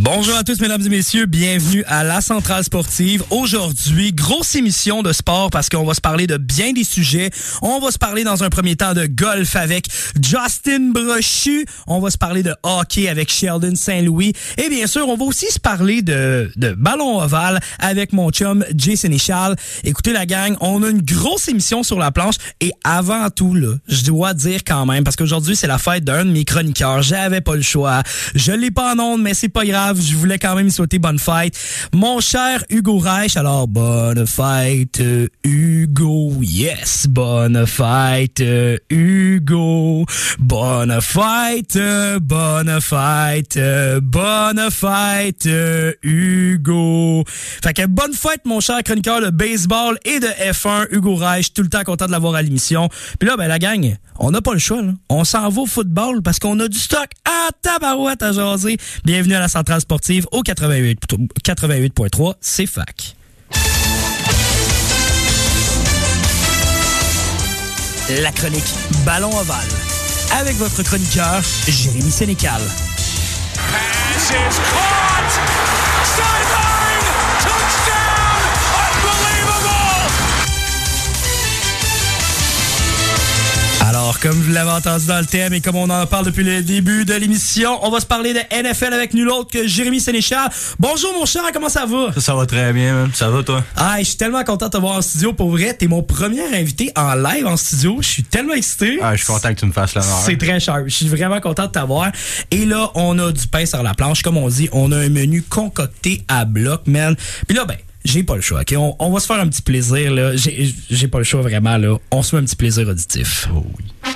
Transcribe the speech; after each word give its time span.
Bonjour 0.00 0.36
à 0.36 0.44
tous, 0.44 0.60
mesdames 0.60 0.80
et 0.86 0.88
messieurs. 0.88 1.26
Bienvenue 1.26 1.82
à 1.88 2.04
la 2.04 2.20
Centrale 2.20 2.62
Sportive. 2.62 3.24
Aujourd'hui, 3.30 4.12
grosse 4.12 4.54
émission 4.54 5.02
de 5.02 5.12
sport 5.12 5.50
parce 5.50 5.68
qu'on 5.68 5.84
va 5.84 5.92
se 5.92 6.00
parler 6.00 6.28
de 6.28 6.36
bien 6.36 6.72
des 6.72 6.84
sujets. 6.84 7.30
On 7.62 7.80
va 7.80 7.90
se 7.90 7.98
parler 7.98 8.22
dans 8.22 8.44
un 8.44 8.48
premier 8.48 8.76
temps 8.76 8.94
de 8.94 9.06
golf 9.06 9.56
avec 9.56 9.88
Justin 10.22 10.92
Brochu. 10.92 11.66
On 11.88 11.98
va 11.98 12.10
se 12.10 12.16
parler 12.16 12.44
de 12.44 12.54
hockey 12.62 13.08
avec 13.08 13.28
Sheldon 13.28 13.74
Saint-Louis. 13.74 14.34
Et 14.56 14.68
bien 14.68 14.86
sûr, 14.86 15.08
on 15.08 15.16
va 15.16 15.24
aussi 15.24 15.50
se 15.50 15.58
parler 15.58 16.00
de, 16.00 16.48
de 16.54 16.74
ballon 16.74 17.20
ovale 17.20 17.58
avec 17.80 18.12
mon 18.12 18.30
chum 18.30 18.64
Jason 18.76 19.18
Charles. 19.18 19.56
Écoutez 19.82 20.12
la 20.12 20.26
gang, 20.26 20.54
on 20.60 20.84
a 20.84 20.90
une 20.90 21.02
grosse 21.02 21.48
émission 21.48 21.82
sur 21.82 21.98
la 21.98 22.12
planche. 22.12 22.36
Et 22.60 22.70
avant 22.84 23.30
tout, 23.30 23.56
je 23.88 24.04
dois 24.04 24.32
dire 24.32 24.60
quand 24.64 24.86
même, 24.86 25.02
parce 25.02 25.16
qu'aujourd'hui, 25.16 25.56
c'est 25.56 25.66
la 25.66 25.78
fête 25.78 26.04
d'un 26.04 26.24
de 26.24 26.30
mes 26.30 26.44
chroniqueurs. 26.44 27.02
J'avais 27.02 27.40
pas 27.40 27.56
le 27.56 27.62
choix. 27.62 28.04
Je 28.36 28.52
l'ai 28.52 28.70
pas 28.70 28.94
en 28.94 28.98
ondes, 29.00 29.22
mais 29.22 29.34
c'est 29.34 29.48
pas 29.48 29.64
grave, 29.64 29.87
je 29.96 30.16
voulais 30.16 30.38
quand 30.38 30.54
même 30.54 30.64
lui 30.64 30.72
souhaiter 30.72 30.98
bonne 30.98 31.18
fête. 31.18 31.58
Mon 31.92 32.20
cher 32.20 32.64
Hugo 32.70 32.98
Reich, 32.98 33.36
alors 33.36 33.68
bonne 33.68 34.26
fête 34.26 35.00
euh, 35.00 35.28
Hugo, 35.44 36.32
yes, 36.40 37.06
bonne 37.08 37.66
fête 37.66 38.40
euh, 38.40 38.76
Hugo, 38.90 40.04
bonne 40.38 41.00
fête, 41.00 41.76
euh, 41.76 42.18
bonne 42.20 42.80
fête, 42.80 43.58
bonne 44.02 44.70
fête 44.70 45.48
Hugo. 46.02 47.24
Fait 47.26 47.72
que 47.72 47.86
bonne 47.86 48.12
fête 48.12 48.44
mon 48.44 48.60
cher 48.60 48.82
chroniqueur 48.82 49.20
de 49.20 49.30
baseball 49.30 49.98
et 50.04 50.20
de 50.20 50.26
F1, 50.26 50.86
Hugo 50.90 51.14
Reich, 51.14 51.52
tout 51.52 51.62
le 51.62 51.68
temps 51.68 51.84
content 51.84 52.06
de 52.06 52.12
l'avoir 52.12 52.34
à 52.34 52.42
l'émission. 52.42 52.88
Puis 53.18 53.28
là, 53.28 53.36
ben 53.36 53.48
la 53.48 53.58
gang, 53.58 53.96
on 54.18 54.30
n'a 54.30 54.40
pas 54.40 54.52
le 54.52 54.58
choix, 54.58 54.82
on 55.08 55.24
s'en 55.24 55.48
va 55.48 55.62
au 55.62 55.66
football 55.66 56.22
parce 56.22 56.38
qu'on 56.38 56.58
a 56.60 56.68
du 56.68 56.78
stock 56.78 57.08
à 57.24 57.50
tabarouette 57.62 58.22
à 58.22 58.32
jaser. 58.32 58.76
Bienvenue 59.04 59.34
à 59.34 59.40
la 59.40 59.48
centrale 59.48 59.77
sportive 59.80 60.26
au 60.32 60.42
88 60.42 61.00
88.3, 61.44 62.34
c'est. 62.40 62.66
La 68.22 68.32
chronique 68.32 68.64
Ballon 69.04 69.30
ovale 69.38 69.68
avec 70.40 70.56
votre 70.56 70.82
chroniqueur 70.82 71.42
Jérémy 71.66 72.10
Sénécal. 72.10 72.60
Alors, 84.18 84.34
comme 84.34 84.42
vous 84.42 84.52
l'avez 84.52 84.70
entendu 84.70 85.06
dans 85.06 85.18
le 85.18 85.26
thème 85.26 85.52
et 85.54 85.60
comme 85.60 85.76
on 85.76 85.90
en 85.90 86.06
parle 86.06 86.26
depuis 86.26 86.44
le 86.44 86.62
début 86.62 87.04
de 87.04 87.14
l'émission, 87.14 87.78
on 87.84 87.90
va 87.90 88.00
se 88.00 88.06
parler 88.06 88.32
de 88.32 88.38
NFL 88.38 88.92
avec 88.92 89.12
nul 89.12 89.28
autre 89.28 89.50
que 89.50 89.66
Jérémy 89.66 90.00
Sénéchal. 90.00 90.48
Bonjour 90.78 91.12
mon 91.14 91.26
cher, 91.26 91.42
comment 91.52 91.68
ça 91.68 91.84
va? 91.86 92.12
Ça, 92.14 92.20
ça 92.20 92.34
va 92.34 92.46
très 92.46 92.72
bien, 92.72 92.94
man. 92.94 93.10
Ça 93.14 93.28
va, 93.28 93.42
toi? 93.42 93.64
Ah, 93.76 93.96
je 93.98 94.04
suis 94.04 94.16
tellement 94.16 94.42
content 94.44 94.66
de 94.66 94.70
te 94.70 94.78
voir 94.78 94.96
en 94.96 95.02
studio. 95.02 95.32
Pour 95.32 95.50
vrai, 95.50 95.74
t'es 95.74 95.86
mon 95.88 96.02
premier 96.02 96.44
invité 96.54 96.92
en 96.96 97.14
live 97.14 97.46
en 97.46 97.56
studio. 97.56 97.98
Je 98.00 98.08
suis 98.08 98.22
tellement 98.22 98.54
excité. 98.54 98.98
Ah, 99.02 99.14
je 99.14 99.24
suis 99.24 99.32
content 99.32 99.54
que 99.54 99.60
tu 99.60 99.66
me 99.66 99.72
fasses 99.72 99.94
l'honneur. 99.94 100.22
C'est 100.24 100.38
très 100.38 100.60
cher. 100.60 100.82
Je 100.86 100.94
suis 100.94 101.08
vraiment 101.08 101.40
content 101.40 101.66
de 101.66 101.72
t'avoir. 101.72 102.10
Et 102.50 102.64
là, 102.64 102.90
on 102.94 103.18
a 103.18 103.32
du 103.32 103.46
pain 103.46 103.66
sur 103.66 103.82
la 103.82 103.94
planche. 103.94 104.22
Comme 104.22 104.36
on 104.36 104.48
dit, 104.48 104.68
on 104.72 104.92
a 104.92 104.96
un 104.96 105.08
menu 105.08 105.42
concocté 105.42 106.22
à 106.28 106.44
bloc, 106.44 106.86
man. 106.86 107.14
Puis 107.46 107.56
là, 107.56 107.64
ben, 107.64 107.76
j'ai 108.10 108.22
pas 108.22 108.36
le 108.36 108.40
choix, 108.40 108.60
OK? 108.60 108.74
On, 108.76 108.96
on 108.98 109.10
va 109.10 109.20
se 109.20 109.26
faire 109.26 109.38
un 109.38 109.48
petit 109.48 109.62
plaisir, 109.62 110.12
là. 110.12 110.32
J'ai 110.34 111.08
pas 111.08 111.18
le 111.18 111.24
choix, 111.24 111.42
vraiment, 111.42 111.76
là. 111.76 111.96
On 112.10 112.22
se 112.22 112.34
met 112.34 112.42
un 112.42 112.44
petit 112.44 112.56
plaisir 112.56 112.88
auditif. 112.88 113.48
Oh 113.54 113.64
oui. 113.78 113.84
Ah, 114.04 114.10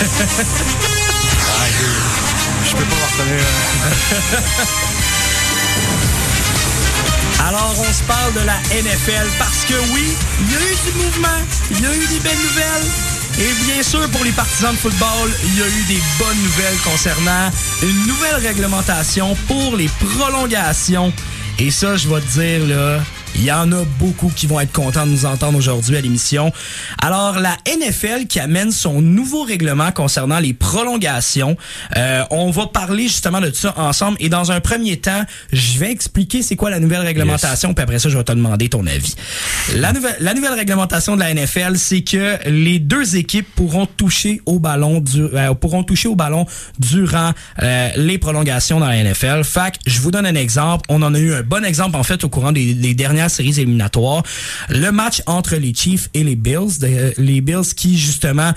je, 2.64 2.70
je 2.70 2.76
peux 2.76 2.84
pas 2.84 2.96
retenir. 2.96 3.44
Alors, 7.46 7.74
on 7.78 7.92
se 7.92 8.02
parle 8.04 8.32
de 8.34 8.40
la 8.46 8.56
NFL 8.82 9.26
parce 9.38 9.64
que 9.66 9.74
oui, 9.92 10.04
il 10.40 10.52
y 10.52 10.56
a 10.56 10.58
eu 10.60 10.76
du 10.90 10.92
mouvement, 11.04 11.40
il 11.70 11.80
y 11.82 11.86
a 11.86 11.94
eu 11.94 12.06
des 12.06 12.20
belles 12.20 12.36
nouvelles. 12.38 12.88
Et 13.38 13.52
bien 13.64 13.82
sûr, 13.82 14.08
pour 14.10 14.24
les 14.24 14.32
partisans 14.32 14.72
de 14.72 14.78
football, 14.78 15.30
il 15.44 15.58
y 15.58 15.62
a 15.62 15.66
eu 15.66 15.82
des 15.88 16.00
bonnes 16.18 16.42
nouvelles 16.42 16.76
concernant 16.84 17.50
une 17.82 18.06
nouvelle 18.06 18.36
réglementation 18.46 19.36
pour 19.46 19.76
les 19.76 19.88
prolongations. 19.88 21.12
Et 21.62 21.70
ça, 21.70 21.94
je 21.94 22.08
vais 22.08 22.22
te 22.22 22.26
dire, 22.26 22.66
là, 22.66 23.00
il 23.40 23.46
y 23.46 23.52
en 23.52 23.72
a 23.72 23.84
beaucoup 23.98 24.30
qui 24.36 24.46
vont 24.46 24.60
être 24.60 24.72
contents 24.72 25.06
de 25.06 25.12
nous 25.12 25.24
entendre 25.24 25.56
aujourd'hui 25.56 25.96
à 25.96 26.02
l'émission. 26.02 26.52
Alors, 27.00 27.38
la 27.38 27.56
NFL 27.66 28.26
qui 28.26 28.38
amène 28.38 28.70
son 28.70 29.00
nouveau 29.00 29.44
règlement 29.44 29.92
concernant 29.92 30.38
les 30.40 30.52
prolongations, 30.52 31.56
euh, 31.96 32.22
on 32.30 32.50
va 32.50 32.66
parler 32.66 33.04
justement 33.04 33.40
de 33.40 33.50
ça 33.50 33.72
ensemble. 33.78 34.18
Et 34.20 34.28
dans 34.28 34.52
un 34.52 34.60
premier 34.60 34.98
temps, 34.98 35.24
je 35.54 35.78
vais 35.78 35.90
expliquer 35.90 36.42
c'est 36.42 36.54
quoi 36.54 36.68
la 36.68 36.80
nouvelle 36.80 37.00
réglementation, 37.00 37.72
puis 37.72 37.82
après 37.82 37.98
ça, 37.98 38.10
je 38.10 38.18
vais 38.18 38.24
te 38.24 38.32
demander 38.32 38.68
ton 38.68 38.86
avis. 38.86 39.14
La 39.74 39.94
nouvelle, 39.94 40.16
la 40.20 40.34
nouvelle 40.34 40.52
réglementation 40.52 41.14
de 41.14 41.20
la 41.20 41.32
NFL, 41.32 41.78
c'est 41.78 42.02
que 42.02 42.36
les 42.46 42.78
deux 42.78 43.16
équipes 43.16 43.48
pourront 43.54 43.86
toucher 43.86 44.42
au 44.44 44.58
ballon, 44.58 45.00
du, 45.00 45.22
euh, 45.22 45.54
pourront 45.54 45.82
toucher 45.82 46.08
au 46.08 46.14
ballon 46.14 46.44
durant 46.78 47.32
euh, 47.62 47.88
les 47.96 48.18
prolongations 48.18 48.80
dans 48.80 48.88
la 48.88 49.02
NFL. 49.02 49.40
Que 49.44 49.78
je 49.86 50.00
vous 50.00 50.10
donne 50.10 50.26
un 50.26 50.34
exemple. 50.34 50.84
On 50.90 51.00
en 51.00 51.14
a 51.14 51.18
eu 51.18 51.32
un 51.32 51.42
bon 51.42 51.64
exemple 51.64 51.96
en 51.96 52.02
fait 52.02 52.22
au 52.22 52.28
courant 52.28 52.52
des, 52.52 52.74
des 52.74 52.92
dernières 52.92 53.29
séries 53.30 53.58
éliminatoires. 53.60 54.22
Le 54.68 54.90
match 54.90 55.22
entre 55.26 55.56
les 55.56 55.72
Chiefs 55.74 56.10
et 56.12 56.22
les 56.22 56.36
Bills, 56.36 56.78
de- 56.80 57.14
les 57.16 57.40
Bills 57.40 57.74
qui 57.74 57.96
justement 57.98 58.52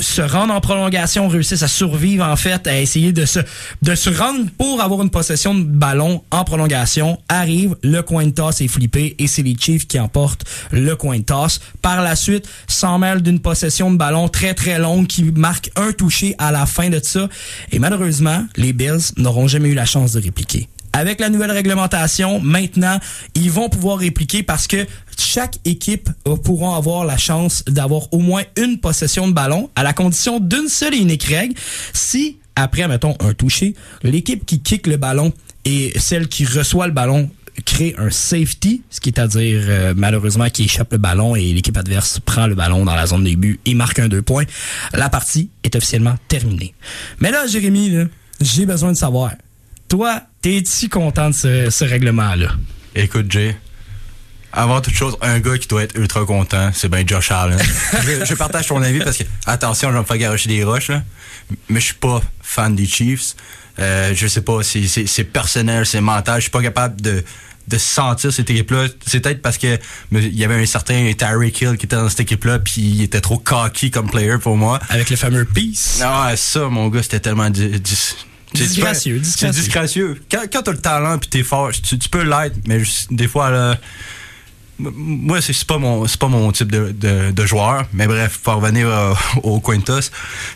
se 0.00 0.22
rendent 0.22 0.50
en 0.50 0.60
prolongation, 0.60 1.28
réussissent 1.28 1.62
à 1.62 1.68
survivre 1.68 2.24
en 2.24 2.36
fait, 2.36 2.66
à 2.66 2.80
essayer 2.80 3.12
de 3.12 3.24
se 3.24 3.40
de 3.82 3.94
se 3.94 4.10
rendre 4.10 4.46
pour 4.58 4.80
avoir 4.82 5.02
une 5.02 5.10
possession 5.10 5.54
de 5.54 5.62
ballon 5.62 6.22
en 6.32 6.44
prolongation. 6.44 7.18
Arrive, 7.28 7.76
le 7.82 8.00
coin 8.02 8.24
de 8.26 8.30
toss 8.30 8.60
est 8.60 8.68
flippé 8.68 9.14
et 9.18 9.26
c'est 9.26 9.42
les 9.42 9.56
Chiefs 9.58 9.86
qui 9.86 10.00
emportent 10.00 10.44
le 10.72 10.96
coin 10.96 11.18
de 11.18 11.22
toss. 11.24 11.60
Par 11.82 12.02
la 12.02 12.16
suite, 12.16 12.48
s'en 12.66 12.98
mêle 12.98 13.22
d'une 13.22 13.40
possession 13.40 13.90
de 13.90 13.96
ballon 13.96 14.28
très 14.28 14.54
très 14.54 14.78
longue 14.78 15.06
qui 15.06 15.22
marque 15.24 15.70
un 15.76 15.92
touché 15.92 16.34
à 16.38 16.50
la 16.50 16.66
fin 16.66 16.88
de 16.88 17.00
ça. 17.02 17.28
Et 17.72 17.78
malheureusement, 17.78 18.44
les 18.56 18.72
Bills 18.72 19.12
n'auront 19.16 19.46
jamais 19.48 19.68
eu 19.68 19.74
la 19.74 19.84
chance 19.86 20.12
de 20.12 20.20
répliquer. 20.20 20.68
Avec 20.92 21.20
la 21.20 21.28
nouvelle 21.28 21.52
réglementation, 21.52 22.40
maintenant, 22.40 22.98
ils 23.34 23.50
vont 23.50 23.68
pouvoir 23.68 23.98
répliquer 23.98 24.42
parce 24.42 24.66
que 24.66 24.86
chaque 25.18 25.58
équipe 25.64 26.10
euh, 26.26 26.36
pourra 26.36 26.76
avoir 26.76 27.04
la 27.04 27.16
chance 27.16 27.64
d'avoir 27.66 28.12
au 28.12 28.18
moins 28.18 28.42
une 28.56 28.80
possession 28.80 29.28
de 29.28 29.32
ballon 29.32 29.70
à 29.76 29.82
la 29.82 29.92
condition 29.92 30.40
d'une 30.40 30.68
seule 30.68 30.94
et 30.94 30.98
unique 30.98 31.24
règle. 31.24 31.54
Si, 31.92 32.38
après, 32.56 32.88
mettons, 32.88 33.16
un 33.20 33.34
touché, 33.34 33.74
l'équipe 34.02 34.44
qui 34.44 34.60
kick 34.60 34.86
le 34.86 34.96
ballon 34.96 35.32
et 35.64 35.92
celle 35.98 36.26
qui 36.26 36.44
reçoit 36.44 36.86
le 36.86 36.92
ballon 36.92 37.30
crée 37.64 37.94
un 37.98 38.10
safety, 38.10 38.82
ce 38.90 39.00
qui 39.00 39.10
est 39.10 39.18
à 39.18 39.26
dire 39.26 39.62
euh, 39.68 39.94
malheureusement 39.96 40.48
qui 40.48 40.64
échappe 40.64 40.92
le 40.92 40.98
ballon 40.98 41.36
et 41.36 41.52
l'équipe 41.52 41.76
adverse 41.76 42.18
prend 42.20 42.46
le 42.46 42.54
ballon 42.54 42.84
dans 42.84 42.94
la 42.94 43.06
zone 43.06 43.24
des 43.24 43.36
buts 43.36 43.60
et 43.66 43.74
marque 43.74 43.98
un 43.98 44.08
deux 44.08 44.22
points, 44.22 44.44
la 44.94 45.08
partie 45.08 45.50
est 45.62 45.76
officiellement 45.76 46.14
terminée. 46.28 46.74
Mais 47.20 47.30
là, 47.30 47.46
Jérémy, 47.46 48.06
j'ai 48.40 48.66
besoin 48.66 48.92
de 48.92 48.96
savoir, 48.96 49.32
toi, 49.90 50.22
t'es-tu 50.40 50.88
content 50.88 51.28
de 51.30 51.34
ce, 51.34 51.68
ce 51.68 51.84
règlement-là? 51.84 52.52
Écoute, 52.94 53.30
Jay. 53.30 53.54
Avant 54.52 54.80
toute 54.80 54.94
chose, 54.94 55.16
un 55.20 55.38
gars 55.38 55.58
qui 55.58 55.68
doit 55.68 55.82
être 55.84 55.96
ultra 55.96 56.24
content, 56.24 56.70
c'est 56.74 56.88
bien 56.88 57.04
Josh 57.06 57.30
Allen. 57.30 57.58
je, 58.04 58.24
je 58.24 58.34
partage 58.34 58.66
ton 58.66 58.82
avis 58.82 58.98
parce 58.98 59.16
que, 59.18 59.22
attention, 59.46 59.88
je 59.90 59.94
vais 59.94 60.00
me 60.00 60.04
faire 60.04 60.18
garocher 60.18 60.48
des 60.48 60.64
roches, 60.64 60.88
là. 60.88 61.02
Mais 61.68 61.78
je 61.78 61.84
suis 61.86 61.94
pas 61.94 62.20
fan 62.42 62.74
des 62.74 62.86
Chiefs. 62.86 63.34
Euh, 63.78 64.12
je 64.14 64.26
sais 64.26 64.40
pas, 64.40 64.62
c'est- 64.64 64.88
c'est 64.88 65.06
c'est 65.06 65.22
personnel, 65.24 65.86
c'est 65.86 66.00
mental. 66.00 66.36
Je 66.36 66.42
suis 66.42 66.50
pas 66.50 66.62
capable 66.62 67.00
de, 67.00 67.22
de 67.68 67.78
sentir 67.78 68.32
cette 68.32 68.50
équipe-là. 68.50 68.86
C'est 69.06 69.20
peut-être 69.20 69.40
parce 69.40 69.56
que 69.56 69.78
il 70.12 70.36
y 70.36 70.44
avait 70.44 70.60
un 70.60 70.66
certain 70.66 71.12
Tyreek 71.16 71.60
Hill 71.60 71.76
qui 71.76 71.86
était 71.86 71.94
dans 71.96 72.08
cette 72.08 72.20
équipe-là, 72.20 72.58
puis 72.58 72.80
il 72.82 73.02
était 73.02 73.20
trop 73.20 73.38
cocky 73.38 73.92
comme 73.92 74.10
player 74.10 74.38
pour 74.38 74.56
moi. 74.56 74.80
Avec 74.88 75.10
le 75.10 75.16
fameux 75.16 75.44
Peace. 75.44 76.00
Ah, 76.04 76.32
ça, 76.36 76.68
mon 76.68 76.88
gars, 76.88 77.02
c'était 77.04 77.20
tellement 77.20 77.50
Disgracieux, 78.54 79.18
disgracieux. 79.18 79.52
C'est 79.52 79.60
disgracieux. 79.60 80.22
Quand, 80.30 80.42
quand 80.52 80.62
t'as 80.62 80.72
le 80.72 80.78
talent 80.78 81.18
puis 81.18 81.28
t'es 81.28 81.42
fort, 81.42 81.70
tu, 81.72 81.98
tu 81.98 82.08
peux 82.08 82.22
l'être, 82.22 82.56
mais 82.66 82.82
des 83.10 83.28
fois, 83.28 83.50
là, 83.50 83.76
moi, 84.78 85.40
c'est 85.40 85.64
pas 85.64 85.78
mon 85.78 86.06
c'est 86.06 86.18
pas 86.18 86.28
mon 86.28 86.50
type 86.52 86.72
de, 86.72 86.92
de, 86.92 87.30
de 87.30 87.46
joueur. 87.46 87.86
Mais 87.92 88.06
bref, 88.06 88.38
pour 88.38 88.54
revenir 88.54 88.88
euh, 88.88 89.14
au 89.42 89.60
Quintus, 89.60 90.10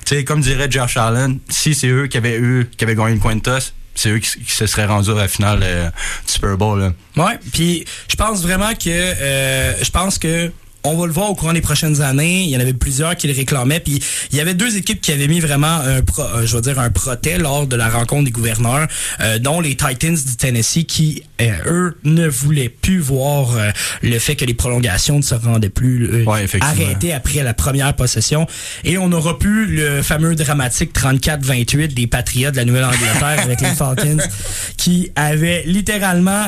tu 0.05 0.17
sais, 0.17 0.25
comme 0.25 0.41
dirait 0.41 0.71
Josh 0.71 0.97
Allen, 0.97 1.39
si 1.49 1.75
c'est 1.75 1.89
eux 1.89 2.07
qui 2.07 2.17
avaient 2.17 2.39
eu 2.39 2.69
qui 2.77 2.85
avaient 2.85 2.95
gagné 2.95 3.15
le 3.15 3.21
Quintus, 3.21 3.75
c'est 3.95 4.11
eux 4.11 4.19
qui, 4.19 4.41
qui 4.41 4.53
se 4.53 4.67
seraient 4.67 4.87
rendus 4.87 5.11
à 5.11 5.15
la 5.15 5.29
finale 5.29 5.61
euh, 5.63 5.91
du 6.27 6.33
Super 6.33 6.57
Bowl. 6.57 6.81
Là. 6.81 6.93
Ouais, 7.17 7.39
puis 7.53 7.85
je 8.09 8.17
pense 8.17 8.43
vraiment 8.43 8.73
que 8.75 8.89
euh, 8.89 9.85
je 9.85 9.91
pense 9.91 10.19
que 10.19 10.51
on 10.85 10.97
va 10.97 11.07
le 11.07 11.13
voir 11.13 11.31
au 11.31 11.35
courant 11.35 11.55
des 11.55 11.63
prochaines 11.63 12.03
années. 12.03 12.43
Il 12.43 12.51
y 12.51 12.57
en 12.57 12.61
avait 12.61 12.75
plusieurs 12.75 13.17
qui 13.17 13.27
le 13.27 13.35
réclamaient. 13.35 13.81
Puis 13.81 14.01
il 14.31 14.39
y 14.39 14.41
avait 14.41 14.55
deux 14.55 14.77
équipes 14.77 15.01
qui 15.01 15.13
avaient 15.13 15.29
mis 15.29 15.41
vraiment 15.41 15.81
un, 15.81 16.03
pro, 16.03 16.23
euh, 16.23 16.47
je 16.47 16.55
veux 16.55 16.61
dire, 16.61 16.79
un 16.79 16.91
protet 16.91 17.39
lors 17.39 17.67
de 17.67 17.75
la 17.75 17.89
rencontre 17.89 18.25
des 18.25 18.31
gouverneurs, 18.31 18.87
euh, 19.21 19.39
dont 19.39 19.61
les 19.61 19.77
Titans 19.77 20.15
du 20.15 20.37
Tennessee, 20.37 20.85
qui 20.87 21.23
euh, 21.41 21.53
eux 21.67 21.99
ne 22.05 22.29
voulaient 22.29 22.69
plus 22.69 22.99
voir 22.99 23.57
le 24.03 24.19
fait 24.19 24.37
que 24.37 24.45
les 24.45 24.55
prolongations 24.55 25.17
ne 25.17 25.23
se 25.23 25.35
rendaient 25.35 25.69
plus 25.69 26.27
arrêtées 26.61 27.13
après 27.13 27.43
la 27.43 27.55
première 27.55 27.95
possession. 27.95 28.47
Et 28.85 28.99
on 28.99 29.11
aura 29.13 29.39
plus 29.39 29.67
le 29.67 30.03
fameux 30.03 30.35
dramatique 30.35 30.93
34-28 30.95 31.95
des 31.95 32.07
Patriots 32.07 32.51
de 32.51 32.57
la 32.57 32.65
Nouvelle-Angleterre 32.65 33.41
avec 33.43 33.61
les 33.61 33.69
Falcons, 33.69 34.19
qui 34.77 35.11
avaient 35.17 35.63
littéralement 35.67 36.47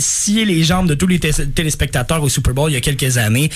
scié 0.00 0.44
les 0.44 0.64
jambes 0.64 0.88
de 0.88 0.94
tous 0.94 1.06
les 1.06 1.20
téléspectateurs 1.20 2.22
au 2.22 2.28
Super 2.28 2.52
Bowl 2.52 2.70
il 2.70 2.74
y 2.74 2.76
a 2.76 2.80
quelques 2.80 3.18
années. 3.18 3.50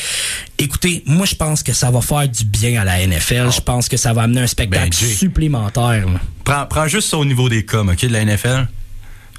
Écoutez, 0.58 1.02
moi 1.06 1.26
je 1.26 1.34
pense 1.34 1.62
que 1.62 1.72
ça 1.72 1.90
va 1.90 2.00
faire 2.00 2.28
du 2.28 2.44
bien 2.44 2.80
à 2.80 2.84
la 2.84 3.06
NFL. 3.06 3.50
Je 3.50 3.60
pense 3.60 3.88
que 3.88 3.96
ça 3.96 4.12
va 4.12 4.22
amener 4.22 4.42
un 4.42 4.46
spectacle 4.46 4.90
ben, 4.90 5.08
supplémentaire. 5.08 6.06
Prends, 6.44 6.66
prends, 6.66 6.88
juste 6.88 7.08
ça 7.08 7.18
au 7.18 7.24
niveau 7.24 7.48
des 7.48 7.64
coms, 7.64 7.88
OK, 7.88 8.00
de 8.04 8.12
la 8.12 8.24
NFL. 8.24 8.68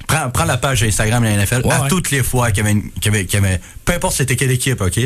Prends, 0.06 0.30
prends 0.30 0.44
la 0.44 0.56
page 0.56 0.82
Instagram 0.82 1.22
de 1.22 1.28
la 1.28 1.36
NFL. 1.36 1.62
à 1.70 1.88
toutes 1.88 2.10
les 2.10 2.22
fois 2.22 2.50
qu'il 2.50 2.64
y, 2.64 2.68
avait, 2.68 3.26
y 3.32 3.36
avait, 3.36 3.60
Peu 3.84 3.92
importe 3.94 4.16
c'était 4.16 4.36
quelle 4.36 4.50
équipe, 4.50 4.80
OK? 4.80 4.98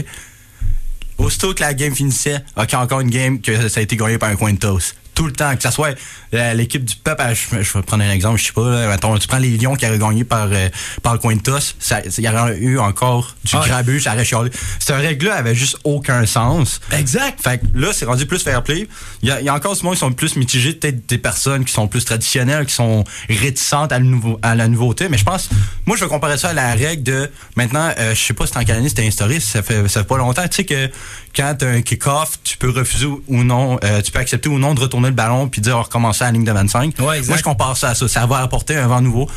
Aussitôt 1.19 1.55
que 1.55 1.63
la 1.63 1.75
game 1.75 1.95
finissait, 1.95 2.43
OK, 2.57 2.75
encore 2.75 3.01
une 3.01 3.11
game 3.11 3.41
que 3.41 3.69
ça 3.69 3.81
a 3.81 3.83
été 3.83 3.97
gagné 3.97 4.19
par 4.19 4.29
un 4.29 4.37
coin 4.37 4.53
de 4.53 4.59
toast 4.59 4.97
tout 5.17 5.27
le 5.27 5.33
temps, 5.33 5.57
que 5.57 5.63
ce 5.63 5.71
soit 5.71 5.97
euh, 6.35 6.53
l'équipe 6.53 6.85
du 6.85 6.95
peuple, 6.95 7.23
je, 7.35 7.57
vais 7.57 7.83
prendre 7.83 8.05
un 8.05 8.11
exemple, 8.11 8.39
je 8.39 8.45
sais 8.45 8.53
pas, 8.53 9.19
tu 9.19 9.27
prends 9.27 9.39
les 9.39 9.57
Lions 9.57 9.75
qui 9.75 9.87
avaient 9.87 9.99
gagné 9.99 10.25
par, 10.25 10.49
euh, 10.53 10.69
par 11.03 11.15
le 11.15 11.19
coin 11.19 11.35
de 11.35 11.41
toss, 11.41 11.75
il 12.19 12.25
y 12.25 12.29
aurait 12.29 12.59
eu 12.59 12.79
encore 12.79 13.35
du 13.43 13.57
ah 13.57 13.63
grabuge, 13.67 14.05
ça 14.05 14.13
aurait 14.13 14.27
chialé. 14.27 14.51
Cette 14.79 14.95
règle-là 14.95 15.37
avait 15.37 15.55
juste 15.55 15.79
aucun 15.85 16.27
sens. 16.27 16.81
Exact. 16.93 17.41
Fait 17.43 17.59
que 17.59 17.65
là, 17.75 17.93
c'est 17.95 18.05
rendu 18.05 18.27
plus 18.27 18.43
fair 18.43 18.63
play. 18.63 18.87
Il 19.23 19.31
y 19.31 19.33
a, 19.33 19.41
y 19.41 19.49
a, 19.49 19.55
encore 19.55 19.75
ce 19.75 19.85
monde 19.85 19.95
qui 19.95 20.01
sont 20.01 20.13
plus 20.13 20.37
mitigés, 20.37 20.75
peut-être 20.75 21.09
des 21.09 21.19
personnes 21.19 21.65
qui 21.65 21.73
sont 21.73 21.89
plus 21.89 22.05
traditionnelles, 22.05 22.67
qui 22.67 22.75
sont 22.75 23.05
réticentes 23.31 23.93
à, 23.93 23.99
nouveau, 23.99 24.39
à 24.43 24.55
la 24.55 24.69
nouveauté, 24.69 25.09
mais 25.09 25.17
je 25.17 25.25
pense, 25.25 25.49
moi, 25.87 25.97
je 25.97 26.05
vais 26.05 26.11
comparer 26.11 26.37
ça 26.37 26.51
à 26.51 26.53
la 26.53 26.75
règle 26.75 27.03
de, 27.03 27.31
maintenant, 27.57 27.91
euh, 27.99 28.15
je 28.15 28.23
sais 28.23 28.35
pas 28.35 28.47
si 28.47 28.59
en 28.59 28.65
quelle 28.65 28.77
année 28.77 28.91
c'était 28.91 29.07
instauré, 29.07 29.41
ça 29.41 29.63
fait, 29.63 29.89
ça 29.89 30.01
fait 30.01 30.07
pas 30.07 30.19
longtemps, 30.19 30.47
tu 30.47 30.57
sais 30.57 30.65
que 30.65 30.91
quand 31.35 31.55
tu 31.59 31.65
as 31.65 31.69
un 31.69 31.81
kick-off, 31.81 32.39
tu 32.45 32.59
peux 32.59 32.71
refuser 32.71 33.07
ou 33.07 33.45
non, 33.45 33.79
tu 34.05 34.11
peux 34.11 34.19
accepter 34.19 34.49
ou 34.49 34.59
non 34.59 34.75
de 34.75 34.81
retourner 34.81 35.06
le 35.09 35.15
ballon 35.15 35.49
puis 35.49 35.61
dire 35.61 35.77
on 35.79 35.83
recommencer 35.83 36.25
à 36.25 36.27
la 36.29 36.33
ligne 36.33 36.45
de 36.45 36.53
25. 36.53 36.99
Moi, 36.99 37.21
je 37.21 37.43
compare 37.43 37.77
ça 37.77 37.91
à 37.91 37.95
ça. 37.95 38.09
Ça 38.09 38.27
va 38.27 38.39
apporter 38.39 38.77
un 38.77 38.87
vent 38.87 39.01
nouveau 39.01 39.29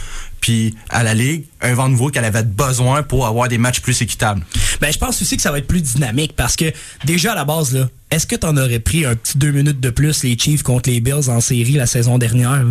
puis 0.42 0.76
à 0.90 1.04
la 1.04 1.14
Ligue, 1.14 1.44
un 1.62 1.74
vent 1.74 1.90
nouveau 1.90 2.10
qu'elle 2.10 2.26
avait 2.26 2.44
besoin 2.44 3.04
pour 3.04 3.28
avoir 3.28 3.48
des 3.48 3.58
matchs 3.58 3.82
plus 3.82 4.02
équitables. 4.02 4.42
Ben, 4.80 4.92
je 4.92 4.98
pense 4.98 5.22
aussi 5.22 5.36
que 5.36 5.42
ça 5.42 5.52
va 5.52 5.58
être 5.58 5.68
plus 5.68 5.82
dynamique 5.82 6.34
parce 6.36 6.56
que 6.56 6.72
déjà 7.06 7.34
à 7.34 7.36
la 7.36 7.46
base, 7.46 7.74
là, 7.74 7.90
est-ce 8.12 8.26
que 8.26 8.36
tu 8.36 8.46
en 8.46 8.58
aurais 8.58 8.80
pris 8.80 9.06
un 9.06 9.16
petit 9.16 9.38
deux 9.38 9.52
minutes 9.52 9.80
de 9.80 9.90
plus 9.90 10.24
les 10.24 10.38
Chiefs 10.38 10.64
contre 10.64 10.90
les 10.90 11.00
Bills 11.02 11.30
en 11.30 11.42
série 11.42 11.74
la 11.74 11.86
saison 11.86 12.18
dernière? 12.18 12.66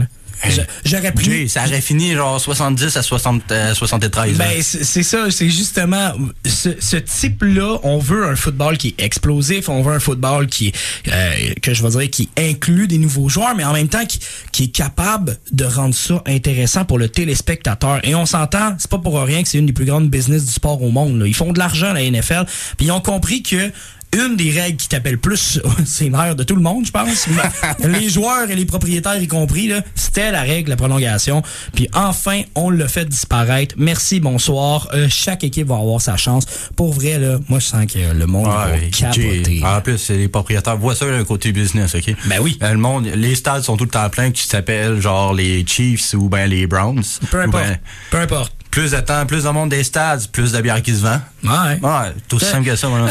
J'aurais 0.85 1.13
ça 1.49 1.65
aurait 1.65 1.81
fini 1.81 2.13
genre 2.13 2.41
70 2.41 2.97
à 2.97 3.03
60, 3.03 3.53
73. 3.75 4.31
Euh, 4.31 4.37
ben, 4.37 4.63
c'est 4.63 5.03
ça. 5.03 5.31
C'est 5.31 5.51
justement 5.51 6.13
ce, 6.45 6.97
type-là. 6.97 7.79
On 7.83 7.99
veut 7.99 8.27
un 8.27 8.37
football 8.37 8.77
qui 8.79 8.95
est 8.97 9.03
explosif. 9.03 9.69
On 9.69 9.83
veut 9.83 9.95
un 9.95 10.01
football 10.01 10.47
qui, 10.47 10.73
euh, 11.09 11.33
que 11.61 11.75
je 11.75 11.83
vais 11.83 11.91
dire, 11.91 12.11
qui 12.11 12.29
inclut 12.37 12.87
des 12.87 12.99
nouveaux 12.99 13.29
joueurs, 13.29 13.55
mais 13.57 13.65
en 13.65 13.73
même 13.73 13.89
temps 13.89 14.05
qui, 14.07 14.21
qui 14.53 14.65
est 14.65 14.75
capable 14.75 15.39
de 15.53 15.65
rendre 15.65 15.95
ça 15.95 16.23
intéressant 16.27 16.85
pour 16.85 16.99
le 16.99 17.09
téléspectateur. 17.09 18.01
Et 18.05 18.15
on 18.15 18.27
s'entend, 18.27 18.75
c'est 18.79 18.91
pas 18.91 18.99
pour 18.99 19.21
rien 19.21 19.43
que 19.43 19.49
c'est 19.49 19.59
une 19.59 19.67
des 19.67 19.73
plus 19.73 19.87
grandes 19.87 20.09
business 20.09 20.45
du 20.45 20.53
sport 20.53 20.81
au 20.83 20.91
monde. 20.91 21.23
Ils 21.27 21.35
font 21.35 21.53
de 21.53 21.59
l'argent 21.59 21.93
la 21.93 22.09
NFL. 22.09 22.45
Puis 22.77 22.87
ils 22.87 22.93
ont 22.93 23.01
compris 23.01 23.43
que 23.43 23.71
une 24.13 24.37
des 24.37 24.51
règles 24.51 24.77
qui 24.77 24.89
t'appelle 24.89 25.19
plus 25.19 25.61
c'est 25.85 26.09
nerfs 26.09 26.35
de 26.37 26.43
tout 26.43 26.57
le 26.57 26.63
monde, 26.63 26.87
je 26.87 26.91
pense. 26.91 27.29
les 27.85 28.09
joueurs 28.09 28.51
et 28.51 28.55
les 28.55 28.65
propriétaires 28.65 29.21
y 29.21 29.29
compris, 29.29 29.71
c'était 29.95 30.31
la 30.31 30.43
règle, 30.43 30.71
la 30.71 30.77
prolongation. 30.77 31.43
Puis 31.75 31.89
enfin, 31.95 32.43
on 32.55 32.71
l'a 32.71 32.89
fait 32.89 33.07
disparaître. 33.07 33.75
Merci, 33.79 34.21
bonsoir. 34.21 34.89
Euh, 34.95 35.07
chaque 35.11 35.45
équipe 35.45 35.69
va 35.69 35.77
avoir 35.77 36.01
sa 36.01 36.17
chance. 36.17 36.47
Pour 36.77 36.93
vrai, 36.93 37.19
là, 37.19 37.39
moi, 37.49 37.59
je 37.59 37.67
sens 37.67 37.87
que 37.87 37.99
le 37.99 38.27
monde 38.27 38.47
va 38.47 38.79
capoter. 38.91 39.63
En 39.65 39.81
plus, 39.81 40.11
les 40.11 40.29
propriétaires 40.29 40.77
voient 40.77 40.95
ça 40.95 41.07
d'un 41.07 41.25
côté 41.25 41.53
business, 41.53 41.95
OK? 41.95 42.15
Ben 42.27 42.39
oui. 42.41 42.59
Euh, 42.63 42.73
le 42.73 42.79
monde, 42.79 43.07
les 43.15 43.35
stades 43.35 43.63
sont 43.63 43.77
tout 43.77 43.85
le 43.85 43.91
temps 43.91 44.09
pleins 44.11 44.31
qui 44.31 44.47
s'appellent 44.47 45.01
genre 45.01 45.35
les 45.35 45.65
Chiefs 45.67 46.15
ou 46.15 46.29
ben 46.29 46.47
les 46.47 46.67
Browns. 46.67 47.05
Peu 47.31 47.43
importe. 47.43 47.65
Ben 47.65 47.79
Peu 48.11 48.19
importe 48.19 48.58
plus 48.79 48.93
de 48.93 49.01
temps, 49.01 49.27
plus 49.27 49.43
de 49.43 49.49
monde 49.49 49.71
des 49.71 49.83
stades, 49.83 50.29
plus 50.31 50.53
de 50.53 50.61
bière 50.61 50.81
qui 50.83 50.95
se 50.95 51.03
vend. 51.03 51.21
Ouais. 51.43 51.81
Ouais, 51.83 52.13
tout 52.29 52.37
aussi 52.37 52.45
simple 52.45 52.65
que 52.65 52.77
ça, 52.77 52.87
moi. 52.87 53.09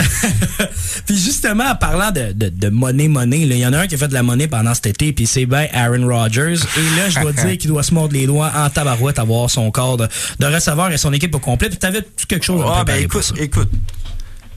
puis 1.05 1.17
justement, 1.17 1.65
en 1.65 1.75
parlant 1.75 2.11
de, 2.11 2.31
de, 2.31 2.47
de 2.47 2.69
monnaie, 2.69 3.09
monnaie, 3.09 3.41
il 3.41 3.51
y 3.51 3.65
en 3.65 3.73
a 3.73 3.79
un 3.79 3.87
qui 3.87 3.95
a 3.95 3.97
fait 3.97 4.07
de 4.07 4.13
la 4.13 4.23
monnaie 4.23 4.47
pendant 4.47 4.73
cet 4.73 4.87
été, 4.87 5.11
puis 5.11 5.27
c'est 5.27 5.45
bien 5.45 5.67
Aaron 5.73 6.07
Rodgers. 6.07 6.55
Et 6.77 6.95
là, 6.95 7.09
je 7.09 7.19
dois 7.19 7.33
dire 7.45 7.57
qu'il 7.57 7.69
doit 7.69 7.83
se 7.83 7.93
mordre 7.93 8.13
les 8.13 8.27
doigts 8.27 8.49
en 8.55 8.69
tabarouette 8.69 9.19
à 9.19 9.25
voir 9.25 9.49
son 9.49 9.69
corps 9.69 9.97
de, 9.97 10.07
de 10.39 10.45
receveur 10.45 10.89
et 10.89 10.97
son 10.97 11.11
équipe 11.11 11.35
au 11.35 11.39
complet. 11.39 11.67
Puis 11.67 11.77
t'avais 11.77 12.01
quelque 12.29 12.45
chose 12.45 12.61
à 12.61 12.77
ouais, 12.79 12.85
ben 12.85 13.03
écoute, 13.03 13.33
écoute. 13.37 13.69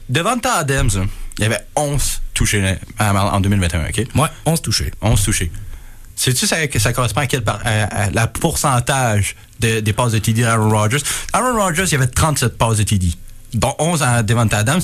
Devant 0.07 0.37
Adams, 0.57 1.07
il 1.39 1.43
y 1.43 1.45
avait 1.45 1.59
11 1.75 2.21
touchés 2.33 2.77
en 2.99 3.41
2021, 3.41 3.81
OK? 3.89 4.07
Ouais, 4.15 4.29
11 4.45 4.61
touchés. 4.61 4.91
11 5.01 5.21
touchés. 5.21 5.51
Sais-tu 6.15 6.47
ça, 6.47 6.57
ça 6.77 6.93
correspond 6.93 7.21
à 7.21 7.27
quel 7.27 7.43
la 8.13 8.27
pourcentage 8.27 9.35
de, 9.59 9.79
des 9.79 9.93
passes 9.93 10.11
de 10.11 10.19
TD 10.19 10.41
d'Aaron 10.43 10.69
Rodgers? 10.69 11.01
Aaron 11.33 11.57
Rodgers, 11.57 11.85
il 11.85 11.91
y 11.91 11.95
avait 11.95 12.07
37 12.07 12.57
passes 12.57 12.77
de 12.77 12.83
TD, 12.83 13.07
dont 13.53 13.75
11 13.79 14.03
à 14.03 14.23
Devante 14.23 14.53
Adams. 14.53 14.81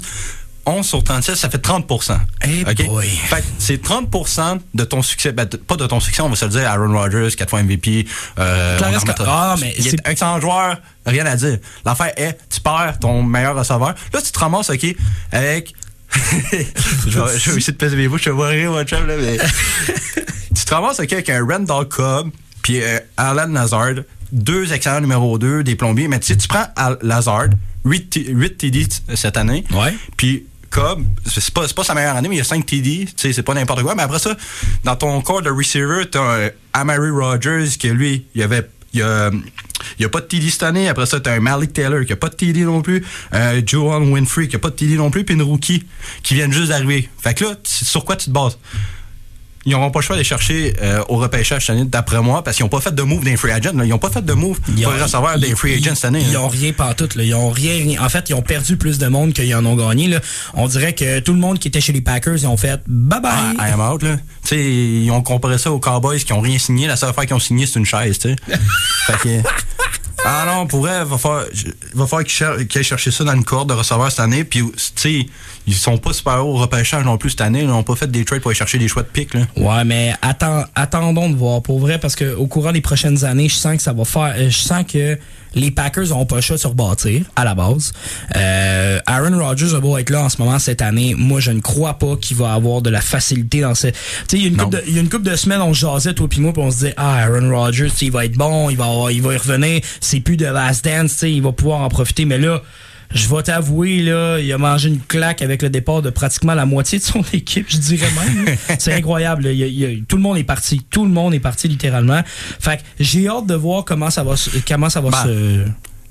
11 0.68 0.86
sur 0.86 1.02
37, 1.02 1.36
ça 1.38 1.50
fait 1.50 1.60
30 1.60 1.90
hey 2.42 2.66
boy. 2.66 3.08
Fait 3.08 3.44
c'est 3.58 3.82
30% 3.82 4.60
de 4.74 4.84
ton 4.84 5.02
succès. 5.02 5.32
Ben, 5.32 5.48
pas 5.48 5.78
de 5.78 5.88
ton 5.88 6.02
succès, 6.02 6.22
on 6.22 6.30
va 6.30 6.36
se 6.36 6.44
le 6.44 6.52
dire. 6.52 6.70
Aaron 6.70 6.92
Rodgers, 6.92 7.30
4 7.36 7.50
fois 7.50 7.64
MVP. 7.64 8.06
Euh, 8.38 8.78
ah, 9.26 9.56
mais 9.62 9.74
il 9.78 9.88
est 9.88 10.10
excellent 10.10 10.42
joueur, 10.42 10.78
rien 11.06 11.26
à 11.26 11.38
dire. 11.38 11.58
L'affaire 11.86 12.12
est, 12.18 12.38
tu 12.50 12.60
perds 12.60 12.98
ton 13.00 13.24
meilleur 13.24 13.56
receveur. 13.56 13.96
Là, 14.14 14.22
tu 14.22 14.32
te 14.32 14.40
ramasses, 14.40 14.70
OK, 14.70 14.86
avec... 15.32 15.74
je, 17.08 17.20
vais, 17.20 17.36
essayer 17.36 17.74
de 17.74 17.78
peser 17.78 17.96
mes 17.96 18.08
bouches, 18.08 18.24
je 18.24 18.30
vais 18.32 18.48
rire, 18.48 18.72
mon 18.72 18.84
chum, 18.84 19.06
là, 19.06 19.16
mais... 19.18 19.38
tu 20.56 20.66
te 20.66 20.74
ramasses 20.74 21.00
avec 21.00 21.30
un 21.30 21.46
Randall 21.46 21.88
Cobb, 21.88 22.30
puis 22.64 22.82
euh, 22.82 23.00
Alan 23.18 23.48
Lazard, 23.48 23.96
deux 24.32 24.74
excellents 24.74 25.02
numéro 25.02 25.38
2 25.38 25.64
des 25.64 25.76
plombiers. 25.76 26.08
Mais 26.08 26.20
tu 26.20 26.28
sais, 26.28 26.38
tu 26.38 26.48
prends 26.48 26.66
Lazard, 27.02 27.48
8, 27.86 28.20
8 28.28 28.58
TD 28.58 28.88
cette 29.16 29.38
année. 29.38 29.64
Puis 30.16 30.46
Cobb, 30.70 31.04
c'est 31.26 31.52
pas, 31.52 31.68
pas 31.68 31.84
sa 31.84 31.94
meilleure 31.94 32.16
année, 32.16 32.28
mais 32.28 32.36
il 32.36 32.40
y 32.40 32.42
a 32.42 32.46
5 32.46 32.66
TD. 32.66 33.06
Tu 33.06 33.14
sais, 33.16 33.34
c'est 33.34 33.44
pas 33.44 33.54
n'importe 33.54 33.84
quoi. 33.84 33.96
Mais 33.96 34.04
après 34.04 34.20
ça, 34.20 34.36
dans 34.84 34.96
ton 34.96 35.22
corps 35.22 35.42
de 35.42 35.50
receiver, 35.50 36.10
t'as 36.12 36.48
un 36.48 36.50
Amari 36.74 37.10
Rogers 37.10 37.70
qui, 37.80 37.90
lui, 37.90 38.26
il 38.36 38.42
y 38.42 38.44
avait. 38.44 38.70
Il 38.98 40.02
y 40.02 40.04
a, 40.04 40.08
a 40.08 40.10
pas 40.10 40.22
de 40.22 40.26
TD 40.26 40.50
cette 40.50 40.64
année. 40.64 40.88
Après 40.90 41.06
ça, 41.06 41.20
tu 41.20 41.30
as 41.30 41.34
un 41.34 41.40
Malik 41.40 41.74
Taylor 41.74 42.04
qui 42.04 42.12
n'a 42.12 42.16
pas 42.16 42.30
de 42.30 42.36
TD 42.36 42.62
non 42.62 42.82
plus. 42.82 43.06
Un 43.32 43.66
Joan 43.66 44.12
Winfrey 44.12 44.48
qui 44.48 44.56
n'a 44.56 44.60
pas 44.60 44.70
de 44.70 44.76
TD 44.76 44.96
non 44.96 45.12
plus. 45.12 45.24
Puis 45.24 45.36
une 45.36 45.42
rookie 45.42 45.86
qui 46.24 46.34
vient 46.36 46.52
juste 46.52 46.70
d'arriver. 46.70 47.10
Fait 47.20 47.34
que 47.34 47.46
là, 47.46 47.56
sur 47.64 48.06
quoi 48.06 48.16
tu 48.16 48.26
te 48.26 48.32
bases? 48.32 48.58
Ils 49.68 49.72
n'auront 49.72 49.92
pas 49.92 50.00
le 50.00 50.04
choix 50.06 50.16
d'aller 50.16 50.24
chercher 50.24 50.74
euh, 50.82 51.04
au 51.10 51.18
repêchage 51.18 51.66
cette 51.66 51.76
année, 51.76 51.84
d'après 51.84 52.22
moi, 52.22 52.42
parce 52.42 52.56
qu'ils 52.56 52.64
n'ont 52.64 52.70
pas 52.70 52.80
fait 52.80 52.96
de 52.96 53.02
move 53.02 53.26
d'un 53.26 53.36
free 53.36 53.52
agent. 53.52 53.72
Ils 53.74 53.90
n'ont 53.90 53.98
pas 53.98 54.10
fait 54.10 54.24
de 54.24 54.32
move 54.32 54.62
pour 54.62 54.94
recevoir 54.94 55.38
des 55.38 55.54
free 55.58 55.74
agents 55.74 55.94
cette 55.94 56.06
année. 56.06 56.22
Ils 56.26 56.36
n'ont 56.36 56.48
rien 56.48 56.72
tout. 56.96 57.10
Ils 57.18 57.36
ont 57.36 57.50
rien, 57.50 58.02
En 58.02 58.08
fait, 58.08 58.30
ils 58.30 58.34
ont 58.34 58.42
perdu 58.42 58.78
plus 58.78 58.98
de 58.98 59.08
monde 59.08 59.34
qu'ils 59.34 59.54
en 59.54 59.66
ont 59.66 59.76
gagné. 59.76 60.08
Là. 60.08 60.22
On 60.54 60.68
dirait 60.68 60.94
que 60.94 61.20
tout 61.20 61.34
le 61.34 61.40
monde 61.40 61.60
qui 61.60 61.68
était 61.68 61.82
chez 61.82 61.92
les 61.92 62.00
Packers, 62.00 62.38
ils 62.38 62.48
ont 62.48 62.56
fait 62.56 62.82
bye 62.88 63.20
bye. 63.20 63.34
Ah, 63.60 63.68
I 63.68 63.74
am 63.74 63.82
out. 63.82 64.04
Là. 64.04 64.16
ils 64.54 65.12
ont 65.12 65.22
comparé 65.22 65.58
ça 65.58 65.70
aux 65.70 65.80
Cowboys 65.80 66.20
qui 66.20 66.32
n'ont 66.32 66.40
rien 66.40 66.60
signé. 66.60 66.88
La 66.88 66.96
seule 66.96 67.14
fois 67.14 67.26
qu'ils 67.26 67.36
ont 67.36 67.40
signé, 67.40 67.66
c'est 67.66 67.78
une 67.78 67.86
chaise. 67.86 68.20
fait 68.20 69.18
que, 69.22 69.42
ah 70.24 70.46
non, 70.48 70.66
pour 70.66 70.80
vrai, 70.80 71.00
il 71.02 71.08
va 71.08 71.18
falloir, 71.18 72.24
qu'ils 72.24 72.46
aillent 72.46 72.84
chercher 72.84 73.12
ça 73.12 73.26
dans 73.26 73.34
une 73.34 73.44
corde 73.44 73.68
de 73.68 73.74
receveurs 73.74 74.12
cette 74.12 74.22
année. 74.22 74.46
Puis, 74.46 74.62
tu 74.62 74.72
sais, 74.96 75.26
ils 75.68 75.76
sont 75.76 75.98
pas 75.98 76.14
super 76.14 76.46
hauts 76.46 76.54
au 76.54 76.58
repêchage 76.58 77.04
non 77.04 77.18
plus 77.18 77.32
cette 77.32 77.42
année. 77.42 77.62
Ils 77.62 77.68
n'ont 77.68 77.84
pas 77.84 77.96
fait 77.96 78.10
des 78.10 78.24
trades 78.24 78.42
pour 78.42 78.50
aller 78.50 78.58
chercher 78.58 78.78
des 78.78 78.88
choix 78.88 79.04
de 79.04 79.10
pique. 79.10 79.34
Là. 79.34 79.42
Ouais, 79.58 79.84
mais 79.84 80.14
attendons 80.22 81.30
de 81.30 81.36
voir 81.36 81.62
pour 81.62 81.80
vrai 81.80 82.00
parce 82.00 82.16
qu'au 82.16 82.48
courant 82.48 82.72
des 82.72 82.82
prochaines 82.82 83.26
années, 83.26 83.50
je 83.50 83.56
sens 83.56 83.76
que 83.76 83.84
ça 83.84 83.92
va 83.92 84.06
faire. 84.06 84.34
Euh, 84.38 84.50
je 84.50 84.58
sens 84.58 84.86
que 84.86 85.18
les 85.56 85.72
Packers 85.72 86.08
n'ont 86.08 86.26
pas 86.26 86.38
le 86.38 86.42
choix 86.42 86.56
de 86.56 86.62
se 86.62 86.68
rebâtir 86.68 87.26
à 87.36 87.44
la 87.44 87.54
base. 87.54 87.92
Euh, 88.38 89.00
Aaron 89.06 89.38
Rodgers 89.38 89.68
va 89.68 89.80
beau 89.82 89.98
être 89.98 90.10
là 90.10 90.24
en 90.24 90.30
ce 90.30 90.42
moment 90.42 90.58
cette 90.58 90.82
année. 90.82 91.16
Moi, 91.18 91.42
je 91.42 91.52
ne 91.52 91.60
crois 91.60 91.96
pas 91.96 92.16
qu'il 92.16 92.38
va 92.38 92.54
avoir 92.54 92.82
de 92.82 92.90
la 92.90 93.02
facilité 93.02 93.60
dans 93.60 93.76
ce. 93.76 93.88
Tu 93.88 93.94
sais, 94.30 94.38
il 94.38 94.44
y 94.44 94.46
a 94.98 95.02
une 95.02 95.10
couple 95.10 95.26
de, 95.26 95.36
semaines, 95.36 95.62
on 95.62 95.74
jasait, 95.74 96.14
toi 96.14 96.30
et 96.32 96.40
moi, 96.40 96.54
puis 96.54 96.62
on 96.62 96.72
se 96.72 96.76
disait, 96.78 96.94
ah, 96.96 97.24
Aaron 97.24 97.50
Rodgers, 97.50 97.92
il 98.02 98.12
va 98.12 98.24
être 98.24 98.38
bon, 98.38 98.70
il 98.70 98.78
va, 98.78 98.88
il 99.12 99.22
va 99.22 99.34
y 99.34 99.38
revenir. 99.38 99.82
C'est 100.00 100.22
plus 100.22 100.38
de 100.38 100.46
last 100.46 100.86
dance, 100.86 101.24
il 101.24 101.42
va 101.42 101.52
pouvoir 101.52 101.82
en 101.82 101.90
profiter. 101.90 102.24
Mais 102.24 102.38
là, 102.38 102.62
je 103.14 103.28
vais 103.28 103.42
t'avouer, 103.44 104.00
là, 104.02 104.38
il 104.40 104.52
a 104.52 104.58
mangé 104.58 104.90
une 104.90 105.00
claque 105.00 105.42
avec 105.42 105.62
le 105.62 105.70
départ 105.70 106.02
de 106.02 106.10
pratiquement 106.10 106.54
la 106.54 106.66
moitié 106.66 107.00
de 107.00 107.04
son 107.04 107.24
équipe, 107.34 107.66
je 107.70 107.78
dirais 107.78 108.10
même. 108.26 108.56
c'est 108.80 108.94
incroyable. 108.94 109.44
tout 110.08 110.16
le 110.18 110.22
monde 110.22 110.38
est 110.38 110.44
parti. 110.44 110.82
Tout 110.90 111.06
le 111.06 111.12
monde 111.12 111.34
est 111.34 111.40
parti 111.40 111.68
littéralement. 111.68 112.22
Fait 112.60 112.78
que 112.78 112.82
j'ai 113.00 113.28
hâte 113.28 113.46
de 113.48 113.56
voir 113.56 113.86
comment 113.86 114.10
ça 114.10 114.24
va, 114.24 114.36
comment 114.68 114.90
ça 114.90 115.02
va 115.02 115.10
ben, 115.10 115.24
se 115.24 115.66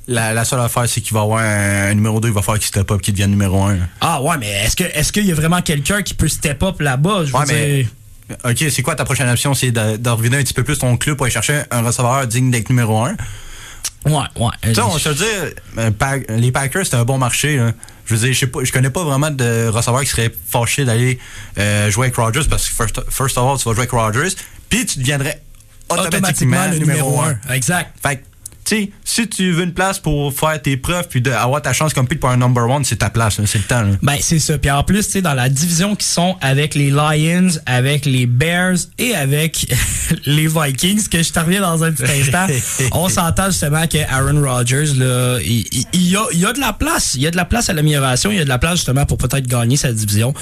la, 0.09 0.33
la 0.33 0.45
seule 0.45 0.61
affaire, 0.61 0.89
c'est 0.89 1.01
qu'il 1.01 1.15
va 1.15 1.23
avoir 1.23 1.41
un, 1.41 1.91
un 1.91 1.95
numéro 1.95 2.21
2, 2.21 2.29
il 2.29 2.35
va 2.35 2.41
falloir 2.41 2.59
qu'il 2.61 2.69
step 2.69 2.89
up, 2.93 3.01
qu'il 3.01 3.13
devienne 3.13 3.31
numéro 3.31 3.61
1. 3.65 3.77
Ah 4.01 4.23
ouais, 4.23 4.37
mais 4.39 4.49
est-ce 4.65 4.77
que 4.77 4.85
est-ce 4.85 5.11
qu'il 5.13 5.27
y 5.27 5.33
a 5.33 5.35
vraiment 5.35 5.61
quelqu'un 5.63 6.03
qui 6.03 6.15
peut 6.15 6.29
step 6.29 6.63
up 6.63 6.81
là-bas? 6.81 7.25
Je 7.25 7.33
veux 7.33 7.39
Ouais, 7.39 7.45
mais- 7.49 7.77
dire- 7.83 7.91
OK, 8.45 8.65
c'est 8.71 8.83
quoi 8.83 8.95
ta 8.97 9.05
prochaine 9.05 9.29
option? 9.29 9.53
C'est 9.55 9.71
de, 9.71 9.97
de 9.97 10.11
revenir 10.11 10.39
un 10.39 10.43
petit 10.43 10.55
peu 10.55 10.65
plus 10.65 10.79
ton 10.79 10.97
club 10.97 11.17
pour 11.17 11.27
aller 11.27 11.33
chercher 11.33 11.63
un 11.71 11.83
receveur 11.83 12.27
digne 12.27 12.51
d'être 12.51 12.71
numéro 12.71 13.05
1. 13.05 13.15
Ouais, 14.07 14.25
ouais. 14.37 14.79
On 14.79 14.99
se 14.99 15.09
dire, 15.11 15.51
euh, 15.79 16.21
les 16.31 16.53
Packers, 16.53 16.87
c'est 16.87 16.97
un 16.97 17.05
bon 17.05 17.19
marché. 17.19 17.61
Je 18.07 18.15
veux 18.15 18.21
dire, 18.21 18.33
je 18.33 18.39
sais 18.39 18.47
pas, 18.47 18.63
je 18.63 18.73
connais 18.73 18.91
pas 18.91 19.03
vraiment 19.03 19.31
de 19.31 19.69
receveurs 19.69 20.03
qui 20.03 20.07
seraient 20.11 20.33
fâchés 20.49 20.85
d'aller 20.85 21.19
euh, 21.59 21.91
jouer 21.91 22.07
avec 22.07 22.17
Rodgers 22.17 22.49
parce 22.49 22.69
que 22.69 22.75
first, 22.75 23.01
first 23.11 23.37
of 23.37 23.45
all, 23.45 23.59
tu 23.59 23.65
vas 23.65 23.73
jouer 23.75 23.81
avec 23.81 23.91
Rodgers, 23.91 24.35
puis 24.71 24.87
tu 24.87 25.01
deviendrais 25.01 25.43
automatiquement, 25.89 26.19
automatiquement 26.19 26.69
le 26.71 26.79
numéro 26.79 27.21
1. 27.21 27.53
Exact. 27.53 27.91
Fait 28.01 28.23
sais, 28.75 28.91
si 29.05 29.29
tu 29.29 29.53
veux 29.53 29.65
une 29.65 29.73
place 29.75 29.99
pour 29.99 30.33
faire 30.33 30.61
tes 30.61 30.77
preuves 30.77 31.07
puis 31.09 31.21
d'avoir 31.21 31.63
ta 31.63 31.73
chance 31.73 31.93
comme 31.95 32.07
pour 32.07 32.31
un 32.31 32.37
number 32.37 32.69
one, 32.69 32.85
c'est 32.85 32.97
ta 32.97 33.11
place, 33.11 33.39
là, 33.39 33.45
c'est 33.47 33.59
le 33.59 33.65
temps. 33.65 33.83
là. 33.83 33.91
Ben, 34.03 34.17
c'est 34.21 34.39
ça. 34.39 34.59
Puis 34.59 34.71
en 34.71 34.83
plus, 34.83 35.05
tu 35.07 35.13
sais, 35.13 35.23
dans 35.23 35.35
la 35.35 35.49
division 35.49 35.95
qui 35.97 36.07
sont 36.07 36.37
avec 36.41 36.75
les 36.75 36.91
Lions, 36.91 37.49
avec 37.67 38.07
les 38.07 38.27
Bears 38.27 38.77
et 38.99 39.15
avec 39.15 39.67
les 40.27 40.47
Vikings, 40.49 41.09
que 41.09 41.23
je 41.23 41.33
te 41.33 41.39
reviens 41.39 41.61
dans 41.61 41.85
un 41.85 41.93
petit 41.93 42.11
instant, 42.21 42.47
on 42.93 43.09
s'entend 43.09 43.47
justement 43.47 43.87
que 43.87 43.99
Aaron 44.09 44.41
Rodgers, 44.43 44.95
là, 44.97 45.39
il, 45.45 45.67
y 45.95 46.17
a, 46.17 46.25
il 46.33 46.39
y 46.41 46.47
a 46.47 46.53
de 46.53 46.61
la 46.61 46.73
place. 46.73 47.15
Il 47.15 47.23
y 47.23 47.27
a 47.27 47.31
de 47.31 47.37
la 47.37 47.45
place 47.45 47.69
à 47.69 47.73
l'amélioration. 47.73 48.31
Il 48.31 48.37
y 48.39 48.41
a 48.41 48.45
de 48.45 48.49
la 48.49 48.59
place 48.59 48.77
justement 48.77 49.05
pour 49.07 49.19
peut-être 49.19 49.47
gagner 49.47 49.77
sa 49.77 49.93
division. 49.93 50.33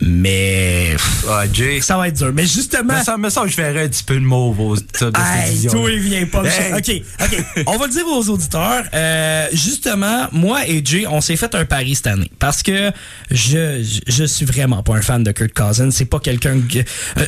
Mais 0.00 0.96
Ah, 1.28 1.44
Jay. 1.52 1.80
ça 1.80 1.96
va 1.96 2.08
être 2.08 2.16
dur. 2.16 2.32
Mais 2.34 2.46
justement... 2.46 2.94
Mais 2.96 3.04
ça, 3.04 3.16
mais 3.16 3.30
ça, 3.30 3.42
je 3.46 3.56
verrais 3.56 3.84
un 3.84 3.88
petit 3.88 4.04
peu 4.04 4.14
de 4.14 4.20
mauve 4.24 4.60
au 4.60 4.76
top 4.76 5.14
de 5.14 5.20
cette 5.20 5.48
division. 5.50 5.72
toi, 5.72 5.90
il 5.90 6.00
vient 6.00 6.26
pas 6.26 6.42
me 6.42 6.48
Hey. 6.50 6.72
OK, 6.72 7.02
OK. 7.22 7.59
On 7.66 7.76
va 7.76 7.86
le 7.86 7.92
dire 7.92 8.06
aux 8.06 8.28
auditeurs. 8.28 8.84
Euh, 8.94 9.46
justement, 9.52 10.26
moi 10.32 10.66
et 10.68 10.82
Jay, 10.84 11.06
on 11.08 11.20
s'est 11.20 11.36
fait 11.36 11.54
un 11.54 11.64
pari 11.64 11.94
cette 11.94 12.06
année. 12.06 12.30
Parce 12.38 12.62
que 12.62 12.90
je, 13.30 13.82
je, 13.82 14.00
je 14.12 14.24
suis 14.24 14.44
vraiment 14.46 14.82
pas 14.82 14.96
un 14.96 15.02
fan 15.02 15.22
de 15.22 15.32
Kurt 15.32 15.52
Cousins. 15.52 15.90
C'est 15.90 16.04
pas 16.04 16.20
quelqu'un 16.20 16.58
que... 16.60 16.78
euh, 16.78 16.82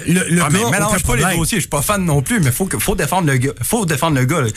le 0.06 0.24
le 0.28 0.42
Ah, 0.42 0.44
gars, 0.44 0.48
mais 0.50 0.58
aucun 0.60 0.70
mélange 0.70 1.02
pas 1.02 1.16
les 1.16 1.36
dossiers, 1.36 1.58
je 1.58 1.62
suis 1.62 1.68
pas 1.68 1.82
fan 1.82 2.04
non 2.04 2.22
plus, 2.22 2.40
mais 2.40 2.50
faut, 2.50 2.66
que- 2.66 2.78
faut 2.78 2.94
défendre 2.94 3.26
le 3.28 3.36
gars. 3.36 3.52
Faut 3.62 3.84
défendre 3.86 4.18
le 4.18 4.24
gars. 4.24 4.42
Il, 4.44 4.52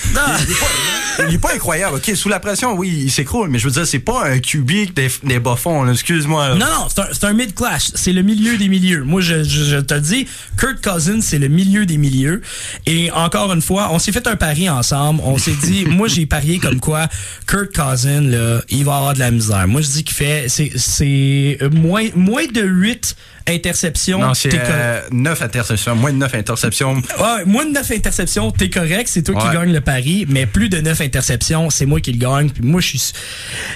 il 0.47 0.51
est 0.51 0.59
pas, 0.59 1.23
il 1.29 1.33
est 1.35 1.37
pas 1.39 1.53
incroyable, 1.53 1.95
ok? 1.97 2.11
Sous 2.15 2.29
la 2.29 2.39
pression, 2.39 2.73
oui, 2.73 3.03
il 3.05 3.11
s'écroule, 3.11 3.49
mais 3.49 3.59
je 3.59 3.65
veux 3.65 3.71
dire, 3.71 3.87
c'est 3.87 3.99
pas 3.99 4.25
un 4.27 4.39
QB 4.39 4.93
des, 4.93 5.09
des 5.23 5.39
bas 5.39 5.55
fonds, 5.55 5.89
excuse-moi. 5.89 6.55
Non, 6.55 6.65
non, 6.65 6.87
c'est 7.13 7.23
un, 7.23 7.29
un 7.29 7.33
mid-clash. 7.33 7.91
C'est 7.95 8.11
le 8.13 8.21
milieu 8.21 8.57
des 8.57 8.67
milieux. 8.67 9.03
Moi, 9.03 9.21
je, 9.21 9.43
je, 9.43 9.63
je 9.63 9.77
te 9.77 9.93
le 9.93 10.01
dis, 10.01 10.27
Kurt 10.57 10.81
Cousins, 10.83 11.21
c'est 11.21 11.39
le 11.39 11.47
milieu 11.47 11.85
des 11.85 11.97
milieux. 11.97 12.41
Et 12.85 13.11
encore 13.11 13.51
une 13.53 13.61
fois, 13.61 13.89
on 13.91 13.99
s'est 13.99 14.11
fait 14.11 14.27
un 14.27 14.35
pari 14.35 14.69
ensemble. 14.69 15.21
On 15.23 15.37
s'est 15.37 15.55
dit, 15.63 15.64
moi, 15.87 16.07
j'ai 16.07 16.25
parié 16.25 16.59
comme 16.59 16.79
quoi 16.79 17.07
Kurt 17.47 17.75
Cousins, 17.75 18.21
là, 18.21 18.61
il 18.69 18.85
va 18.85 18.97
avoir 18.97 19.13
de 19.13 19.19
la 19.19 19.31
misère. 19.31 19.67
Moi, 19.67 19.81
je 19.81 19.87
dis 19.87 20.03
qu'il 20.03 20.15
fait, 20.15 20.45
c'est, 20.47 20.71
c'est 20.75 21.57
moins, 21.73 22.07
moins 22.15 22.45
de 22.45 22.61
8 22.61 23.15
interceptions. 23.47 24.19
Non, 24.19 24.33
c'est 24.33 24.49
t'es 24.49 24.57
cor- 24.57 24.67
euh, 24.69 25.01
9 25.11 25.41
interceptions, 25.41 25.95
moins 25.95 26.11
de 26.11 26.17
9 26.17 26.33
interceptions. 26.35 26.95
Ouais, 26.95 27.45
moins 27.45 27.65
de 27.65 27.71
9 27.71 27.91
interceptions, 27.91 28.51
t'es 28.51 28.69
correct, 28.69 29.07
c'est 29.07 29.23
toi 29.23 29.35
qui 29.41 29.55
gagne 29.55 29.71
le 29.71 29.81
pari, 29.81 30.25
mais 30.29 30.45
plus 30.45 30.69
de 30.69 30.79
9 30.81 31.01
interceptions, 31.01 31.69
c'est 31.69 31.85
moi 31.85 31.99
qui 32.01 32.11
le 32.11 32.17
gagne. 32.19 32.49
Puis 32.49 32.63
moi, 32.63 32.81
je 32.81 32.87
suis. 32.87 33.11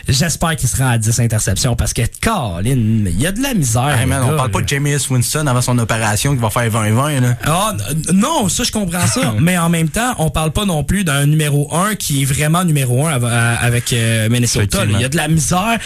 J'espère 0.08 0.56
qu'il 0.56 0.70
sera 0.70 0.92
à 0.92 0.98
10 0.98 1.20
interceptions 1.20 1.76
parce 1.76 1.94
que, 1.94 2.02
Colin, 2.22 3.06
il 3.06 3.22
y 3.22 3.28
a 3.28 3.32
de 3.32 3.42
la 3.42 3.54
misère. 3.54 3.96
Hey, 4.00 4.06
man, 4.06 4.24
on 4.24 4.36
parle 4.36 4.52
pas 4.52 4.62
de 4.62 4.68
Jameis 4.68 4.98
Winston 5.10 5.46
avant 5.48 5.62
son 5.62 5.78
opération 5.78 6.36
qui 6.36 6.42
va 6.42 6.50
faire 6.50 6.70
20-20, 6.70 7.22
là. 7.22 7.38
Ah, 7.46 7.76
non, 8.14 8.50
ça, 8.50 8.64
je 8.64 8.72
comprends 8.72 9.06
ça. 9.08 9.36
mais 9.40 9.58
en 9.58 9.70
même 9.70 9.90
temps, 9.90 10.16
on 10.18 10.30
parle 10.30 10.52
pas 10.52 10.66
non 10.66 10.84
plus 10.84 11.04
d'un 11.04 11.26
numéro 11.26 11.74
1 11.74 11.96
qui 11.96 12.24
est 12.24 12.26
vraiment 12.26 12.64
numéro 12.64 13.06
1 13.06 13.22
avec 13.62 13.94
euh, 13.94 14.30
Minnesota. 14.30 14.86
Il 14.90 15.00
y 15.00 15.04
a 15.04 15.10
de 15.10 15.18
la 15.18 15.28
misère. 15.28 15.78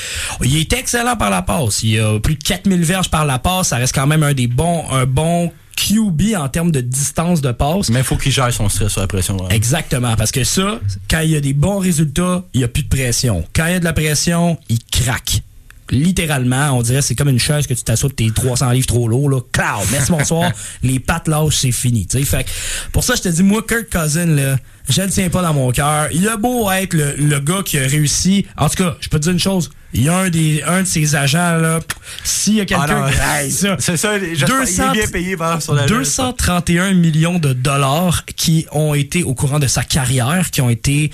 Il 0.43 0.57
est 0.57 0.71
excellent 0.73 1.15
par 1.15 1.29
la 1.29 1.41
passe. 1.41 1.83
Il 1.83 1.99
a 1.99 2.19
plus 2.19 2.35
de 2.35 2.43
4000 2.43 2.83
verges 2.83 3.09
par 3.09 3.25
la 3.25 3.39
passe. 3.39 3.72
Ça 3.73 3.79
reste 3.79 3.95
quand 3.95 4.05
même 4.05 4.21
un 4.21 4.35
des 4.35 4.45
bons, 4.45 4.83
un 4.91 5.07
bon 5.07 5.51
QB 5.75 6.35
en 6.37 6.47
termes 6.47 6.69
de 6.69 6.79
distance 6.79 7.41
de 7.41 7.51
passe. 7.51 7.89
Mais 7.89 8.01
il 8.01 8.05
faut 8.05 8.17
qu'il 8.17 8.31
gère 8.31 8.53
son 8.53 8.69
stress 8.69 8.91
sur 8.91 9.01
la 9.01 9.07
pression. 9.07 9.49
Exactement, 9.49 10.15
parce 10.15 10.31
que 10.31 10.43
ça, 10.43 10.79
quand 11.09 11.21
il 11.21 11.31
y 11.31 11.35
a 11.35 11.41
des 11.41 11.53
bons 11.53 11.79
résultats, 11.79 12.43
il 12.53 12.59
n'y 12.59 12.63
a 12.63 12.67
plus 12.67 12.83
de 12.83 12.87
pression. 12.87 13.43
Quand 13.55 13.65
il 13.65 13.71
y 13.71 13.75
a 13.75 13.79
de 13.79 13.83
la 13.83 13.93
pression, 13.93 14.59
il 14.69 14.77
craque. 14.91 15.41
Littéralement, 15.89 16.77
on 16.77 16.83
dirait 16.83 17.01
c'est 17.01 17.15
comme 17.15 17.29
une 17.29 17.39
chaise 17.39 17.65
que 17.65 17.73
tu 17.73 17.81
t'assois 17.81 18.09
de 18.09 18.13
tes 18.13 18.29
300 18.29 18.69
livres 18.73 18.85
trop 18.85 19.07
lourds, 19.07 19.31
là. 19.31 19.39
Cloud, 19.51 19.87
merci 19.91 20.11
bonsoir, 20.11 20.51
les 20.83 20.99
pattes 20.99 21.27
lâches, 21.27 21.57
c'est 21.57 21.71
fini. 21.71 22.07
Fait 22.07 22.43
que 22.43 22.49
pour 22.91 23.03
ça, 23.03 23.15
je 23.15 23.23
te 23.23 23.29
dis, 23.29 23.41
moi, 23.41 23.63
Kurt 23.67 23.89
Cousin, 23.89 24.27
là, 24.27 24.57
je 24.89 25.01
le 25.01 25.09
tiens 25.09 25.29
pas 25.29 25.41
dans 25.41 25.53
mon 25.53 25.71
cœur. 25.71 26.07
Il 26.11 26.27
a 26.27 26.37
beau 26.37 26.69
être 26.71 26.93
le, 26.93 27.15
le 27.17 27.39
gars 27.39 27.61
qui 27.63 27.77
a 27.77 27.87
réussi. 27.87 28.45
En 28.57 28.69
tout 28.69 28.83
cas, 28.83 28.97
je 28.99 29.09
peux 29.09 29.19
te 29.19 29.23
dire 29.23 29.33
une 29.33 29.39
chose. 29.39 29.69
Il 29.95 30.03
y 30.03 30.09
a 30.09 30.17
un, 30.17 30.29
des, 30.29 30.63
un 30.65 30.81
de 30.81 30.87
ses 30.87 31.15
agents, 31.15 31.57
là. 31.57 31.79
S'il 32.23 32.55
y 32.55 32.61
a 32.61 32.65
quelqu'un. 32.65 33.05
Ah. 33.21 33.41
C'est 33.79 33.97
ça, 33.97 34.19
qu'il 34.19 34.39
200 34.39 34.91
est 34.91 34.93
bien 34.93 35.07
payé 35.07 35.37
par 35.37 35.59
la 35.71 35.85
231 35.85 36.93
millions 36.93 37.37
de 37.37 37.53
dollars 37.53 38.25
qui 38.25 38.65
ont 38.71 38.95
été 38.95 39.23
au 39.23 39.35
courant 39.35 39.59
de 39.59 39.67
sa 39.67 39.83
carrière, 39.83 40.49
qui 40.49 40.61
ont 40.61 40.69
été 40.69 41.11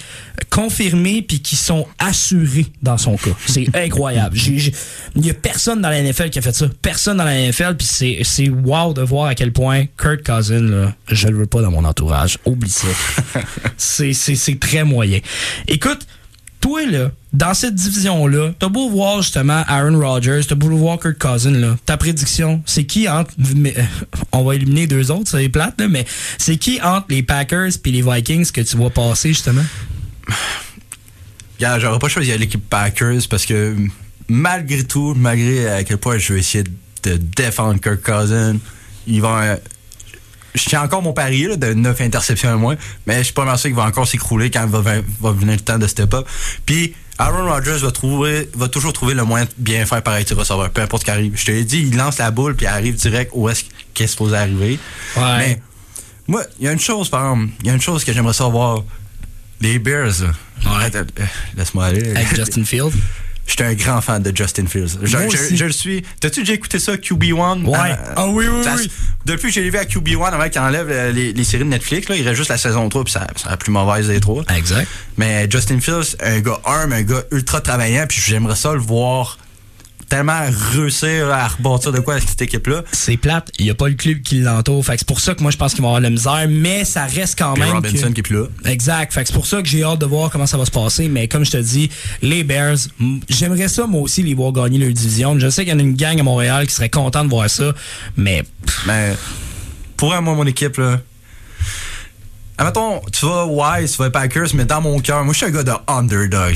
confirmés 0.49 1.21
puis 1.21 1.41
qui 1.41 1.57
sont 1.57 1.87
assurés 1.99 2.67
dans 2.81 2.97
son 2.97 3.17
cas. 3.17 3.31
C'est 3.45 3.67
incroyable. 3.75 4.37
Il 4.37 5.25
y 5.25 5.29
a 5.29 5.33
personne 5.33 5.81
dans 5.81 5.89
la 5.89 6.01
NFL 6.01 6.29
qui 6.29 6.39
a 6.39 6.41
fait 6.41 6.55
ça. 6.55 6.67
Personne 6.81 7.17
dans 7.17 7.25
la 7.25 7.49
NFL 7.49 7.75
puis 7.75 7.87
c'est 7.87 8.19
c'est 8.23 8.49
wow 8.49 8.93
de 8.93 9.01
voir 9.01 9.27
à 9.27 9.35
quel 9.35 9.51
point 9.51 9.85
Kurt 9.97 10.23
Cousin 10.23 10.61
là, 10.61 10.93
je 11.09 11.27
le 11.27 11.37
veux 11.37 11.45
pas 11.45 11.61
dans 11.61 11.71
mon 11.71 11.83
entourage. 11.83 12.37
Oublie 12.45 12.69
ça. 12.69 12.87
c'est 13.77 14.59
très 14.59 14.83
moyen. 14.83 15.19
Écoute, 15.67 16.05
toi, 16.61 16.85
là, 16.85 17.11
dans 17.31 17.53
cette 17.53 17.75
division-là, 17.75 18.51
t'as 18.59 18.67
beau 18.67 18.89
voir 18.89 19.21
justement 19.21 19.63
Aaron 19.67 19.97
Rodgers, 19.97 20.41
t'as 20.47 20.55
beau 20.55 20.69
voir 20.69 20.99
Kurt 20.99 21.17
Cousin, 21.17 21.51
là, 21.51 21.77
ta 21.85 21.95
prédiction, 21.95 22.61
c'est 22.65 22.83
qui 22.83 23.07
entre. 23.07 23.31
euh, 23.39 23.83
on 24.31 24.43
va 24.43 24.55
éliminer 24.55 24.87
deux 24.87 25.09
autres, 25.11 25.29
c'est 25.29 25.49
plate, 25.49 25.79
là, 25.79 25.87
mais 25.87 26.05
c'est 26.37 26.57
qui 26.57 26.81
entre 26.81 27.07
les 27.09 27.23
Packers 27.23 27.69
et 27.83 27.91
les 27.91 28.01
Vikings 28.01 28.51
que 28.51 28.61
tu 28.61 28.75
vois 28.77 28.89
passer, 28.89 29.29
justement? 29.29 29.63
Regarde, 31.57 31.81
j'aurais 31.81 31.99
pas 31.99 32.09
choisi 32.09 32.37
l'équipe 32.37 32.63
Packers 32.69 33.27
parce 33.29 33.45
que 33.45 33.75
malgré 34.27 34.83
tout, 34.83 35.13
malgré 35.15 35.67
à 35.67 35.83
quel 35.83 35.97
point 35.97 36.17
je 36.17 36.33
vais 36.33 36.39
essayer 36.39 36.63
de 37.03 37.17
défendre 37.17 37.79
Kirk 37.79 38.01
Cousin, 38.01 38.57
ils 39.07 39.21
vont. 39.21 39.57
Je 40.55 40.63
tiens 40.65 40.81
encore 40.81 41.01
mon 41.01 41.13
pari 41.13 41.43
là, 41.43 41.55
de 41.55 41.73
9 41.73 42.01
interceptions 42.01 42.49
à 42.49 42.55
moins, 42.55 42.75
mais 43.05 43.19
je 43.19 43.23
suis 43.23 43.33
pas 43.33 43.45
mal 43.45 43.57
sûr 43.57 43.69
qu'il 43.69 43.75
va 43.75 43.83
encore 43.83 44.07
s'écrouler 44.07 44.49
quand 44.51 44.65
va, 44.67 44.81
va 44.81 45.31
venir 45.31 45.53
le 45.53 45.59
temps 45.59 45.77
de 45.77 45.87
step 45.87 46.13
up. 46.13 46.27
Puis 46.65 46.93
Aaron 47.17 47.49
Rodgers 47.49 47.79
va 47.81 47.91
trouver 47.91 48.49
va 48.55 48.69
toujours 48.69 48.93
trouver 48.93 49.13
le 49.13 49.23
moyen 49.23 49.45
de 49.45 49.51
bien 49.57 49.85
faire 49.85 50.01
pareil 50.01 50.25
tes 50.25 50.33
receveurs, 50.33 50.69
peu 50.69 50.81
importe 50.81 51.01
ce 51.01 51.05
qui 51.05 51.11
arrive. 51.11 51.33
Je 51.35 51.45
te 51.45 51.51
l'ai 51.51 51.65
dit, 51.65 51.79
il 51.79 51.97
lance 51.97 52.17
la 52.17 52.31
boule 52.31 52.55
puis 52.55 52.65
il 52.65 52.69
arrive 52.69 52.95
direct 52.95 53.31
où 53.33 53.49
est-ce 53.49 53.65
qu'est 53.93 54.07
supposé 54.07 54.37
arriver. 54.37 54.79
Ouais. 55.17 55.37
Mais 55.37 55.61
moi, 56.27 56.43
il 56.59 56.65
y 56.65 56.67
a 56.67 56.71
une 56.71 56.79
chose, 56.79 57.09
par 57.09 57.31
exemple, 57.31 57.51
il 57.61 57.67
y 57.67 57.69
a 57.69 57.73
une 57.73 57.81
chose 57.81 58.03
que 58.03 58.13
j'aimerais 58.13 58.33
savoir. 58.33 58.83
Les 59.61 59.77
Bears, 59.77 60.21
là. 60.21 60.27
Ouais. 60.63 60.71
Arrête, 60.71 60.95
euh, 60.95 61.03
laisse-moi 61.57 61.85
aller. 61.85 62.11
Avec 62.11 62.33
Justin 62.33 62.63
Field. 62.63 62.93
J'étais 63.49 63.63
un 63.63 63.73
grand 63.73 63.99
fan 63.99 64.21
de 64.21 64.35
Justin 64.35 64.67
Fields. 64.67 64.99
Je, 65.01 65.17
Moi 65.17 65.25
je- 65.29 65.37
aussi. 65.37 65.57
je 65.57 65.65
le 65.65 65.71
suis. 65.71 66.03
T'as-tu 66.21 66.41
déjà 66.41 66.53
écouté 66.53 66.77
ça, 66.77 66.95
QB1? 66.97 67.63
Ouais. 67.65 67.77
Euh, 67.77 67.95
Ah 68.15 68.27
oui, 68.27 68.45
oui, 68.47 68.63
ça- 68.63 68.75
oui. 68.77 68.89
Depuis 69.25 69.47
que 69.47 69.53
j'ai 69.55 69.67
vu 69.69 69.77
à 69.77 69.85
QB1, 69.85 70.31
avant 70.31 70.47
qu'il 70.49 70.61
enlève 70.61 70.87
euh, 70.89 71.11
les, 71.11 71.33
les 71.33 71.43
séries 71.43 71.63
de 71.63 71.69
Netflix, 71.69 72.07
là, 72.09 72.15
il 72.15 72.23
reste 72.23 72.37
juste 72.37 72.49
la 72.51 72.57
saison 72.59 72.87
3, 72.89 73.03
puis 73.03 73.11
ça, 73.13 73.25
c'est 73.35 73.49
la 73.49 73.57
plus 73.57 73.71
mauvaise 73.71 74.07
des 74.07 74.19
trois. 74.19 74.43
Exact. 74.55 74.87
Mais 75.17 75.47
Justin 75.49 75.79
Fields, 75.79 76.15
un 76.21 76.39
gars 76.41 76.59
arme, 76.63 76.93
un 76.93 77.01
gars 77.01 77.23
ultra 77.31 77.59
travaillant, 77.59 78.05
puis 78.07 78.21
j'aimerais 78.23 78.55
ça 78.55 78.71
le 78.73 78.79
voir 78.79 79.37
tellement 80.09 80.41
réussir 80.73 81.29
à 81.31 81.47
rebâtir 81.47 81.91
de 81.91 81.99
quoi 81.99 82.15
avec 82.15 82.27
cette 82.27 82.41
équipe-là. 82.41 82.83
C'est 82.91 83.15
plate, 83.17 83.51
il 83.59 83.65
n'y 83.65 83.71
a 83.71 83.75
pas 83.75 83.87
le 83.87 83.93
club 83.95 84.21
qui 84.21 84.39
l'entoure. 84.39 84.83
Fait 84.85 84.93
que 84.93 84.99
c'est 84.99 85.07
pour 85.07 85.19
ça 85.19 85.35
que 85.35 85.41
moi 85.41 85.51
je 85.51 85.57
pense 85.57 85.73
qu'il 85.73 85.81
va 85.83 85.87
avoir 85.89 86.01
la 86.01 86.09
misère, 86.09 86.47
mais 86.49 86.83
ça 86.85 87.05
reste 87.05 87.37
quand 87.37 87.53
Puis 87.53 87.63
même. 87.63 87.73
Robinson 87.73 88.07
que- 88.07 88.13
qui 88.13 88.19
est 88.19 88.23
plus 88.23 88.35
là. 88.37 88.45
Exact. 88.65 89.13
Fait 89.13 89.21
que 89.21 89.27
c'est 89.27 89.33
pour 89.33 89.45
ça 89.47 89.61
que 89.61 89.67
j'ai 89.67 89.83
hâte 89.83 89.99
de 89.99 90.05
voir 90.05 90.29
comment 90.29 90.47
ça 90.47 90.57
va 90.57 90.65
se 90.65 90.71
passer. 90.71 91.07
Mais 91.07 91.27
comme 91.27 91.45
je 91.45 91.51
te 91.51 91.57
dis, 91.57 91.89
les 92.21 92.43
Bears, 92.43 92.77
j'aimerais 93.29 93.67
ça 93.67 93.85
moi 93.87 94.01
aussi 94.01 94.23
les 94.23 94.33
voir 94.33 94.51
gagner 94.51 94.79
leur 94.79 94.91
division. 94.91 95.37
Je 95.39 95.49
sais 95.49 95.63
qu'il 95.63 95.73
y 95.73 95.75
en 95.75 95.79
a 95.79 95.83
une 95.83 95.95
gang 95.95 96.19
à 96.19 96.23
Montréal 96.23 96.67
qui 96.67 96.73
serait 96.73 96.89
content 96.89 97.23
de 97.23 97.29
voir 97.29 97.49
ça, 97.49 97.73
mais 98.17 98.43
Mais 98.87 99.13
pour 99.95 100.09
moi, 100.09 100.21
mon 100.21 100.45
équipe, 100.45 100.77
là. 100.77 100.99
Admettons, 102.57 103.01
tu 103.13 103.25
vas 103.25 103.45
Wise, 103.45 103.93
tu 103.93 103.97
vas 103.99 104.09
Packers, 104.09 104.47
mais 104.53 104.65
dans 104.65 104.81
mon 104.81 104.99
cœur, 104.99 105.23
moi, 105.23 105.33
je 105.33 105.37
suis 105.37 105.45
un 105.45 105.49
gars 105.51 105.63
de 105.63 105.71
underdog. 105.87 106.53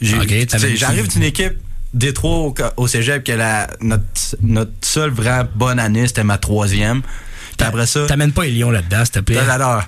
J'arrive 0.00 1.08
d'une 1.08 1.22
équipe 1.22 1.52
Détroit 1.94 2.36
au, 2.36 2.54
au 2.76 2.86
cégep 2.86 3.24
que 3.24 3.32
la, 3.32 3.68
notre, 3.80 4.04
notre 4.42 4.72
seule 4.82 5.10
vraie 5.10 5.46
bonne 5.54 5.78
année, 5.78 6.06
c'était 6.06 6.24
ma 6.24 6.38
troisième. 6.38 7.02
Puis 7.56 7.66
après 7.66 7.86
ça, 7.86 8.06
t'amènes 8.06 8.32
pas 8.32 8.44
les 8.44 8.52
lions 8.52 8.70
là-dedans, 8.70 9.04
s'il 9.04 9.14
te 9.14 9.20
plaît? 9.20 9.44
là, 9.44 9.86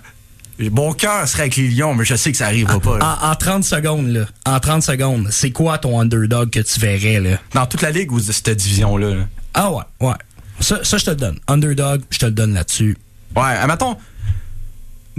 mon 0.73 0.93
cœur 0.93 1.27
serait 1.27 1.43
avec 1.45 1.57
les 1.57 1.69
Lions, 1.69 1.95
mais 1.95 2.05
je 2.05 2.15
sais 2.15 2.33
que 2.33 2.37
ça 2.37 2.47
arrivera 2.47 2.79
pas. 2.81 2.99
En, 3.01 3.31
en 3.31 3.35
30 3.35 3.65
secondes, 3.65 4.09
là. 4.09 4.27
En 4.45 4.61
30 4.61 4.83
secondes, 4.83 5.29
c'est 5.31 5.53
quoi 5.53 5.79
ton 5.79 5.99
underdog 5.99 6.51
que 6.51 6.61
tu 6.61 6.79
verrais, 6.81 7.19
là? 7.21 7.39
Dans 7.55 7.65
toute 7.67 7.81
la 7.81 7.91
ligue 7.91 8.13
ou 8.13 8.21
cette 8.21 8.51
division-là. 8.51 9.15
là? 9.15 9.23
Ah 9.55 9.71
ouais, 9.71 9.83
ouais. 10.01 10.15
Ça, 10.61 10.81
ça 10.85 10.99
je 10.99 11.05
te 11.07 11.11
le 11.11 11.17
donne. 11.17 11.39
Underdog, 11.49 12.03
je 12.11 12.19
te 12.19 12.27
le 12.27 12.33
donne 12.33 12.53
là-dessus. 12.53 12.99
Ouais, 13.35 13.43
admettons, 13.43 13.97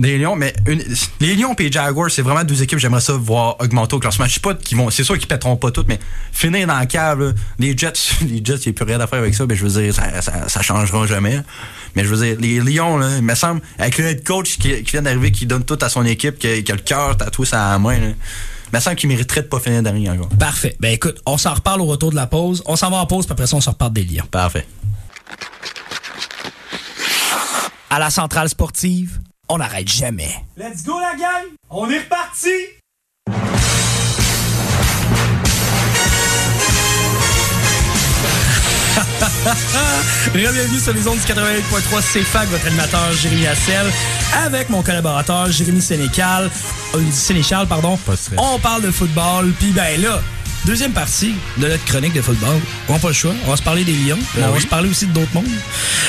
des 0.02 0.18
Lions, 0.18 0.36
mais 0.36 0.54
une- 0.68 0.84
les 1.20 1.36
Lions 1.36 1.54
et 1.58 1.64
les 1.64 1.72
Jaguars, 1.72 2.10
c'est 2.12 2.22
vraiment 2.22 2.44
deux 2.44 2.62
équipes 2.62 2.80
j'aimerais 2.80 3.02
ça 3.02 3.14
voir 3.14 3.56
augmenter 3.62 3.96
au 3.96 4.00
classement. 4.00 4.26
Je 4.26 4.34
sais 4.34 4.40
pas 4.40 4.54
qu'ils 4.56 4.78
vont, 4.78 4.90
c'est 4.90 5.04
sûr 5.04 5.18
qu'ils 5.18 5.28
pèteront 5.28 5.56
pas 5.56 5.72
toutes, 5.72 5.88
mais 5.88 6.00
finir 6.32 6.68
dans 6.68 6.78
la 6.78 6.86
cave, 6.86 7.20
là, 7.22 7.32
les 7.60 7.78
Jets, 7.78 7.94
les 8.22 8.42
Jets, 8.44 8.56
il 8.66 8.70
n'y 8.70 8.70
a 8.70 8.74
plus 8.74 8.86
rien 8.86 9.00
à 9.00 9.08
faire 9.08 9.20
avec 9.20 9.34
ça, 9.36 9.46
mais 9.46 9.56
je 9.56 9.66
veux 9.66 9.82
dire, 9.82 9.94
ça, 9.94 10.22
ça, 10.22 10.50
ça 10.50 10.62
changera 10.62 11.06
jamais. 11.08 11.40
Mais 11.96 12.04
je 12.04 12.14
veux 12.14 12.26
dire, 12.26 12.38
les 12.40 12.60
Lions, 12.60 12.98
là, 12.98 13.18
il 13.18 13.24
me 13.24 13.36
semble, 13.36 13.62
avec 13.78 13.98
le 13.98 14.06
head 14.06 14.24
coach 14.26 14.58
qui, 14.58 14.84
qui 14.84 14.92
vient 14.92 15.02
d'arriver, 15.02 15.32
qui 15.32 15.46
donne 15.46 15.64
tout 15.64 15.78
à 15.82 15.90
son 15.90 16.04
équipe, 16.06 16.40
qui, 16.40 16.64
qui 16.64 16.72
a 16.72 16.76
le 16.76 16.82
cœur 16.82 17.16
tatoué 17.18 17.46
sur 17.46 17.58
la 17.58 17.78
main, 17.80 17.98
là, 18.00 18.08
il 18.08 18.76
me 18.78 18.80
semble 18.80 18.96
qu'il 18.96 19.10
mériterait 19.10 19.42
de 19.42 19.48
pas 19.48 19.60
finir 19.60 19.84
dernier 19.84 20.10
encore. 20.10 20.30
Parfait. 20.30 20.78
Ben 20.80 20.94
écoute, 20.94 21.22
on 21.26 21.38
s'en 21.38 21.54
reparle 21.54 21.82
au 21.82 21.86
retour 21.86 22.10
de 22.12 22.16
la 22.16 22.26
pause. 22.26 22.64
On 22.66 22.78
s'en 22.78 22.90
va 22.90 22.98
en 22.98 23.06
pause, 23.06 23.26
puis 23.26 23.34
après 23.34 23.46
ça, 23.46 23.58
on 23.58 23.62
se 23.62 23.70
reparle 23.70 23.92
des 23.92 24.04
Lions. 24.06 24.24
Parfait. 24.32 24.66
À 27.90 28.00
la 28.00 28.10
centrale 28.10 28.48
sportive, 28.48 29.20
on 29.52 29.58
n'arrête 29.58 29.90
jamais. 29.90 30.34
Let's 30.56 30.84
go 30.86 30.98
la 31.00 31.14
gang! 31.18 31.44
On 31.70 31.90
est 31.90 32.00
reparti! 32.00 32.48
Bienvenue 40.34 40.80
sur 40.80 40.94
les 40.94 41.06
ondes 41.08 41.18
du 41.18 41.26
88.3 41.26 42.02
CFAC, 42.02 42.48
votre 42.48 42.66
animateur 42.66 43.12
Jérémy 43.14 43.46
Hassel, 43.48 43.92
avec 44.46 44.70
mon 44.70 44.82
collaborateur 44.82 45.52
Jérémy 45.52 45.82
Sénécal, 45.82 46.50
euh, 46.96 47.00
Sénéchal, 47.12 47.68
pardon. 47.68 48.00
On 48.38 48.58
parle 48.60 48.84
de 48.84 48.92
football, 48.92 49.52
puis 49.60 49.72
ben 49.72 50.02
là, 50.02 50.22
deuxième 50.66 50.94
partie 50.94 51.36
de 51.58 51.68
notre 51.68 51.84
chronique 51.86 52.14
de 52.14 52.22
football. 52.22 52.58
On 52.88 52.94
n'a 52.94 53.00
pas 53.00 53.10
le 53.10 53.14
choix, 53.14 53.34
on 53.46 53.50
va 53.50 53.58
se 53.58 53.64
parler 53.64 53.84
des 53.84 53.94
Lions, 53.94 54.20
mais 54.38 54.46
on 54.46 54.54
va 54.54 54.60
se 54.62 54.68
parler 54.68 54.90
aussi 54.90 55.08
de 55.08 55.14
d'autres 55.14 55.34
mondes. 55.34 55.46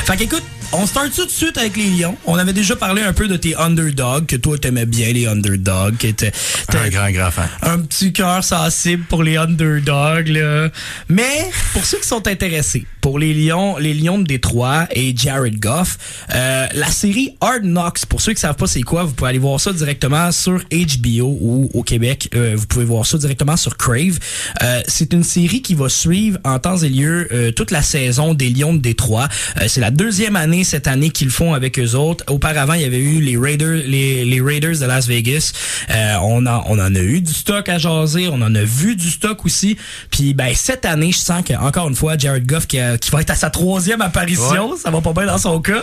Fait 0.04 0.16
qu'écoute, 0.16 0.44
on 0.72 0.86
start 0.86 1.12
tout 1.14 1.26
de 1.26 1.30
suite 1.30 1.58
avec 1.58 1.76
les 1.76 1.86
Lions. 1.90 2.16
On 2.26 2.36
avait 2.36 2.52
déjà 2.54 2.74
parlé 2.76 3.02
un 3.02 3.12
peu 3.12 3.28
de 3.28 3.36
tes 3.36 3.54
underdogs, 3.56 4.26
que 4.26 4.36
toi 4.36 4.56
t'aimais 4.56 4.86
bien 4.86 5.12
les 5.12 5.26
underdogs, 5.26 5.96
que 5.98 6.08
t'es- 6.08 6.32
Un 6.72 6.88
grand, 6.88 7.10
grand 7.10 7.30
fan. 7.30 7.48
un 7.62 7.78
petit 7.80 8.12
cœur 8.12 8.42
sensible 8.42 9.04
pour 9.08 9.22
les 9.22 9.36
underdogs 9.36 10.28
là. 10.28 10.70
Mais 11.08 11.50
pour 11.74 11.84
ceux 11.84 11.98
qui 11.98 12.08
sont 12.08 12.26
intéressés, 12.26 12.86
pour 13.02 13.18
les 13.18 13.34
Lions, 13.34 13.76
les 13.78 13.92
Lions 13.94 14.18
de 14.18 14.24
Détroit 14.24 14.86
et 14.92 15.14
Jared 15.14 15.58
Goff, 15.60 15.98
euh, 16.34 16.66
la 16.74 16.86
série 16.90 17.36
Hard 17.40 17.62
Knocks, 17.64 18.06
pour 18.06 18.20
ceux 18.22 18.32
qui 18.32 18.40
savent 18.40 18.56
pas 18.56 18.66
c'est 18.66 18.82
quoi, 18.82 19.04
vous 19.04 19.12
pouvez 19.12 19.30
aller 19.30 19.38
voir 19.38 19.60
ça 19.60 19.72
directement 19.72 20.32
sur 20.32 20.62
HBO 20.70 21.36
ou 21.40 21.70
au 21.74 21.82
Québec, 21.82 22.28
euh, 22.34 22.54
vous 22.56 22.66
pouvez 22.66 22.84
voir 22.86 23.04
ça 23.04 23.18
directement 23.18 23.56
sur 23.56 23.76
Crave. 23.76 24.18
Euh, 24.62 24.80
c'est 24.88 25.12
une 25.12 25.24
série 25.24 25.60
qui 25.60 25.74
va 25.74 25.88
suivre 25.90 26.38
en 26.44 26.58
temps 26.58 26.78
et 26.78 26.88
lieu 26.88 27.28
euh, 27.32 27.50
toute 27.52 27.70
la 27.72 27.82
saison 27.82 28.32
des 28.34 28.48
Lions 28.48 28.72
de 28.74 28.78
Détroit. 28.80 29.28
Euh, 29.60 29.64
c'est 29.68 29.80
la 29.80 29.90
deuxième 29.90 30.36
année 30.36 30.61
cette 30.64 30.86
année 30.86 31.10
qu'ils 31.10 31.30
font 31.30 31.54
avec 31.54 31.78
eux 31.78 31.94
autres. 31.94 32.24
Auparavant, 32.28 32.74
il 32.74 32.82
y 32.82 32.84
avait 32.84 32.98
eu 32.98 33.20
les 33.20 33.36
Raiders, 33.36 33.82
les, 33.86 34.24
les 34.24 34.40
Raiders 34.40 34.78
de 34.78 34.84
Las 34.86 35.06
Vegas. 35.06 35.52
Euh, 35.90 36.14
on, 36.22 36.46
en, 36.46 36.64
on 36.68 36.78
en 36.78 36.94
a 36.94 36.98
eu 37.00 37.20
du 37.20 37.32
stock 37.32 37.68
à 37.68 37.78
jaser, 37.78 38.28
on 38.28 38.40
en 38.42 38.54
a 38.54 38.62
vu 38.62 38.96
du 38.96 39.10
stock 39.10 39.44
aussi. 39.44 39.76
Puis 40.10 40.34
ben 40.34 40.52
cette 40.54 40.84
année, 40.84 41.12
je 41.12 41.18
sens 41.18 41.42
que 41.44 41.54
encore 41.54 41.88
une 41.88 41.96
fois, 41.96 42.16
Jared 42.16 42.46
Goff 42.46 42.66
qui, 42.66 42.78
a- 42.78 42.98
qui 42.98 43.10
va 43.10 43.20
être 43.20 43.30
à 43.30 43.34
sa 43.34 43.50
troisième 43.50 44.00
apparition, 44.02 44.76
ça 44.76 44.90
va 44.90 45.00
pas 45.00 45.12
bien 45.12 45.26
dans 45.26 45.38
son 45.38 45.60
cas. 45.60 45.82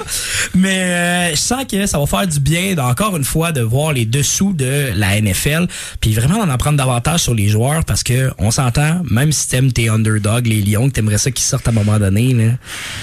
Mais 0.55 0.83
euh, 0.83 1.29
je 1.31 1.35
sens 1.39 1.65
que 1.69 1.85
ça 1.85 1.99
va 1.99 2.05
faire 2.05 2.27
du 2.27 2.39
bien, 2.39 2.77
encore 2.77 3.15
une 3.17 3.23
fois, 3.23 3.51
de 3.51 3.61
voir 3.61 3.93
les 3.93 4.05
dessous 4.05 4.53
de 4.53 4.91
la 4.95 5.19
NFL. 5.21 5.67
Puis 6.01 6.13
vraiment 6.13 6.37
d'en 6.45 6.49
apprendre 6.51 6.77
davantage 6.77 7.21
sur 7.21 7.33
les 7.33 7.49
joueurs 7.49 7.83
parce 7.85 8.03
que 8.03 8.31
on 8.37 8.51
s'entend, 8.51 9.01
même 9.09 9.31
si 9.31 9.47
t'aimes 9.49 9.71
tes 9.71 9.89
underdogs, 9.89 10.47
les 10.47 10.61
Lions, 10.61 10.87
que 10.89 10.93
t'aimerais 10.93 11.17
ça 11.17 11.31
qu'ils 11.31 11.45
sortent 11.45 11.67
à 11.67 11.71
un 11.71 11.73
moment 11.73 11.99
donné. 11.99 12.33
Là. 12.33 12.51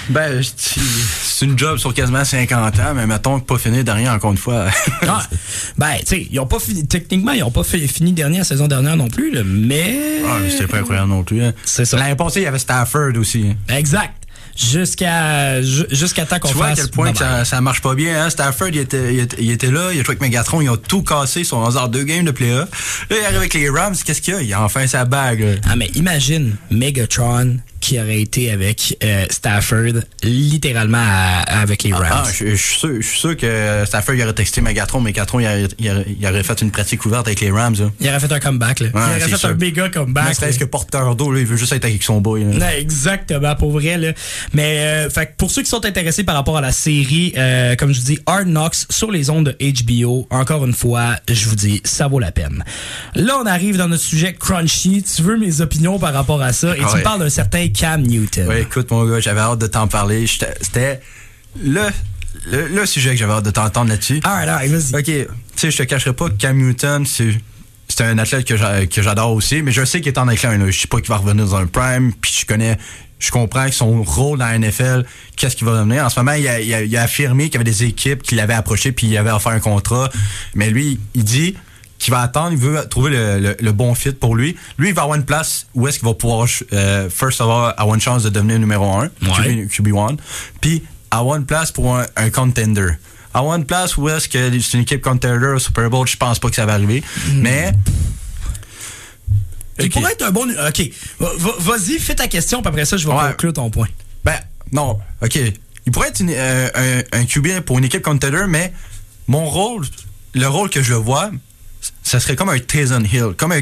Ben, 0.09 0.41
c'est 0.55 0.79
c'est 1.23 1.45
une 1.45 1.57
job 1.57 1.66
sur 1.75 1.93
quasiment 1.93 2.23
50 2.23 2.79
ans, 2.79 2.93
mais 2.95 3.05
mettons 3.05 3.39
que 3.39 3.45
pas 3.45 3.57
finir 3.57 3.83
dernier 3.83 4.09
encore 4.09 4.31
une 4.31 4.37
fois. 4.37 4.67
Ah, 5.07 5.23
ben, 5.77 5.93
tu 5.99 6.05
sais, 6.05 6.27
ils 6.31 6.39
ont 6.39 6.45
pas 6.45 6.59
fini, 6.59 6.87
techniquement, 6.87 7.31
ils 7.33 7.43
ont 7.43 7.51
pas 7.51 7.63
fait- 7.63 7.85
fini 7.87 8.13
dernier 8.13 8.37
la 8.39 8.43
saison 8.43 8.67
dernière 8.67 8.95
non 8.95 9.07
plus, 9.09 9.33
là, 9.33 9.41
mais. 9.45 9.99
Ah, 10.25 10.37
mais 10.41 10.49
C'était 10.49 10.67
pas 10.67 10.77
incroyable 10.77 11.09
non 11.09 11.23
plus. 11.23 11.43
hein. 11.43 11.53
C'est 11.65 11.85
ça. 11.85 11.97
L'année 11.97 12.15
passée, 12.15 12.39
il 12.41 12.43
y 12.43 12.47
avait 12.47 12.59
Stafford 12.59 13.17
aussi. 13.17 13.47
hein. 13.69 13.75
Exact. 13.75 14.13
Jusqu'à 14.71 15.61
ju- 15.61 15.85
jusqu'à 15.91 16.25
temps 16.25 16.39
qu'on 16.39 16.47
Tu 16.49 16.55
vois 16.55 16.65
à 16.65 16.69
fasse. 16.69 16.79
quel 16.81 16.89
point 16.89 17.11
que 17.11 17.19
ça, 17.19 17.45
ça 17.45 17.61
marche 17.61 17.81
pas 17.81 17.93
bien. 17.93 18.23
Hein? 18.25 18.29
Stafford, 18.31 18.69
il 18.69 18.79
était, 18.79 19.13
il, 19.13 19.19
était, 19.19 19.37
il 19.39 19.51
était 19.51 19.69
là, 19.71 19.89
il 19.93 19.99
a 19.99 20.03
joué 20.03 20.09
avec 20.09 20.21
Megatron, 20.21 20.61
ils 20.61 20.69
ont 20.69 20.77
tout 20.77 21.03
cassé, 21.03 21.41
ils 21.41 21.45
sont 21.45 21.61
dans 21.69 21.87
deux 21.87 22.03
games 22.03 22.25
de 22.25 22.31
playoff. 22.31 23.05
Là, 23.11 23.17
il 23.21 23.23
arrive 23.25 23.37
avec 23.37 23.53
les 23.53 23.69
Rams, 23.69 23.95
qu'est-ce 24.03 24.19
qu'il 24.21 24.33
y 24.33 24.37
a? 24.37 24.41
Il 24.41 24.51
a 24.53 24.63
enfin 24.63 24.87
sa 24.87 25.05
bague. 25.05 25.41
là. 25.41 25.51
Ah, 25.69 25.75
mais 25.75 25.87
imagine 25.93 26.55
Megatron 26.71 27.57
qui 27.79 27.99
aurait 27.99 28.21
été 28.21 28.51
avec 28.51 28.97
euh, 29.03 29.25
Stafford, 29.29 30.01
littéralement 30.23 30.97
à- 31.03 31.59
avec 31.61 31.83
les 31.83 31.93
Rams. 31.93 32.05
Ah, 32.11 32.23
je, 32.31 32.47
je 32.47 32.55
suis 32.55 32.75
sûr, 32.79 32.89
je 33.01 33.07
suis 33.07 33.19
sûr 33.19 33.37
que 33.37 33.83
Stafford, 33.85 34.15
il 34.15 34.23
aurait 34.23 34.33
texté 34.33 34.61
Megatron. 34.61 34.99
Megatron, 35.01 35.39
il 35.39 35.45
aurait, 35.45 35.67
il 35.79 35.89
aurait, 35.91 36.05
il 36.19 36.27
aurait 36.27 36.43
fait 36.43 36.61
une 36.61 36.71
pratique 36.71 37.05
ouverte 37.05 37.27
avec 37.27 37.39
les 37.41 37.51
Rams. 37.51 37.75
Là. 37.79 37.91
Il 37.99 38.07
aurait 38.09 38.19
fait 38.19 38.31
un 38.31 38.39
comeback, 38.39 38.79
là. 38.79 38.87
il 38.93 38.97
aurait 38.99 39.19
fait 39.19 39.37
sûr. 39.37 39.49
un 39.49 39.53
méga 39.55 39.89
comeback. 39.89 40.25
Mais 40.27 40.33
c'est 40.33 40.51
ce 40.51 40.59
que 40.59 40.65
porteur 40.65 41.15
d'eau, 41.15 41.31
là, 41.31 41.39
il 41.39 41.45
veut 41.45 41.57
juste 41.57 41.73
être 41.73 41.85
avec 41.85 42.03
son 42.03 42.21
boy. 42.21 42.43
là. 42.43 42.51
Non, 42.57 42.69
exactement, 42.77 43.55
pour 43.55 43.71
vrai. 43.71 43.97
Là. 43.97 44.13
Mais 44.53 44.79
euh, 44.79 45.09
fait 45.09 45.33
pour 45.37 45.51
ceux 45.51 45.61
qui 45.63 45.69
sont 45.69 45.85
intéressés 45.85 46.23
par 46.23 46.35
rapport 46.35 46.57
à 46.57 46.61
la 46.61 46.71
série, 46.71 47.33
euh, 47.37 47.75
comme 47.75 47.93
je 47.93 47.99
vous 47.99 48.05
dis, 48.05 48.19
Hard 48.25 48.47
Knocks 48.47 48.75
sur 48.89 49.11
les 49.11 49.29
ondes 49.29 49.55
de 49.59 50.03
HBO, 50.03 50.27
encore 50.29 50.65
une 50.65 50.73
fois, 50.73 51.15
je 51.29 51.47
vous 51.47 51.55
dis, 51.55 51.81
ça 51.83 52.07
vaut 52.07 52.19
la 52.19 52.31
peine. 52.31 52.63
Là, 53.15 53.37
on 53.41 53.45
arrive 53.45 53.77
dans 53.77 53.87
notre 53.87 54.03
sujet 54.03 54.33
crunchy. 54.33 55.03
Tu 55.03 55.21
veux 55.21 55.37
mes 55.37 55.61
opinions 55.61 55.99
par 55.99 56.13
rapport 56.13 56.41
à 56.41 56.53
ça? 56.53 56.75
Et 56.75 56.79
tu 56.79 56.85
Ouais. 56.85 56.97
me 56.99 57.03
parles 57.03 57.19
d'un 57.19 57.29
certain 57.29 57.66
Cam 57.71 58.01
Newton. 58.01 58.47
Ouais, 58.47 58.61
écoute, 58.63 58.89
mon 58.91 59.05
gars, 59.05 59.19
j'avais 59.19 59.41
hâte 59.41 59.59
de 59.59 59.67
t'en 59.67 59.87
parler. 59.87 60.25
C'était 60.27 60.99
le, 61.61 61.81
le, 62.51 62.67
le 62.67 62.85
sujet 62.85 63.11
que 63.11 63.17
j'avais 63.17 63.33
hâte 63.33 63.45
de 63.45 63.51
t'entendre 63.51 63.89
là-dessus. 63.89 64.19
Alright, 64.23 64.49
alright, 64.49 64.71
vas-y. 64.71 64.99
Ok, 64.99 65.05
tu 65.05 65.27
sais, 65.55 65.71
je 65.71 65.77
te 65.77 65.83
cacherai 65.83 66.13
pas 66.13 66.29
que 66.29 66.35
Cam 66.35 66.57
Newton, 66.57 67.05
c'est 67.05 67.35
c'est 67.89 68.03
un 68.03 68.17
athlète 68.17 68.45
que 68.45 68.57
j'a- 68.57 68.85
que 68.85 69.01
j'adore 69.01 69.31
aussi, 69.31 69.61
mais 69.61 69.71
je 69.71 69.85
sais 69.85 70.01
qu'il 70.01 70.09
est 70.11 70.17
en. 70.17 70.25
Là. 70.25 70.35
Je 70.35 70.77
sais 70.79 70.87
pas 70.87 70.97
qu'il 70.99 71.07
va 71.07 71.17
revenir 71.17 71.45
dans 71.45 71.55
un 71.55 71.65
prime, 71.67 72.11
puis 72.19 72.35
je 72.41 72.45
connais, 72.45 72.77
je 73.17 73.31
comprends 73.31 73.65
que 73.67 73.73
son 73.73 74.03
rôle 74.03 74.39
dans 74.39 74.45
la 74.45 74.59
NFL, 74.59 75.05
qu'est-ce 75.37 75.55
qu'il 75.55 75.65
va 75.65 75.77
devenir. 75.79 76.03
En 76.05 76.09
ce 76.09 76.19
moment, 76.19 76.33
il 76.33 76.47
a, 76.49 76.59
il 76.59 76.73
a- 76.73 76.83
il 76.83 76.97
a 76.97 77.03
affirmé 77.03 77.45
qu'il 77.45 77.53
y 77.53 77.57
avait 77.57 77.63
des 77.63 77.85
équipes 77.85 78.23
qui 78.23 78.35
l'avaient 78.35 78.53
approché, 78.55 78.91
puis 78.91 79.07
il 79.07 79.17
avait 79.17 79.31
offert 79.31 79.53
un 79.53 79.61
contrat. 79.61 80.09
Mais 80.53 80.69
lui, 80.69 80.99
il 81.15 81.23
dit 81.23 81.55
qu'il 81.99 82.13
va 82.13 82.21
attendre, 82.21 82.51
il 82.51 82.57
veut 82.57 82.85
trouver 82.89 83.11
le, 83.11 83.39
le- 83.39 83.57
le 83.59 83.71
bon 83.71 83.95
fit 83.95 84.11
pour 84.11 84.35
lui. 84.35 84.55
Lui, 84.77 84.89
il 84.89 84.93
va 84.93 85.03
avoir 85.03 85.17
une 85.17 85.25
place 85.25 85.67
où 85.73 85.87
est-ce 85.87 85.99
qu'il 85.99 86.07
va 86.07 86.13
pouvoir, 86.13 86.47
euh, 86.73 87.09
first 87.09 87.41
of 87.41 87.49
all, 87.49 87.73
avoir 87.77 87.95
une 87.95 88.01
chance 88.01 88.23
de 88.23 88.29
devenir 88.29 88.59
numéro 88.59 88.85
un, 88.93 89.09
Ouais. 89.23 89.65
QB, 89.67 89.87
QB1, 89.87 90.17
puis 90.61 90.83
avoir 91.11 91.37
une 91.37 91.45
place 91.45 91.71
pour 91.71 91.97
un, 91.97 92.05
un 92.15 92.29
contender. 92.29 92.89
Avoir 93.33 93.55
une 93.57 93.65
place 93.65 93.97
où 93.97 94.09
est-ce 94.09 94.27
que 94.29 94.59
c'est 94.59 94.73
une 94.77 94.81
équipe 94.83 95.01
contender 95.01 95.47
au 95.55 95.59
Super 95.59 95.89
Bowl, 95.89 96.07
je 96.07 96.17
pense 96.17 96.39
pas 96.39 96.49
que 96.49 96.55
ça 96.55 96.65
va 96.65 96.73
arriver. 96.73 97.03
Mais. 97.33 97.71
Il 99.79 99.89
pourrait 99.91 100.13
être 100.13 100.23
un 100.23 100.31
bon... 100.31 100.47
OK. 100.49 100.81
Va- 101.19 101.29
va- 101.37 101.55
Vas-y, 101.59 101.99
fais 101.99 102.15
ta 102.15 102.27
question, 102.27 102.61
puis 102.61 102.69
après 102.69 102.85
ça, 102.85 102.97
je 102.97 103.07
vais 103.07 103.13
Ouais. 103.13 103.29
conclure 103.31 103.53
ton 103.53 103.69
point. 103.69 103.87
Ben, 104.25 104.39
non, 104.71 104.97
ok. 105.21 105.39
Il 105.85 105.91
pourrait 105.91 106.07
être 106.09 106.19
une- 106.19 106.31
euh, 106.33 106.67
un, 107.13 107.19
un 107.19 107.25
QB 107.25 107.59
pour 107.61 107.77
une 107.77 107.85
équipe 107.85 108.01
contender, 108.01 108.45
mais 108.47 108.73
mon 109.27 109.45
rôle, 109.45 109.85
le 110.33 110.47
rôle 110.47 110.69
que 110.71 110.81
je 110.81 110.93
vois, 110.95 111.29
ça 112.07 112.19
serait 112.19 112.35
comme 112.35 112.49
un 112.49 112.59
Tyson 112.59 113.03
Hill. 113.03 113.33
Comme 113.35 113.51
un. 113.51 113.61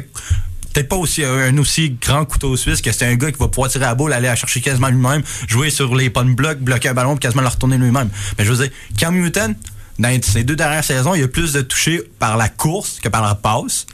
Peut-être 0.73 0.89
pas 0.89 0.97
aussi 0.97 1.23
un 1.23 1.57
aussi 1.57 1.97
grand 2.01 2.25
couteau 2.25 2.57
suisse 2.57 2.81
que 2.81 2.91
c'est 2.91 3.05
un 3.05 3.15
gars 3.15 3.31
qui 3.31 3.39
va 3.39 3.47
pouvoir 3.47 3.69
tirer 3.69 3.85
la 3.85 3.95
boule, 3.95 4.11
aller 4.11 4.27
la 4.27 4.35
chercher 4.35 4.59
quasiment 4.59 4.89
lui-même, 4.89 5.23
jouer 5.47 5.69
sur 5.69 5.95
les 5.95 6.09
pun 6.09 6.25
blocs, 6.25 6.59
bloquer 6.59 6.89
un 6.89 6.93
ballon, 6.93 7.15
puis 7.15 7.21
quasiment 7.21 7.43
le 7.43 7.47
retourner 7.47 7.77
lui-même. 7.77 8.09
Mais 8.37 8.43
je 8.43 8.51
veux 8.51 8.67
dire, 8.67 8.75
Cam 8.97 9.15
Newton, 9.15 9.55
dans 9.99 10.21
ces 10.21 10.43
deux 10.43 10.57
dernières 10.57 10.83
saisons, 10.83 11.15
il 11.15 11.21
y 11.21 11.23
a 11.23 11.29
plus 11.29 11.53
de 11.53 11.61
touchés 11.61 12.03
par 12.19 12.35
la 12.35 12.49
course 12.49 12.99
que 13.01 13.07
par 13.07 13.21
la 13.25 13.35
passe. 13.35 13.87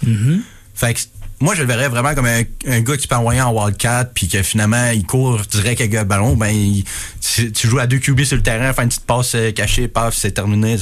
Fait 0.74 0.96
que 0.96 1.02
moi, 1.41 1.56
je 1.56 1.62
le 1.62 1.67
verrais 1.67 1.89
vraiment 1.89 2.13
comme 2.15 2.25
un, 2.27 2.43
un 2.67 2.80
gars 2.82 2.97
qui 2.97 3.08
envoyer 3.13 3.41
en 3.41 3.51
wildcat, 3.51 4.06
puis 4.13 4.27
que 4.27 4.41
finalement, 4.43 4.89
il 4.91 5.06
court 5.06 5.41
direct 5.51 5.82
avec 5.82 5.93
le 5.93 6.04
ballon. 6.04 6.36
Ben, 6.36 6.49
il- 6.49 6.86
tu, 7.19 7.51
tu 7.51 7.67
joues 7.67 7.80
à 7.80 7.88
deux 7.88 7.99
QB 7.99 8.23
sur 8.23 8.38
le 8.38 8.43
terrain, 8.43 8.71
faire 8.73 8.84
une 8.84 8.89
petite 8.89 9.06
passe 9.06 9.36
euh, 9.36 9.51
cachée, 9.51 9.88
paf, 9.88 10.15
c'est 10.15 10.32
terminé. 10.32 10.77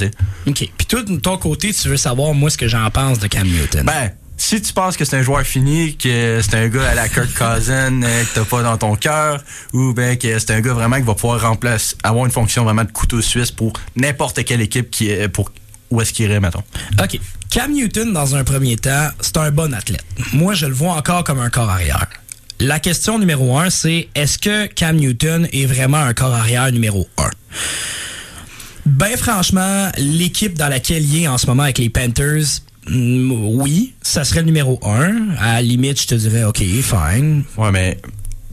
OK. 0.48 0.70
Puis 0.78 0.88
toi, 0.88 1.02
de 1.04 1.16
ton 1.18 1.38
côté, 1.38 1.74
tu 1.74 1.88
veux 1.88 1.98
savoir, 1.98 2.34
moi, 2.34 2.50
ce 2.50 2.58
que 2.58 2.68
j'en 2.68 2.90
pense 2.92 3.20
de 3.20 3.28
Cam 3.28 3.48
Newton? 3.48 3.84
Ben, 3.86 4.12
si 4.38 4.62
tu 4.62 4.72
penses 4.72 4.96
que 4.96 5.04
c'est 5.06 5.18
un 5.18 5.22
joueur 5.22 5.42
fini, 5.44 5.98
que 5.98 6.40
c'est 6.42 6.56
un 6.56 6.68
gars 6.70 6.90
à 6.90 6.96
la 6.96 7.10
Kirk 7.10 7.34
Cousin 7.34 8.02
euh, 8.04 8.24
que 8.24 8.36
t'as 8.36 8.46
pas 8.46 8.64
dans 8.64 8.78
ton 8.78 8.96
cœur, 8.96 9.44
ou 9.74 9.94
ben 9.94 10.18
que 10.18 10.40
c'est 10.40 10.52
un 10.52 10.62
gars 10.62 10.74
vraiment 10.74 10.96
qui 10.96 11.02
va 11.04 11.14
pouvoir 11.14 11.42
remplacer, 11.42 11.96
avoir 12.04 12.26
une 12.26 12.32
fonction 12.32 12.64
vraiment 12.64 12.84
de 12.86 12.92
couteau 12.92 13.22
suisse 13.22 13.52
pour 13.52 13.74
n'importe 13.96 14.44
quelle 14.46 14.62
équipe 14.62 14.90
qui 14.92 15.10
est 15.10 15.28
pour 15.28 15.52
où 15.90 16.02
est-ce 16.02 16.14
qu'il 16.14 16.26
irait, 16.26 16.40
mettons. 16.40 16.64
OK. 17.02 17.20
Cam 17.50 17.72
Newton, 17.72 18.14
dans 18.14 18.36
un 18.36 18.44
premier 18.44 18.78
temps, 18.78 19.10
c'est 19.22 19.38
un 19.38 19.50
bon 19.50 19.74
athlète. 19.74 20.06
Moi, 20.34 20.54
je 20.54 20.68
le 20.68 20.74
vois 20.74 20.94
encore 20.94 21.24
comme 21.24 21.40
un 21.40 21.50
corps 21.50 21.70
arrière. 21.70 22.06
La 22.60 22.80
question 22.80 23.18
numéro 23.18 23.58
un, 23.58 23.70
c'est 23.70 24.10
est-ce 24.16 24.38
que 24.38 24.68
Cam 24.68 24.98
Newton 24.98 25.48
est 25.52 25.66
vraiment 25.66 25.98
un 25.98 26.14
corps 26.14 26.34
arrière 26.34 26.72
numéro 26.72 27.08
un? 27.18 27.30
Ben 28.86 29.16
franchement, 29.18 29.90
l'équipe 29.98 30.58
dans 30.58 30.68
laquelle 30.68 31.04
il 31.04 31.24
est 31.24 31.28
en 31.28 31.38
ce 31.38 31.48
moment 31.48 31.64
avec 31.64 31.78
les 31.78 31.90
Panthers, 31.90 32.62
mm, 32.88 33.32
oui, 33.32 33.94
ça 34.02 34.24
serait 34.26 34.42
le 34.42 34.48
numéro 34.48 34.80
un. 34.84 35.30
À 35.40 35.54
la 35.54 35.62
limite, 35.62 36.02
je 36.02 36.08
te 36.08 36.16
dirais 36.16 36.44
OK, 36.44 36.58
fine. 36.58 37.44
Ouais, 37.58 37.72
mais 37.72 37.98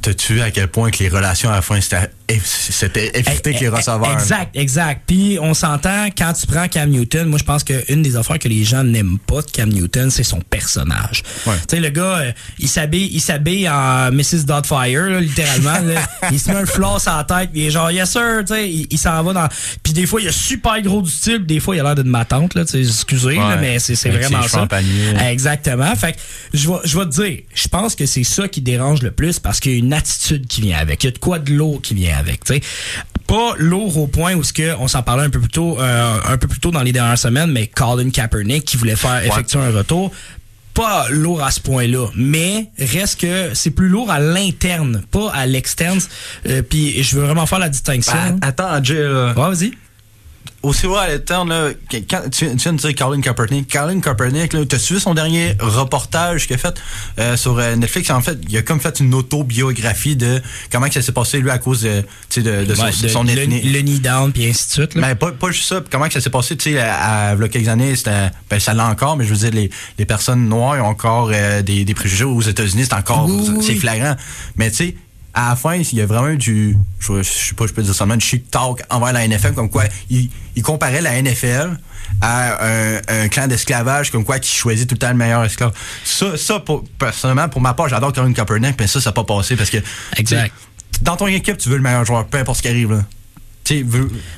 t'as-tu 0.02 0.34
vu 0.34 0.40
à 0.40 0.50
quel 0.52 0.68
point 0.68 0.90
que 0.90 0.98
les 1.02 1.08
relations 1.08 1.50
à 1.50 1.56
la 1.56 1.62
fin 1.62 1.80
c'était 1.80 2.10
c'était 2.42 3.10
éviter 3.18 3.54
que 3.54 3.60
les 3.60 3.68
receveurs. 3.68 4.12
Exact, 4.12 4.50
exact. 4.54 5.02
Puis 5.06 5.38
on 5.40 5.54
s'entend, 5.54 6.06
quand 6.16 6.32
tu 6.32 6.46
prends 6.46 6.66
Cam 6.68 6.90
Newton, 6.90 7.28
moi 7.28 7.38
je 7.38 7.44
pense 7.44 7.62
qu'une 7.64 8.02
des 8.02 8.16
affaires 8.16 8.38
que 8.38 8.48
les 8.48 8.64
gens 8.64 8.82
n'aiment 8.82 9.18
pas 9.18 9.42
de 9.42 9.50
Cam 9.50 9.68
Newton, 9.68 10.10
c'est 10.10 10.24
son 10.24 10.40
personnage. 10.40 11.22
Tu 11.44 11.50
sais, 11.70 11.80
le 11.80 11.90
gars, 11.90 12.18
euh, 12.18 12.32
il 12.58 12.68
s'habille 12.68 13.08
il 13.12 13.20
s'habille 13.20 13.68
en 13.68 14.10
Mrs. 14.10 14.44
Doubtfire, 14.44 15.08
là, 15.08 15.20
littéralement. 15.20 15.78
là. 15.80 16.00
il 16.32 16.40
se 16.40 16.50
met 16.50 16.56
un 16.56 16.66
floss 16.66 17.06
à 17.06 17.18
la 17.18 17.24
tête, 17.24 17.50
il 17.54 17.66
est 17.66 17.70
genre, 17.70 17.90
yes 17.90 18.10
sir, 18.10 18.40
tu 18.46 18.54
sais, 18.54 18.68
il, 18.70 18.86
il 18.90 18.98
s'en 18.98 19.22
va 19.22 19.32
dans... 19.32 19.48
Puis 19.82 19.92
des 19.92 20.06
fois, 20.06 20.20
il 20.20 20.28
a 20.28 20.32
super 20.32 20.80
gros 20.82 21.02
du 21.02 21.10
style, 21.10 21.46
des 21.46 21.60
fois, 21.60 21.76
il 21.76 21.80
a 21.80 21.82
l'air 21.84 21.94
d'une 21.94 22.08
ma 22.10 22.24
tante, 22.24 22.54
là, 22.54 22.64
tu 22.64 22.72
sais, 22.72 22.80
excusez, 22.80 23.36
là, 23.36 23.46
Ouais. 23.48 23.56
mais 23.60 23.78
c'est 23.78 23.94
vraiment 24.10 24.42
ça. 24.42 24.66
Exactement. 25.30 25.94
Fait 25.96 26.12
que 26.12 26.18
je 26.54 26.68
vais 26.68 26.76
je 26.84 26.98
vais 26.98 27.04
te 27.04 27.10
dire, 27.22 27.38
je 27.54 27.68
pense 27.68 27.94
que 27.94 28.06
c'est 28.06 28.24
ça 28.24 28.48
qui 28.48 28.60
dérange 28.60 29.02
le 29.02 29.10
plus 29.10 29.38
parce 29.38 29.60
qu'il 29.60 29.72
y 29.72 29.74
a 29.74 29.78
une 29.78 29.92
attitude 29.92 30.46
qui 30.46 30.60
vient 30.60 30.78
avec. 30.78 31.02
Il 31.04 31.06
y 31.06 31.08
a 31.08 31.12
de 31.12 31.18
quoi 31.18 31.38
de 31.38 31.52
lourd 31.52 31.80
qui 31.82 31.94
vient 31.94 32.15
avec. 32.16 32.40
Pas 33.26 33.54
lourd 33.58 33.98
au 33.98 34.06
point 34.06 34.34
où 34.34 34.44
ce 34.44 34.52
que 34.52 34.76
on 34.78 34.88
s'en 34.88 35.02
parlait 35.02 35.24
un 35.24 35.30
peu 35.30 35.40
plus 35.40 35.48
tôt 35.48 35.80
euh, 35.80 36.18
un 36.24 36.36
peu 36.36 36.46
plus 36.46 36.60
tôt 36.60 36.70
dans 36.70 36.82
les 36.82 36.92
dernières 36.92 37.18
semaines, 37.18 37.50
mais 37.50 37.66
Colin 37.66 38.10
Kaepernick 38.10 38.64
qui 38.64 38.76
voulait 38.76 38.96
faire 38.96 39.24
effectuer 39.24 39.58
un 39.58 39.70
retour 39.70 40.12
pas 40.74 41.06
lourd 41.08 41.42
à 41.42 41.50
ce 41.50 41.58
point-là, 41.60 42.08
mais 42.14 42.70
reste 42.78 43.22
que 43.22 43.54
c'est 43.54 43.70
plus 43.70 43.88
lourd 43.88 44.10
à 44.10 44.20
l'interne, 44.20 45.02
pas 45.10 45.30
à 45.32 45.46
l'externe. 45.46 45.98
Euh, 46.46 46.60
Puis 46.60 47.02
je 47.02 47.16
veux 47.16 47.24
vraiment 47.24 47.46
faire 47.46 47.58
la 47.58 47.70
distinction. 47.70 48.12
Ben, 48.12 48.38
attends, 48.42 48.84
Jay, 48.84 49.02
là. 49.02 49.32
ouais, 49.34 49.54
vas-y. 49.54 49.72
Aussi 50.62 50.86
loin 50.86 51.02
à 51.02 51.08
l'interne, 51.08 51.48
là, 51.50 51.68
quand- 52.10 52.28
tu, 52.30 52.46
tu 52.50 52.56
viens 52.56 52.72
de 52.72 52.78
dire 52.78 52.94
Colin 52.96 53.20
Kaepernick. 53.20 53.70
Colin 53.72 54.00
Kaepernick, 54.00 54.52
là, 54.52 54.64
t'as 54.68 54.78
suivi 54.78 55.00
son 55.00 55.14
dernier 55.14 55.54
reportage 55.60 56.46
qu'il 56.48 56.56
a 56.56 56.58
fait 56.58 56.74
euh, 57.20 57.36
sur 57.36 57.58
euh, 57.58 57.76
Netflix? 57.76 58.10
En 58.10 58.20
fait, 58.20 58.36
il 58.48 58.56
a 58.56 58.62
comme 58.62 58.80
fait 58.80 58.98
une 58.98 59.14
autobiographie 59.14 60.16
de 60.16 60.42
comment 60.72 60.88
que 60.88 60.94
ça 60.94 61.02
s'est 61.02 61.12
passé, 61.12 61.38
lui, 61.38 61.50
à 61.50 61.58
cause 61.58 61.82
de, 61.82 62.00
tu 62.00 62.06
sais, 62.30 62.42
de, 62.42 62.64
de 62.64 62.74
son, 62.74 62.82
Ouais, 62.84 62.90
de- 63.00 63.08
son 63.08 63.22
le, 63.22 63.30
ethnie. 63.30 63.60
le 63.62 63.80
knee 63.82 64.00
down 64.00 64.32
puis 64.32 64.46
ainsi 64.48 64.66
de 64.66 64.72
suite. 64.72 64.94
là. 64.94 65.08
Mais 65.08 65.14
pas, 65.14 65.30
pas 65.32 65.50
juste 65.52 65.68
ça. 65.68 65.80
Comment 65.90 66.08
que 66.08 66.14
ça 66.14 66.20
s'est 66.20 66.30
passé, 66.30 66.56
tu 66.56 66.72
sais, 66.72 66.78
à, 66.80 67.28
à, 67.28 67.30
a 67.32 67.48
quelques 67.48 67.68
années, 67.68 67.94
ben, 68.50 68.58
ça 68.58 68.74
l'a 68.74 68.86
encore, 68.88 69.16
mais 69.16 69.24
je 69.24 69.30
veux 69.34 69.38
dire, 69.38 69.50
les, 69.52 69.70
les 69.98 70.04
personnes 70.04 70.48
noires 70.48 70.82
ont 70.84 70.88
encore 70.88 71.30
euh, 71.32 71.62
des, 71.62 71.84
des 71.84 71.94
préjugés 71.94 72.24
aux 72.24 72.40
États-Unis, 72.42 72.84
c'est 72.86 72.94
encore, 72.94 73.26
oui, 73.28 73.46
c'est 73.62 73.72
oui. 73.74 73.78
flagrant. 73.78 74.16
Mais 74.56 74.70
tu 74.70 74.76
sais, 74.76 74.96
à 75.36 75.50
la 75.50 75.56
fin, 75.56 75.74
il 75.74 75.94
y 75.94 76.00
a 76.00 76.06
vraiment 76.06 76.28
eu 76.28 76.38
du, 76.38 76.78
je, 76.98 77.22
je 77.22 77.30
sais 77.30 77.54
pas, 77.54 77.66
je 77.66 77.72
peux 77.74 77.82
dire 77.82 78.06
du 78.06 78.24
shit 78.24 78.50
talk 78.50 78.82
envers 78.88 79.12
la 79.12 79.28
NFL, 79.28 79.52
comme 79.52 79.68
quoi, 79.68 79.84
il, 80.08 80.30
il 80.56 80.62
comparait 80.62 81.02
la 81.02 81.20
NFL 81.20 81.78
à 82.22 82.64
un, 82.66 83.00
un 83.06 83.28
clan 83.28 83.46
d'esclavage, 83.46 84.10
comme 84.10 84.24
quoi, 84.24 84.38
qui 84.38 84.50
choisit 84.50 84.88
tout 84.88 84.94
le 84.94 84.98
temps 84.98 85.10
le 85.10 85.14
meilleur 85.14 85.44
esclave. 85.44 85.72
Ça, 86.04 86.38
ça, 86.38 86.58
pour, 86.60 86.84
personnellement, 86.98 87.50
pour 87.50 87.60
ma 87.60 87.74
part, 87.74 87.88
j'adore 87.88 88.14
Colin 88.14 88.32
Kaepernick, 88.32 88.76
mais 88.80 88.86
ça, 88.86 88.98
ça 88.98 89.10
n'a 89.10 89.14
pas 89.14 89.24
passé 89.24 89.56
parce 89.56 89.68
que, 89.68 89.76
Exact. 90.16 90.54
dans 91.02 91.16
ton 91.16 91.26
équipe, 91.26 91.58
tu 91.58 91.68
veux 91.68 91.76
le 91.76 91.82
meilleur 91.82 92.06
joueur, 92.06 92.26
peu 92.26 92.38
importe 92.38 92.56
ce 92.56 92.62
qui 92.62 92.68
arrive, 92.68 92.92
là. 92.92 93.04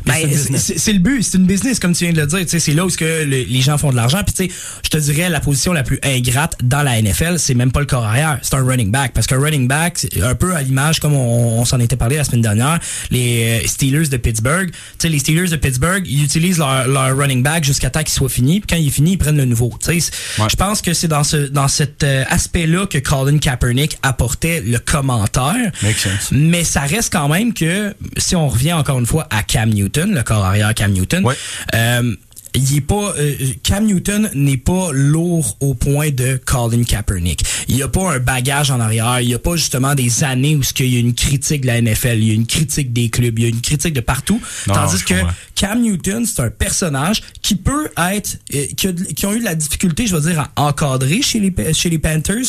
Ben, 0.06 0.14
c'est 0.56 0.92
le 0.92 0.98
but, 0.98 1.22
c'est 1.22 1.38
une 1.38 1.46
business 1.46 1.78
comme 1.78 1.92
tu 1.94 2.04
viens 2.04 2.12
de 2.12 2.20
le 2.20 2.26
dire. 2.26 2.44
C'est 2.46 2.72
là 2.74 2.84
où 2.84 2.90
ce 2.90 2.96
que 2.96 3.24
le- 3.24 3.42
les 3.44 3.60
gens 3.60 3.78
font 3.78 3.90
de 3.90 3.96
l'argent. 3.96 4.22
Puis 4.24 4.34
tu 4.48 4.54
sais, 4.54 4.60
je 4.84 4.88
te 4.90 4.98
dirais 4.98 5.28
la 5.28 5.40
position 5.40 5.72
la 5.72 5.82
plus 5.82 5.98
ingrate 6.02 6.56
dans 6.62 6.82
la 6.82 6.98
NFL, 7.00 7.38
c'est 7.38 7.54
même 7.54 7.72
pas 7.72 7.80
le 7.80 7.86
corps 7.86 8.04
arrière, 8.04 8.38
c'est 8.42 8.54
un 8.54 8.64
running 8.64 8.90
back. 8.90 9.12
Parce 9.12 9.26
qu'un 9.26 9.38
running 9.40 9.68
back, 9.68 9.98
c'est 9.98 10.22
un 10.22 10.34
peu 10.34 10.54
à 10.54 10.62
l'image 10.62 11.00
comme 11.00 11.14
on, 11.14 11.60
on 11.60 11.64
s'en 11.64 11.80
était 11.80 11.96
parlé 11.96 12.16
la 12.16 12.24
semaine 12.24 12.42
dernière, 12.42 12.78
les 13.10 13.60
euh, 13.64 13.66
Steelers 13.66 14.08
de 14.08 14.16
Pittsburgh. 14.16 14.70
Tu 14.70 14.76
sais, 14.98 15.08
les 15.08 15.18
Steelers 15.18 15.48
de 15.48 15.56
Pittsburgh, 15.56 16.02
ils 16.06 16.24
utilisent 16.24 16.58
leur, 16.58 16.86
leur 16.88 17.16
running 17.16 17.42
back 17.42 17.64
jusqu'à 17.64 17.90
temps 17.90 18.00
qu'il 18.02 18.10
soit 18.14 18.28
fini. 18.28 18.60
Puis 18.60 18.66
quand 18.68 18.76
il 18.82 18.88
est 18.88 18.90
fini, 18.90 19.12
ils 19.12 19.18
prennent 19.18 19.36
le 19.36 19.44
nouveau. 19.44 19.72
Tu 19.82 20.00
sais, 20.00 20.10
Ouais. 20.38 20.46
je 20.50 20.56
pense 20.56 20.82
que 20.82 20.94
c'est 20.94 21.08
dans 21.08 21.24
ce 21.24 21.36
dans 21.48 21.68
cet 21.68 22.02
euh, 22.04 22.24
aspect-là 22.28 22.86
que 22.86 22.98
Colin 22.98 23.38
Kaepernick 23.38 23.98
apportait 24.02 24.60
le 24.64 24.78
commentaire. 24.78 25.72
Makes 25.82 25.96
sense. 25.98 26.28
Mais 26.32 26.64
ça 26.64 26.80
reste 26.82 27.12
quand 27.12 27.28
même 27.28 27.52
que, 27.52 27.94
si 28.16 28.36
on 28.36 28.48
revient 28.48 28.72
encore 28.74 28.98
une 28.98 29.06
fois 29.06 29.17
à 29.30 29.42
Cam 29.42 29.70
Newton, 29.70 30.14
le 30.14 30.22
corps 30.22 30.44
arrière 30.44 30.74
Cam 30.74 30.92
Newton, 30.92 31.24
Ouais. 31.24 31.34
euh, 31.74 32.14
il 32.54 32.78
est 32.78 32.80
pas 32.80 33.14
euh, 33.18 33.34
Cam 33.62 33.84
Newton 33.84 34.30
n'est 34.34 34.56
pas 34.56 34.88
lourd 34.90 35.56
au 35.60 35.74
point 35.74 36.10
de 36.10 36.40
Colin 36.44 36.82
Kaepernick. 36.82 37.44
Il 37.68 37.76
y 37.76 37.82
a 37.82 37.88
pas 37.88 38.14
un 38.14 38.18
bagage 38.20 38.70
en 38.70 38.80
arrière, 38.80 39.20
il 39.20 39.28
y 39.28 39.34
a 39.34 39.38
pas 39.38 39.54
justement 39.54 39.94
des 39.94 40.24
années 40.24 40.56
où 40.56 40.62
ce 40.62 40.72
qu'il 40.72 40.92
y 40.92 40.96
a 40.96 41.00
une 41.00 41.14
critique 41.14 41.60
de 41.60 41.66
la 41.66 41.80
NFL, 41.82 42.16
il 42.16 42.24
y 42.24 42.30
a 42.30 42.34
une 42.34 42.46
critique 42.46 42.92
des 42.94 43.10
clubs, 43.10 43.38
il 43.38 43.42
y 43.42 43.46
a 43.46 43.50
une 43.50 43.60
critique 43.60 43.92
de 43.92 44.00
partout. 44.00 44.40
Non, 44.66 44.74
Tandis 44.74 45.04
que 45.04 45.14
comprends. 45.14 45.34
Cam 45.54 45.82
Newton, 45.82 46.24
c'est 46.24 46.40
un 46.40 46.50
personnage 46.50 47.22
qui 47.42 47.54
peut 47.54 47.90
être, 48.10 48.38
euh, 48.54 48.64
qui, 48.76 48.88
a, 48.88 48.92
qui 48.92 49.26
ont 49.26 49.34
eu 49.34 49.40
de 49.40 49.44
la 49.44 49.54
difficulté, 49.54 50.06
je 50.06 50.16
veux 50.16 50.30
dire, 50.32 50.48
à 50.56 50.62
encadrer 50.64 51.20
chez 51.20 51.40
les, 51.40 51.74
chez 51.74 51.90
les 51.90 51.98
Panthers. 51.98 52.46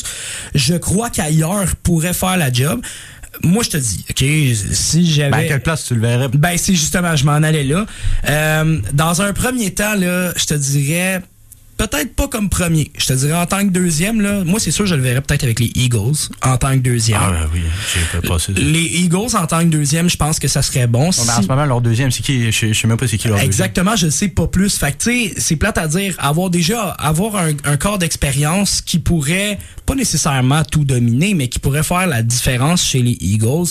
Je 0.55 0.75
crois 0.75 1.09
qu'ailleurs 1.09 1.75
pourrait 1.83 2.13
faire 2.13 2.37
la 2.37 2.51
job. 2.53 2.81
Moi, 3.43 3.63
je 3.63 3.69
te 3.69 3.77
dis, 3.77 4.05
OK, 4.09 4.17
si 4.73 5.05
j'avais... 5.05 5.31
Ben, 5.31 5.37
à 5.37 5.43
quelle 5.43 5.61
place 5.61 5.85
tu 5.85 5.95
le 5.95 6.01
verrais? 6.01 6.27
Ben, 6.27 6.57
c'est 6.57 6.73
justement, 6.73 7.15
je 7.15 7.25
m'en 7.25 7.33
allais 7.33 7.63
là. 7.63 7.85
Euh, 8.27 8.79
dans 8.93 9.21
un 9.21 9.33
premier 9.33 9.73
temps, 9.73 9.95
là, 9.95 10.33
je 10.35 10.45
te 10.45 10.53
dirais 10.53 11.21
peut-être 11.79 12.13
pas 12.13 12.27
comme 12.27 12.49
premier. 12.49 12.91
Je 12.97 13.05
te 13.07 13.13
dirais 13.13 13.33
en 13.39 13.45
tant 13.45 13.59
que 13.65 13.71
deuxième, 13.71 14.19
là, 14.21 14.43
moi, 14.43 14.59
c'est 14.59 14.69
sûr, 14.71 14.85
je 14.85 14.93
le 14.95 15.01
verrais 15.01 15.21
peut-être 15.21 15.43
avec 15.45 15.59
les 15.59 15.71
Eagles 15.75 16.13
en 16.43 16.57
tant 16.57 16.73
que 16.73 16.79
deuxième. 16.79 17.19
Ah, 17.23 17.45
oui, 17.53 17.61
j'ai 17.93 18.27
ça. 18.37 18.51
Les 18.57 18.81
Eagles 19.03 19.35
en 19.35 19.47
tant 19.47 19.59
que 19.61 19.69
deuxième, 19.69 20.09
je 20.09 20.17
pense 20.17 20.39
que 20.39 20.47
ça 20.47 20.61
serait 20.61 20.87
bon. 20.87 21.11
Si- 21.11 21.21
en 21.29 21.41
ce 21.41 21.47
moment, 21.47 21.65
leur 21.65 21.81
deuxième, 21.81 22.11
c'est 22.11 22.21
qui? 22.21 22.51
Je, 22.51 22.67
je 22.67 22.73
sais 22.79 22.87
même 22.87 22.97
pas 22.97 23.07
c'est 23.07 23.17
qui 23.17 23.27
leur 23.29 23.39
Exactement, 23.39 23.95
je 23.95 24.09
sais 24.09 24.27
pas 24.27 24.47
plus. 24.47 24.77
Fait 24.77 24.91
que, 24.91 25.03
tu 25.03 25.29
sais, 25.29 25.33
c'est 25.37 25.55
plate 25.55 25.77
à 25.77 25.87
dire. 25.87 26.15
Avoir 26.19 26.49
déjà, 26.49 26.89
avoir 26.91 27.37
un, 27.37 27.51
un 27.63 27.77
corps 27.77 27.97
d'expérience 27.97 28.81
qui 28.81 28.99
pourrait, 28.99 29.57
pas 29.85 29.95
nécessairement 29.95 30.63
tout 30.63 30.83
dominer, 30.85 31.33
mais 31.33 31.47
qui 31.47 31.59
pourrait 31.59 31.83
faire 31.83 32.07
la 32.07 32.21
différence 32.21 32.83
chez 32.83 33.01
les 33.01 33.17
Eagles, 33.21 33.67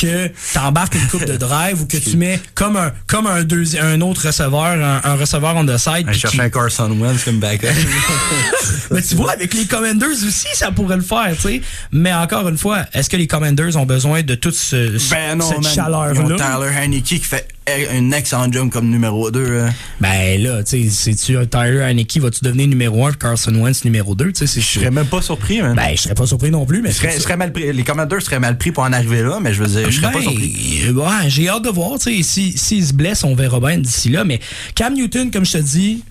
que 0.00 0.28
t'embarques 0.52 0.94
une 0.96 1.06
coupe 1.08 1.24
de 1.24 1.36
drive 1.36 1.80
ou 1.82 1.86
que 1.86 1.96
tu 1.96 2.16
mets 2.16 2.40
comme 2.54 2.76
un, 2.76 2.92
comme 3.06 3.26
un 3.26 3.44
deuxième, 3.44 3.84
un 3.86 4.00
autre 4.00 4.26
receveur, 4.26 4.62
un, 4.64 5.00
un 5.04 5.14
receveur 5.14 5.54
on 5.56 5.64
the 5.64 5.76
side. 5.78 6.04
deuxième. 6.04 6.04
puis 6.06 6.14
Je 6.14 6.18
cherche 6.20 6.34
qui- 6.34 6.40
un 6.40 6.50
Carson 6.50 6.90
Wentz 6.98 7.24
comme 7.24 7.38
mais 8.90 9.02
tu 9.02 9.14
vois, 9.14 9.32
avec 9.32 9.54
les 9.54 9.66
Commanders 9.66 10.08
aussi, 10.26 10.46
ça 10.54 10.70
pourrait 10.70 10.96
le 10.96 11.02
faire, 11.02 11.32
tu 11.34 11.42
sais. 11.42 11.60
Mais 11.92 12.12
encore 12.14 12.48
une 12.48 12.58
fois, 12.58 12.84
est-ce 12.92 13.08
que 13.10 13.16
les 13.16 13.26
Commanders 13.26 13.76
ont 13.76 13.86
besoin 13.86 14.22
de 14.22 14.34
toute 14.34 14.54
ce, 14.54 14.98
ce- 14.98 15.10
ben 15.10 15.36
non, 15.36 15.48
cette 15.48 15.74
chaleur-là? 15.74 16.36
Tyler 16.36 16.76
Heineke 16.76 17.04
qui 17.04 17.18
fait 17.20 17.48
un 17.92 18.10
excellent 18.10 18.50
jump 18.50 18.72
comme 18.72 18.88
numéro 18.90 19.30
2. 19.30 19.62
Ben 20.00 20.42
là, 20.42 20.64
tu 20.64 20.82
sais, 20.84 20.90
c'est-tu 20.90 21.36
un 21.38 21.46
Tyler 21.46 21.80
Heineke, 21.80 22.18
vas-tu 22.18 22.40
devenir 22.44 22.66
numéro 22.66 23.06
1 23.06 23.12
Carson 23.12 23.54
Wentz 23.54 23.84
numéro 23.84 24.14
2? 24.14 24.32
Tu 24.32 24.38
sais, 24.40 24.46
c'est 24.46 24.60
Je 24.60 24.66
serais 24.66 24.90
même 24.90 25.06
pas 25.06 25.22
surpris, 25.22 25.62
man. 25.62 25.74
Ben, 25.76 25.90
je 25.96 26.02
serais 26.02 26.14
pas 26.14 26.26
surpris 26.26 26.50
non 26.50 26.66
plus, 26.66 26.82
mais 26.82 26.90
serais- 26.92 27.18
serais 27.18 27.36
mal 27.36 27.52
pris. 27.52 27.72
Les 27.72 27.84
Commanders 27.84 28.20
seraient 28.22 28.40
mal 28.40 28.58
pris 28.58 28.72
pour 28.72 28.82
en 28.84 28.92
arriver 28.92 29.22
là, 29.22 29.38
mais 29.40 29.54
je 29.54 29.62
veux 29.62 29.68
dire, 29.68 29.90
je 29.90 29.96
serais 30.00 30.10
pas 30.12 30.18
Ben, 30.18 30.24
surpris. 30.24 30.80
euh, 30.86 30.92
ouais, 30.92 31.28
j'ai 31.28 31.48
hâte 31.48 31.62
de 31.62 31.70
voir. 31.70 31.98
tu 31.98 32.16
sais, 32.16 32.22
Si, 32.22 32.56
s'il 32.58 32.84
se 32.86 32.92
blesse, 32.94 33.22
on 33.24 33.34
verra 33.34 33.60
bien 33.60 33.78
d'ici 33.78 34.08
là. 34.08 34.24
Mais 34.24 34.40
Cam 34.74 34.94
Newton, 34.94 35.30
comme 35.30 35.44
je 35.44 35.52
te 35.52 35.58
dis, 35.58 36.02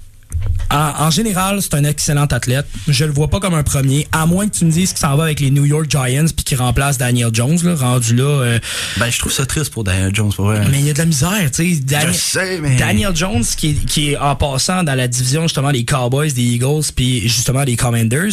en, 0.70 1.06
en 1.06 1.10
général, 1.12 1.62
c'est 1.62 1.74
un 1.74 1.84
excellent 1.84 2.26
athlète. 2.28 2.66
Je 2.88 3.04
le 3.04 3.12
vois 3.12 3.28
pas 3.28 3.42
comme 3.42 3.54
un 3.54 3.64
premier, 3.64 4.08
à 4.14 4.26
moins 4.26 4.48
que 4.48 4.56
tu 4.56 4.64
me 4.64 4.72
dises 4.72 4.92
qu'il 4.92 5.00
s'en 5.00 5.18
va 5.18 5.24
avec 5.26 5.42
les 5.42 5.52
New 5.52 5.66
York 5.66 5.88
Giants 5.90 6.28
puis 6.34 6.46
qu'il 6.46 6.58
remplace 6.58 6.98
Daniel 6.98 7.30
Jones, 7.34 7.58
là, 7.64 7.76
rendu 7.76 8.16
là. 8.16 8.24
euh, 8.24 8.60
Ben, 8.98 9.10
je 9.10 9.20
trouve 9.20 9.34
ça 9.34 9.46
triste 9.46 9.72
pour 9.74 9.84
Daniel 9.84 10.16
Jones, 10.16 10.32
pour 10.34 10.46
vrai. 10.46 10.62
mais 10.72 10.80
il 10.80 10.86
y 10.86 10.90
a 10.90 10.94
de 10.94 10.98
la 11.00 11.06
misère, 11.06 11.52
tu 11.54 11.76
sais. 11.76 11.82
Dani- 11.82 12.08
Je 12.14 12.18
sais, 12.18 12.60
mais- 12.62 12.78
Daniel 12.78 13.14
Jones, 13.14 13.44
qui 13.58 13.72
est, 13.72 13.86
qui 13.86 14.10
est 14.12 14.18
en 14.18 14.36
passant 14.38 14.84
dans 14.84 14.96
la 14.96 15.10
division 15.10 15.42
justement 15.44 15.74
des 15.74 15.84
Cowboys, 15.84 16.32
des 16.32 16.42
Eagles, 16.42 16.86
puis 16.96 17.28
justement 17.28 17.66
des 17.66 17.76
Commanders, 17.76 18.32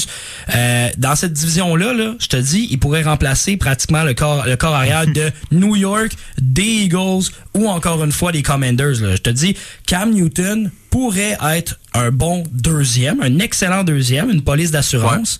euh, 0.54 0.88
dans 0.96 1.16
cette 1.16 1.32
division-là, 1.32 1.92
là, 1.92 2.14
je 2.20 2.28
te 2.28 2.36
dis, 2.36 2.68
il 2.70 2.78
pourrait 2.78 3.02
remplacer 3.02 3.56
pratiquement 3.56 4.04
le 4.04 4.14
corps, 4.14 4.44
le 4.46 4.56
corps 4.56 4.74
arrière 4.76 5.06
de 5.08 5.32
New 5.50 5.74
York, 5.74 6.12
des 6.40 6.62
Eagles 6.84 7.24
ou 7.54 7.68
encore 7.68 8.04
une 8.04 8.12
fois 8.12 8.30
des 8.30 8.42
Commanders. 8.42 9.00
Là. 9.00 9.16
Je 9.16 9.22
te 9.22 9.30
dis, 9.30 9.56
Cam 9.86 10.12
Newton 10.12 10.70
pourrait 10.98 11.38
être 11.54 11.78
un 11.94 12.10
bon 12.10 12.42
deuxième, 12.50 13.20
un 13.20 13.38
excellent 13.38 13.84
deuxième, 13.84 14.30
une 14.30 14.42
police 14.42 14.72
d'assurance. 14.72 15.38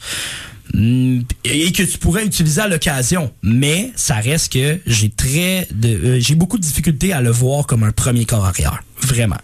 Mm, 0.72 1.22
et 1.42 1.72
que 1.72 1.82
tu 1.82 1.98
pourrais 1.98 2.24
utiliser 2.24 2.60
à 2.60 2.68
l'occasion. 2.68 3.32
Mais 3.42 3.90
ça 3.96 4.14
reste 4.16 4.52
que 4.52 4.78
j'ai 4.86 5.10
très 5.10 5.66
de 5.72 5.88
euh, 5.88 6.20
j'ai 6.20 6.36
beaucoup 6.36 6.58
de 6.58 6.62
difficultés 6.62 7.12
à 7.12 7.20
le 7.20 7.30
voir 7.30 7.66
comme 7.66 7.82
un 7.82 7.90
premier 7.90 8.24
corps 8.24 8.44
arrière. 8.44 8.84
Vraiment. 9.00 9.40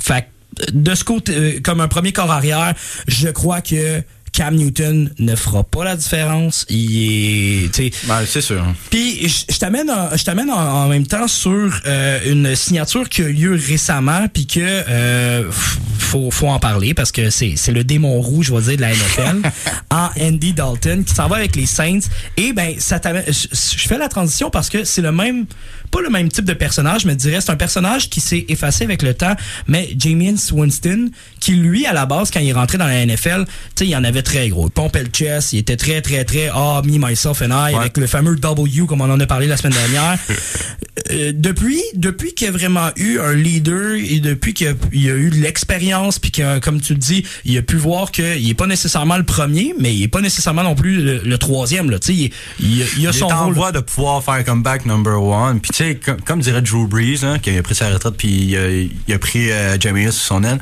Fait 0.00 0.28
que, 0.56 0.70
de 0.72 0.94
ce 0.94 1.04
côté, 1.04 1.34
euh, 1.36 1.60
comme 1.62 1.82
un 1.82 1.88
premier 1.88 2.12
corps 2.12 2.32
arrière, 2.32 2.72
je 3.06 3.28
crois 3.28 3.60
que 3.60 4.02
Cam 4.36 4.54
Newton 4.54 5.10
ne 5.18 5.34
fera 5.34 5.64
pas 5.64 5.82
la 5.82 5.96
différence. 5.96 6.66
Il 6.68 7.64
est, 7.64 7.72
tu 7.72 7.84
sais, 7.84 7.90
Ben, 8.06 8.20
c'est 8.28 8.42
sûr. 8.42 8.62
puis 8.90 9.26
je 9.48 9.56
t'amène 9.58 9.90
je 10.14 10.22
t'amène 10.24 10.50
en, 10.50 10.56
en 10.84 10.88
même 10.88 11.06
temps 11.06 11.26
sur 11.26 11.72
euh, 11.86 12.18
une 12.26 12.54
signature 12.54 13.08
qui 13.08 13.22
a 13.22 13.28
eu 13.28 13.32
lieu 13.32 13.54
récemment 13.66 14.26
puis 14.32 14.46
que 14.46 14.60
euh, 14.60 15.50
faut 15.98 16.30
faut 16.30 16.48
en 16.48 16.58
parler 16.58 16.92
parce 16.92 17.12
que 17.12 17.30
c'est 17.30 17.54
c'est 17.56 17.72
le 17.72 17.82
démon 17.82 18.20
rouge 18.20 18.46
je 18.48 18.54
vais 18.54 18.60
dire 18.62 18.76
de 18.76 18.80
la 18.82 18.90
NFL 18.90 19.50
en 19.90 20.10
Andy 20.20 20.52
Dalton 20.52 21.02
qui 21.04 21.14
s'en 21.14 21.28
va 21.28 21.36
avec 21.36 21.56
les 21.56 21.64
Saints 21.66 22.00
et 22.36 22.52
ben 22.52 22.74
ça 22.78 23.00
t'amène 23.00 23.24
je 23.26 23.88
fais 23.88 23.96
la 23.98 24.08
transition 24.10 24.50
parce 24.50 24.68
que 24.68 24.84
c'est 24.84 25.02
le 25.02 25.12
même 25.12 25.46
pas 25.90 26.00
le 26.02 26.10
même 26.10 26.28
type 26.28 26.44
de 26.44 26.52
personnage 26.52 27.06
mais 27.06 27.12
je 27.12 27.18
dirais 27.18 27.40
c'est 27.40 27.50
un 27.52 27.56
personnage 27.56 28.10
qui 28.10 28.20
s'est 28.20 28.44
effacé 28.48 28.84
avec 28.84 29.00
le 29.02 29.14
temps 29.14 29.34
mais 29.66 29.88
Jameis 29.98 30.52
Winston 30.52 31.08
qui, 31.46 31.52
lui, 31.52 31.86
à 31.86 31.92
la 31.92 32.06
base, 32.06 32.32
quand 32.32 32.40
il 32.40 32.48
est 32.48 32.52
rentré 32.52 32.76
dans 32.76 32.88
la 32.88 33.06
NFL, 33.06 33.44
tu 33.46 33.52
sais, 33.76 33.86
il 33.86 33.94
en 33.94 34.02
avait 34.02 34.22
très 34.22 34.48
gros. 34.48 34.66
Il 34.66 34.72
pompait 34.72 35.04
le 35.04 35.10
chest, 35.10 35.52
il 35.52 35.60
était 35.60 35.76
très, 35.76 36.02
très, 36.02 36.24
très, 36.24 36.50
ah, 36.52 36.82
me, 36.84 36.98
myself 36.98 37.40
and 37.40 37.50
I, 37.52 37.72
avec 37.72 37.98
le 37.98 38.08
fameux 38.08 38.34
W, 38.34 38.86
comme 38.86 39.00
on 39.00 39.08
en 39.08 39.20
a 39.20 39.26
parlé 39.26 39.46
la 39.46 39.56
semaine 39.56 39.74
dernière. 39.74 40.18
Euh, 41.12 41.30
depuis, 41.32 41.82
depuis 41.94 42.32
qu'il 42.34 42.48
a 42.48 42.50
vraiment 42.50 42.88
eu 42.96 43.20
un 43.20 43.34
leader 43.34 43.94
et 43.94 44.18
depuis 44.18 44.54
qu'il 44.54 44.68
a, 44.68 44.72
il 44.92 45.08
a 45.08 45.14
eu 45.14 45.28
de 45.28 45.36
l'expérience, 45.36 46.18
puis 46.18 46.32
que, 46.32 46.58
comme 46.58 46.80
tu 46.80 46.94
le 46.94 46.98
dis, 46.98 47.22
il 47.44 47.56
a 47.58 47.62
pu 47.62 47.76
voir 47.76 48.10
qu'il 48.10 48.50
est 48.50 48.54
pas 48.54 48.66
nécessairement 48.66 49.18
le 49.18 49.22
premier, 49.22 49.74
mais 49.78 49.94
il 49.94 50.02
est 50.02 50.08
pas 50.08 50.22
nécessairement 50.22 50.64
non 50.64 50.74
plus 50.74 51.20
le, 51.22 51.38
troisième, 51.38 51.90
là. 51.90 51.98
Tu 51.98 52.06
sais, 52.06 52.32
il, 52.58 52.86
il, 52.98 53.06
a 53.06 53.12
son 53.12 53.28
est 53.28 53.32
en 53.32 53.44
rôle. 53.44 53.54
voie 53.54 53.72
de 53.72 53.80
pouvoir 53.80 54.24
faire 54.24 54.42
comeback 54.42 54.86
number 54.86 55.22
one. 55.22 55.60
Puis 55.60 55.70
tu 55.70 55.76
sais, 55.76 55.94
comme, 55.96 56.20
comme 56.22 56.40
dirait 56.40 56.62
Drew 56.62 56.88
Brees, 56.88 57.24
hein, 57.24 57.38
qui 57.38 57.56
a 57.56 57.62
pris 57.62 57.74
sa 57.74 57.90
retraite, 57.90 58.14
puis 58.16 58.28
il 58.28 58.56
a, 58.56 58.68
il 58.70 59.14
a 59.14 59.18
pris 59.18 59.52
euh, 59.52 59.78
Jamie 59.78 60.04
sur 60.04 60.14
son 60.14 60.42
aile. 60.42 60.58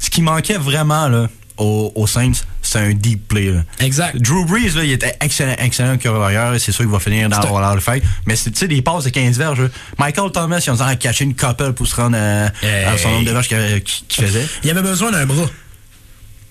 Ce 0.00 0.10
qui 0.10 0.22
manquait 0.22 0.58
vraiment, 0.58 1.08
là, 1.08 1.28
aux, 1.56 1.92
aux 1.94 2.06
Saints, 2.06 2.32
c'est 2.62 2.78
un 2.78 2.92
deep 2.94 3.28
play. 3.28 3.52
Là. 3.52 3.62
Exact. 3.80 4.16
Drew 4.20 4.44
Brees, 4.46 4.70
là, 4.74 4.82
il 4.84 4.92
était 4.92 5.14
excellent, 5.20 5.54
excellent 5.58 5.98
carrière. 5.98 6.54
C'est 6.58 6.72
sûr 6.72 6.84
qu'il 6.84 6.90
va 6.92 6.98
finir 7.00 7.28
dans 7.28 7.36
un- 7.36 7.74
le 7.74 7.80
fait. 7.80 8.02
Mais 8.26 8.34
c'est, 8.34 8.50
tu 8.50 8.58
sais, 8.60 8.68
des 8.68 8.80
passes 8.82 9.04
de 9.04 9.10
15 9.10 9.36
verges. 9.36 9.68
Michael 9.98 10.32
Thomas, 10.32 10.58
il 10.64 10.68
a 10.70 10.72
besoin 10.72 10.94
de 10.94 10.98
cacher 10.98 11.24
une 11.24 11.36
couple 11.36 11.72
pour 11.74 11.86
se 11.86 11.94
rendre 11.96 12.16
à, 12.16 12.46
à 12.90 12.96
son 12.98 13.10
nombre 13.10 13.26
de 13.26 13.30
verges 13.32 13.48
qu'il, 13.48 14.26
faisait. 14.26 14.46
Il 14.64 14.70
avait 14.70 14.82
besoin 14.82 15.10
d'un 15.12 15.26
bras. 15.26 15.48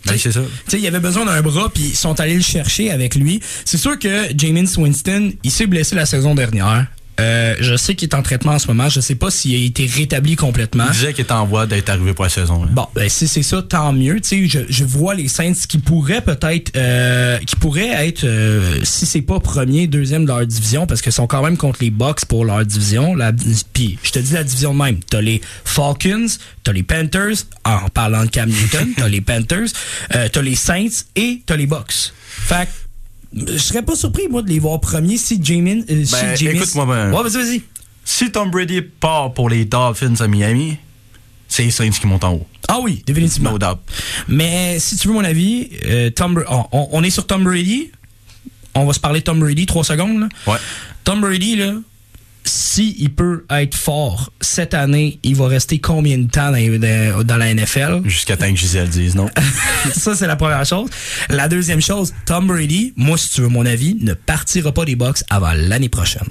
Ben, 0.05 0.15
c'est 0.17 0.31
ça. 0.31 0.41
Tu 0.41 0.71
sais, 0.71 0.79
il 0.79 0.87
avait 0.87 0.99
besoin 0.99 1.25
d'un 1.25 1.41
bras, 1.41 1.69
puis 1.73 1.83
ils 1.89 1.95
sont 1.95 2.19
allés 2.19 2.35
le 2.35 2.41
chercher 2.41 2.91
avec 2.91 3.15
lui. 3.15 3.41
C'est 3.65 3.77
sûr 3.77 3.97
que 3.99 4.27
Jamin 4.37 4.65
Winston, 4.77 5.33
il 5.43 5.51
s'est 5.51 5.67
blessé 5.67 5.95
la 5.95 6.05
saison 6.05 6.35
dernière. 6.35 6.85
Euh, 7.19 7.55
je 7.59 7.75
sais 7.75 7.95
qu'il 7.95 8.07
est 8.09 8.15
en 8.15 8.21
traitement 8.21 8.53
en 8.53 8.59
ce 8.59 8.67
moment. 8.67 8.89
Je 8.89 8.99
sais 8.99 9.15
pas 9.15 9.29
s'il 9.29 9.55
a 9.55 9.65
été 9.65 9.85
rétabli 9.85 10.35
complètement. 10.35 10.85
Il 10.87 10.93
disait 10.93 11.13
qu'il 11.13 11.23
était 11.23 11.33
en 11.33 11.45
voie 11.45 11.65
d'être 11.67 11.89
arrivé 11.89 12.13
pour 12.13 12.23
la 12.23 12.29
saison. 12.29 12.63
là. 12.63 12.69
Bon, 12.71 12.87
ben 12.95 13.09
si 13.09 13.27
c'est 13.27 13.43
ça, 13.43 13.61
tant 13.61 13.93
mieux. 13.93 14.19
Tu 14.21 14.47
sais, 14.47 14.47
je, 14.47 14.59
je 14.69 14.83
vois 14.85 15.15
les 15.15 15.27
Saints 15.27 15.53
qui 15.67 15.77
pourraient 15.77 16.21
peut-être, 16.21 16.71
euh, 16.75 17.37
qui 17.39 17.55
pourraient 17.55 18.07
être, 18.07 18.23
euh, 18.23 18.79
si 18.83 19.05
c'est 19.05 19.21
pas 19.21 19.39
premier, 19.39 19.87
deuxième 19.87 20.23
de 20.23 20.29
leur 20.29 20.45
division, 20.45 20.87
parce 20.87 21.01
qu'ils 21.01 21.11
sont 21.11 21.27
quand 21.27 21.43
même 21.43 21.57
contre 21.57 21.79
les 21.81 21.91
Bucks 21.91 22.25
pour 22.25 22.45
leur 22.45 22.65
division. 22.65 23.15
La, 23.15 23.31
puis, 23.73 23.97
je 24.03 24.11
te 24.11 24.19
dis 24.19 24.33
la 24.33 24.43
division 24.43 24.73
de 24.73 24.79
même. 24.79 24.99
T'as 25.09 25.21
les 25.21 25.41
Falcons, 25.65 26.27
t'as 26.63 26.71
les 26.71 26.83
Panthers, 26.83 27.45
en 27.65 27.89
parlant 27.89 28.25
de 28.25 28.29
Cam 28.29 28.49
Newton, 28.49 28.89
t'as 28.97 29.07
les 29.07 29.21
Panthers, 29.21 29.67
euh, 30.15 30.27
t'as 30.31 30.41
les 30.41 30.55
Saints 30.55 31.03
et 31.15 31.41
t'as 31.45 31.55
les 31.55 31.67
Bucks. 31.67 32.13
Fait 32.29 32.67
je 33.33 33.57
serais 33.57 33.83
pas 33.83 33.95
surpris, 33.95 34.27
moi, 34.29 34.41
de 34.41 34.49
les 34.49 34.59
voir 34.59 34.79
premiers 34.79 35.17
si 35.17 35.39
Jamin... 35.43 35.81
Euh, 35.89 36.05
si 36.05 36.45
Ben, 36.45 36.55
écoute-moi 36.55 36.85
bien. 36.85 37.11
Ouais, 37.11 37.23
vas-y, 37.29 37.43
vas-y. 37.43 37.61
Si 38.03 38.31
Tom 38.31 38.49
Brady 38.49 38.81
part 38.81 39.33
pour 39.33 39.49
les 39.49 39.65
Dolphins 39.65 40.15
à 40.19 40.27
Miami, 40.27 40.77
c'est 41.47 41.63
les 41.63 41.71
Saints 41.71 41.89
qui 41.91 42.07
montent 42.07 42.23
en 42.23 42.33
haut. 42.33 42.47
Ah 42.67 42.79
oui, 42.81 43.03
définitivement. 43.05 43.51
No 43.51 43.59
doubt. 43.59 43.79
Mais 44.27 44.79
si 44.79 44.97
tu 44.97 45.07
veux 45.07 45.13
mon 45.13 45.23
avis, 45.23 45.69
euh, 45.85 46.09
Tom, 46.11 46.33
Bra- 46.35 46.45
on, 46.71 46.77
on- 46.79 46.87
on 46.91 47.03
est 47.03 47.09
sur 47.11 47.25
Tom 47.27 47.43
Brady. 47.43 47.91
On 48.75 48.85
va 48.85 48.93
se 48.93 48.99
parler 48.99 49.19
de 49.19 49.25
Tom 49.25 49.39
Brady 49.39 49.65
trois 49.65 49.83
secondes. 49.83 50.19
là. 50.19 50.27
Ouais. 50.47 50.57
Tom 51.03 51.21
Brady, 51.21 51.55
là, 51.55 51.73
si 52.49 52.95
il 52.99 53.13
peut 53.13 53.45
être 53.49 53.75
fort 53.75 54.31
cette 54.41 54.73
année, 54.73 55.19
il 55.23 55.35
va 55.35 55.47
rester 55.47 55.79
combien 55.79 56.17
de 56.17 56.29
temps 56.29 56.51
dans, 56.51 57.37
la 57.37 57.53
NFL? 57.53 58.01
Jusqu'à 58.05 58.35
temps 58.37 58.49
que 58.49 58.55
Gisèle 58.55 58.89
dise 58.89 59.15
non. 59.15 59.29
Ça, 59.93 60.15
c'est 60.15 60.27
la 60.27 60.35
première 60.35 60.65
chose. 60.65 60.89
La 61.29 61.47
deuxième 61.47 61.81
chose, 61.81 62.13
Tom 62.25 62.47
Brady, 62.47 62.93
moi, 62.95 63.17
si 63.17 63.29
tu 63.29 63.41
veux 63.41 63.47
mon 63.47 63.65
avis, 63.65 63.95
ne 64.01 64.13
partira 64.13 64.71
pas 64.71 64.85
des 64.85 64.95
box 64.95 65.23
avant 65.29 65.53
l'année 65.53 65.89
prochaine. 65.89 66.27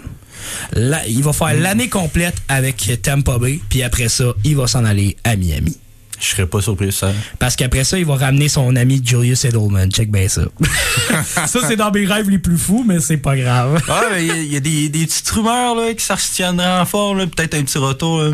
Là, 0.72 1.06
il 1.06 1.22
va 1.22 1.32
faire 1.32 1.54
l'année 1.54 1.88
complète 1.88 2.36
avec 2.48 3.00
Tampa 3.02 3.38
Bay, 3.38 3.60
puis 3.68 3.82
après 3.82 4.08
ça, 4.08 4.34
il 4.44 4.56
va 4.56 4.66
s'en 4.66 4.84
aller 4.84 5.16
à 5.24 5.36
Miami. 5.36 5.76
Je 6.20 6.26
serais 6.26 6.46
pas 6.46 6.60
surpris 6.60 6.86
de 6.86 6.90
ça. 6.90 7.12
Parce 7.38 7.54
qu'après 7.56 7.84
ça, 7.84 7.98
il 7.98 8.04
va 8.04 8.16
ramener 8.16 8.48
son 8.48 8.74
ami 8.76 9.00
Julius 9.04 9.44
Edelman. 9.44 9.90
Check 9.90 10.10
bien 10.10 10.28
ça. 10.28 10.42
ça, 11.46 11.46
c'est 11.66 11.76
dans 11.76 11.90
mes 11.90 12.06
rêves 12.06 12.28
les 12.28 12.38
plus 12.38 12.58
fous, 12.58 12.84
mais 12.86 13.00
c'est 13.00 13.16
pas 13.18 13.36
grave. 13.36 13.80
Ah, 13.88 14.02
mais 14.12 14.24
il 14.24 14.28
y 14.28 14.30
a- 14.32 14.36
il 14.36 14.52
y, 14.52 14.56
a 14.56 14.60
des, 14.60 14.88
des 14.88 15.06
petites 15.06 15.28
rumeurs 15.30 15.74
là, 15.76 15.94
que 15.94 16.02
ça 16.02 16.16
se 16.16 16.32
tiendrait 16.34 16.66
en 16.80 16.84
fort, 16.86 17.14
peut-être 17.14 17.54
un 17.54 17.62
petit 17.62 17.78
retour. 17.78 18.20
là. 18.22 18.30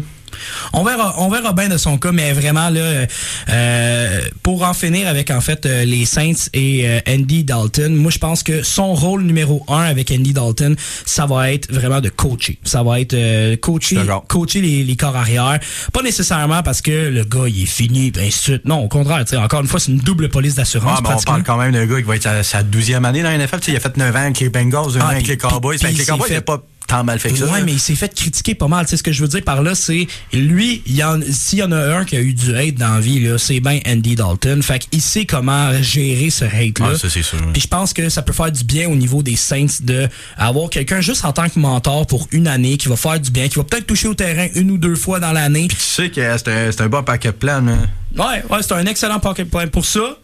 On 0.73 0.85
verra, 0.85 1.15
on 1.19 1.29
verra 1.29 1.53
bien 1.53 1.69
de 1.69 1.77
son 1.79 1.99
cas, 1.99 2.13
mais 2.13 2.33
vraiment 2.33 2.71
là, 2.71 3.07
euh, 3.49 4.21
pour 4.43 4.63
en 4.63 4.75
finir 4.75 5.09
avec 5.09 5.31
en 5.31 5.41
fait 5.41 5.67
euh, 5.67 5.85
les 5.85 6.05
Saints 6.05 6.49
et 6.53 6.89
euh, 6.89 7.01
Andy 7.09 7.45
Dalton, 7.45 7.95
moi 7.95 8.11
je 8.11 8.19
pense 8.19 8.43
que 8.43 8.63
son 8.63 8.95
rôle 8.95 9.23
numéro 9.23 9.65
un 9.69 9.83
avec 9.83 10.11
Andy 10.11 10.33
Dalton, 10.33 10.77
ça 11.07 11.27
va 11.27 11.53
être 11.53 11.73
vraiment 11.73 12.01
de 12.01 12.09
coacher. 12.09 12.59
Ça 12.65 12.83
va 12.83 13.01
être 13.01 13.15
euh, 13.15 13.57
coacher, 13.57 13.99
coacher 14.29 14.61
les, 14.61 14.83
les 14.85 14.97
corps 14.97 15.17
arrière. 15.17 15.59
Pas 15.93 16.03
nécessairement 16.03 16.63
parce 16.63 16.81
que 16.83 17.09
le 17.09 17.25
gars 17.25 17.47
il 17.47 17.63
est 17.63 17.67
fini, 17.67 18.11
ben 18.11 18.31
suite. 18.31 18.65
Non, 18.65 18.83
au 18.85 18.89
contraire, 18.89 19.25
tu 19.25 19.31
sais, 19.31 19.37
encore 19.37 19.61
une 19.61 19.67
fois, 19.69 19.81
c'est 19.81 19.93
une 19.93 19.99
double 19.99 20.29
police 20.29 20.55
d'assurance. 20.55 20.99
Ah, 20.99 21.09
mais 21.09 21.15
on 21.17 21.23
parle 21.23 21.43
quand 21.43 21.57
même 21.57 21.73
d'un 21.73 21.87
gars 21.87 21.97
qui 21.97 22.03
va 22.03 22.17
être 22.17 22.27
à 22.27 22.43
sa 22.43 22.63
12e 22.63 23.05
année 23.05 23.23
dans 23.23 23.31
la 23.31 23.39
NFL. 23.39 23.59
Tu 23.61 23.67
sais, 23.67 23.73
il 23.73 23.77
a 23.77 23.81
fait 23.81 23.97
9 23.97 24.15
ans 24.15 24.19
avec 24.19 24.41
les 24.41 24.49
Bengals, 24.49 24.93
2 24.93 24.97
ans 24.99 25.01
Ah, 25.03 25.09
avec 25.11 25.23
puis- 25.25 25.33
les 25.33 25.37
Cowboys. 25.39 25.79
Fait 25.79 25.87
que 25.89 25.93
puis 25.93 25.99
les 25.99 26.07
Cowboys, 26.07 26.29
il 26.31 26.41
pas 26.41 26.63
tant 26.87 27.03
mal 27.05 27.19
fait 27.19 27.31
que 27.31 27.39
ça. 27.39 27.47
Ouais, 27.47 27.63
mais 27.63 27.73
il 27.73 27.81
s'est 27.81 27.95
fait 27.95 28.15
critiquer 28.15 28.55
pas 28.55 28.69
mal. 28.69 28.85
Tu 28.85 28.91
sais, 28.91 28.97
ce 28.99 29.03
que 29.03 29.13
je 29.13 29.23
veux 29.23 29.29
dire 29.29 29.43
par 29.43 29.63
là, 29.63 29.75
c'est 29.75 30.07
lui, 30.33 30.83
il 30.87 30.97
y 30.97 31.03
en- 31.05 31.21
s'il 31.31 31.59
y 31.59 31.63
en 31.63 31.73
a 31.73 31.97
un 31.99 32.05
qui 32.05 32.17
a 32.17 32.21
eu 32.21 32.35
du 32.35 32.55
hate 32.57 32.75
dans 32.75 32.95
la 32.95 33.01
vie, 33.01 33.21
là, 33.21 33.39
c'est 33.39 33.61
bien 33.61 33.81
Andy 33.87 34.15
Dalton. 34.17 34.63
Fait 34.63 34.79
qu'il 34.79 35.01
sait 35.01 35.25
comment 35.25 35.71
gérer 35.83 36.31
ce 36.31 36.45
hate-là. 36.45 36.91
Ah, 36.95 36.99
c'est 37.01 37.09
sûr. 37.23 37.39
Puis 37.53 37.63
je 37.63 37.69
pense 37.69 37.93
que 37.93 38.09
ça 38.09 38.23
peut 38.23 38.33
faire 38.33 38.53
du 38.53 38.65
bien 38.65 38.89
au 38.89 38.95
niveau 38.97 39.23
des 39.23 39.37
Saints 39.37 39.67
de 39.83 40.09
avoir 40.37 40.71
quelqu'un 40.71 41.01
juste 41.01 41.25
en 41.25 41.33
tant 41.33 41.49
que 41.49 41.59
mentor 41.59 42.07
pour 42.07 42.29
une 42.33 42.47
année 42.49 42.77
qui 42.77 42.89
va 42.89 42.97
faire 42.97 43.19
du 43.21 43.31
bien, 43.31 43.49
qui 43.49 43.57
va 43.57 43.65
peut-être 43.65 43.87
toucher 43.87 44.09
au 44.09 44.15
terrain 44.15 44.49
une 44.55 44.71
ou 44.71 44.79
deux 44.79 44.97
fois 44.97 45.21
dans 45.21 45.33
l'année. 45.33 45.69
Tu 45.69 45.77
sais 45.79 46.11
que 46.11 46.21
c'est 46.39 46.49
un, 46.81 46.85
un 46.85 46.89
bon 46.89 47.03
paquet 47.03 47.33
plan. 47.33 47.61
là. 47.63 47.77
Ouais, 48.17 48.43
ouais, 48.49 48.59
c'est 48.63 48.73
un 48.75 48.87
excellent 48.87 49.19
pocket 49.21 49.49
point. 49.51 49.67
Pour 49.67 49.85
ça, 49.85 50.19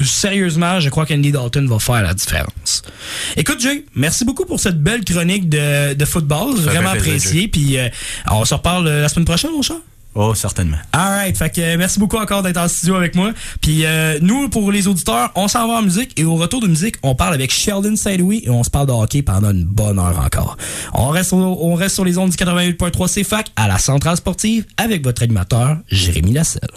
sérieusement, 0.00 0.80
je 0.80 0.88
crois 0.88 1.06
qu'Andy 1.06 1.32
Dalton 1.32 1.66
va 1.68 1.78
faire 1.78 2.02
la 2.02 2.14
différence. 2.14 2.82
Écoute, 3.36 3.60
Jay, 3.60 3.84
merci 3.94 4.24
beaucoup 4.24 4.44
pour 4.44 4.60
cette 4.60 4.82
belle 4.82 5.04
chronique 5.04 5.48
de, 5.48 5.94
de 5.94 6.04
football. 6.04 6.56
fait 6.56 6.62
Vraiment 6.62 6.90
apprécié. 6.90 7.48
Puis 7.48 7.78
euh, 7.78 7.88
on 8.30 8.44
se 8.44 8.54
reparle 8.54 8.86
euh, 8.86 9.02
la 9.02 9.08
semaine 9.08 9.24
prochaine, 9.26 9.50
mon 9.52 9.62
chat? 9.62 9.76
Oh, 10.14 10.34
certainement. 10.34 10.76
Alright, 10.92 11.38
fait 11.38 11.48
que 11.48 11.60
euh, 11.62 11.76
merci 11.78 11.98
beaucoup 11.98 12.18
encore 12.18 12.42
d'être 12.42 12.58
en 12.58 12.68
studio 12.68 12.96
avec 12.96 13.14
moi. 13.14 13.32
Puis 13.62 13.86
euh, 13.86 14.18
nous, 14.20 14.50
pour 14.50 14.70
les 14.70 14.86
auditeurs, 14.86 15.30
on 15.36 15.48
s'en 15.48 15.66
va 15.66 15.74
en 15.78 15.82
musique 15.82 16.12
et 16.20 16.24
au 16.24 16.34
retour 16.34 16.60
de 16.60 16.66
musique, 16.66 16.96
on 17.02 17.14
parle 17.14 17.32
avec 17.32 17.50
Sheldon 17.50 17.96
Saint-Louis 17.96 18.42
et 18.44 18.50
on 18.50 18.62
se 18.62 18.68
parle 18.68 18.88
de 18.88 18.92
hockey 18.92 19.22
pendant 19.22 19.50
une 19.52 19.64
bonne 19.64 19.98
heure 19.98 20.18
encore. 20.18 20.58
On 20.92 21.08
reste, 21.08 21.32
au- 21.32 21.58
on 21.62 21.74
reste 21.74 21.94
sur 21.94 22.04
les 22.04 22.18
ondes 22.18 22.28
du 22.28 22.36
88.3 22.36 23.08
CFAC 23.22 23.52
à 23.56 23.68
la 23.68 23.78
Centrale 23.78 24.18
Sportive 24.18 24.66
avec 24.76 25.02
votre 25.02 25.22
animateur, 25.22 25.78
Jérémy 25.88 26.32
Lasselle. 26.34 26.68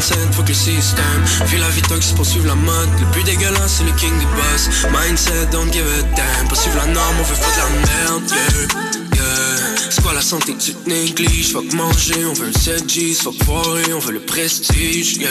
Faut 0.00 0.42
que 0.42 0.48
le 0.48 0.54
système. 0.54 1.22
Vis 1.46 1.58
la 1.58 1.68
vie 1.70 1.82
toxique 1.82 2.16
pour 2.16 2.26
suivre 2.26 2.46
la 2.46 2.54
mode. 2.54 2.88
Le 3.00 3.06
plus 3.12 3.22
dégueulasse, 3.22 3.76
c'est 3.78 3.84
le 3.84 3.92
king 3.92 4.12
des 4.18 4.24
boss. 4.24 4.68
Mindset, 4.92 5.46
don't 5.52 5.72
give 5.72 5.84
a 5.86 6.02
damn. 6.16 6.48
Pas 6.48 6.56
suivre 6.56 6.76
la 6.76 6.86
norme, 6.86 7.16
on 7.20 7.22
veut 7.22 7.34
foutre 7.34 7.58
la 7.58 7.68
merde, 7.86 8.30
yeah. 8.30 9.16
Yeah. 9.16 9.56
C'est 9.90 10.02
quoi 10.02 10.12
la 10.12 10.20
santé 10.20 10.54
tu 10.58 10.74
te 10.74 10.88
négliges? 10.88 11.52
Faut 11.52 11.62
que 11.62 11.74
manger, 11.74 12.24
on 12.26 12.34
veut 12.34 12.46
le 12.46 12.52
7 12.52 12.86
G's 12.86 13.22
Faut 13.22 13.32
que 13.32 13.44
foirer, 13.44 13.92
on 13.92 13.98
veut 13.98 14.12
le 14.12 14.20
prestige 14.20 15.16
yeah. 15.16 15.30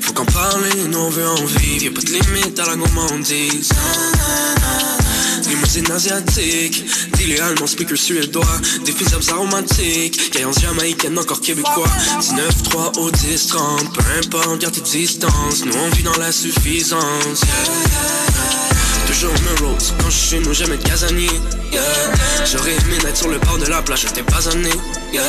Faut 0.00 0.12
qu'en 0.12 0.26
parler, 0.26 0.74
nous 0.88 0.98
on 0.98 1.10
veut 1.10 1.28
en 1.28 1.44
vivre 1.44 1.84
Y'a 1.84 1.90
pas 1.90 2.00
de 2.02 2.12
limite 2.12 2.58
à 2.58 2.66
la 2.66 2.76
gourmandise 2.76 3.70
Limousine 5.48 5.90
asiatique 5.90 6.84
Dealer 7.14 7.42
allemand, 7.42 7.66
speaker 7.66 7.96
suédois 7.96 8.44
Des 8.84 8.92
fusables 8.92 9.24
aromatiques 9.30 10.32
Gaillance 10.32 10.60
jamaïcaine, 10.60 11.18
encore 11.18 11.40
québécois 11.40 11.88
19-3 12.20 12.98
au 12.98 13.10
10-30 13.10 13.92
Peu 13.92 14.02
importe, 14.18 14.60
garde 14.60 14.74
tes 14.74 14.80
distances 14.80 15.64
Nous 15.64 15.72
on 15.74 15.88
vit 15.90 16.02
dans 16.02 16.16
la 16.16 16.32
suffisance 16.32 17.40
yeah. 17.42 19.06
Toujours 19.06 19.32
me 19.32 19.66
rose 19.66 19.92
Quand 20.00 20.10
je 20.10 20.16
suis 20.16 20.38
nous, 20.38 20.54
j'aime 20.54 20.72
être 20.72 20.84
casanier. 20.84 21.28
Yeah. 21.72 21.82
J'aurais 22.50 22.72
aimé 22.72 22.96
naître 23.02 23.18
sur 23.18 23.28
le 23.28 23.38
bord 23.38 23.58
de 23.58 23.66
la 23.66 23.82
plage, 23.82 24.02
je 24.02 24.08
t'ai 24.08 24.22
pas 24.22 24.48
amené. 24.48 24.70
Yeah. 25.12 25.22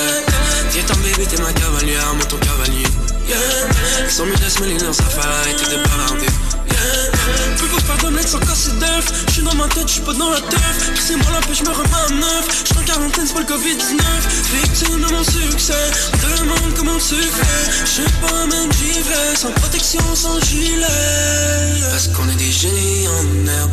Viens 0.72 0.84
ton 0.84 0.96
bébé, 1.00 1.26
t'es 1.28 1.42
ma 1.42 1.52
cavalière, 1.52 2.14
moi 2.14 2.26
ton 2.26 2.38
cavalier. 2.38 2.86
Yeah. 3.28 3.38
Ils 4.06 4.12
sont 4.12 4.26
mieux 4.26 4.36
de 4.36 4.50
se 4.50 4.60
mêler 4.62 4.78
leurs 4.78 4.92
de. 4.92 5.02
Peux 7.58 7.68
pas 7.68 7.80
faire 7.82 7.98
d'omelette 7.98 8.28
sans 8.28 8.40
casser 8.40 8.72
d'œuf. 8.80 9.26
J'suis 9.30 9.44
dans 9.44 9.56
ma 9.56 9.68
tête, 9.68 9.88
j'suis 9.88 10.02
pas 10.02 10.14
dans 10.14 10.30
la 10.30 10.42
teuf. 10.42 10.92
C'est 11.00 11.16
moi 11.16 11.32
la 11.34 11.42
paix, 11.42 11.54
j'me 11.54 11.70
remets 11.70 11.90
à 12.08 12.14
neuf. 12.14 12.64
J'suis 12.66 12.78
en 12.78 12.84
quarantaine, 12.84 13.28
c'est 13.28 13.34
pas 13.34 13.40
le 13.40 13.46
Covid-19. 13.46 14.02
Victime 14.54 15.02
de 15.02 15.14
mon 15.14 15.24
succès. 15.24 15.74
Demande 16.22 16.74
comment 16.76 17.00
fais. 17.00 17.16
J'sais 17.86 18.12
pas, 18.22 18.46
même 18.48 18.72
j'y 18.74 19.02
vais. 19.02 19.36
Sans 19.36 19.52
protection, 19.52 20.02
sans 20.16 20.40
gilet. 20.42 20.86
Parce 21.92 22.08
qu'on 22.10 22.28
est 22.30 22.36
des 22.36 22.52
génies 22.52 23.08
en 23.08 23.48
herbe. 23.48 23.72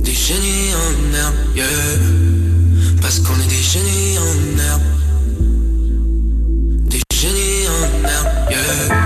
Des 0.00 0.14
génies 0.14 0.72
en 0.74 1.16
herbe, 1.16 1.34
yeah. 1.54 1.66
Parce 3.00 3.20
qu'on 3.20 3.34
est 3.40 3.48
des 3.48 3.62
génies 3.62 4.18
en 4.18 4.58
herbe. 4.60 4.82
Des 6.88 7.02
génies 7.12 7.68
en 7.68 8.08
herbe, 8.08 8.50
yeah. 8.50 9.05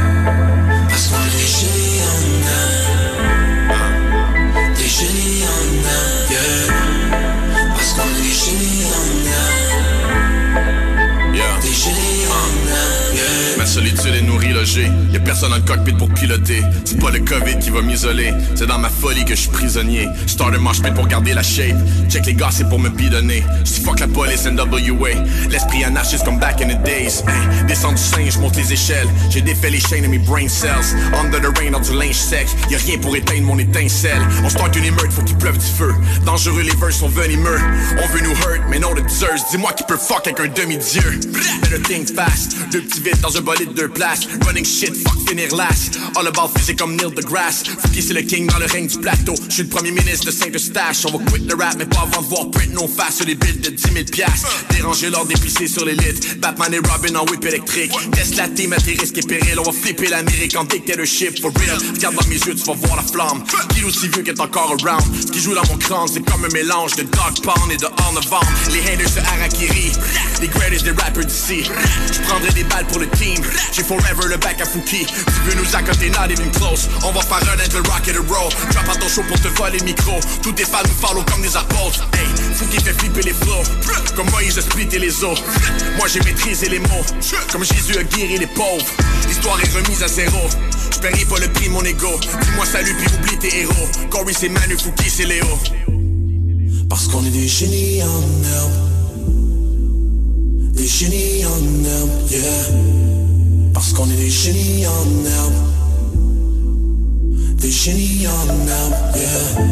Nourrie, 14.60 14.86
logée. 14.86 14.90
Y'a 15.12 15.20
personne 15.20 15.50
dans 15.50 15.56
le 15.56 15.62
cockpit 15.62 15.92
pour 15.92 16.08
piloter. 16.10 16.62
C'est 16.84 17.00
pas 17.00 17.10
le 17.10 17.20
Covid 17.20 17.58
qui 17.60 17.70
va 17.70 17.82
m'isoler. 17.82 18.32
C'est 18.54 18.66
dans 18.66 18.78
ma 18.78 18.88
folie 18.88 19.24
que 19.24 19.34
je 19.34 19.40
suis 19.40 19.50
prisonnier. 19.50 20.08
Start 20.26 20.54
un 20.54 20.58
mosh 20.58 20.80
pour 20.94 21.06
garder 21.06 21.34
la 21.34 21.42
shape. 21.42 21.76
Check 22.08 22.26
les 22.26 22.34
gars, 22.34 22.50
c'est 22.50 22.68
pour 22.68 22.78
me 22.78 22.88
bidonner. 22.88 23.44
J'dis 23.64 23.80
fuck 23.80 24.00
la 24.00 24.08
police 24.08 24.46
NWA. 24.46 25.10
L'esprit 25.50 25.84
anarchiste 25.84 26.24
comme 26.24 26.38
back 26.38 26.60
in 26.62 26.68
the 26.68 26.82
days. 26.82 27.22
Descends 27.66 27.92
du 27.92 28.02
singe, 28.02 28.38
monte 28.38 28.56
les 28.56 28.72
échelles. 28.72 29.08
J'ai 29.30 29.42
défait 29.42 29.70
les 29.70 29.80
chaînes 29.80 30.02
de 30.02 30.08
mes 30.08 30.18
brain 30.18 30.48
cells. 30.48 30.96
Under 31.18 31.40
the 31.40 31.58
rain, 31.58 31.72
dans 31.72 31.80
du 31.80 31.92
linge 31.92 32.14
sec. 32.14 32.46
Y'a 32.70 32.78
rien 32.78 32.98
pour 32.98 33.16
éteindre 33.16 33.42
mon 33.42 33.58
étincelle. 33.58 34.22
On 34.44 34.48
start 34.48 34.74
une 34.76 34.84
émeute, 34.84 35.10
faut 35.10 35.22
qu'il 35.22 35.36
pleuve 35.36 35.58
du 35.58 35.66
feu. 35.66 35.94
Dangereux, 36.24 36.62
les 36.62 36.74
verses 36.76 36.98
sont 36.98 37.08
venimeux. 37.08 37.58
On 38.02 38.06
veut 38.08 38.20
nous 38.22 38.30
hurt, 38.30 38.62
mais 38.68 38.78
non 38.78 38.94
de 38.94 39.00
deserves. 39.00 39.40
Dis-moi 39.50 39.72
qui 39.72 39.84
peut 39.84 39.96
fuck 39.96 40.26
avec 40.26 40.40
un 40.40 40.48
demi-dieu. 40.48 41.20
Better 41.62 41.82
think 41.82 42.14
fast. 42.14 42.56
Deux 42.72 42.82
petits 42.82 43.00
vides 43.00 43.20
dans 43.20 43.36
un 43.36 43.40
bolide 43.40 43.70
de 43.70 43.82
deux 43.82 43.88
places. 43.88 44.26
Running 44.50 44.64
shit, 44.64 44.96
fuck 44.96 45.16
finir 45.28 45.54
last. 45.54 45.96
All 46.16 46.26
about 46.26 46.48
physique 46.48 46.78
comme 46.80 46.96
Neil 46.96 47.14
deGrasse. 47.14 47.62
Fouki 47.62 48.02
c'est 48.02 48.14
le 48.14 48.22
king 48.22 48.48
dans 48.48 48.58
le 48.58 48.66
règne 48.66 48.88
du 48.88 48.98
plateau. 48.98 49.34
Je 49.48 49.54
suis 49.54 49.62
le 49.62 49.68
premier 49.68 49.92
ministre 49.92 50.26
de 50.26 50.32
Saint-Eustache. 50.32 51.04
On 51.06 51.16
va 51.16 51.24
quit 51.30 51.46
le 51.46 51.54
rap, 51.54 51.76
mais 51.78 51.86
pas 51.86 52.00
avant 52.00 52.20
de 52.20 52.26
voir 52.26 52.50
print 52.50 52.74
nos 52.74 52.88
faces 52.88 53.18
sur 53.18 53.26
les 53.26 53.36
billes 53.36 53.60
de 53.60 53.70
10 53.70 53.80
000 53.80 54.04
piastres. 54.10 54.64
Déranger 54.70 55.08
l'ordre 55.08 55.28
d'épicé 55.28 55.68
sur 55.68 55.84
l'élite. 55.84 56.40
Batman 56.40 56.74
et 56.74 56.78
Robin 56.78 57.14
en 57.14 57.24
whip 57.26 57.44
électrique. 57.44 57.92
Teste 58.10 58.38
la 58.38 58.48
team 58.48 58.72
à 58.72 58.78
tes 58.78 58.94
risques 58.94 59.18
et 59.18 59.22
périls. 59.22 59.60
On 59.60 59.62
va 59.62 59.70
flipper 59.70 60.08
l'Amérique 60.08 60.56
en 60.56 60.64
dictatorship 60.64 61.40
for 61.40 61.52
real. 61.52 61.78
Regarde 61.94 62.16
dans 62.16 62.26
mes 62.26 62.34
yeux, 62.34 62.56
tu 62.56 62.64
vas 62.64 62.74
voir 62.74 62.96
la 62.96 63.04
flamme. 63.04 63.44
Qui 63.68 63.84
aussi 63.84 64.08
vieux 64.08 64.24
qu'est 64.24 64.40
encore 64.40 64.74
around? 64.82 65.04
Ce 65.14 65.30
qui 65.30 65.40
joue 65.40 65.54
dans 65.54 65.66
mon 65.70 65.78
crâne, 65.78 66.08
c'est 66.12 66.28
comme 66.28 66.44
un 66.44 66.48
mélange 66.48 66.96
de 66.96 67.02
Dog 67.02 67.40
Pound 67.44 67.70
et 67.70 67.76
de 67.76 67.86
On 67.86 68.12
Novembre. 68.14 68.50
Les 68.72 68.80
haters 68.80 69.14
de 69.14 69.20
Harakiri. 69.20 69.92
Les 70.40 70.48
greatest 70.48 70.84
des 70.84 70.90
rappers 70.90 71.24
d'ici. 71.24 71.62
Je 72.12 72.20
prendrai 72.22 72.50
des 72.52 72.64
balles 72.64 72.86
pour 72.88 72.98
le 72.98 73.08
team. 73.10 73.40
J'ai 73.72 73.84
forever 73.84 74.26
le 74.28 74.39
back 74.40 74.60
à 74.60 74.64
Fouki. 74.64 75.06
Tu 75.06 75.40
veux 75.46 75.54
nous 75.54 75.76
accoter, 75.76 76.10
not 76.10 76.30
even 76.30 76.50
close. 76.52 76.88
On 77.04 77.12
va 77.12 77.20
faire 77.20 77.38
un 77.52 77.56
le 77.56 77.88
rock 77.88 78.08
and 78.08 78.32
roll. 78.32 78.50
Drop 78.70 78.88
à 78.88 78.96
ton 78.96 79.08
show 79.08 79.22
pour 79.28 79.40
te 79.40 79.48
voler 79.48 79.78
le 79.78 79.84
micro. 79.84 80.18
Tous 80.42 80.52
tes 80.52 80.64
fans 80.64 80.82
nous 80.84 81.06
follow 81.06 81.22
comme 81.24 81.42
des 81.42 81.56
apôtres. 81.56 82.08
Hey, 82.14 82.26
Fouki 82.54 82.82
fait 82.82 82.92
flipper 82.98 83.22
les 83.22 83.34
flows. 83.34 83.62
Comme 84.16 84.30
Moïse 84.30 84.58
a 84.58 84.62
splitté 84.62 84.98
les 84.98 85.24
os. 85.24 85.42
Moi 85.96 86.08
j'ai 86.08 86.20
maîtrisé 86.20 86.68
les 86.68 86.80
mots. 86.80 87.04
Comme 87.52 87.64
Jésus 87.64 87.98
a 87.98 88.02
guéri 88.02 88.38
les 88.38 88.46
pauvres. 88.46 88.86
L'histoire 89.28 89.58
est 89.62 89.72
remise 89.74 90.02
à 90.02 90.08
zéro. 90.08 90.48
Paierai 91.00 91.24
pas 91.24 91.38
le 91.38 91.48
prix 91.48 91.68
mon 91.68 91.82
ego. 91.82 92.18
Dis-moi 92.20 92.66
salut 92.66 92.94
puis 92.94 93.06
oublie 93.14 93.38
tes 93.38 93.60
héros. 93.60 93.88
Corey 94.10 94.32
c'est 94.38 94.48
Manu, 94.48 94.76
Fouki 94.76 95.08
c'est 95.08 95.24
Léo. 95.24 95.46
Parce 96.88 97.06
qu'on 97.06 97.24
est 97.24 97.30
des 97.30 97.48
génies 97.48 98.02
en 98.02 98.06
herbe. 98.06 98.90
Des 100.74 100.86
génies 100.86 101.44
en 101.46 101.84
herbe, 101.84 102.30
yeah. 102.30 103.09
Parce 103.72 103.92
qu'on 103.92 104.10
est 104.10 104.16
des 104.16 104.30
génies 104.30 104.86
en 104.86 105.24
herbe. 105.24 105.52
Des 107.56 107.70
génies 107.70 108.26
en 108.26 108.46
herbe, 108.68 108.94
yeah. 109.16 109.64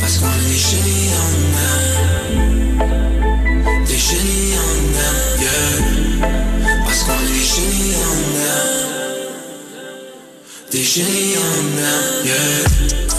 Parce 0.00 0.18
qu'on 0.18 0.26
est 0.26 0.48
des 0.48 0.56
génies 0.56 1.10
en 1.24 1.32
herbe. 1.64 1.86
Des 3.86 3.98
génies 3.98 4.54
en 4.66 4.78
herbe, 5.04 5.22
yeah. 5.40 5.74
Parce 6.84 7.02
qu'on 7.04 7.12
est 7.12 7.32
des 7.32 7.48
génies 7.54 7.96
en 7.96 8.18
herbe. 8.46 8.76
Des 10.70 10.82
génies 10.82 11.36
en 11.36 11.78
herbe, 11.78 12.26
yeah. 12.26 13.17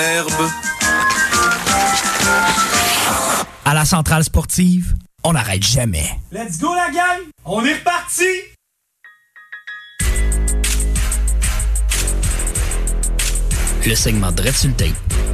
Herbe. 0.00 0.50
À 3.64 3.74
la 3.74 3.84
centrale 3.84 4.24
sportive, 4.24 4.94
on 5.22 5.32
n'arrête 5.32 5.62
jamais. 5.62 6.18
Let's 6.32 6.58
go 6.58 6.74
la 6.74 6.90
gang! 6.90 7.20
On 7.44 7.64
est 7.64 7.74
reparti! 7.74 8.24
Le 13.86 13.94
segment 13.94 14.32
tape 14.32 14.54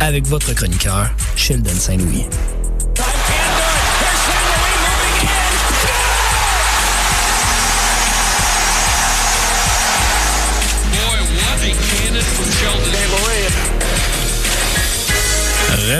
avec 0.00 0.26
votre 0.26 0.52
chroniqueur, 0.54 1.10
Sheldon 1.34 1.74
Saint-Louis. 1.74 2.26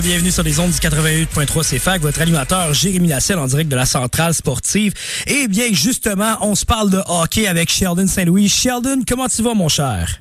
Bienvenue 0.02 0.30
sur 0.30 0.42
les 0.42 0.60
ondes 0.60 0.72
du 0.72 0.76
88.3 0.76 1.76
CFAC, 1.76 2.02
votre 2.02 2.20
animateur 2.20 2.74
Jérémy 2.74 3.08
Lasselle 3.08 3.38
en 3.38 3.46
direct 3.46 3.70
de 3.70 3.76
la 3.76 3.86
centrale 3.86 4.34
sportive. 4.34 4.92
Eh 5.26 5.48
bien, 5.48 5.68
justement, 5.72 6.36
on 6.42 6.54
se 6.54 6.66
parle 6.66 6.90
de 6.90 7.00
hockey 7.06 7.46
avec 7.46 7.70
Sheldon 7.70 8.06
Saint-Louis. 8.06 8.48
Sheldon, 8.50 9.00
comment 9.08 9.28
tu 9.28 9.42
vas, 9.42 9.54
mon 9.54 9.68
cher? 9.68 10.20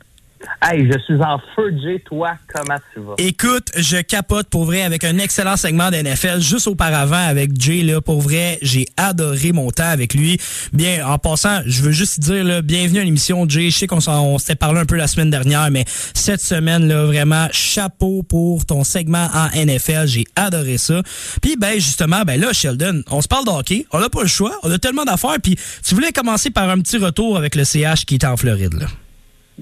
Hey, 0.61 0.89
je 0.91 0.97
suis 0.99 1.21
en 1.21 1.39
feu, 1.55 1.73
Jay. 1.81 2.01
Toi, 2.05 2.33
comment 2.53 2.77
tu 2.93 2.99
vas? 2.99 3.13
Écoute, 3.17 3.69
je 3.77 3.97
capote 3.97 4.47
pour 4.49 4.65
vrai 4.65 4.81
avec 4.81 5.03
un 5.03 5.17
excellent 5.17 5.57
segment 5.57 5.91
de 5.91 5.97
NFL 5.97 6.39
juste 6.39 6.67
auparavant 6.67 7.27
avec 7.27 7.59
Jay. 7.59 7.81
Là, 7.81 8.01
pour 8.01 8.21
vrai, 8.21 8.59
j'ai 8.61 8.85
adoré 8.97 9.53
mon 9.53 9.71
temps 9.71 9.89
avec 9.89 10.13
lui. 10.13 10.37
Bien, 10.73 11.07
en 11.07 11.17
passant, 11.17 11.61
je 11.65 11.81
veux 11.81 11.91
juste 11.91 12.19
dire 12.19 12.43
là, 12.43 12.61
bienvenue 12.61 12.99
à 12.99 13.03
l'émission, 13.03 13.47
Jay. 13.47 13.69
Je 13.69 13.77
sais 13.77 13.87
qu'on 13.87 14.37
s'était 14.37 14.55
parlé 14.55 14.81
un 14.81 14.85
peu 14.85 14.95
la 14.95 15.07
semaine 15.07 15.29
dernière, 15.29 15.71
mais 15.71 15.85
cette 15.87 16.41
semaine, 16.41 16.87
là, 16.87 17.05
vraiment, 17.05 17.47
chapeau 17.51 18.23
pour 18.23 18.65
ton 18.65 18.83
segment 18.83 19.27
en 19.33 19.47
NFL. 19.55 20.07
J'ai 20.07 20.25
adoré 20.35 20.77
ça. 20.77 21.01
Puis, 21.41 21.55
ben, 21.57 21.75
justement, 21.75 22.23
ben 22.23 22.39
là, 22.39 22.51
Sheldon, 22.53 23.03
on 23.09 23.21
se 23.21 23.27
parle 23.27 23.45
de 23.45 23.51
hockey. 23.51 23.85
On 23.91 23.99
n'a 23.99 24.09
pas 24.09 24.21
le 24.21 24.27
choix. 24.27 24.59
On 24.63 24.71
a 24.71 24.77
tellement 24.77 25.05
d'affaires. 25.05 25.37
Puis, 25.41 25.57
tu 25.83 25.95
voulais 25.95 26.11
commencer 26.11 26.49
par 26.49 26.69
un 26.69 26.79
petit 26.79 26.97
retour 26.97 27.37
avec 27.37 27.55
le 27.55 27.63
CH 27.63 28.05
qui 28.05 28.15
était 28.15 28.27
en 28.27 28.37
Floride, 28.37 28.73
là. 28.73 28.87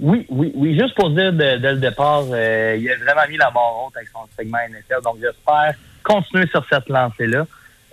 Oui, 0.01 0.25
oui, 0.29 0.51
oui. 0.55 0.77
Juste 0.79 0.95
pour 0.95 1.09
dire 1.11 1.31
dès 1.33 1.59
dès 1.59 1.73
le 1.73 1.79
départ, 1.79 2.23
euh, 2.31 2.77
il 2.79 2.89
a 2.89 2.95
vraiment 2.97 3.29
mis 3.29 3.37
la 3.37 3.51
barre 3.51 3.85
haute 3.85 3.95
avec 3.95 4.09
son 4.09 4.19
segment 4.35 4.57
NFL. 4.69 5.03
Donc, 5.03 5.17
j'espère 5.21 5.75
continuer 6.03 6.47
sur 6.47 6.65
cette 6.69 6.89
lancée-là. 6.89 7.45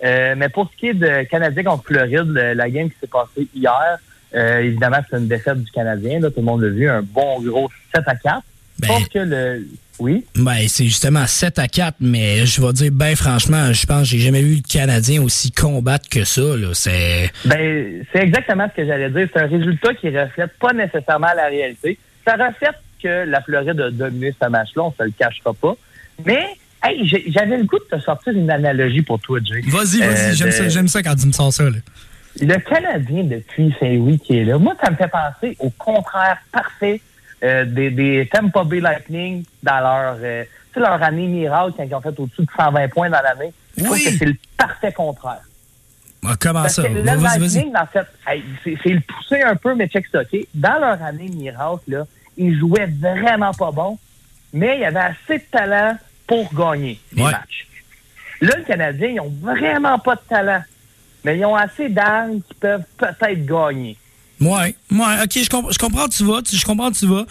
Euh, 0.03 0.33
mais 0.35 0.49
pour 0.49 0.69
ce 0.71 0.77
qui 0.77 0.87
est 0.87 0.93
de 0.93 1.23
Canadien 1.23 1.63
contre 1.63 1.85
Floride, 1.85 2.31
la 2.31 2.69
game 2.69 2.89
qui 2.89 2.97
s'est 2.99 3.07
passée 3.07 3.47
hier, 3.53 3.99
euh, 4.33 4.59
évidemment, 4.59 4.97
c'est 5.09 5.17
une 5.17 5.27
défaite 5.27 5.61
du 5.61 5.71
Canadien. 5.71 6.19
Là, 6.19 6.29
tout 6.29 6.39
le 6.39 6.45
monde 6.45 6.61
l'a 6.61 6.69
vu, 6.69 6.89
un 6.89 7.01
bon 7.01 7.39
gros 7.41 7.69
7 7.93 8.03
à 8.07 8.15
4. 8.15 8.43
Ben- 8.81 8.87
Sauf 8.87 9.07
que 9.09 9.19
le... 9.19 9.67
Oui? 9.99 10.25
Ben, 10.35 10.67
c'est 10.67 10.85
justement 10.85 11.27
7 11.27 11.59
à 11.59 11.67
4, 11.67 11.97
mais 11.99 12.45
je 12.47 12.59
vais 12.59 12.73
dire, 12.73 12.91
ben 12.91 13.15
franchement, 13.15 13.71
je 13.71 13.85
pense 13.85 14.01
que 14.09 14.17
j'ai 14.17 14.19
jamais 14.19 14.41
vu 14.41 14.55
le 14.55 14.61
Canadien 14.67 15.21
aussi 15.21 15.51
combattre 15.51 16.09
que 16.09 16.23
ça. 16.23 16.41
Là. 16.41 16.69
C'est. 16.73 17.29
Ben, 17.45 18.03
c'est 18.11 18.23
exactement 18.23 18.67
ce 18.71 18.81
que 18.81 18.87
j'allais 18.87 19.11
dire. 19.11 19.27
C'est 19.31 19.39
un 19.41 19.45
résultat 19.47 19.93
qui 19.93 20.09
reflète 20.09 20.51
pas 20.59 20.73
nécessairement 20.73 21.27
la 21.35 21.47
réalité. 21.49 21.99
Ça 22.25 22.33
reflète 22.33 22.75
que 23.03 23.25
la 23.29 23.41
Floride 23.41 23.79
a 23.79 23.91
dominé 23.91 24.33
ce 24.41 24.47
match-là, 24.49 24.83
on 24.85 24.91
se 24.91 25.03
le 25.03 25.11
cachera 25.11 25.53
pas. 25.53 25.75
Mais 26.25 26.45
Hey, 26.83 27.07
j'avais 27.27 27.57
le 27.59 27.65
goût 27.65 27.77
de 27.77 27.95
te 27.95 28.01
sortir 28.01 28.33
une 28.33 28.49
analogie 28.49 29.03
pour 29.03 29.19
toi, 29.19 29.37
Jay. 29.45 29.61
Vas-y, 29.67 29.99
vas-y, 29.99 30.01
Euh, 30.31 30.33
j'aime 30.33 30.47
de- 30.47 30.51
ça, 30.51 30.67
j'aime 30.67 30.87
ça 30.87 31.03
quand 31.03 31.13
tu 31.13 31.27
me 31.27 31.31
sors 31.31 31.53
ça. 31.53 31.65
Là. 31.65 31.77
Le 32.41 32.57
Canadien, 32.57 33.23
depuis 33.25 33.71
Saint-Louis 33.79 34.17
qui 34.17 34.39
est 34.39 34.45
là, 34.45 34.57
moi, 34.57 34.73
ça 34.83 34.89
me 34.89 34.95
fait 34.95 35.07
penser 35.11 35.55
au 35.59 35.69
contraire 35.69 36.37
parfait 36.51 36.99
euh, 37.43 37.65
des, 37.65 37.89
des 37.91 38.29
Tampa 38.31 38.63
Bay 38.63 38.79
Lightning 38.79 39.43
dans 39.63 39.79
leur, 39.79 40.17
euh, 40.21 40.43
leur 40.75 41.01
année 41.03 41.27
miracle 41.27 41.73
quand 41.77 41.83
ils 41.83 41.95
ont 41.95 42.01
fait 42.01 42.19
au-dessus 42.19 42.41
de 42.43 42.47
120 42.55 42.87
points 42.89 43.09
dans 43.09 43.21
l'année. 43.21 43.51
Je 43.77 43.83
trouve 43.83 43.95
Oui. 43.97 44.03
que 44.03 44.11
c'est 44.11 44.25
le 44.25 44.35
parfait 44.57 44.91
contraire. 44.93 45.41
Ah, 46.23 46.35
comment 46.39 46.61
Parce 46.61 46.75
ça? 46.75 46.83
que 46.83 46.87
le 46.89 47.01
Vas-y, 47.01 47.17
vas-y. 47.17 47.39
Lightning, 47.39 47.71
dans 47.73 47.87
cette, 47.91 48.07
hey, 48.27 48.43
c'est 48.63 48.77
c'est 48.83 48.89
le 48.89 48.99
pousser 49.01 49.41
un 49.41 49.55
peu, 49.55 49.73
mais 49.73 49.87
check 49.87 50.05
ça, 50.11 50.21
OK? 50.21 50.39
Dans 50.53 50.79
leur 50.79 51.01
année 51.01 51.29
miracle, 51.29 51.81
là, 51.87 52.05
ils 52.37 52.57
jouaient 52.59 52.85
vraiment 52.99 53.51
pas 53.53 53.71
bon, 53.71 53.97
mais 54.53 54.75
il 54.77 54.81
y 54.81 54.85
avait 54.85 54.99
assez 54.99 55.39
de 55.39 55.43
talent 55.51 55.97
pour 56.27 56.53
gagner 56.53 56.99
les 57.13 57.23
Ouais. 57.23 57.31
matchs. 57.31 57.67
Là, 58.39 58.55
le 58.57 58.63
Canadien, 58.63 59.07
ils 59.09 59.19
ont 59.19 59.33
vraiment 59.41 59.97
pas 59.99 60.15
de 60.15 60.21
talent, 60.29 60.63
mais 61.23 61.37
ils 61.39 61.45
ont 61.45 61.55
assez 61.55 61.89
d'armes 61.89 62.41
qui 62.41 62.53
peuvent 62.53 62.83
peut-être 62.97 63.45
gagner. 63.45 63.97
Ouais, 64.41 64.75
ouais, 64.91 65.23
ok, 65.23 65.31
je, 65.43 65.49
comp- 65.49 65.71
je 65.71 65.77
comprends 65.77 66.07
tu 66.07 66.23
vas, 66.25 66.41
tu- 66.41 66.55
je 66.57 66.65
comprends 66.65 66.87
où 66.87 66.91
tu 66.91 67.05
vas. 67.05 67.25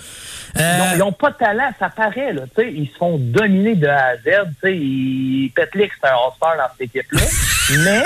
Ils 0.54 0.60
Euh, 0.62 0.80
ont- 0.80 0.92
Ils 0.94 0.98
n'ont 0.98 1.12
pas 1.12 1.30
de 1.30 1.36
talent, 1.36 1.70
ça 1.78 1.88
paraît. 1.90 2.32
Là, 2.32 2.42
tu 2.56 2.62
sais, 2.62 2.72
ils 2.72 2.86
se 2.88 2.96
font 2.98 3.18
dominer 3.18 3.74
de 3.74 3.86
A 3.88 4.06
à 4.10 4.16
Z. 4.16 4.20
tu 4.22 4.30
sais, 4.62 4.76
Ils... 4.76 5.50
Petlik, 5.54 5.90
c'est 6.00 6.08
un 6.08 6.12
all-star 6.14 6.56
dans 6.56 6.68
cette 6.78 6.82
équipe-là. 6.94 7.20
mais, 7.84 8.02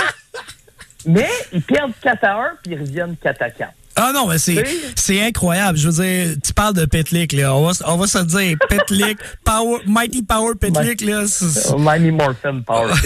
mais 1.06 1.28
ils 1.52 1.62
perdent 1.62 1.92
4 2.02 2.24
à 2.24 2.32
1 2.34 2.50
puis 2.62 2.72
ils 2.74 2.80
reviennent 2.80 3.16
4 3.22 3.42
à 3.42 3.50
4. 3.50 3.72
Ah 3.96 4.10
non, 4.12 4.26
mais 4.28 4.38
c'est, 4.38 4.64
c'est 4.96 5.22
incroyable. 5.22 5.78
Je 5.78 5.88
veux 5.88 6.02
dire, 6.04 6.36
tu 6.44 6.52
parles 6.52 6.74
de 6.74 6.84
Petlik, 6.84 7.32
là. 7.32 7.54
On 7.54 7.66
va, 7.66 7.72
on 7.86 7.96
va 7.96 8.06
se 8.06 8.18
dire, 8.18 8.56
Petlik, 8.68 9.18
Power, 9.44 9.78
Mighty 9.86 10.22
Power 10.22 10.54
Petlik, 10.60 11.00
là. 11.02 11.24
c'est- 11.28 11.76
Miami 11.78 12.10
Morton 12.10 12.62
Power. 12.66 12.92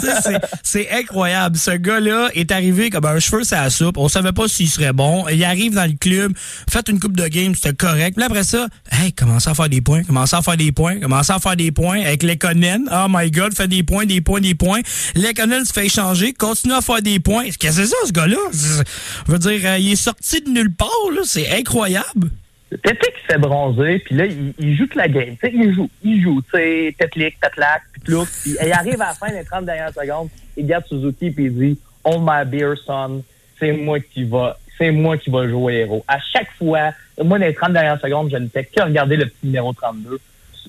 Sais, 0.00 0.10
c'est, 0.22 0.40
c'est 0.62 0.90
incroyable. 0.92 1.56
Ce 1.56 1.70
gars-là 1.72 2.28
est 2.34 2.50
arrivé 2.50 2.90
comme 2.90 3.04
un 3.06 3.18
cheveu 3.18 3.44
sur 3.44 3.56
la 3.56 3.70
soupe. 3.70 3.96
On 3.98 4.08
savait 4.08 4.32
pas 4.32 4.48
s'il 4.48 4.68
serait 4.68 4.92
bon. 4.92 5.26
Il 5.28 5.42
arrive 5.44 5.74
dans 5.74 5.84
le 5.90 5.96
club, 5.98 6.32
fait 6.70 6.88
une 6.88 6.98
coupe 7.00 7.16
de 7.16 7.26
game, 7.28 7.54
c'était 7.54 7.74
correct. 7.74 8.14
Puis 8.16 8.24
après 8.24 8.44
ça, 8.44 8.66
hey, 8.90 9.12
commence 9.12 9.46
à 9.48 9.54
faire 9.54 9.68
des 9.68 9.80
points, 9.80 10.02
commence 10.04 10.32
à 10.34 10.42
faire 10.42 10.56
des 10.56 10.72
points, 10.72 10.98
commence 11.00 11.30
à 11.30 11.38
faire 11.38 11.56
des 11.56 11.72
points 11.72 12.00
avec 12.00 12.22
Lekonen. 12.22 12.88
Oh 12.92 13.06
my 13.08 13.30
God, 13.30 13.54
fait 13.54 13.68
des 13.68 13.82
points, 13.82 14.06
des 14.06 14.20
points, 14.20 14.40
des 14.40 14.54
points. 14.54 14.80
Lekonen 15.14 15.64
se 15.64 15.72
fait 15.72 15.86
échanger, 15.86 16.32
continue 16.32 16.74
à 16.74 16.80
faire 16.80 17.02
des 17.02 17.20
points. 17.20 17.44
Qu'est-ce 17.58 17.58
que 17.58 17.72
c'est 17.72 17.86
ça, 17.86 17.96
ce 18.06 18.12
gars-là? 18.12 18.36
Euh, 19.46 19.78
il 19.78 19.92
est 19.92 19.96
sorti 19.96 20.40
de 20.40 20.50
nulle 20.50 20.74
part. 20.74 20.88
C'est 21.24 21.50
incroyable. 21.50 22.30
Petlik 22.82 23.12
se 23.20 23.32
fait 23.32 23.38
bronzer, 23.38 23.98
puis 23.98 24.14
là, 24.14 24.24
il, 24.26 24.76
joue 24.76 24.86
toute 24.86 24.94
la 24.94 25.08
game. 25.08 25.36
Tu 25.36 25.46
sais, 25.46 25.52
il 25.54 25.74
joue, 25.74 25.90
il 26.02 26.22
joue. 26.22 26.40
Tu 26.42 26.58
sais, 26.58 26.94
Petlik, 26.98 27.38
Petlak, 27.38 27.82
puis 27.92 28.02
tout. 28.02 28.26
Puis 28.42 28.56
il 28.62 28.72
arrive 28.72 29.00
à 29.02 29.08
la 29.08 29.14
fin 29.14 29.30
des 29.30 29.44
30 29.44 29.66
dernières 29.66 29.92
secondes, 29.92 30.28
il 30.56 30.64
regarde 30.64 30.86
Suzuki, 30.86 31.30
puis 31.30 31.44
il 31.46 31.54
dit 31.54 31.78
«Oh 32.04 32.18
my 32.18 32.44
beer 32.46 32.74
son, 32.86 33.22
c'est 33.58 33.72
moi 33.72 34.00
qui 34.00 34.24
va, 34.24 34.58
c'est 34.78 34.90
moi 34.90 35.18
qui 35.18 35.28
va 35.30 35.46
jouer 35.48 35.80
héros.» 35.80 36.04
À 36.08 36.18
chaque 36.18 36.50
fois, 36.52 36.92
moi, 37.22 37.38
dans 37.38 37.44
les 37.44 37.54
30 37.54 37.72
dernières 37.74 38.00
secondes, 38.00 38.30
je 38.32 38.38
ne 38.38 38.48
fais 38.48 38.64
que 38.64 38.82
regarder 38.82 39.16
le 39.16 39.26
petit 39.26 39.46
numéro 39.46 39.72
32. 39.72 40.18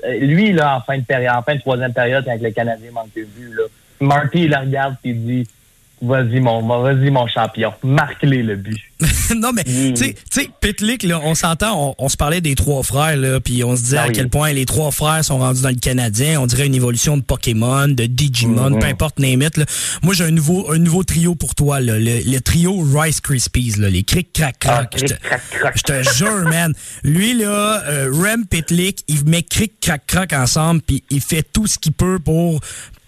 Euh, 0.05 0.17
Lui, 0.19 0.51
là, 0.51 0.77
en 0.77 0.81
fin 0.81 0.97
de 0.97 1.03
période, 1.03 1.35
en 1.35 1.41
fin 1.41 1.55
de 1.55 1.61
troisième 1.61 1.93
période, 1.93 2.25
quand 2.25 2.41
le 2.41 2.51
Canadien 2.51 2.91
manque 2.91 3.13
de 3.15 3.23
but, 3.23 3.53
là, 3.53 3.63
Marty, 4.01 4.43
il 4.43 4.55
regarde, 4.55 4.95
puis 5.01 5.11
il 5.11 5.25
dit 5.25 5.47
«Vas-y, 6.05 6.39
mon, 6.41 6.61
vas-y, 6.81 7.09
mon 7.11 7.27
champion, 7.27 7.73
marque-les 7.81 8.43
le 8.43 8.57
but.» 8.57 8.77
non, 9.37 9.51
mais, 9.53 9.63
Mm. 9.65 9.93
tu 9.93 10.15
sais- 10.29 10.49
Pitlick, 10.59 11.03
là, 11.03 11.19
on 11.23 11.33
s'entend, 11.35 11.89
on, 11.89 11.95
on 12.05 12.09
se 12.09 12.17
parlait 12.17 12.41
des 12.41 12.55
trois 12.55 12.83
frères, 12.83 13.15
là, 13.17 13.39
puis 13.39 13.63
on 13.63 13.75
se 13.75 13.81
disait 13.81 13.97
Ah 13.97 14.03
à 14.03 14.07
oui. 14.07 14.13
quel 14.13 14.29
point 14.29 14.51
les 14.53 14.65
trois 14.65 14.91
frères 14.91 15.23
sont 15.23 15.37
rendus 15.39 15.61
dans 15.61 15.69
le 15.69 15.75
Canadien. 15.75 16.39
On 16.41 16.45
dirait 16.45 16.65
une 16.67 16.75
évolution 16.75 17.17
de 17.17 17.21
Pokémon, 17.21 17.87
de 17.87 18.05
Digimon, 18.05 18.71
Mhm. 18.71 18.79
peu 18.79 18.85
importe, 18.87 19.19
name 19.19 19.41
it, 19.41 19.57
là. 19.57 19.65
Moi, 20.03 20.13
j'ai 20.13 20.23
un 20.25 20.31
nouveau, 20.31 20.71
un 20.71 20.77
nouveau 20.77 21.03
trio 21.03 21.35
pour 21.35 21.55
toi, 21.55 21.79
là, 21.79 21.97
le, 21.99 22.19
le 22.29 22.39
trio 22.41 22.79
Rice 22.81 23.19
Krispies, 23.21 23.75
là, 23.77 23.89
les 23.89 24.03
cric 24.03 24.31
crac 24.33 24.55
Ah, 24.67 24.85
crac. 24.89 25.19
Crac. 25.51 25.73
je 25.77 25.81
te 25.83 26.03
jure, 26.15 26.43
man. 26.49 26.73
Lui, 27.03 27.33
là, 27.33 27.81
euh, 27.87 28.09
Rem 28.13 28.45
Pitlick, 28.45 28.99
il 29.07 29.25
met 29.25 29.43
cric 29.43 29.73
crac 29.81 30.05
crac 30.07 30.33
ensemble, 30.33 30.81
puis 30.81 31.03
il 31.09 31.21
fait 31.21 31.43
tout 31.43 31.67
ce 31.67 31.77
qu'il 31.79 31.93
peut 31.93 32.19
pour 32.19 32.59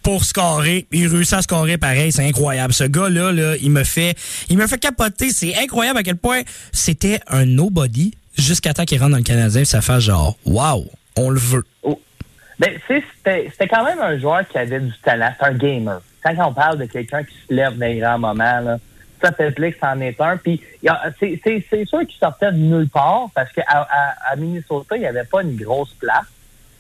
pour 0.05 0.23
scorer, 0.23 0.85
il 0.91 1.07
réussit 1.07 1.33
à 1.33 1.41
scorer 1.41 1.79
pareil, 1.79 2.11
c'est 2.11 2.23
incroyable. 2.23 2.73
Ce 2.73 2.83
gars-là, 2.83 3.31
là, 3.31 3.55
il 3.59 3.71
me 3.71 3.83
fait 3.83 4.15
il 4.49 4.57
me 4.57 4.67
fait 4.67 4.77
capoter, 4.77 5.31
c'est 5.31 5.55
incroyable 5.57 5.97
à 5.97 6.03
quel 6.03 6.17
point 6.17 6.43
c'était 6.71 7.19
un 7.27 7.45
nobody 7.45 8.13
jusqu'à 8.37 8.75
temps 8.75 8.85
qu'il 8.85 8.99
rentre 8.99 9.13
dans 9.13 9.17
le 9.17 9.23
Canadien, 9.23 9.61
puis 9.61 9.65
ça 9.65 9.81
fait 9.81 9.99
genre 9.99 10.37
wow, 10.45 10.85
on 11.17 11.31
le 11.31 11.39
veut. 11.39 11.63
Ben, 12.59 12.69
tu 12.87 13.01
sais, 13.01 13.03
c'était 13.49 13.67
quand 13.67 13.83
même 13.83 13.99
un 13.99 14.19
joueur 14.19 14.47
qui 14.47 14.59
avait 14.59 14.79
du 14.79 14.93
talent. 15.03 15.33
Un 15.39 15.53
gamer. 15.53 15.99
Quand 16.23 16.49
on 16.49 16.53
parle 16.53 16.77
de 16.77 16.85
quelqu'un 16.85 17.23
qui 17.23 17.33
se 17.49 17.53
lève 17.53 17.75
dans 17.75 17.87
les 17.87 17.97
grands 17.97 18.19
moments, 18.19 18.59
là, 18.59 18.77
ça 19.23 19.31
que 19.31 19.43
c'en 19.81 19.99
est 20.01 20.21
un. 20.21 20.39
C'est 21.19 21.85
sûr 21.87 21.99
qu'il 22.01 22.19
sortait 22.19 22.51
de 22.51 22.57
nulle 22.57 22.89
part 22.89 23.29
parce 23.33 23.51
qu'à 23.51 23.63
à 23.67 24.35
Minnesota, 24.35 24.97
il 24.97 24.99
n'y 24.99 25.07
avait 25.07 25.23
pas 25.23 25.41
une 25.41 25.55
grosse 25.55 25.95
place 25.99 26.27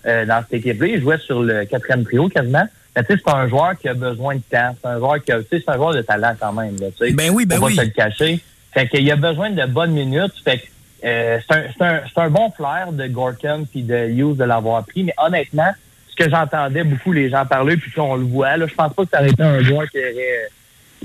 euh, 0.05 0.27
dans 0.27 0.43
cette 0.43 0.59
équipe-là. 0.59 0.87
Il 0.89 1.01
jouait 1.01 1.17
sur 1.17 1.41
le 1.41 1.65
quatrième 1.65 2.03
trio 2.03 2.29
quasiment. 2.29 2.67
Sais, 2.95 3.03
c'est 3.09 3.29
un 3.29 3.47
joueur 3.47 3.77
qui 3.77 3.89
a 3.89 3.93
besoin 3.93 4.35
de 4.35 4.41
temps. 4.49 4.75
C'est 4.81 4.87
un 4.87 4.97
joueur 4.97 5.21
qui 5.21 5.31
a, 5.31 5.39
c'est 5.49 5.67
un 5.67 5.75
joueur 5.75 5.93
de 5.93 6.01
talent 6.01 6.33
quand 6.39 6.53
même. 6.53 6.75
Là. 6.79 6.87
Ben 7.11 7.29
oui, 7.31 7.45
ben 7.45 7.59
pas 7.59 7.65
oui. 7.65 7.75
se 7.75 7.81
le 7.81 7.89
cacher. 7.89 8.39
Fait 8.73 8.87
qu'il 8.87 9.09
a 9.11 9.15
besoin 9.15 9.49
de 9.49 9.65
bonnes 9.65 9.91
minutes. 9.91 10.33
Fait 10.43 10.59
que 10.59 10.65
euh, 11.05 11.39
c'est 11.47 11.55
un, 11.55 11.63
c'est 11.77 11.83
un, 11.85 12.01
c'est 12.13 12.21
un 12.21 12.29
bon 12.29 12.49
flair 12.51 12.91
de 12.91 13.07
Gorton 13.07 13.65
puis 13.69 13.83
de 13.83 14.09
Hughes 14.09 14.37
de 14.37 14.43
l'avoir 14.43 14.85
pris. 14.85 15.03
Mais 15.03 15.13
honnêtement, 15.17 15.71
ce 16.09 16.15
que 16.15 16.29
j'entendais 16.29 16.83
beaucoup 16.83 17.11
les 17.11 17.29
gens 17.29 17.45
parler, 17.45 17.77
puis 17.77 17.91
qu'on 17.91 18.15
le 18.15 18.23
voit, 18.23 18.57
là, 18.57 18.65
je 18.67 18.73
pense 18.73 18.93
pas 18.93 19.03
que 19.03 19.09
ça 19.11 19.19
aurait 19.19 19.29
été 19.29 19.43
un 19.43 19.61
joueur 19.61 19.89
qui 19.89 19.97
aurait, 19.97 20.49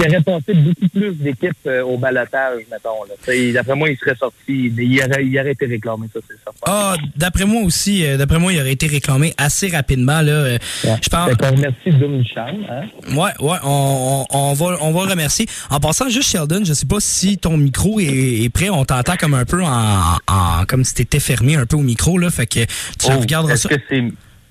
qui 0.01 0.09
aurait 0.09 0.23
passé 0.23 0.55
beaucoup 0.55 0.89
plus 0.89 1.13
d'équipes 1.15 1.53
euh, 1.67 1.83
au 1.83 1.97
balotage, 1.99 2.61
mettons. 2.71 3.53
D'après 3.53 3.75
moi, 3.77 3.89
il 3.91 3.97
serait 3.99 4.17
sorti. 4.17 4.73
Il 4.77 5.01
aurait, 5.05 5.25
il 5.27 5.39
aurait 5.39 5.53
été 5.53 5.67
réclamé, 5.67 6.07
ça, 6.13 6.21
c'est 6.29 6.37
certain. 6.43 6.61
Ah, 6.67 6.97
d'après 7.17 7.45
moi 7.45 7.63
aussi, 7.63 8.05
euh, 8.05 8.17
d'après 8.17 8.39
moi, 8.39 8.53
il 8.53 8.61
aurait 8.61 8.73
été 8.73 8.87
réclamé 8.87 9.35
assez 9.39 9.69
rapidement 9.69 10.21
là. 10.23 10.33
euh, 10.33 10.59
Je 10.85 11.09
pense 11.09 11.35
qu'on 11.37 11.51
remercie 11.51 11.91
Duchamp. 11.91 12.47
Hein? 12.71 12.83
Ouais, 13.15 13.33
ouais, 13.41 13.59
on, 13.63 14.25
on, 14.31 14.39
on 14.39 14.53
va, 14.55 14.77
on 14.81 14.91
va 14.93 15.05
le 15.05 15.11
remercier. 15.11 15.47
En 15.71 15.81
passant, 15.81 16.09
juste 16.09 16.31
Sheldon, 16.31 16.63
je 16.65 16.73
sais 16.73 16.87
pas 16.87 17.01
si 17.01 17.39
ton 17.39 17.57
micro 17.57 18.01
est, 18.01 18.43
est 18.43 18.49
prêt. 18.51 18.71
On 18.71 18.85
t'entend 18.85 19.17
comme 19.17 19.35
un 19.35 19.45
peu 19.45 19.63
en, 19.63 20.17
en 20.29 20.65
comme 20.67 20.85
si 20.85 20.95
t'étais 20.95 21.21
fermé 21.21 21.57
un 21.57 21.67
peu 21.67 21.77
au 21.77 21.83
micro 21.83 22.19
là, 22.19 22.31
fait 22.31 22.47
que 22.47 22.61
tu 22.65 23.09
Oh, 23.11 23.19
regarderas 23.21 23.57
ça. 23.57 23.69
que. 23.69 23.75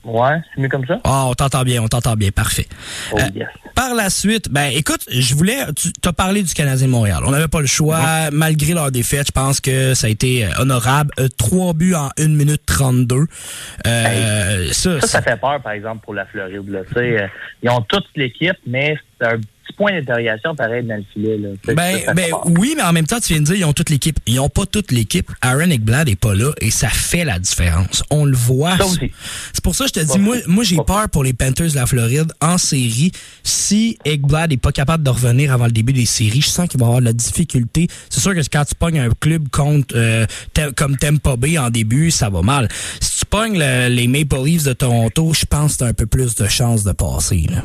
Ouais, 0.04 0.38
c'est 0.56 0.62
mieux 0.62 0.70
comme 0.70 0.86
ça? 0.86 1.00
Ah, 1.04 1.26
on 1.28 1.34
t'entend 1.34 1.64
bien, 1.64 1.82
on 1.84 1.88
t'entend 1.88 2.16
bien, 2.16 2.32
parfait. 2.32 2.68
Oh, 3.12 3.18
Euh. 3.20 3.44
Par 3.76 3.94
la 3.96 4.10
suite, 4.10 4.50
ben 4.52 4.72
écoute, 4.74 5.06
je 5.10 5.34
voulais, 5.36 5.58
tu 5.76 5.90
as 6.06 6.12
parlé 6.14 6.44
du 6.44 6.54
Canadien 6.54 6.88
de 6.88 6.92
Montréal. 6.92 7.24
On 7.26 7.32
n'avait 7.32 7.48
pas 7.48 7.62
le 7.62 7.68
choix, 7.68 8.30
malgré 8.32 8.74
leur 8.74 8.92
défaite. 8.92 9.28
Je 9.28 9.32
pense 9.32 9.62
que 9.62 9.94
ça 9.94 10.08
a 10.08 10.10
été 10.10 10.46
euh, 10.46 10.50
honorable. 10.60 11.12
Euh, 11.20 11.28
trois 11.38 11.74
buts 11.74 11.94
en 11.94 12.10
1 12.18 12.28
minute 12.28 12.62
32. 12.66 13.26
Euh, 13.88 14.72
ça, 14.72 15.00
Ça, 15.02 15.08
ça 15.08 15.22
fait 15.22 15.40
peur, 15.40 15.62
par 15.62 15.72
exemple, 15.74 16.04
pour 16.04 16.14
la 16.14 16.26
Floride. 16.26 16.68
Là. 16.68 16.82
Ils 17.64 17.70
ont 17.70 17.82
toute 17.82 18.06
l'équipe, 18.16 18.58
mais 18.68 18.98
c'est 19.20 19.28
un 19.28 19.38
point 19.80 19.94
d'interrogation 19.94 20.54
pareil 20.56 20.84
dans 20.86 20.98
le 20.98 21.04
filet. 21.14 21.38
Là. 21.38 21.50
Tu 21.66 21.74
Ben, 21.74 22.00
ça, 22.06 22.14
ben 22.14 22.32
oui, 22.60 22.74
mais 22.76 22.84
en 22.84 22.92
même 22.94 23.08
temps, 23.08 23.20
tu 23.20 23.34
viens 23.34 23.40
de 23.42 23.46
dire, 23.46 23.56
ils 23.56 23.64
ont 23.66 23.74
toute 23.74 23.90
l'équipe. 23.90 24.20
Ils 24.28 24.40
ont 24.40 24.50
pas 24.50 24.66
toute 24.66 24.92
l'équipe. 24.92 25.32
Aaron 25.42 25.70
Ekblad 25.72 26.10
est 26.10 26.20
pas 26.20 26.36
là 26.36 26.52
et 26.62 26.70
ça 26.70 26.90
fait 26.90 27.24
la 27.26 27.40
différence. 27.40 28.04
On 28.12 28.26
le 28.26 28.36
voit. 28.36 28.78
C'est 29.54 29.64
pour 29.64 29.74
ça 29.74 29.86
que 29.86 29.92
je 29.96 30.02
te 30.02 30.12
dis, 30.12 30.20
moi, 30.20 30.36
moi 30.48 30.64
j'ai 30.64 30.76
peur 30.76 31.10
pour 31.10 31.24
les 31.24 31.34
Panthers 31.34 31.70
de 31.72 31.76
la 31.76 31.86
Floride 31.86 32.32
en 32.42 32.58
série. 32.58 33.12
Si 33.44 33.98
Ekblad 34.06 34.52
est 34.52 34.58
pas 34.58 34.72
capable 34.74 35.04
de 35.04 35.10
revenir 35.10 35.54
avant 35.54 35.66
le 35.66 35.72
début 35.72 35.94
des 35.94 36.06
séries, 36.06 36.42
je 36.42 36.50
sens 36.50 36.68
qu'il 36.68 36.80
va 36.80 36.86
avoir 36.88 37.00
de 37.00 37.06
la 37.06 37.14
difficulté. 37.14 37.88
C'est 38.10 38.20
sûr 38.20 38.36
que 38.36 38.42
quand 38.52 38.66
tu 38.66 38.76
pognes 38.76 39.00
un 39.00 39.10
club 39.20 39.48
contre 39.50 39.96
euh, 39.96 40.26
comme 40.76 40.98
Tampa 40.98 41.38
Bay 41.38 41.58
en 41.58 41.70
début, 41.70 42.12
ça 42.12 42.30
va 42.30 42.42
mal. 42.42 42.68
Si 43.00 43.20
tu 43.20 43.26
pognes 43.26 43.58
le- 43.58 43.88
les 43.88 44.08
Maple 44.08 44.44
Leafs 44.44 44.64
de 44.66 44.74
Toronto, 44.74 45.34
je 45.34 45.46
pense 45.46 45.74
que 45.74 45.78
t'as 45.80 45.88
un 45.88 45.94
peu 45.94 46.06
plus 46.06 46.36
de 46.36 46.48
chances 46.48 46.84
de 46.84 46.92
passer. 46.92 47.46
Là. 47.50 47.64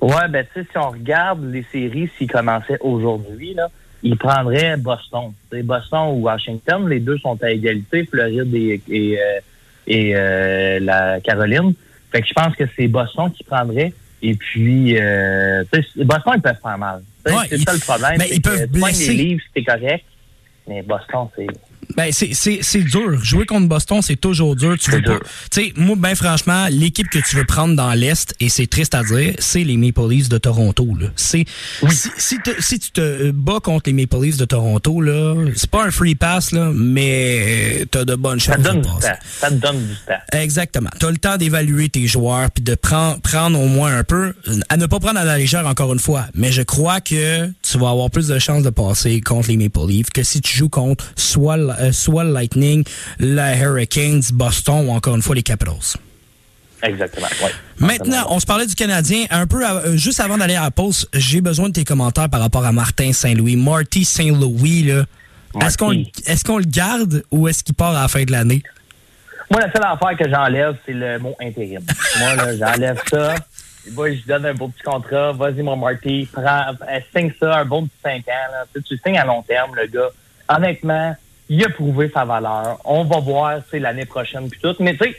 Ouais, 0.00 0.28
ben, 0.28 0.46
tu 0.52 0.60
sais, 0.60 0.66
si 0.70 0.78
on 0.78 0.90
regarde 0.90 1.44
les 1.52 1.64
séries, 1.70 2.10
s'ils 2.16 2.30
commençaient 2.30 2.78
aujourd'hui, 2.80 3.54
là, 3.54 3.68
ils 4.02 4.16
prendraient 4.16 4.76
Boston. 4.76 5.32
Tu 5.50 5.58
sais, 5.58 5.62
Boston 5.62 6.08
ou 6.12 6.22
Washington, 6.22 6.88
les 6.88 7.00
deux 7.00 7.18
sont 7.18 7.38
à 7.42 7.50
égalité, 7.50 8.06
Floride 8.06 8.54
et, 8.54 8.80
et, 8.88 9.18
euh, 9.20 9.40
et 9.86 10.12
euh, 10.14 10.80
la 10.80 11.20
Caroline. 11.20 11.74
Fait 12.10 12.22
que 12.22 12.28
je 12.28 12.32
pense 12.32 12.56
que 12.56 12.64
c'est 12.76 12.88
Boston 12.88 13.30
qui 13.30 13.44
prendrait. 13.44 13.92
Et 14.22 14.34
puis, 14.34 14.98
euh, 14.98 15.64
Boston, 15.96 16.34
ils 16.36 16.42
peuvent 16.42 16.58
faire 16.62 16.78
mal. 16.78 17.02
Ouais, 17.26 17.32
c'est 17.48 17.58
ça 17.58 17.72
le 17.72 17.78
problème. 17.78 18.20
ils 18.30 18.42
peuvent 18.42 18.66
blesser. 18.66 19.12
les 19.12 19.24
livres, 19.24 19.42
c'est 19.54 19.64
correct. 19.64 20.04
Mais 20.66 20.82
Boston, 20.82 21.28
c'est. 21.36 21.46
Ben, 21.96 22.12
c'est- 22.12 22.30
c'est 22.34 22.58
c'est 22.62 22.82
dur. 22.82 23.22
Jouer 23.24 23.46
contre 23.46 23.68
Boston, 23.68 24.00
c'est 24.02 24.16
toujours 24.20 24.56
dur. 24.56 24.76
Tu 24.78 24.90
veux 24.90 25.02
pas. 25.02 25.10
dur. 25.10 25.20
Tu 25.50 25.60
sais, 25.62 25.72
moi, 25.76 25.96
ben 25.98 26.14
franchement, 26.14 26.66
l'équipe 26.70 27.08
que 27.08 27.18
tu 27.18 27.36
veux 27.36 27.44
prendre 27.44 27.74
dans 27.74 27.92
l'Est, 27.94 28.34
et 28.40 28.48
c'est 28.48 28.66
triste 28.66 28.94
à 28.94 29.02
dire, 29.02 29.34
c'est 29.38 29.64
les 29.64 29.76
Maple 29.76 30.08
Leafs 30.08 30.28
de 30.28 30.38
Toronto. 30.38 30.86
là. 30.98 31.08
C'est 31.16 31.44
si, 31.90 32.08
si, 32.16 32.38
te- 32.38 32.60
si 32.62 32.78
tu 32.78 32.90
te 32.92 33.30
bats 33.30 33.60
contre 33.62 33.84
les 33.90 33.92
Maple 33.92 34.22
Leafs 34.22 34.36
de 34.36 34.44
Toronto, 34.44 35.00
là, 35.00 35.34
c'est 35.56 35.70
pas 35.70 35.84
un 35.84 35.90
free 35.90 36.14
pass, 36.14 36.52
là, 36.52 36.70
mais 36.74 37.86
t'as 37.90 38.04
de 38.04 38.14
bonnes 38.14 38.40
Ça 38.40 38.54
chances 38.54 38.62
te 38.64 38.68
donne 38.68 38.80
de 38.82 38.86
du 38.86 38.88
passer. 38.94 39.08
temps. 39.08 39.18
Ça 39.40 39.48
te 39.50 39.54
donne 39.54 39.78
du 39.86 39.94
temps. 40.06 40.38
Exactement. 40.38 40.90
Tu 40.98 41.06
as 41.06 41.10
le 41.10 41.18
temps 41.18 41.36
d'évaluer 41.36 41.88
tes 41.88 42.06
joueurs 42.06 42.50
puis 42.50 42.62
de 42.62 42.74
prendre 42.74 43.20
prendre 43.20 43.58
au 43.60 43.66
moins 43.68 43.96
un 43.96 44.04
peu 44.04 44.34
à 44.68 44.76
ne 44.76 44.86
pas 44.86 44.98
prendre 45.00 45.18
à 45.18 45.24
la 45.24 45.38
légère 45.38 45.66
encore 45.66 45.92
une 45.92 45.98
fois, 45.98 46.26
mais 46.34 46.52
je 46.52 46.62
crois 46.62 47.00
que 47.00 47.48
tu 47.70 47.78
vas 47.78 47.90
avoir 47.90 48.10
plus 48.10 48.28
de 48.28 48.38
chances 48.38 48.62
de 48.62 48.70
passer 48.70 49.20
contre 49.20 49.48
les 49.48 49.56
Maple 49.56 49.86
Leafs 49.88 50.10
que 50.10 50.22
si 50.22 50.40
tu 50.40 50.56
joues 50.56 50.68
contre 50.68 51.12
soit 51.16 51.56
le- 51.56 51.70
euh, 51.70 51.92
soit 51.92 52.24
le 52.24 52.32
Lightning, 52.32 52.84
les 53.18 53.58
Hurricanes, 53.60 54.22
Boston 54.32 54.88
ou 54.88 54.90
encore 54.92 55.16
une 55.16 55.22
fois 55.22 55.34
les 55.34 55.42
Capitals. 55.42 55.74
Exactement. 56.82 57.26
Ouais. 57.42 57.50
Maintenant, 57.78 58.26
on 58.30 58.40
se 58.40 58.46
parlait 58.46 58.66
du 58.66 58.74
Canadien. 58.74 59.26
Un 59.30 59.46
peu 59.46 59.62
euh, 59.68 59.96
juste 59.96 60.18
avant 60.20 60.38
d'aller 60.38 60.54
à 60.54 60.62
la 60.62 60.70
pause, 60.70 61.06
j'ai 61.12 61.42
besoin 61.42 61.68
de 61.68 61.74
tes 61.74 61.84
commentaires 61.84 62.30
par 62.30 62.40
rapport 62.40 62.64
à 62.64 62.72
Martin 62.72 63.12
Saint-Louis. 63.12 63.56
Marty 63.56 64.04
Saint-Louis, 64.04 64.84
là. 64.84 65.04
Est-ce 65.62 65.76
qu'on 65.76 65.92
est-ce 65.92 66.44
qu'on 66.44 66.58
le 66.58 66.64
garde 66.64 67.22
ou 67.30 67.48
est-ce 67.48 67.62
qu'il 67.64 67.74
part 67.74 67.94
à 67.94 68.02
la 68.02 68.08
fin 68.08 68.22
de 68.24 68.30
l'année? 68.32 68.62
Moi, 69.50 69.60
la 69.60 69.72
seule 69.72 69.82
affaire 69.84 70.16
que 70.16 70.30
j'enlève, 70.30 70.76
c'est 70.86 70.92
le 70.92 71.18
mot 71.18 71.34
intérim. 71.42 71.82
Moi, 72.20 72.34
là, 72.36 72.56
j'enlève 72.56 72.98
ça. 73.10 73.34
Moi, 73.92 74.14
je 74.14 74.26
donne 74.26 74.46
un 74.46 74.54
beau 74.54 74.68
petit 74.68 74.82
contrat. 74.82 75.32
Vas-y, 75.32 75.62
mon 75.62 75.76
Marty, 75.76 76.28
prends, 76.30 76.72
euh, 76.88 77.00
signe 77.14 77.32
ça, 77.40 77.58
un 77.58 77.64
bon 77.64 77.86
petit 77.86 77.96
5 78.02 78.28
ans. 78.28 78.52
Là. 78.52 78.64
Tu, 78.74 78.80
sais, 78.80 78.86
tu 78.88 78.98
signes 78.98 79.18
à 79.18 79.24
long 79.24 79.42
terme, 79.42 79.74
le 79.74 79.86
gars. 79.86 80.10
Honnêtement, 80.48 81.16
il 81.48 81.64
a 81.64 81.68
prouvé 81.70 82.10
sa 82.12 82.24
valeur. 82.24 82.78
On 82.84 83.04
va 83.04 83.20
voir, 83.20 83.62
tu 83.64 83.70
sais, 83.70 83.78
l'année 83.78 84.04
prochaine 84.04 84.48
puis 84.48 84.60
tout. 84.60 84.74
Mais 84.80 84.96
tu 84.96 85.04
sais, 85.04 85.16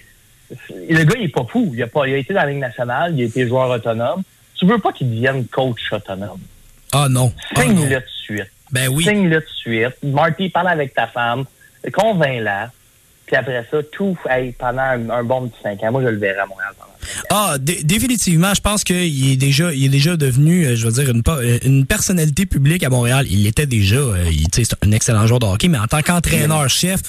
le 0.90 1.04
gagars, 1.04 1.20
il 1.20 1.26
est 1.26 1.34
pas 1.34 1.46
fou. 1.46 1.72
Il 1.74 1.82
a, 1.82 1.88
pas, 1.88 2.08
il 2.08 2.14
a 2.14 2.18
été 2.18 2.34
dans 2.34 2.42
la 2.42 2.48
Ligue 2.48 2.60
nationale, 2.60 3.14
il 3.16 3.24
a 3.24 3.26
été 3.26 3.48
joueur 3.48 3.70
autonome. 3.70 4.24
Tu 4.56 4.66
veux 4.66 4.80
pas 4.80 4.92
qu'il 4.92 5.10
devienne 5.10 5.48
coach 5.48 5.92
autonome? 5.92 6.40
Ah 6.92 7.08
non. 7.10 7.34
Ah. 7.56 7.62
Signe-le 7.62 8.00
tout 8.00 8.02
de 8.02 8.38
suite. 8.38 8.52
Ben 8.72 8.90
oui. 8.90 9.04
Signe-le 9.04 9.42
tout 9.42 9.48
de 9.48 9.54
suite. 9.54 10.04
Marty, 10.04 10.50
parle 10.50 10.68
avec 10.68 10.94
ta 10.94 11.08
femme. 11.08 11.46
Convainc-la. 11.92 12.72
Puis 13.26 13.36
après 13.36 13.66
ça, 13.72 13.78
tout 13.92 14.18
hey, 14.30 14.52
pendant 14.52 14.82
un, 14.82 15.10
un 15.10 15.24
bon 15.24 15.48
petit 15.48 15.62
5 15.64 15.84
ans. 15.84 15.92
Moi, 15.94 16.02
je 16.04 16.08
le 16.10 16.18
verrai 16.18 16.40
à 16.40 16.46
Montréal 16.46 16.74
pendant. 16.78 16.91
Ah, 17.30 17.58
dé- 17.60 17.82
définitivement, 17.84 18.54
je 18.54 18.62
pense 18.62 18.84
qu'il 18.84 19.32
est 19.32 19.36
déjà, 19.36 19.74
il 19.74 19.86
est 19.86 19.90
déjà 19.90 20.18
devenu, 20.18 20.66
euh, 20.66 20.76
je 20.76 20.86
veux 20.88 20.92
dire, 21.04 21.10
une, 21.14 21.22
euh, 21.28 21.60
une 21.64 21.86
personnalité 21.86 22.46
publique 22.46 22.84
à 22.84 22.90
Montréal. 22.90 23.26
Il 23.30 23.44
l'était 23.44 23.66
déjà. 23.66 23.96
euh, 23.98 24.26
il- 24.32 24.50
tu 24.50 24.64
sais, 24.64 24.70
c'est 24.82 24.88
un 24.88 24.92
excellent 24.92 25.28
joueur 25.28 25.40
de 25.40 25.46
hockey, 25.46 25.68
mais 25.68 25.78
en 25.78 25.88
tant 25.88 26.02
qu'entraîneur-chef, 26.02 27.00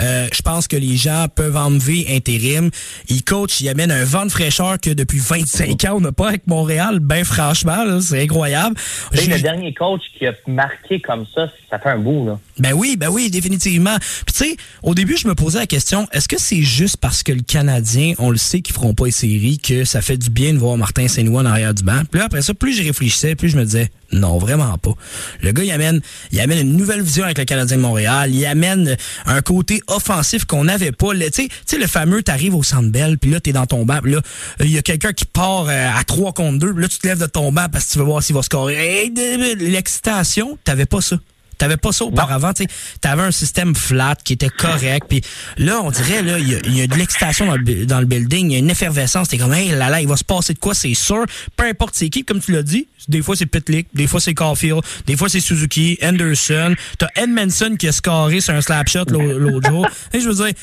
euh, 0.00 0.28
je 0.32 0.42
pense 0.42 0.68
que 0.68 0.76
les 0.76 0.96
gens 0.96 1.26
peuvent 1.34 1.56
enlever 1.56 2.06
intérim. 2.10 2.70
Il 3.08 3.22
coach, 3.24 3.60
il 3.60 3.68
amène 3.68 3.90
un 3.90 4.04
vent 4.04 4.26
de 4.26 4.30
fraîcheur 4.30 4.78
que 4.80 4.90
depuis 4.90 5.18
25 5.18 5.84
ans, 5.84 5.94
on 5.96 6.00
n'a 6.00 6.12
pas 6.12 6.28
avec 6.28 6.46
Montréal. 6.46 6.98
Ben 7.00 7.24
franchement, 7.24 8.00
c'est 8.00 8.22
incroyable. 8.22 8.76
J'ai- 9.12 9.26
le 9.26 9.40
dernier 9.40 9.72
coach 9.74 10.00
qui 10.18 10.26
a 10.26 10.32
marqué 10.46 11.00
comme 11.00 11.24
ça, 11.34 11.48
ça 11.70 11.78
fait 11.78 11.90
un 11.90 11.98
bout. 11.98 12.26
Là. 12.26 12.38
Ben 12.58 12.72
oui, 12.72 12.96
ben 12.98 13.08
oui, 13.08 13.30
définitivement. 13.30 13.96
Puis 14.26 14.34
tu 14.34 14.44
sais, 14.50 14.56
au 14.82 14.94
début, 14.94 15.16
je 15.16 15.26
me 15.28 15.34
posais 15.34 15.58
la 15.58 15.66
question, 15.66 16.06
est-ce 16.12 16.28
que 16.28 16.38
c'est 16.38 16.62
juste 16.62 16.96
parce 16.98 17.22
que 17.22 17.32
le 17.32 17.42
Canadien, 17.42 18.14
on 18.18 18.30
le 18.30 18.36
sait 18.36 18.60
qu'ils 18.60 18.74
feront 18.74 18.94
pas 18.94 19.06
les 19.06 19.12
que 19.58 19.84
ça 19.84 20.02
fait 20.02 20.16
du 20.16 20.30
bien 20.30 20.52
de 20.52 20.58
voir 20.58 20.76
Martin 20.76 21.08
Saint-Louis 21.08 21.36
en 21.36 21.46
arrière 21.46 21.74
du 21.74 21.82
banc? 21.82 22.02
Puis 22.10 22.18
là, 22.18 22.26
après 22.26 22.42
ça, 22.42 22.54
plus 22.54 22.74
je 22.76 22.82
réfléchissais, 22.82 23.34
plus 23.34 23.48
je 23.50 23.56
me 23.56 23.64
disais, 23.64 23.90
non, 24.12 24.38
vraiment 24.38 24.76
pas. 24.78 24.92
Le 25.40 25.52
gars, 25.52 25.64
il 25.64 25.70
amène, 25.70 26.00
il 26.32 26.40
amène 26.40 26.58
une 26.66 26.76
nouvelle 26.76 27.02
vision 27.02 27.24
avec 27.24 27.38
le 27.38 27.44
Canadien 27.44 27.76
de 27.76 27.82
Montréal. 27.82 28.34
Il 28.34 28.44
amène 28.44 28.96
un 29.26 29.40
côté 29.40 29.82
offensif 29.86 30.44
qu'on 30.44 30.64
n'avait 30.64 30.92
pas. 30.92 31.12
Tu 31.32 31.48
sais- 31.66 31.78
le 31.78 31.86
fameux, 31.86 32.22
t'arrives 32.22 32.54
au 32.54 32.62
Centre 32.62 32.90
Bell, 32.90 33.18
puis 33.18 33.30
là, 33.30 33.40
t'es 33.40 33.52
dans 33.52 33.66
ton 33.66 33.84
banc, 33.86 34.00
puis 34.02 34.12
là, 34.12 34.20
il 34.60 34.70
y 34.70 34.78
a 34.78 34.82
quelqu'un 34.82 35.12
qui 35.12 35.24
part 35.24 35.66
euh, 35.68 35.88
à 35.96 36.04
3 36.04 36.32
contre 36.32 36.58
2, 36.58 36.72
puis 36.74 36.82
là, 36.82 36.88
tu 36.88 36.98
te 36.98 37.06
lèves 37.06 37.18
de 37.20 37.26
ton 37.26 37.50
banc 37.52 37.66
parce 37.72 37.86
que 37.86 37.92
tu 37.92 37.98
veux 37.98 38.04
voir 38.04 38.22
s'il 38.22 38.34
va 38.34 38.42
scorer. 38.42 39.10
L'excitation, 39.58 40.58
t'avais 40.64 40.86
pas 40.86 41.00
ça. 41.00 41.16
T'avais 41.58 41.76
pas 41.76 41.92
ça 41.92 42.04
auparavant, 42.04 42.52
tu 42.52 42.64
sais. 42.64 42.68
T'avais 43.00 43.22
un 43.22 43.30
système 43.30 43.74
flat 43.74 44.16
qui 44.24 44.32
était 44.32 44.48
correct. 44.48 45.06
Puis 45.08 45.20
là, 45.58 45.80
on 45.82 45.90
dirait, 45.90 46.22
là, 46.22 46.38
il 46.38 46.48
y 46.50 46.54
a, 46.54 46.58
il 46.64 46.76
y 46.76 46.82
a 46.82 46.86
de 46.86 46.94
l'excitation 46.96 47.46
dans 47.46 47.56
le, 47.56 47.86
dans 47.86 48.00
le 48.00 48.06
building. 48.06 48.50
Il 48.50 48.52
y 48.52 48.56
a 48.56 48.58
une 48.58 48.70
effervescence. 48.70 49.28
T'es 49.28 49.38
comme, 49.38 49.52
hey, 49.54 49.70
là, 49.70 49.88
là, 49.90 50.00
il 50.00 50.08
va 50.08 50.16
se 50.16 50.24
passer 50.24 50.54
de 50.54 50.58
quoi, 50.58 50.74
c'est 50.74 50.94
sûr. 50.94 51.24
Peu 51.56 51.64
importe 51.64 51.94
c'est 51.94 52.08
qui, 52.08 52.24
comme 52.24 52.40
tu 52.40 52.52
l'as 52.52 52.62
dit. 52.62 52.88
Des 53.08 53.22
fois, 53.22 53.36
c'est 53.36 53.46
Pitlick. 53.46 53.88
Des 53.94 54.06
fois, 54.06 54.20
c'est 54.20 54.34
Caulfield. 54.34 54.80
Des 55.06 55.16
fois, 55.16 55.28
c'est 55.28 55.40
Suzuki, 55.40 55.98
Anderson. 56.02 56.74
T'as 56.98 57.08
Edmondson 57.16 57.76
qui 57.78 57.88
a 57.88 57.92
scoré 57.92 58.40
sur 58.40 58.54
un 58.54 58.60
slap 58.60 58.88
shot 58.88 59.04
l'au- 59.08 59.38
l'autre 59.38 59.68
jour. 59.70 59.86
Et 60.12 60.20
je 60.20 60.28
veux 60.28 60.34
dire, 60.34 60.54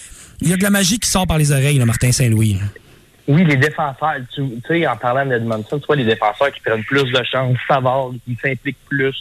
il 0.41 0.49
y 0.49 0.53
a 0.53 0.57
de 0.57 0.63
la 0.63 0.69
magie 0.69 0.99
qui 0.99 1.09
sort 1.09 1.27
par 1.27 1.37
les 1.37 1.51
oreilles, 1.51 1.77
là, 1.77 1.85
Martin 1.85 2.11
Saint-Louis. 2.11 2.57
Oui, 3.27 3.45
les 3.45 3.57
défenseurs, 3.57 4.15
tu 4.33 4.41
sais, 4.67 4.87
en 4.87 4.97
parlant 4.97 5.25
d'Edmondson, 5.25 5.79
tu 5.79 5.85
vois 5.85 5.95
les 5.97 6.05
défenseurs 6.05 6.51
qui 6.51 6.61
prennent 6.61 6.83
plus 6.83 7.03
de 7.03 7.23
chance, 7.31 7.55
Savard, 7.67 8.09
qui 8.25 8.35
s'impliquent 8.41 8.77
plus. 8.89 9.15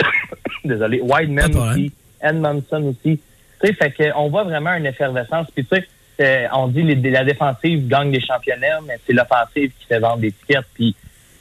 Désolé. 0.64 1.00
Wideman 1.00 1.56
aussi, 1.56 1.92
Edmondson 2.20 2.84
aussi. 2.84 3.20
Tu 3.60 3.66
sais, 3.66 3.72
fait 3.74 4.12
qu'on 4.12 4.28
voit 4.28 4.44
vraiment 4.44 4.74
une 4.74 4.86
effervescence. 4.86 5.48
Puis 5.54 5.64
tu 5.64 5.76
sais, 5.76 5.86
euh, 6.20 6.46
on 6.52 6.68
dit 6.68 6.82
les, 6.82 7.10
la 7.10 7.24
défensive 7.24 7.86
gagne 7.88 8.12
des 8.12 8.20
championnats, 8.20 8.80
mais 8.86 8.98
c'est 9.06 9.12
l'offensive 9.12 9.70
qui 9.78 9.86
fait 9.86 9.98
vendre 9.98 10.18
des 10.18 10.32
tickets. 10.32 10.66
Puis 10.74 10.94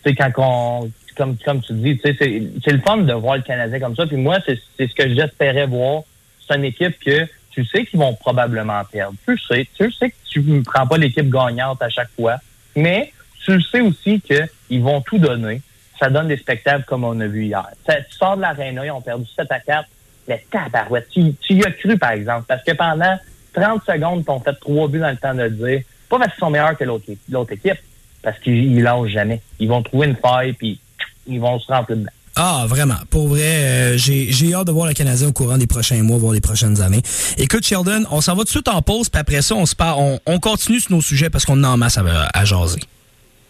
tu 0.04 0.10
sais, 0.10 0.16
quand 0.16 0.32
on, 0.38 0.91
comme, 1.16 1.38
comme 1.38 1.62
tu 1.62 1.74
dis, 1.74 1.97
tu 1.97 2.14
sais, 2.14 2.16
c'est 2.64 2.72
le 2.72 2.80
fun 2.80 2.97
de 2.97 3.14
voir 3.14 3.38
le 3.38 3.43
Canadien 3.43 3.80
comme 3.80 3.95
ça. 3.95 4.06
Puis 4.06 4.18
moi, 4.18 4.38
c'est 4.45 4.58
ce 4.78 4.95
que 4.95 5.14
j'espérais 5.14 5.68
voir. 5.68 6.04
C'est 6.47 6.56
une 6.56 6.66
équipe 6.66 6.97
que 6.99 7.26
tu 7.52 7.66
sais 7.66 7.86
qu'ils 7.86 7.99
vont 7.99 8.14
probablement 8.16 8.82
perdre. 8.91 9.16
Tu 9.26 9.32
le 9.32 9.38
sais. 9.38 9.68
Tu 9.76 9.91
sais 9.91 10.10
que 10.10 10.16
tu 10.30 10.41
ne 10.41 10.62
prends 10.62 10.88
pas 10.88 10.97
l'équipe 10.97 11.30
gagnante 11.30 11.82
à 11.82 11.89
chaque 11.89 12.10
fois. 12.20 12.38
Mais 12.76 13.12
tu 13.43 13.54
le 13.56 13.62
sais 13.62 13.82
aussi 13.82 14.22
qu'ils 14.22 14.82
vont 14.82 15.02
tout 15.02 15.18
donner. 15.18 15.62
Ça 16.02 16.10
donne 16.10 16.28
des 16.28 16.38
spectacles 16.38 16.84
comme 16.86 17.04
on 17.04 17.20
a 17.20 17.28
vu 17.28 17.45
hier. 17.45 17.66
Ça- 17.86 18.02
tu 18.02 18.16
sors 18.18 18.36
de 18.36 18.41
l'aréna, 18.41 18.86
ils 18.86 18.91
ont 18.91 19.02
perdu 19.02 19.26
7 19.36 19.52
à 19.52 19.60
4. 19.60 19.88
Mais 20.28 20.43
tabarouette, 20.52 21.08
tu, 21.12 21.34
tu 21.41 21.54
y 21.56 21.64
as 21.66 21.72
cru, 21.72 21.97
par 21.97 22.12
exemple. 22.12 22.45
Parce 22.47 22.64
que 22.64 22.72
pendant 22.72 23.18
30 23.54 23.82
secondes, 23.86 24.24
ils 24.28 24.32
ont 24.32 24.39
fait 24.39 24.54
trois 24.60 24.88
buts 24.88 24.99
dans 24.99 25.10
le 25.10 25.18
temps 25.18 25.34
de 25.34 25.43
le 25.43 25.49
dire. 25.52 25.82
Pas 26.10 26.18
parce 26.20 26.32
qu'ils 26.32 26.39
sont 26.39 26.49
meilleurs 26.49 26.78
que 26.78 26.84
l'autre 26.84 27.52
équipe, 27.54 27.78
parce 28.22 28.38
qu'ils 28.39 28.72
ils 28.78 28.82
lâchent 28.84 29.10
jamais. 29.12 29.41
Ils 29.60 29.68
vont 29.70 29.82
trouver 29.84 30.08
une 30.08 30.16
faille, 30.16 30.54
puis 30.54 30.80
ils 31.28 31.39
vont 31.39 31.60
se 31.60 31.68
rentrer 31.72 31.95
dedans. 31.95 32.10
Ah, 32.36 32.66
vraiment. 32.68 32.95
Pour 33.10 33.28
vrai, 33.28 33.41
euh, 33.43 33.97
j'ai 33.97 34.32
j'ai 34.32 34.54
hâte 34.54 34.68
de 34.68 34.72
voir 34.72 34.88
le 34.88 34.93
Canadien 34.93 35.28
au 35.28 35.34
courant 35.34 35.58
des 35.58 35.68
prochains 35.68 36.02
mois, 36.02 36.18
voire 36.18 36.34
des 36.34 36.39
prochaines 36.41 36.82
années. 36.82 37.02
Écoute, 37.38 37.66
Sheldon, 37.66 38.06
on 38.10 38.22
s'en 38.22 38.34
va 38.34 38.39
tout 38.39 38.45
de 38.45 38.49
suite 38.49 38.68
en 38.70 38.82
pause, 38.82 39.10
puis 39.10 39.20
après 39.20 39.41
ça, 39.41 39.56
on 39.56 39.66
se 39.66 39.76
part, 39.76 39.99
on, 39.99 40.20
on 40.26 40.39
continue 40.39 40.80
sur 40.80 40.91
nos 40.93 41.02
sujets 41.02 41.30
parce 41.30 41.45
qu'on 41.45 41.62
en 41.64 41.76
masse 41.78 41.97
à, 41.97 42.04
à 42.34 42.45
jaser. 42.45 42.80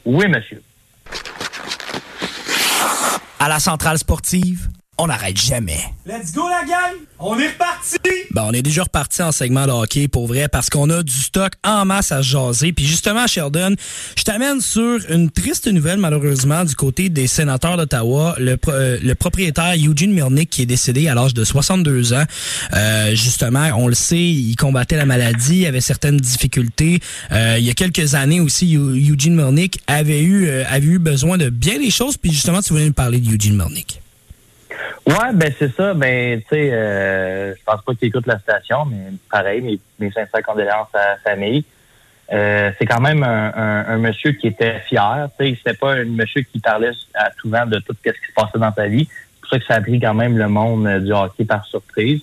Oui, 0.06 0.28
monsieur. 0.28 0.62
À 3.44 3.50
la 3.50 3.60
centrale 3.60 3.98
sportive, 3.98 4.70
on 4.98 5.08
n'arrête 5.08 5.40
jamais. 5.40 5.80
Let's 6.06 6.32
go, 6.34 6.48
la 6.48 6.64
gang! 6.68 6.94
On 7.18 7.40
est 7.40 7.48
reparti! 7.48 7.98
Ben, 8.32 8.44
on 8.48 8.52
est 8.54 8.62
déjà 8.62 8.84
reparti 8.84 9.24
en 9.24 9.32
segment 9.32 9.66
de 9.66 9.72
hockey 9.72 10.08
pour 10.08 10.28
vrai 10.28 10.48
parce 10.48 10.70
qu'on 10.70 10.90
a 10.92 11.02
du 11.02 11.12
stock 11.14 11.54
en 11.64 11.86
masse 11.86 12.12
à 12.12 12.22
se 12.22 12.28
jaser. 12.30 12.72
Puis 12.72 12.86
justement, 12.86 13.26
Sheldon, 13.26 13.76
je 14.16 14.24
t'amène 14.24 14.62
sur 14.62 15.00
une 15.10 15.32
triste 15.32 15.68
nouvelle 15.68 15.98
malheureusement 15.98 16.66
du 16.66 16.76
côté 16.76 17.10
des 17.10 17.26
sénateurs 17.26 17.78
d'Ottawa. 17.78 18.36
Le, 18.38 18.58
pro- 18.58 18.72
euh, 18.74 19.00
le 19.02 19.16
propriétaire 19.16 19.74
Eugene 19.76 20.12
Mirnick 20.14 20.50
qui 20.52 20.62
est 20.64 20.66
décédé 20.68 21.08
à 21.08 21.16
l'âge 21.16 21.34
de 21.34 21.44
62 21.44 22.14
ans. 22.14 22.26
Euh, 22.74 23.16
justement, 23.16 23.70
on 23.78 23.88
le 23.88 23.96
sait, 23.96 24.20
il 24.22 24.56
combattait 24.56 24.98
la 24.98 25.06
maladie, 25.06 25.66
avait 25.66 25.82
certaines 25.82 26.18
difficultés. 26.18 27.00
Euh, 27.32 27.56
il 27.58 27.66
y 27.66 27.72
a 27.72 27.74
quelques 27.74 28.14
années 28.14 28.40
aussi, 28.40 28.74
Eu- 28.74 29.12
Eugene 29.14 29.36
Mirnick 29.36 29.80
avait 29.88 30.22
eu, 30.22 30.46
euh, 30.48 30.64
avait 30.70 30.86
eu 30.88 31.00
besoin 31.00 31.40
de 31.40 31.50
bien 31.50 31.80
des 31.80 31.90
choses. 31.92 32.18
Puis 32.18 32.32
justement, 32.32 32.62
tu 32.62 32.70
voulais 32.74 32.86
nous 32.86 32.94
parler 32.94 33.20
de 33.20 33.32
Eugene 33.34 33.56
Mirnick. 33.56 34.00
Ouais, 35.08 35.34
ben 35.34 35.52
c'est 35.58 35.74
ça. 35.74 35.94
Ben, 35.94 36.42
tu 36.42 36.48
sais, 36.50 36.70
euh, 36.72 37.56
je 37.56 37.64
pense 37.66 37.82
pas 37.82 37.94
qu'il 37.96 38.08
écoute 38.08 38.28
la 38.28 38.40
station, 38.40 38.86
mais 38.86 39.12
pareil, 39.32 39.62
mes, 39.62 39.80
mes 40.00 40.12
sincères 40.12 40.44
condoléances 40.44 40.94
à 40.94 41.18
sa 41.24 41.32
famille. 41.32 41.64
Euh, 42.32 42.72
c'est 42.80 42.86
quand 42.86 43.02
même 43.02 43.24
un, 43.24 43.52
un, 43.54 43.86
un 43.88 43.98
monsieur 43.98 44.32
qui 44.32 44.48
était 44.48 44.80
fier. 44.88 45.28
Tu 45.38 45.58
sais, 45.66 45.74
pas 45.74 45.96
un 45.96 46.06
monsieur 46.06 46.42
qui 46.44 46.60
parlait 46.60 46.92
à 47.14 47.30
tout 47.32 47.50
vent 47.50 47.66
de 47.66 47.80
tout 47.80 47.96
ce 48.06 48.12
qui 48.12 48.18
se 48.18 48.34
passait 48.34 48.58
dans 48.60 48.74
sa 48.74 48.88
vie. 48.88 49.08
C'est 49.10 49.42
pour 49.42 49.50
ça 49.50 49.60
que 49.60 49.66
ça 49.66 49.76
a 49.76 49.82
pris 49.82 50.00
quand 50.00 50.14
même 50.14 50.38
le 50.38 50.48
monde 50.48 50.88
euh, 50.88 51.00
du 51.00 51.12
hockey 51.12 51.44
par 51.44 51.66
surprise. 51.66 52.22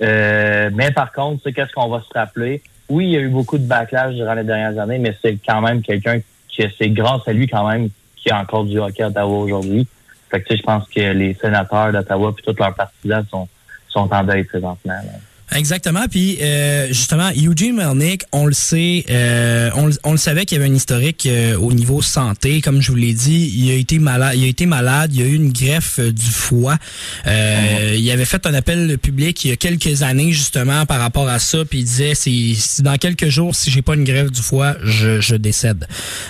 Euh, 0.00 0.70
mais 0.72 0.90
par 0.90 1.12
contre, 1.12 1.42
sais, 1.42 1.52
qu'est-ce 1.52 1.72
qu'on 1.72 1.88
va 1.88 2.00
se 2.00 2.18
rappeler? 2.18 2.62
Oui, 2.88 3.06
il 3.06 3.10
y 3.12 3.16
a 3.16 3.20
eu 3.20 3.28
beaucoup 3.28 3.58
de 3.58 3.66
backlash 3.66 4.14
durant 4.14 4.34
les 4.34 4.44
dernières 4.44 4.78
années, 4.80 4.98
mais 4.98 5.14
c'est 5.20 5.36
quand 5.46 5.60
même 5.60 5.82
quelqu'un 5.82 6.20
qui, 6.48 6.64
c'est 6.78 6.90
grâce 6.90 7.26
à 7.26 7.32
lui 7.32 7.46
quand 7.46 7.68
même, 7.68 7.88
qui 8.16 8.30
a 8.30 8.38
encore 8.38 8.64
du 8.64 8.78
hockey 8.78 9.02
à 9.02 9.08
Ottawa 9.08 9.38
aujourd'hui. 9.38 9.86
Fait 10.32 10.40
que, 10.40 10.48
tu 10.48 10.54
sais, 10.54 10.60
je 10.60 10.62
pense 10.62 10.88
que 10.88 11.12
les 11.12 11.34
sénateurs 11.34 11.92
d'Ottawa 11.92 12.32
puis 12.34 12.42
tous 12.42 12.58
leurs 12.58 12.74
partisans 12.74 13.22
sont, 13.30 13.48
sont 13.88 14.08
en 14.10 14.24
deuil 14.24 14.44
présentement. 14.44 14.94
là. 14.94 15.12
Exactement. 15.54 16.06
Puis 16.10 16.38
euh, 16.40 16.88
justement, 16.88 17.30
Eugene 17.36 17.74
Melnick, 17.76 18.22
on 18.32 18.46
le 18.46 18.52
sait, 18.52 19.04
euh, 19.10 19.70
on, 19.74 19.86
le- 19.86 19.98
on 20.04 20.12
le 20.12 20.16
savait 20.18 20.44
qu'il 20.46 20.58
y 20.58 20.60
avait 20.62 20.70
un 20.70 20.74
historique 20.74 21.26
euh, 21.26 21.56
au 21.58 21.72
niveau 21.72 22.00
santé. 22.02 22.60
Comme 22.60 22.80
je 22.80 22.90
vous 22.90 22.96
l'ai 22.96 23.12
dit, 23.12 23.52
il 23.54 23.70
a 23.70 23.74
été 23.74 23.98
malade. 23.98 24.34
Il 24.36 24.44
a 24.44 24.46
été 24.48 24.66
malade. 24.66 25.12
Il 25.14 25.22
a 25.22 25.26
eu 25.26 25.34
une 25.34 25.52
greffe 25.52 25.98
euh, 25.98 26.12
du 26.12 26.24
foie. 26.30 26.78
Euh, 27.26 27.94
Il 27.98 28.10
avait 28.10 28.24
fait 28.24 28.46
un 28.46 28.54
appel 28.54 28.98
public 28.98 29.44
il 29.44 29.48
y 29.50 29.52
a 29.52 29.56
quelques 29.56 30.02
années 30.02 30.32
justement 30.32 30.86
par 30.86 31.00
rapport 31.00 31.28
à 31.28 31.38
ça. 31.38 31.64
Puis 31.64 31.80
il 31.80 31.84
disait, 31.84 32.14
c'est 32.14 32.54
c'est 32.56 32.82
dans 32.82 32.96
quelques 32.96 33.28
jours, 33.28 33.54
si 33.54 33.70
j'ai 33.70 33.82
pas 33.82 33.94
une 33.94 34.04
greffe 34.04 34.30
du 34.30 34.40
foie, 34.42 34.76
je, 34.84 35.20
je 35.20 35.34
décède. 35.36 35.86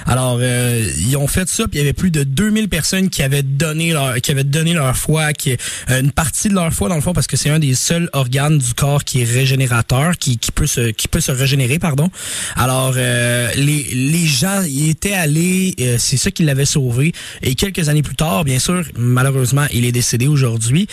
Alors 0.07 0.39
euh, 0.41 0.85
ils 0.99 1.17
ont 1.17 1.29
fait 1.29 1.49
ça. 1.49 1.65
Puis 1.69 1.79
il 1.79 1.79
y 1.79 1.83
avait 1.83 1.93
plus 1.93 2.11
de 2.11 2.25
2000 2.25 2.69
personnes 2.69 3.09
qui 3.11 3.23
avaient 3.23 3.43
donné 3.43 3.93
leur, 3.93 4.17
qui 4.17 4.31
avaient 4.31 4.45
donné 4.45 4.75
leur 4.75 4.97
foie, 4.97 5.33
qui 5.33 5.57
une 5.89 6.11
partie 6.11 6.49
de 6.49 6.55
leur 6.55 6.73
foie 6.73 6.89
dans 6.89 6.95
le 6.97 7.01
fond 7.01 7.13
parce 7.13 7.27
que 7.27 7.37
c'est 7.37 7.51
un 7.51 7.59
des 7.59 7.75
seuls 7.75 8.09
organes 8.13 8.59
du 8.59 8.75
corps 8.75 9.05
qui 9.05 9.12
est 9.21 9.25
régénérateur, 9.25 10.17
qui, 10.17 10.39
qui 10.39 10.51
peut 10.53 10.67
se 10.67 10.91
qui 10.91 11.09
peut 11.09 11.21
se 11.21 11.33
régénérer, 11.33 11.79
pardon. 11.79 12.11
Alors 12.57 12.95
euh, 12.97 13.51
les 13.57 13.83
les 13.93 14.27
gens 14.27 14.63
y 14.67 14.89
étaient 14.89 15.13
allés, 15.13 15.75
euh, 15.81 15.97
c'est 15.99 16.17
ça 16.17 16.31
qui 16.31 16.45
l'avait 16.45 16.65
sauvé. 16.65 17.13
Et 17.43 17.55
quelques 17.55 17.89
années 17.89 18.03
plus 18.03 18.17
tard, 18.17 18.45
bien 18.45 18.59
sûr, 18.59 18.83
malheureusement, 18.97 19.67
il 19.73 19.85
est 19.85 19.93
décédé 19.93 20.27
aujourd'hui. 20.27 20.87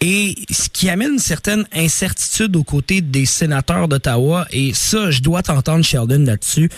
Et 0.00 0.34
ce 0.50 0.68
qui 0.68 0.88
amène 0.88 1.14
une 1.14 1.18
certaine 1.18 1.64
incertitude 1.72 2.56
aux 2.56 2.64
côtés 2.64 3.00
des 3.00 3.26
sénateurs 3.26 3.88
d'Ottawa. 3.88 4.46
Et 4.50 4.72
ça, 4.74 5.10
je 5.10 5.20
dois 5.20 5.42
t'entendre, 5.42 5.84
Sheldon, 5.84 6.24
là-dessus. 6.24 6.68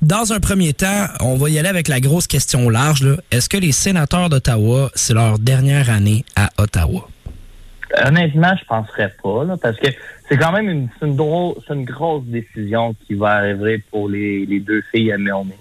Dans 0.00 0.32
un 0.32 0.40
premier 0.40 0.72
temps, 0.72 1.06
on 1.20 1.36
va 1.36 1.50
y 1.50 1.58
aller 1.58 1.68
avec 1.68 1.88
la 1.88 2.00
grosse 2.00 2.26
question 2.26 2.68
large. 2.68 3.06
Est-ce 3.30 3.48
que 3.48 3.56
les 3.56 3.72
sénateurs 3.72 4.28
d'Ottawa, 4.28 4.90
c'est 4.94 5.14
leur 5.14 5.38
dernière 5.38 5.90
année 5.90 6.24
à 6.36 6.50
Ottawa? 6.58 7.11
Honnêtement, 8.06 8.54
je 8.58 8.64
penserais 8.64 9.12
pas, 9.22 9.44
là, 9.44 9.56
parce 9.60 9.76
que 9.76 9.88
c'est 10.28 10.36
quand 10.38 10.52
même 10.52 10.68
une, 10.68 10.88
une, 11.02 11.18
une 11.70 11.84
grosse 11.84 12.24
décision 12.24 12.94
qui 13.06 13.14
va 13.14 13.32
arriver 13.32 13.78
pour 13.90 14.08
les, 14.08 14.46
les 14.46 14.60
deux 14.60 14.82
filles 14.90 15.12
à 15.12 15.18
Melnick. 15.18 15.58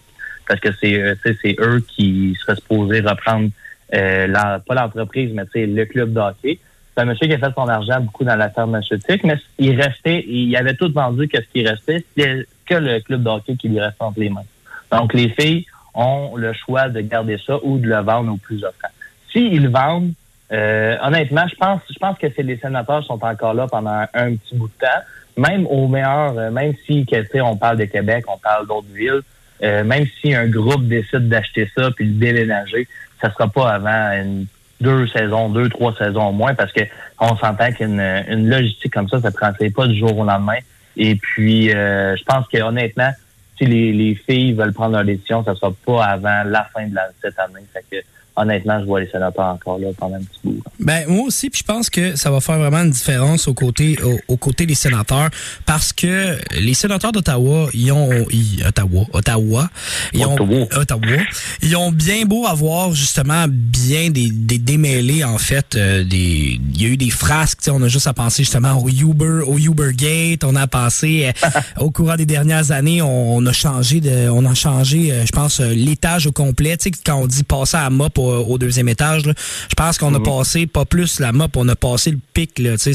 Parce 0.47 0.59
que 0.59 0.69
c'est, 0.79 1.01
euh, 1.01 1.15
c'est 1.23 1.55
eux 1.59 1.84
qui 1.88 2.38
seraient 2.41 2.55
supposés 2.55 3.01
reprendre, 3.01 3.49
euh, 3.93 4.27
la- 4.27 4.59
pas 4.59 4.75
l'entreprise, 4.75 5.32
mais 5.34 5.43
le 5.65 5.86
club 5.86 6.13
de 6.13 6.19
hockey. 6.19 6.59
C'est 6.95 7.01
un 7.03 7.05
monsieur 7.05 7.27
qui 7.27 7.34
a 7.34 7.38
fait 7.38 7.53
son 7.55 7.67
argent 7.67 7.99
beaucoup 8.01 8.23
dans 8.23 8.36
la 8.36 8.49
pharmaceutique, 8.49 9.23
mais 9.23 9.36
il 9.59 9.79
restait, 9.79 10.23
il 10.27 10.55
avait 10.55 10.73
tout 10.75 10.91
vendu 10.91 11.27
que 11.27 11.38
ce 11.38 11.47
qui 11.53 11.65
restait, 11.67 12.03
c'était 12.09 12.45
que 12.65 12.75
le 12.75 12.99
club 13.01 13.23
de 13.23 13.29
hockey 13.29 13.55
qui 13.55 13.69
lui 13.69 13.79
restait 13.79 14.03
entre 14.03 14.19
les 14.19 14.29
mains. 14.29 14.43
Donc, 14.91 15.13
les 15.13 15.29
filles 15.29 15.65
ont 15.93 16.36
le 16.36 16.53
choix 16.53 16.89
de 16.89 17.01
garder 17.01 17.38
ça 17.45 17.59
ou 17.63 17.77
de 17.77 17.88
le 17.88 17.97
vendre 18.01 18.34
au 18.34 18.38
plus 18.38 18.63
offrant. 18.63 18.89
S'ils 19.32 19.69
vendent, 19.69 20.13
euh, 20.52 20.97
honnêtement, 21.02 21.47
je 21.47 21.56
pense, 21.56 21.82
je 21.89 21.97
pense 21.97 22.18
que 22.18 22.28
les 22.41 22.58
sénateurs 22.58 23.04
sont 23.06 23.24
encore 23.24 23.54
là 23.54 23.68
pendant 23.68 24.06
un, 24.14 24.36
petit 24.36 24.56
bout 24.56 24.68
de 24.68 24.86
temps. 24.86 25.02
Même 25.38 25.66
au 25.68 25.88
meilleur, 25.88 26.38
euh, 26.38 26.52
même 26.52 26.74
si 26.86 27.06
que, 27.06 27.41
on 27.41 27.56
parle 27.56 27.78
de 27.78 27.86
Québec, 27.86 28.26
on 28.28 28.38
parle 28.38 28.68
d'autres 28.68 28.91
villes, 28.93 29.22
euh, 29.64 29.84
même 29.84 30.06
si 30.20 30.36
un 30.36 30.47
groupe 30.47 30.88
décide 30.88 31.30
d'acheter 31.30 31.70
ça 31.76 31.89
puis 31.91 32.08
de 32.08 32.20
déménager, 32.20 32.88
ça 33.22 33.32
sera 33.32 33.47
pas 33.47 33.70
avant 33.70 34.12
une, 34.12 34.45
deux 34.82 35.08
saisons, 35.08 35.49
deux, 35.49 35.70
trois 35.70 35.95
saisons 35.95 36.28
au 36.28 36.32
moins, 36.32 36.54
parce 36.54 36.74
que 36.74 36.82
on 37.20 37.36
s'entend 37.38 37.72
qu'une 37.72 37.99
une 37.99 38.49
logistique 38.49 38.91
comme 38.91 39.08
ça, 39.08 39.22
ça 39.22 39.30
ne 39.30 39.34
transfère 39.34 39.70
pas 39.74 39.88
du 39.88 39.97
jour 39.97 40.18
au 40.18 40.26
lendemain. 40.26 40.58
Et 40.97 41.16
puis, 41.16 41.74
euh, 41.74 42.16
je 42.18 42.24
pense 42.24 42.47
que 42.47 42.58
honnêtement, 42.58 43.12
si 43.58 43.66
les, 43.66 43.93
les 43.93 44.16
filles 44.16 44.54
veulent 44.54 44.74
prendre 44.74 44.95
leur 44.95 45.06
décision, 45.06 45.43
ça 45.43 45.56
sera 45.56 45.72
pas 45.86 46.06
avant 46.06 46.43
la 46.45 46.64
fin 46.74 46.88
de 46.88 46.95
la, 46.95 47.08
cette 47.22 47.39
année. 47.39 47.66
Fait 47.72 47.86
que, 47.89 48.04
honnêtement, 48.36 48.79
je 48.79 48.86
vois 48.86 49.01
les 49.01 49.09
sénateurs 49.09 49.45
encore 49.45 49.77
là 49.79 49.88
pendant 49.97 50.15
un 50.15 50.19
petit 50.19 50.39
bout. 50.43 50.61
Ben 50.79 51.05
moi 51.07 51.25
aussi, 51.27 51.49
puis 51.49 51.59
je 51.59 51.65
pense 51.73 51.89
que 51.89 52.15
ça 52.15 52.32
va 52.32 52.39
faire 52.41 52.57
vraiment 52.57 52.79
une 52.84 52.91
différence 52.91 53.47
aux 53.47 53.53
côtés 53.53 53.97
au, 54.03 54.17
aux 54.27 54.38
côtés 54.38 54.65
des 54.65 54.75
sénateurs 54.75 55.29
parce 55.65 55.91
que 55.93 56.38
les 56.59 56.73
sénateurs 56.73 57.11
d'Ottawa, 57.11 57.67
ils 57.73 57.91
ont 57.91 58.09
ils- 58.32 58.63
Ottawa, 58.67 59.05
Ottawa, 59.13 59.69
ils 60.13 60.25
ont 60.25 60.34
Ottawa. 60.34 60.67
Ottawa, 60.77 61.17
ils 61.61 61.75
ont 61.75 61.91
bien 61.91 62.25
beau 62.25 62.45
avoir 62.47 62.93
justement 62.93 63.45
bien 63.49 64.09
des, 64.09 64.29
des 64.32 64.57
démêlés 64.59 65.23
en 65.23 65.38
fait 65.38 65.75
euh, 65.75 66.03
des 66.03 66.59
il 66.73 66.82
y 66.82 66.86
a 66.86 66.89
eu 66.89 66.97
des 66.97 67.09
frasques, 67.09 67.59
tu 67.59 67.65
sais, 67.65 67.71
on 67.71 67.82
a 67.84 67.88
juste 67.88 68.07
à 68.07 68.13
penser 68.13 68.43
justement 68.43 68.77
au 68.82 68.88
Uber 68.89 69.41
au 69.45 69.57
Uber 69.57 69.91
Gate, 69.93 70.43
on 70.43 70.55
a 70.55 70.67
pensé 70.67 71.32
euh, 71.43 71.49
au 71.79 71.91
courant 71.91 72.15
des 72.15 72.25
dernières 72.25 72.71
années, 72.71 73.01
on, 73.01 73.36
on 73.36 73.45
a 73.45 73.53
changé 73.53 73.99
de 74.01 74.29
on 74.29 74.45
a 74.45 74.53
changé 74.53 75.11
euh, 75.11 75.25
je 75.25 75.32
pense 75.32 75.59
l'étage 75.59 76.27
au 76.27 76.32
complet, 76.32 76.77
tu 76.77 76.86
sais 76.86 76.91
quand 77.05 77.17
on 77.17 77.27
dit 77.27 77.43
passer 77.43 77.77
à 77.77 77.89
mop 77.89 78.17
au, 78.22 78.45
au 78.45 78.57
deuxième 78.57 78.88
étage 78.89 79.26
là, 79.26 79.34
je 79.69 79.76
pense 79.76 79.97
qu'on 79.97 80.13
a 80.15 80.19
passé 80.19 80.67
pas 80.67 80.86
plus 80.86 81.19
la 81.19 81.32
mop, 81.32 81.55
on 81.57 81.67
a 81.69 81.76
passé 81.76 82.11
le 82.11 82.19
pic 82.34 82.59
là, 82.59 82.72
c'est 82.78 82.93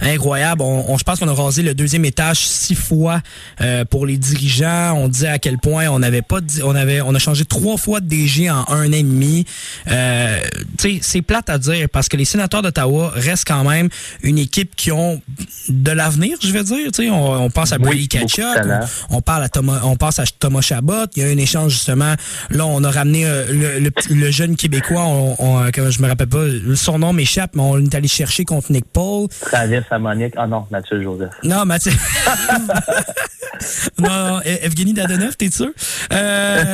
incroyable. 0.00 0.62
On, 0.62 0.84
on- 0.92 0.98
je 0.98 1.04
pense 1.04 1.18
qu'on 1.18 1.28
a 1.28 1.34
rasé 1.34 1.62
le 1.62 1.74
deuxième 1.74 2.04
étage 2.04 2.38
six 2.38 2.74
fois 2.74 3.20
euh, 3.60 3.84
pour 3.84 4.06
les 4.06 4.16
dirigeants. 4.16 4.94
On 4.96 5.08
disait 5.08 5.28
à 5.28 5.38
quel 5.38 5.58
point 5.58 5.88
on 5.88 5.98
n'avait 5.98 6.22
pas, 6.22 6.40
dit- 6.40 6.62
on 6.62 6.74
avait, 6.74 7.00
on 7.00 7.14
a 7.14 7.18
changé 7.18 7.44
trois 7.44 7.76
fois 7.76 8.00
de 8.00 8.06
DG 8.08 8.50
en 8.50 8.64
un 8.68 8.88
an 8.88 8.92
et 8.92 9.02
demi. 9.02 9.44
Euh, 9.90 10.40
c'est 11.00 11.22
plate 11.22 11.50
à 11.50 11.58
dire 11.58 11.88
parce 11.92 12.08
que 12.08 12.16
les 12.16 12.24
sénateurs 12.24 12.62
d'Ottawa 12.62 13.12
restent 13.14 13.46
quand 13.46 13.64
même 13.64 13.88
une 14.22 14.38
équipe 14.38 14.74
qui 14.76 14.90
ont 14.92 15.20
de 15.68 15.90
l'avenir, 15.92 16.38
je 16.42 16.50
vais 16.50 16.64
dire. 16.64 16.90
On, 17.14 17.36
on 17.44 17.50
pense 17.50 17.72
à 17.72 17.76
Oui, 17.76 18.06
Brady 18.08 18.08
talent. 18.08 18.80
on, 19.10 19.16
on 19.18 19.20
parle 19.22 19.44
à 19.44 19.48
Thomas, 19.48 19.80
on 19.84 19.96
passe 19.96 20.18
à 20.18 20.24
Thomas 20.38 20.60
Chabot. 20.60 21.06
Il 21.16 21.22
y 21.22 21.26
a 21.26 21.28
un 21.28 21.36
échange 21.38 21.72
justement. 21.72 22.14
Là, 22.50 22.66
on 22.66 22.82
a 22.84 22.90
ramené 22.90 23.26
euh, 23.26 23.46
le, 23.50 23.78
le 23.80 23.90
petit- 23.90 24.14
le 24.14 24.30
jeune 24.30 24.55
québécois. 24.56 25.02
On, 25.04 25.36
on, 25.38 25.60
euh, 25.62 25.90
je 25.90 26.02
me 26.02 26.08
rappelle 26.08 26.28
pas, 26.28 26.44
son 26.74 26.98
nom 26.98 27.12
m'échappe, 27.12 27.52
mais 27.54 27.62
on 27.62 27.78
est 27.78 27.94
allé 27.94 28.08
chercher 28.08 28.44
contre 28.44 28.72
Nick 28.72 28.84
Paul. 28.92 29.28
Travis 29.40 29.80
à 29.90 29.98
Monique. 29.98 30.34
Ah 30.36 30.46
non, 30.46 30.64
Mathieu 30.70 31.02
Joseph. 31.02 31.30
Non, 31.44 31.64
Mathieu. 31.64 31.92
non, 33.98 34.08
non, 34.08 34.38
E- 34.40 34.58
Evgeny 34.64 34.92
Dadonov, 34.92 35.36
t'es 35.36 35.50
sûr? 35.50 35.70
Euh... 36.12 36.64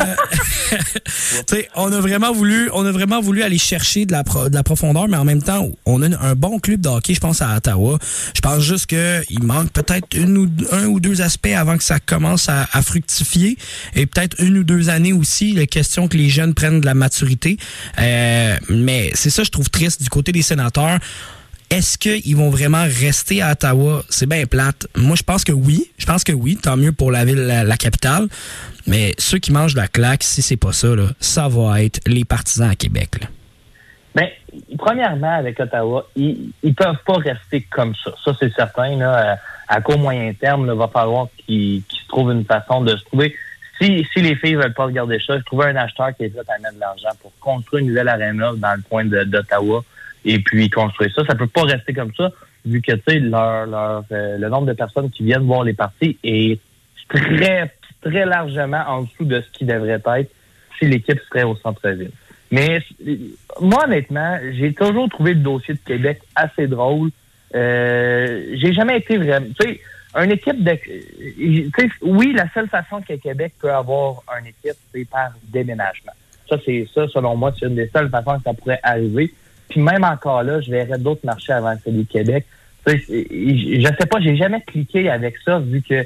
on 1.77 1.93
a 1.93 2.01
vraiment 2.01 2.33
voulu, 2.33 2.71
on 2.73 2.85
a 2.87 2.93
vraiment 2.93 3.21
voulu 3.21 3.43
aller 3.43 3.59
chercher 3.59 4.07
de 4.07 4.13
la, 4.13 4.25
pro- 4.25 4.49
de 4.49 4.55
la 4.55 4.63
profondeur, 4.63 5.09
mais 5.09 5.17
en 5.17 5.25
même 5.25 5.43
temps, 5.43 5.69
on 5.87 6.03
a 6.03 6.07
un 6.25 6.35
bon 6.35 6.59
club 6.59 6.81
de 6.81 6.89
hockey, 6.89 7.15
je 7.15 7.21
pense, 7.21 7.43
à 7.43 7.57
Ottawa. 7.57 7.99
Je 8.35 8.41
pense 8.41 8.63
juste 8.63 8.87
que 8.87 9.23
il 9.31 9.43
manque 9.43 9.71
peut-être 9.73 10.07
une 10.17 10.37
ou 10.39 10.49
un 10.73 10.87
ou 10.87 11.01
deux 11.01 11.23
aspects 11.23 11.49
avant 11.57 11.77
que 11.77 11.85
ça 11.85 11.99
commence 12.01 12.49
à, 12.49 12.67
à 12.73 12.83
fructifier, 12.83 13.57
et 13.95 14.07
peut-être 14.07 14.37
une 14.41 14.59
ou 14.59 14.65
deux 14.65 14.89
années 14.89 15.13
aussi. 15.13 15.53
La 15.53 15.67
question 15.67 16.09
que 16.09 16.17
les 16.17 16.29
jeunes 16.29 16.55
prennent 16.55 16.81
de 16.81 16.87
la 16.87 16.95
maturité. 16.95 17.57
Euh, 17.99 18.57
mais 18.69 19.11
c'est 19.15 19.31
ça, 19.31 19.43
je 19.43 19.51
trouve 19.51 19.71
triste 19.71 20.03
du 20.03 20.09
côté 20.09 20.33
des 20.33 20.43
sénateurs. 20.43 20.99
Est-ce 21.73 21.97
qu'ils 21.97 22.37
vont 22.37 22.51
vraiment 22.51 22.83
rester 22.83 23.41
à 23.41 23.53
Ottawa? 23.53 24.03
C'est 24.11 24.29
bien 24.29 24.45
plate. 24.45 24.87
Moi, 24.95 25.17
je 25.17 25.23
pense 25.23 25.43
que 25.43 25.53
oui. 25.53 25.91
Je 25.97 26.05
pense 26.05 26.23
que 26.23 26.33
oui. 26.33 26.59
Tant 26.63 26.77
mieux 26.77 26.93
pour 26.93 27.11
la 27.11 27.25
ville, 27.25 27.47
la, 27.47 27.77
capitale. 27.79 28.29
Mais 28.87 29.15
ceux 29.17 29.39
qui 29.39 29.53
mangent 29.53 29.75
la 29.75 29.89
claque, 29.89 30.23
si 30.23 30.43
c'est 30.43 30.59
pas 30.59 30.73
ça, 30.73 30.95
là, 30.95 31.07
ça 31.19 31.49
va 31.49 31.83
être 31.83 32.01
les 32.07 32.27
partisans 32.27 32.69
à 32.69 32.75
Québec. 32.75 33.27
Ben, 34.15 34.29
premièrement, 34.77 35.35
avec 35.35 35.59
Ottawa, 35.61 36.07
ils, 36.15 36.53
ils 36.63 36.75
peuvent 36.75 37.03
pas 37.07 37.15
rester 37.15 37.63
comme 37.71 37.95
ça. 38.05 38.13
Ça, 38.23 38.37
c'est 38.39 38.53
certain. 38.53 38.95
Là, 38.99 39.39
à, 39.67 39.81
court 39.81 39.99
moyen 39.99 40.31
terme, 40.35 40.69
il 40.71 40.79
va 40.79 40.89
falloir 40.89 41.29
qu'ils 41.39 41.83
qu'ils 41.85 42.01
se 42.01 42.09
trouvent 42.09 42.33
une 42.33 42.45
façon 42.45 42.83
de 42.83 42.95
se 42.95 43.05
trouver. 43.05 43.35
Si, 43.83 44.07
si 44.13 44.23
les 44.23 44.37
filles 44.37 44.55
veulent 44.55 44.75
pas 44.75 44.85
regarder 44.85 45.19
ça, 45.27 45.41
trouver 45.41 45.67
un 45.67 45.77
acheteur 45.77 46.15
qui 46.17 46.25
est 46.25 46.29
prêt 46.29 46.43
à 46.55 46.59
mettre 46.61 46.77
de 46.77 46.81
l'argent 46.81 47.09
pour 47.21 47.33
construire 47.41 47.83
une 47.83 47.89
nouvelle 47.89 48.09
aréna 48.09 48.53
dans 48.57 48.75
le 48.77 48.83
coin 48.89 49.05
d'Ottawa 49.05 49.83
et 50.25 50.39
puis 50.39 50.71
construire 50.71 51.11
ça. 51.13 51.25
Ça 51.27 51.35
peut 51.35 51.49
pas 51.49 51.63
rester 51.63 51.93
comme 51.93 52.15
ça, 52.15 52.31
vu 52.65 52.81
que 52.81 52.93
tu 52.93 53.03
sais, 53.09 53.19
leur, 53.19 53.67
leur, 53.67 54.05
euh, 54.13 54.39
le 54.39 54.49
nombre 54.49 54.67
de 54.67 54.73
personnes 54.73 55.11
qui 55.11 55.25
viennent 55.25 55.47
voir 55.47 55.65
les 55.65 55.73
parties 55.73 56.17
est 56.23 56.61
très, 57.09 57.75
très 58.03 58.25
largement 58.25 58.85
en 58.87 59.03
dessous 59.03 59.25
de 59.25 59.41
ce 59.41 59.59
qui 59.59 59.65
devrait 59.65 60.01
être 60.19 60.31
si 60.79 60.87
l'équipe 60.87 61.19
serait 61.29 61.43
au 61.43 61.57
centre-ville. 61.57 62.13
Mais 62.53 62.81
moi, 63.61 63.87
honnêtement, 63.87 64.39
j'ai 64.53 64.75
toujours 64.75 65.09
trouvé 65.09 65.35
le 65.35 65.41
dossier 65.41 65.75
de 65.75 65.81
Québec 65.81 66.21
assez 66.37 66.69
drôle. 66.69 67.11
Euh, 67.55 68.55
j'ai 68.55 68.73
jamais 68.73 68.99
été 68.99 69.17
vraiment. 69.17 69.47
Tu 69.59 69.67
sais, 69.67 69.81
une 70.17 70.33
équipe 70.33 70.63
de. 70.63 70.71
euh, 70.71 71.89
oui, 72.03 72.33
la 72.35 72.51
seule 72.53 72.69
façon 72.69 73.01
que 73.01 73.15
Québec 73.15 73.55
peut 73.61 73.73
avoir 73.73 74.23
une 74.39 74.47
équipe, 74.47 74.79
c'est 74.93 75.09
par 75.09 75.31
déménagement. 75.45 76.13
Ça, 76.49 76.57
c'est 76.65 76.87
ça, 76.95 77.07
selon 77.09 77.37
moi, 77.37 77.53
c'est 77.59 77.67
une 77.67 77.77
des 77.77 77.89
seules 77.89 78.11
façons 78.11 78.37
que 78.39 78.45
ça 78.45 78.53
pourrait 78.53 78.81
arriver. 78.83 79.33
Puis 79.69 79.81
même 79.81 80.05
encore 80.05 80.43
là, 80.43 80.61
je 80.61 80.71
verrais 80.71 80.99
d'autres 80.99 81.25
marchés 81.25 81.53
avant 81.53 81.75
celui 81.83 82.01
du 82.01 82.07
Québec. 82.07 82.45
Je 82.87 83.95
sais 83.99 84.07
pas, 84.07 84.21
j'ai 84.21 84.37
jamais 84.37 84.61
cliqué 84.61 85.09
avec 85.09 85.37
ça, 85.45 85.59
vu 85.61 85.83
que, 85.83 86.05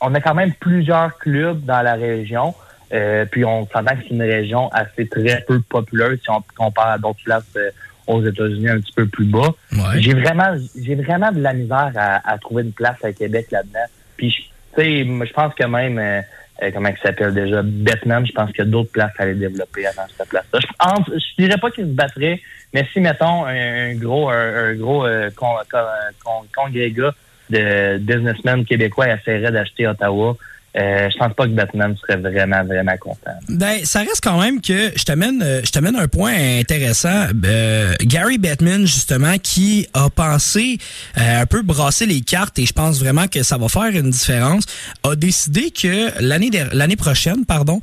on 0.00 0.14
a 0.14 0.20
quand 0.20 0.34
même 0.34 0.52
plusieurs 0.52 1.16
clubs 1.16 1.64
dans 1.64 1.82
la 1.82 1.94
région. 1.94 2.54
Euh, 2.92 3.24
puis 3.24 3.44
on 3.44 3.66
s'entend 3.66 3.96
que 3.96 4.02
c'est 4.02 4.14
une 4.14 4.22
région 4.22 4.68
assez 4.68 5.08
très 5.08 5.42
peu 5.46 5.60
populeuse 5.60 6.20
si 6.22 6.30
on 6.30 6.42
compare 6.56 6.88
à 6.88 6.98
d'autres 6.98 7.22
places 7.24 7.44
euh, 7.56 7.70
aux 8.06 8.24
États-Unis 8.24 8.68
un 8.68 8.80
petit 8.80 8.92
peu 8.94 9.06
plus 9.06 9.24
bas. 9.26 9.50
Ouais. 9.72 10.00
J'ai 10.00 10.14
vraiment 10.14 10.54
j'ai 10.80 10.94
vraiment 10.94 11.32
de 11.32 11.40
la 11.40 11.52
misère 11.52 11.92
à, 11.96 12.30
à 12.32 12.38
trouver 12.38 12.62
une 12.62 12.72
place 12.72 13.02
à 13.04 13.12
Québec 13.12 13.46
là-dedans. 13.50 13.86
Puis 14.16 14.30
je- 14.30 14.42
tu 14.76 14.82
sais, 14.82 15.04
je 15.26 15.32
pense 15.32 15.54
que 15.54 15.64
même 15.66 15.98
euh, 15.98 16.20
euh, 16.62 16.70
comment 16.72 16.88
il 16.88 16.96
s'appelle 17.02 17.34
déjà 17.34 17.62
Batman, 17.64 18.24
je 18.26 18.32
pense 18.32 18.50
qu'il 18.50 18.58
y 18.64 18.68
a 18.68 18.70
d'autres 18.70 18.90
places 18.92 19.12
à 19.18 19.22
aller 19.24 19.34
développer 19.34 19.86
avant 19.86 20.02
cette 20.16 20.28
place-là. 20.28 20.60
Je, 20.60 21.12
je 21.18 21.42
dirais 21.42 21.58
pas 21.58 21.70
qu'ils 21.70 21.84
se 21.84 21.90
battraient, 21.90 22.40
mais 22.72 22.86
si 22.92 23.00
mettons 23.00 23.44
un, 23.46 23.90
un 23.90 23.94
gros 23.94 24.28
un, 24.30 24.70
un 24.70 24.74
gros 24.74 25.06
euh, 25.06 25.30
con, 25.34 25.48
con- 25.70 25.78
con- 26.24 26.46
congrégat 26.54 27.12
de 27.50 27.98
businessmen 27.98 28.64
québécois 28.64 29.08
essaieraient 29.08 29.52
d'acheter 29.52 29.86
Ottawa, 29.86 30.36
euh, 30.78 31.08
je 31.10 31.16
pense 31.16 31.32
pas 31.32 31.46
que 31.46 31.52
Batman 31.52 31.96
serait 32.00 32.18
vraiment, 32.18 32.62
vraiment 32.64 32.96
content. 32.98 33.32
Ben, 33.48 33.84
ça 33.84 34.00
reste 34.00 34.20
quand 34.22 34.38
même 34.38 34.60
que 34.60 34.92
je 34.94 35.04
t'amène, 35.04 35.42
euh, 35.42 35.60
je 35.64 35.70
t'amène 35.70 35.96
un 35.96 36.08
point 36.08 36.34
intéressant. 36.58 37.28
Euh, 37.44 37.94
Gary 38.02 38.36
Batman, 38.36 38.86
justement, 38.86 39.38
qui 39.42 39.88
a 39.94 40.10
pensé 40.10 40.78
euh, 41.16 41.42
un 41.42 41.46
peu 41.46 41.62
brasser 41.62 42.04
les 42.04 42.20
cartes 42.20 42.58
et 42.58 42.66
je 42.66 42.74
pense 42.74 42.98
vraiment 42.98 43.26
que 43.26 43.42
ça 43.42 43.56
va 43.56 43.68
faire 43.68 43.88
une 43.88 44.10
différence, 44.10 44.64
a 45.02 45.16
décidé 45.16 45.70
que 45.70 46.10
l'année 46.20 46.50
l'année 46.72 46.96
prochaine, 46.96 47.44
pardon, 47.44 47.80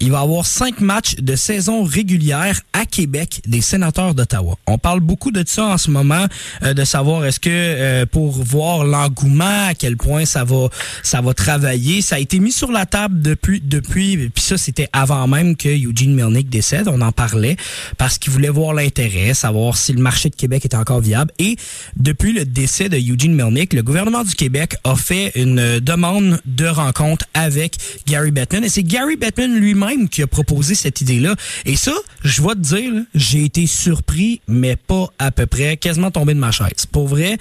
il 0.00 0.10
va 0.10 0.20
avoir 0.20 0.46
cinq 0.46 0.80
matchs 0.80 1.16
de 1.16 1.36
saison 1.36 1.84
régulière 1.84 2.60
à 2.72 2.86
Québec 2.86 3.42
des 3.46 3.60
sénateurs 3.60 4.14
d'Ottawa. 4.14 4.56
On 4.66 4.78
parle 4.78 5.00
beaucoup 5.00 5.30
de 5.30 5.44
ça 5.46 5.64
en 5.66 5.78
ce 5.78 5.90
moment, 5.90 6.26
de 6.62 6.84
savoir 6.84 7.24
est-ce 7.26 7.40
que 7.40 8.04
pour 8.04 8.32
voir 8.32 8.84
l'engouement, 8.84 9.68
à 9.68 9.74
quel 9.74 9.96
point 9.96 10.24
ça 10.24 10.44
va, 10.44 10.68
ça 11.02 11.20
va 11.20 11.34
travailler 11.34 12.02
ça 12.04 12.16
a 12.16 12.18
été 12.18 12.38
mis 12.38 12.52
sur 12.52 12.70
la 12.70 12.86
table 12.86 13.20
depuis, 13.20 13.60
depuis 13.60 14.04
puis 14.34 14.42
ça, 14.42 14.56
c'était 14.56 14.88
avant 14.92 15.26
même 15.26 15.56
que 15.56 15.68
Eugene 15.68 16.14
Melnick 16.14 16.48
décède. 16.48 16.88
On 16.88 17.00
en 17.00 17.12
parlait 17.12 17.56
parce 17.98 18.18
qu'il 18.18 18.32
voulait 18.32 18.48
voir 18.48 18.74
l'intérêt, 18.74 19.34
savoir 19.34 19.76
si 19.76 19.92
le 19.92 20.00
marché 20.00 20.30
de 20.30 20.36
Québec 20.36 20.64
était 20.64 20.76
encore 20.76 21.00
viable. 21.00 21.32
Et 21.38 21.56
depuis 21.96 22.32
le 22.32 22.44
décès 22.44 22.88
de 22.88 22.96
Eugene 22.96 23.34
Melnick, 23.34 23.72
le 23.72 23.82
gouvernement 23.82 24.22
du 24.22 24.34
Québec 24.34 24.76
a 24.84 24.94
fait 24.96 25.32
une 25.34 25.80
demande 25.80 26.40
de 26.44 26.66
rencontre 26.66 27.26
avec 27.34 27.76
Gary 28.06 28.30
Bettman. 28.30 28.64
Et 28.64 28.68
c'est 28.68 28.82
Gary 28.82 29.16
Bettman 29.16 29.54
lui-même 29.56 30.08
qui 30.08 30.22
a 30.22 30.26
proposé 30.26 30.74
cette 30.74 31.00
idée-là. 31.00 31.34
Et 31.64 31.76
ça, 31.76 31.92
je 32.22 32.40
dois 32.40 32.54
te 32.54 32.60
dire, 32.60 32.92
j'ai 33.14 33.44
été 33.44 33.66
surpris, 33.66 34.40
mais 34.46 34.76
pas 34.76 35.08
à 35.18 35.30
peu 35.30 35.46
près, 35.46 35.76
quasiment 35.76 36.10
tombé 36.10 36.34
de 36.34 36.38
ma 36.38 36.50
chaise. 36.50 36.86
Pour 36.90 37.08
vrai, 37.08 37.38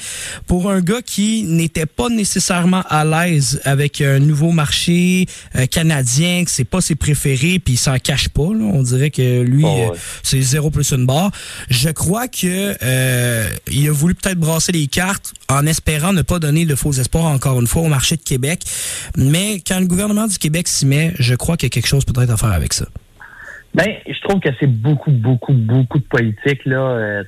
pour 0.48 0.72
un 0.72 0.82
gars 0.82 1.02
qui 1.02 1.44
n'était 1.44 1.86
pas 1.86 2.10
nécessairement 2.10 2.84
à 2.90 3.04
l'aise 3.04 3.62
avec 3.66 4.02
un 4.02 4.20
nouveau 4.20 4.52
marché 4.54 5.26
euh, 5.56 5.66
canadien, 5.66 6.44
que 6.46 6.52
c'est 6.52 6.64
pas 6.64 6.82
ses 6.82 6.96
préférés, 6.96 7.60
puis 7.60 7.74
il 7.74 7.78
s'en 7.78 7.98
cache 8.00 8.30
pas. 8.30 8.42
On 8.44 8.82
dirait 8.84 9.10
que 9.12 9.42
lui, 9.42 9.64
Oh, 9.66 9.68
ouais. 9.68 9.90
euh, 9.92 9.98
c'est 10.24 10.42
zéro 10.42 10.70
plus 10.72 10.92
une 10.92 11.06
barre. 11.06 11.32
Je 11.70 11.90
crois 11.90 12.28
que 12.28 12.76
euh, 12.84 13.50
il 13.72 13.88
a 13.88 13.92
voulu 13.92 14.16
peut-être 14.16 14.40
brasser 14.40 14.72
les 14.72 14.88
cartes 14.88 15.34
en 15.50 15.66
espérant 15.66 16.14
ne 16.14 16.22
pas 16.22 16.40
donner 16.40 16.66
de 16.66 16.76
faux 16.76 16.92
espoirs 16.94 17.26
encore 17.26 17.60
une 17.60 17.68
fois 17.68 17.82
au 17.84 17.88
marché 17.88 18.16
de 18.16 18.22
Québec. 18.22 18.62
Mais 19.18 19.62
quand 19.66 19.80
le 19.80 19.86
gouvernement 19.88 20.28
du 20.28 20.38
Québec 20.38 20.68
s'y 20.68 20.86
met, 20.86 21.14
je 21.20 21.36
crois 21.36 21.58
qu'il 21.58 21.68
y 21.68 21.72
a 21.72 21.74
quelque 21.74 21.88
chose 21.88 22.06
peut-être 22.06 22.30
à 22.32 22.38
faire 22.38 22.52
avec 22.52 22.74
ça. 22.74 22.86
Ben, 23.76 23.88
je 24.08 24.20
trouve 24.28 24.40
que 24.40 24.50
c'est 24.60 24.68
beaucoup, 24.68 25.12
beaucoup, 25.12 25.54
beaucoup 25.54 25.98
de 25.98 26.04
politique, 26.04 26.64
là. 26.66 27.24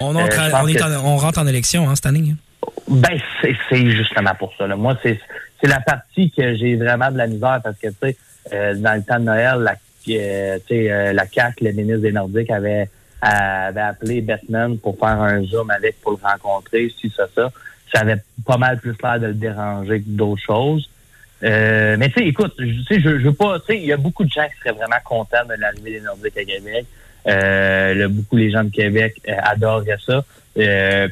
On, 0.00 0.14
entre- 0.16 0.50
on, 0.62 0.66
est 0.66 0.74
que- 0.74 0.82
en- 0.82 1.04
on 1.04 1.16
rentre 1.16 1.38
en 1.38 1.46
élection 1.46 1.88
hein, 1.88 1.94
cette 1.94 2.06
année. 2.06 2.32
hein. 2.32 2.36
Ben, 2.88 3.18
c'est, 3.40 3.54
c'est 3.68 3.90
justement 3.90 4.34
pour 4.38 4.52
ça. 4.58 4.66
Là. 4.66 4.76
Moi, 4.76 4.96
c'est, 5.02 5.20
c'est 5.62 5.68
la 5.68 5.80
partie 5.80 6.30
que 6.30 6.54
j'ai 6.56 6.74
vraiment 6.74 7.10
de 7.10 7.18
la 7.18 7.28
misère 7.28 7.60
parce 7.62 7.78
que, 7.78 7.88
tu 7.88 7.94
sais, 8.02 8.16
euh, 8.52 8.74
dans 8.74 8.94
le 8.94 9.02
temps 9.02 9.20
de 9.20 9.24
Noël, 9.24 9.60
la, 9.60 9.74
euh, 10.08 10.58
euh, 10.72 11.12
la 11.12 11.26
CAQ, 11.26 11.64
le 11.64 11.72
ministre 11.72 12.00
des 12.02 12.12
Nordiques, 12.12 12.50
avait, 12.50 12.88
avait 13.20 13.80
appelé 13.80 14.20
Batman 14.20 14.76
pour 14.78 14.98
faire 14.98 15.20
un 15.20 15.44
zoom 15.44 15.70
avec 15.70 16.00
pour 16.00 16.12
le 16.12 16.18
rencontrer, 16.20 16.92
si 17.00 17.08
ça, 17.16 17.26
ça. 17.34 17.52
Ça 17.94 18.00
avait 18.00 18.16
pas 18.44 18.56
mal 18.56 18.78
plus 18.78 18.94
l'air 19.02 19.20
de 19.20 19.26
le 19.26 19.34
déranger 19.34 20.00
que 20.00 20.08
d'autres 20.08 20.42
choses. 20.42 20.88
Euh, 21.44 21.96
mais 21.98 22.08
tu 22.08 22.14
sais, 22.14 22.26
écoute, 22.26 22.54
je, 22.58 22.64
je, 22.90 22.98
je 22.98 23.08
veux 23.28 23.32
pas, 23.32 23.60
tu 23.60 23.66
sais, 23.66 23.76
il 23.76 23.86
y 23.86 23.92
a 23.92 23.96
beaucoup 23.96 24.24
de 24.24 24.30
gens 24.30 24.46
qui 24.46 24.58
seraient 24.58 24.76
vraiment 24.76 24.96
contents 25.04 25.44
de 25.48 25.54
l'arrivée 25.60 25.92
des 25.92 26.00
Nordiques 26.00 26.38
à 26.38 26.44
Québec. 26.44 26.86
Euh, 27.28 28.08
beaucoup 28.08 28.36
les 28.36 28.50
gens 28.50 28.64
de 28.64 28.70
Québec 28.70 29.20
euh, 29.28 29.34
adoreraient 29.44 29.98
ça. 30.04 30.24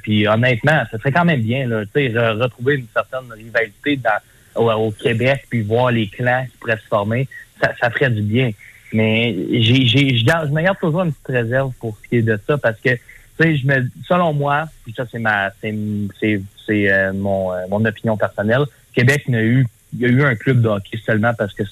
Puis 0.03 0.27
honnêtement, 0.27 0.83
ça 0.91 0.99
serait 0.99 1.13
quand 1.13 1.25
même 1.25 1.43
bien, 1.43 1.69
tu 1.69 1.87
sais, 1.93 2.09
re- 2.09 2.43
retrouver 2.43 2.75
une 2.77 2.87
certaine 2.93 3.31
rivalité 3.33 3.97
dans, 3.97 4.19
au, 4.55 4.71
au 4.71 4.91
Québec, 4.91 5.47
puis 5.49 5.63
voir 5.63 5.91
les 5.91 6.09
clans 6.09 6.45
qui 6.51 6.57
pourraient 6.59 6.77
se 6.77 6.89
former, 6.89 7.29
ça, 7.61 7.73
ça 7.81 7.91
ferait 7.91 8.11
du 8.11 8.23
bien. 8.23 8.51
Mais 8.93 9.37
j'ai, 9.53 9.87
j'ai, 9.87 10.17
je, 10.17 10.25
garde- 10.25 10.51
je 10.53 10.75
toujours 10.81 11.03
une 11.03 11.13
petite 11.13 11.29
réserve 11.29 11.73
pour 11.79 11.97
ce 12.03 12.09
qui 12.09 12.17
est 12.17 12.23
de 12.23 12.39
ça, 12.47 12.59
parce 12.59 12.81
que, 12.81 12.91
tu 12.91 12.99
sais, 13.41 13.57
je 13.57 13.67
me, 13.67 13.89
selon 14.09 14.33
moi, 14.33 14.67
puis 14.85 14.93
ça 14.97 15.05
c'est 15.11 15.19
ma, 15.19 15.51
c'est, 15.61 15.75
c'est, 16.19 16.41
c'est 16.67 16.91
euh, 16.91 17.13
mon, 17.13 17.53
euh, 17.53 17.67
mon 17.71 17.85
opinion 17.85 18.17
personnelle, 18.17 18.65
Québec 18.95 19.29
n'a 19.29 19.43
eu, 19.43 19.67
il 19.95 20.01
y 20.01 20.05
a 20.07 20.09
eu 20.09 20.23
un 20.25 20.35
club 20.35 20.61
de 20.61 20.69
hockey 20.69 20.99
seulement 21.05 21.33
parce 21.35 21.55
que 21.55 21.63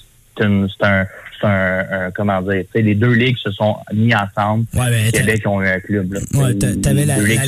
une, 0.45 0.67
c'est 0.69 0.85
un, 0.85 1.05
un, 1.43 1.85
un- 2.07 2.11
comment 2.11 2.41
dire, 2.41 2.63
tu 2.65 2.67
sais, 2.73 2.81
les 2.81 2.95
deux 2.95 3.13
ligues 3.13 3.37
se 3.37 3.51
sont 3.51 3.77
mis 3.93 4.13
ensemble. 4.13 4.65
Ouais, 4.73 4.89
ben, 4.89 5.11
Québec 5.11 5.41
ont 5.47 5.61
eu 5.61 5.67
un 5.67 5.79
club. 5.79 6.13
Là. 6.13 6.19
Ouais, 6.33 6.53
t'avais 6.55 7.05
la- 7.05 7.17
ligue- 7.19 7.39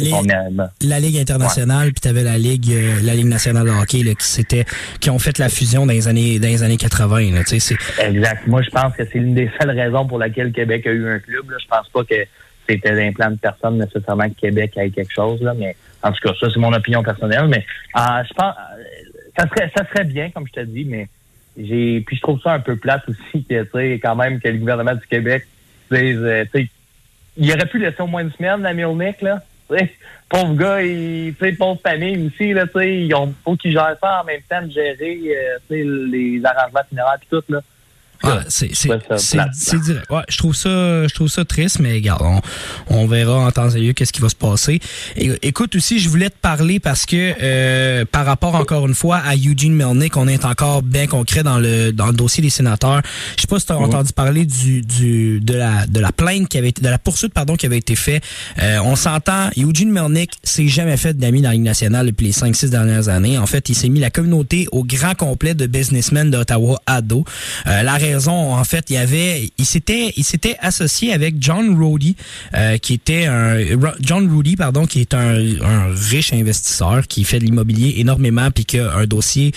la 0.82 1.00
internationale, 1.20 1.92
puis 1.92 2.02
t'avais 2.02 2.24
la 2.24 2.38
Ligue 2.38 2.72
euh, 2.72 3.00
la 3.04 3.14
Ligue 3.14 3.28
nationale 3.28 3.66
de 3.66 3.72
hockey 3.72 4.04
là, 4.04 4.14
qui 4.16 4.26
s'était 4.26 4.66
qui 5.00 5.10
ont 5.10 5.20
fait 5.20 5.38
la 5.40 5.50
fusion 5.50 5.86
dans 5.86 5.94
les 5.94 6.08
années 6.08 6.40
dans 6.40 6.48
les 6.48 6.64
années 6.64 6.78
80. 6.78 7.32
Là, 7.34 7.44
tu 7.44 7.60
sais, 7.60 7.76
c'est 7.98 8.08
Exact. 8.08 8.48
Moi, 8.48 8.62
je 8.62 8.70
pense 8.70 8.96
que 8.96 9.04
c'est 9.12 9.20
l'une 9.20 9.34
des 9.36 9.50
seules 9.60 9.72
raisons 9.78 10.06
pour 10.08 10.18
laquelle 10.20 10.52
Québec 10.52 10.86
a 10.88 10.92
eu 10.92 11.08
un 11.10 11.20
club. 11.20 11.50
Là. 11.50 11.58
Je 11.62 11.68
pense 11.68 11.90
pas 11.90 12.04
que 12.04 12.16
c'était 12.70 12.92
un 13.08 13.12
plan 13.12 13.32
de 13.32 13.38
personne 13.38 13.78
nécessairement 13.78 14.30
que 14.30 14.36
Québec 14.40 14.72
ait 14.78 14.90
quelque 14.90 15.14
chose. 15.14 15.42
Là. 15.42 15.54
Mais 15.58 15.76
en 16.04 16.12
tout 16.12 16.20
cas, 16.28 16.34
ça, 16.40 16.48
c'est 16.54 16.60
mon 16.60 16.74
opinion 16.74 17.04
personnelle. 17.04 17.48
Mais 17.48 17.66
euh, 17.98 18.24
je 18.28 18.34
pense 18.34 18.56
ça 19.38 19.48
serait 19.48 19.72
ça 19.76 19.86
serait 19.94 20.06
bien, 20.06 20.30
comme 20.30 20.46
je 20.48 20.62
te 20.62 20.66
dis, 20.66 20.86
mais 20.86 21.08
j'ai 21.58 22.02
puis 22.02 22.16
je 22.16 22.22
trouve 22.22 22.42
ça 22.42 22.54
un 22.54 22.60
peu 22.60 22.76
plate 22.76 23.04
aussi 23.08 23.44
que 23.44 23.64
tu 23.64 23.70
sais, 23.74 23.94
quand 24.02 24.16
même 24.16 24.40
que 24.40 24.48
le 24.48 24.58
gouvernement 24.58 24.96
du 24.96 25.06
Québec 25.08 25.48
dise 25.92 26.20
euh, 26.20 26.46
tu 26.54 26.64
sais, 26.64 26.70
il 27.38 27.52
aurait 27.52 27.66
pu 27.66 27.80
laisser 27.80 28.02
au 28.02 28.08
moins 28.08 28.22
une 28.22 28.32
semaine 28.32 28.62
la 28.62 28.74
Milnick, 28.74 29.22
là. 29.22 29.42
Pauvre 30.28 30.56
gars, 30.56 30.82
il, 30.82 31.34
pauvre 31.58 31.80
famille 31.82 32.28
aussi, 32.28 32.54
là, 32.54 32.66
tu 32.68 32.74
sais, 32.74 32.98
ils 33.04 33.16
ont, 33.16 33.34
faut 33.44 33.56
qu'ils 33.56 33.72
gèrent 33.72 33.98
ça 34.02 34.22
en 34.22 34.26
même 34.26 34.42
temps 34.50 34.62
de 34.62 34.72
gérer, 34.72 35.20
euh, 35.36 35.58
les 35.70 36.42
arrangements 36.44 36.82
funéraires 36.90 37.20
et 37.22 37.26
tout, 37.30 37.44
là. 37.50 37.62
Ah, 38.24 38.42
c'est 38.48 38.74
c'est 38.74 38.90
direct. 39.80 40.10
Ouais, 40.10 40.22
je 40.30 40.38
trouve 40.38 40.56
ça 40.56 41.08
je 41.08 41.14
trouve 41.14 41.28
ça 41.28 41.46
triste 41.46 41.80
mais 41.80 41.94
regarde, 41.94 42.22
on, 42.22 42.42
on 42.90 43.08
verra 43.08 43.40
en 43.40 43.52
temps 43.52 43.70
et 43.70 43.80
lieu 43.80 43.94
qu'est-ce 43.94 44.14
qui 44.14 44.22
va 44.22 44.30
se 44.30 44.36
passer. 44.36 44.80
Et, 45.16 45.32
écoute 45.42 45.76
aussi, 45.76 46.00
je 46.00 46.10
voulais 46.10 46.30
te 46.30 46.38
parler 46.42 46.80
parce 46.80 47.06
que 47.06 47.34
euh, 47.42 48.06
par 48.12 48.26
rapport 48.26 48.56
encore 48.56 48.88
une 48.88 48.96
fois 48.96 49.18
à 49.18 49.36
Eugene 49.36 49.74
Melnick, 49.74 50.18
on 50.18 50.28
est 50.28 50.46
encore 50.46 50.82
bien 50.84 51.08
concret 51.08 51.44
dans 51.44 51.58
le 51.58 51.92
dans 51.92 52.08
le 52.08 52.14
dossier 52.14 52.42
des 52.42 52.50
sénateurs. 52.50 53.02
Je 53.36 53.42
sais 53.42 53.48
pas 53.48 53.60
si 53.60 53.66
tu 53.66 53.72
as 53.74 53.78
entendu 53.78 54.14
parler 54.14 54.46
du 54.46 54.82
du 54.82 55.40
de 55.40 55.54
la 55.54 55.86
de 55.88 56.00
la 56.00 56.12
plainte 56.12 56.48
qui 56.48 56.58
avait 56.58 56.70
été 56.70 56.82
de 56.82 56.90
la 56.90 57.00
poursuite 57.00 57.34
pardon 57.34 57.56
qui 57.56 57.66
avait 57.66 57.78
été 57.78 57.96
fait. 57.96 58.22
Euh, 58.62 58.80
on 58.84 58.96
s'entend 58.96 59.50
Eugene 59.58 59.92
Melnick 59.92 60.32
s'est 60.44 60.68
jamais 60.68 60.98
fait 60.98 61.18
d'amis 61.18 61.42
dans 61.42 61.50
la 61.50 61.56
Ligue 61.56 61.64
nationale 61.64 62.08
depuis 62.08 62.28
les 62.28 62.32
5 62.32 62.56
6 62.56 62.70
dernières 62.70 63.10
années. 63.10 63.38
En 63.38 63.46
fait, 63.46 63.70
il 63.70 63.76
s'est 63.76 63.90
mis 63.90 64.00
la 64.00 64.10
communauté 64.10 64.68
au 64.72 64.84
grand 64.84 65.16
complet 65.16 65.54
de 65.54 65.66
businessmen 65.68 66.30
d'Ottawa 66.32 66.82
à 66.86 67.02
dos. 67.02 67.26
Euh, 67.68 67.84
la 67.84 67.94
en 68.18 68.64
fait, 68.64 68.90
il 68.90 68.98
avait, 68.98 69.50
il 69.58 69.66
s'était, 69.66 70.58
associé 70.60 71.14
avec 71.14 71.36
John 71.40 71.82
Rody, 71.82 72.16
euh, 72.56 72.78
qui 72.78 72.94
était 72.94 73.26
un 73.26 73.58
John 74.02 74.30
Rudy, 74.34 74.56
pardon, 74.56 74.86
qui 74.86 75.02
est 75.02 75.14
un, 75.14 75.36
un 75.62 75.94
riche 75.94 76.34
investisseur 76.34 77.08
qui 77.08 77.24
fait 77.24 77.40
de 77.40 77.46
l'immobilier 77.46 77.96
énormément, 77.98 78.50
puis 78.52 78.66
qui 78.66 78.80
a 78.80 78.94
un 78.94 79.06
dossier 79.06 79.52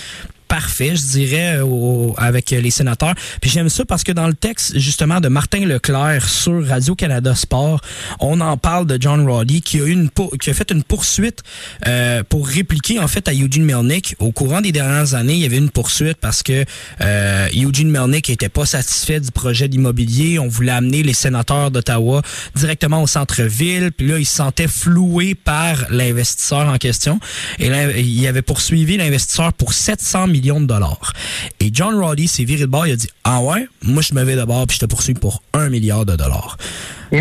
parfait, 0.58 0.94
je 0.94 1.02
dirais, 1.18 1.58
au- 1.60 2.14
avec 2.16 2.50
les 2.50 2.70
sénateurs. 2.70 3.14
Puis 3.40 3.50
j'aime 3.50 3.68
ça 3.68 3.84
parce 3.84 4.04
que 4.04 4.12
dans 4.12 4.28
le 4.28 4.34
texte, 4.34 4.78
justement, 4.78 5.20
de 5.20 5.26
Martin 5.26 5.66
Leclerc 5.66 6.28
sur 6.28 6.64
Radio-Canada 6.68 7.34
Sport, 7.34 7.80
on 8.20 8.40
en 8.40 8.56
parle 8.56 8.86
de 8.86 8.96
John 9.00 9.28
Roddy 9.28 9.62
qui 9.62 9.80
a, 9.80 9.84
une 9.86 10.10
qui 10.40 10.50
a 10.50 10.54
fait 10.54 10.70
une 10.70 10.84
poursuite 10.84 11.42
euh, 11.88 12.22
pour 12.28 12.46
répliquer, 12.46 13.00
en 13.00 13.08
fait, 13.08 13.26
à 13.26 13.32
Eugene 13.32 13.64
Melnick. 13.64 14.14
Au 14.20 14.30
courant 14.30 14.60
des 14.60 14.70
dernières 14.70 15.14
années, 15.14 15.34
il 15.34 15.40
y 15.40 15.44
avait 15.44 15.58
une 15.58 15.70
poursuite 15.70 16.18
parce 16.20 16.44
que 16.44 16.64
euh, 17.00 17.48
Eugene 17.52 17.90
Melnick 17.90 18.30
était 18.30 18.48
pas 18.48 18.64
satisfait 18.64 19.18
du 19.18 19.32
projet 19.32 19.66
d'immobilier. 19.66 20.38
On 20.38 20.46
voulait 20.46 20.70
amener 20.70 21.02
les 21.02 21.14
sénateurs 21.14 21.72
d'Ottawa 21.72 22.22
directement 22.54 23.02
au 23.02 23.08
centre-ville. 23.08 23.90
Puis 23.90 24.06
là, 24.06 24.18
il 24.20 24.24
se 24.26 24.36
sentait 24.36 24.68
floué 24.68 25.34
par 25.34 25.86
l'investisseur 25.90 26.68
en 26.68 26.78
question. 26.78 27.18
Et 27.58 27.68
là, 27.70 27.90
il 27.98 28.24
avait 28.28 28.42
poursuivi 28.42 28.96
l'investisseur 28.96 29.52
pour 29.52 29.72
700 29.72 30.28
millions 30.28 30.43
de 30.44 30.66
dollars. 30.66 31.12
Et 31.60 31.70
John 31.72 31.94
Roddy 31.94 32.28
s'est 32.28 32.44
viré 32.44 32.62
de 32.62 32.66
bord. 32.66 32.86
Il 32.86 32.92
a 32.92 32.96
dit, 32.96 33.08
ah 33.24 33.40
ouais, 33.40 33.68
moi 33.82 34.02
je 34.02 34.14
me 34.14 34.22
vais 34.22 34.36
de 34.36 34.44
bord 34.44 34.66
puis 34.66 34.76
je 34.76 34.80
te 34.80 34.86
poursuis 34.86 35.14
pour 35.14 35.42
un 35.52 35.68
milliard 35.68 36.04
de 36.04 36.16
dollars. 36.16 36.56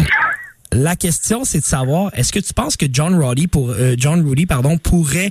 La 0.75 0.95
question, 0.95 1.45
c'est 1.45 1.59
de 1.59 1.65
savoir, 1.65 2.09
est-ce 2.15 2.33
que 2.33 2.39
tu 2.39 2.51
penses 2.51 2.77
que 2.77 2.87
John 2.91 3.13
Roddy 3.13 3.45
pour 3.45 3.69
euh, 3.69 3.93
John 3.95 4.27
Rudy, 4.27 4.47
pardon, 4.47 4.79
pourrait 4.79 5.29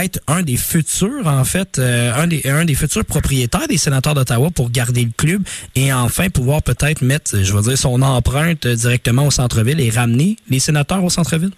être 0.00 0.20
un 0.28 0.42
des 0.42 0.56
futurs, 0.56 1.26
en 1.26 1.42
fait, 1.42 1.80
euh, 1.80 2.14
un 2.14 2.28
des 2.28 2.42
un 2.48 2.64
des 2.64 2.76
futurs 2.76 3.04
propriétaires 3.04 3.66
des 3.66 3.76
sénateurs 3.76 4.14
d'Ottawa 4.14 4.50
pour 4.52 4.70
garder 4.70 5.04
le 5.04 5.10
club 5.16 5.42
et 5.74 5.92
enfin 5.92 6.30
pouvoir 6.30 6.62
peut-être 6.62 7.02
mettre, 7.02 7.42
je 7.42 7.52
veux 7.52 7.62
dire, 7.62 7.76
son 7.76 8.02
empreinte 8.02 8.68
directement 8.68 9.26
au 9.26 9.32
centre-ville 9.32 9.80
et 9.80 9.90
ramener 9.90 10.36
les 10.48 10.60
sénateurs 10.60 11.02
au 11.02 11.10
centre-ville? 11.10 11.50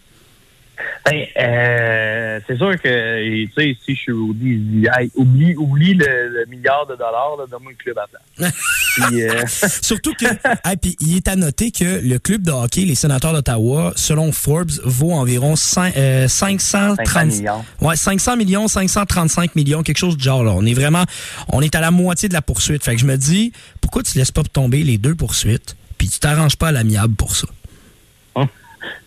Ben, 1.04 1.24
euh, 1.38 2.40
c'est 2.46 2.56
sûr 2.56 2.80
que, 2.80 3.44
tu 3.46 3.52
sais, 3.56 3.76
si 3.84 3.94
je 3.94 4.00
suis 4.00 4.12
Rudy, 4.12 4.44
il 4.44 4.80
dit, 4.80 4.86
hey, 4.98 5.10
oublie, 5.14 5.54
oublie 5.56 5.94
le, 5.94 6.28
le 6.28 6.46
milliard 6.50 6.86
de 6.86 6.94
dollars, 6.96 7.36
donne-moi 7.50 7.72
le 7.72 7.76
club 7.82 7.98
à 7.98 8.06
place. 8.06 8.52
Puis, 8.96 9.22
euh, 9.22 9.42
Surtout 9.82 10.14
que, 10.14 10.26
hey, 10.26 10.76
puis 10.80 10.96
il 11.00 11.16
est 11.16 11.28
à 11.28 11.36
noter 11.36 11.70
que 11.70 12.00
le 12.02 12.18
club 12.18 12.42
de 12.42 12.50
hockey, 12.50 12.82
les 12.82 12.94
sénateurs 12.94 13.32
d'Ottawa, 13.34 13.92
selon 13.94 14.32
Forbes, 14.32 14.70
vaut 14.84 15.12
environ 15.12 15.54
cin- 15.54 15.92
euh, 15.96 16.28
530 16.28 17.06
500 17.06 17.26
millions. 17.26 17.64
Ouais, 17.80 17.96
500 17.96 18.36
millions, 18.36 18.68
535 18.68 19.54
millions, 19.54 19.82
quelque 19.82 19.98
chose 19.98 20.16
du 20.16 20.24
genre. 20.24 20.42
Là. 20.44 20.52
On 20.52 20.64
est 20.64 20.74
vraiment, 20.74 21.04
on 21.52 21.60
est 21.60 21.74
à 21.74 21.80
la 21.80 21.90
moitié 21.90 22.28
de 22.28 22.34
la 22.34 22.42
poursuite. 22.42 22.84
Fait 22.84 22.94
que 22.94 23.00
je 23.00 23.06
me 23.06 23.16
dis, 23.16 23.52
pourquoi 23.80 24.02
tu 24.02 24.16
laisses 24.18 24.32
pas 24.32 24.42
tomber 24.44 24.82
les 24.82 24.96
deux 24.98 25.14
poursuites, 25.14 25.76
puis 25.98 26.08
tu 26.08 26.18
t'arranges 26.18 26.56
pas 26.56 26.68
à 26.68 26.72
l'amiable 26.72 27.14
pour 27.14 27.36
ça? 27.36 27.46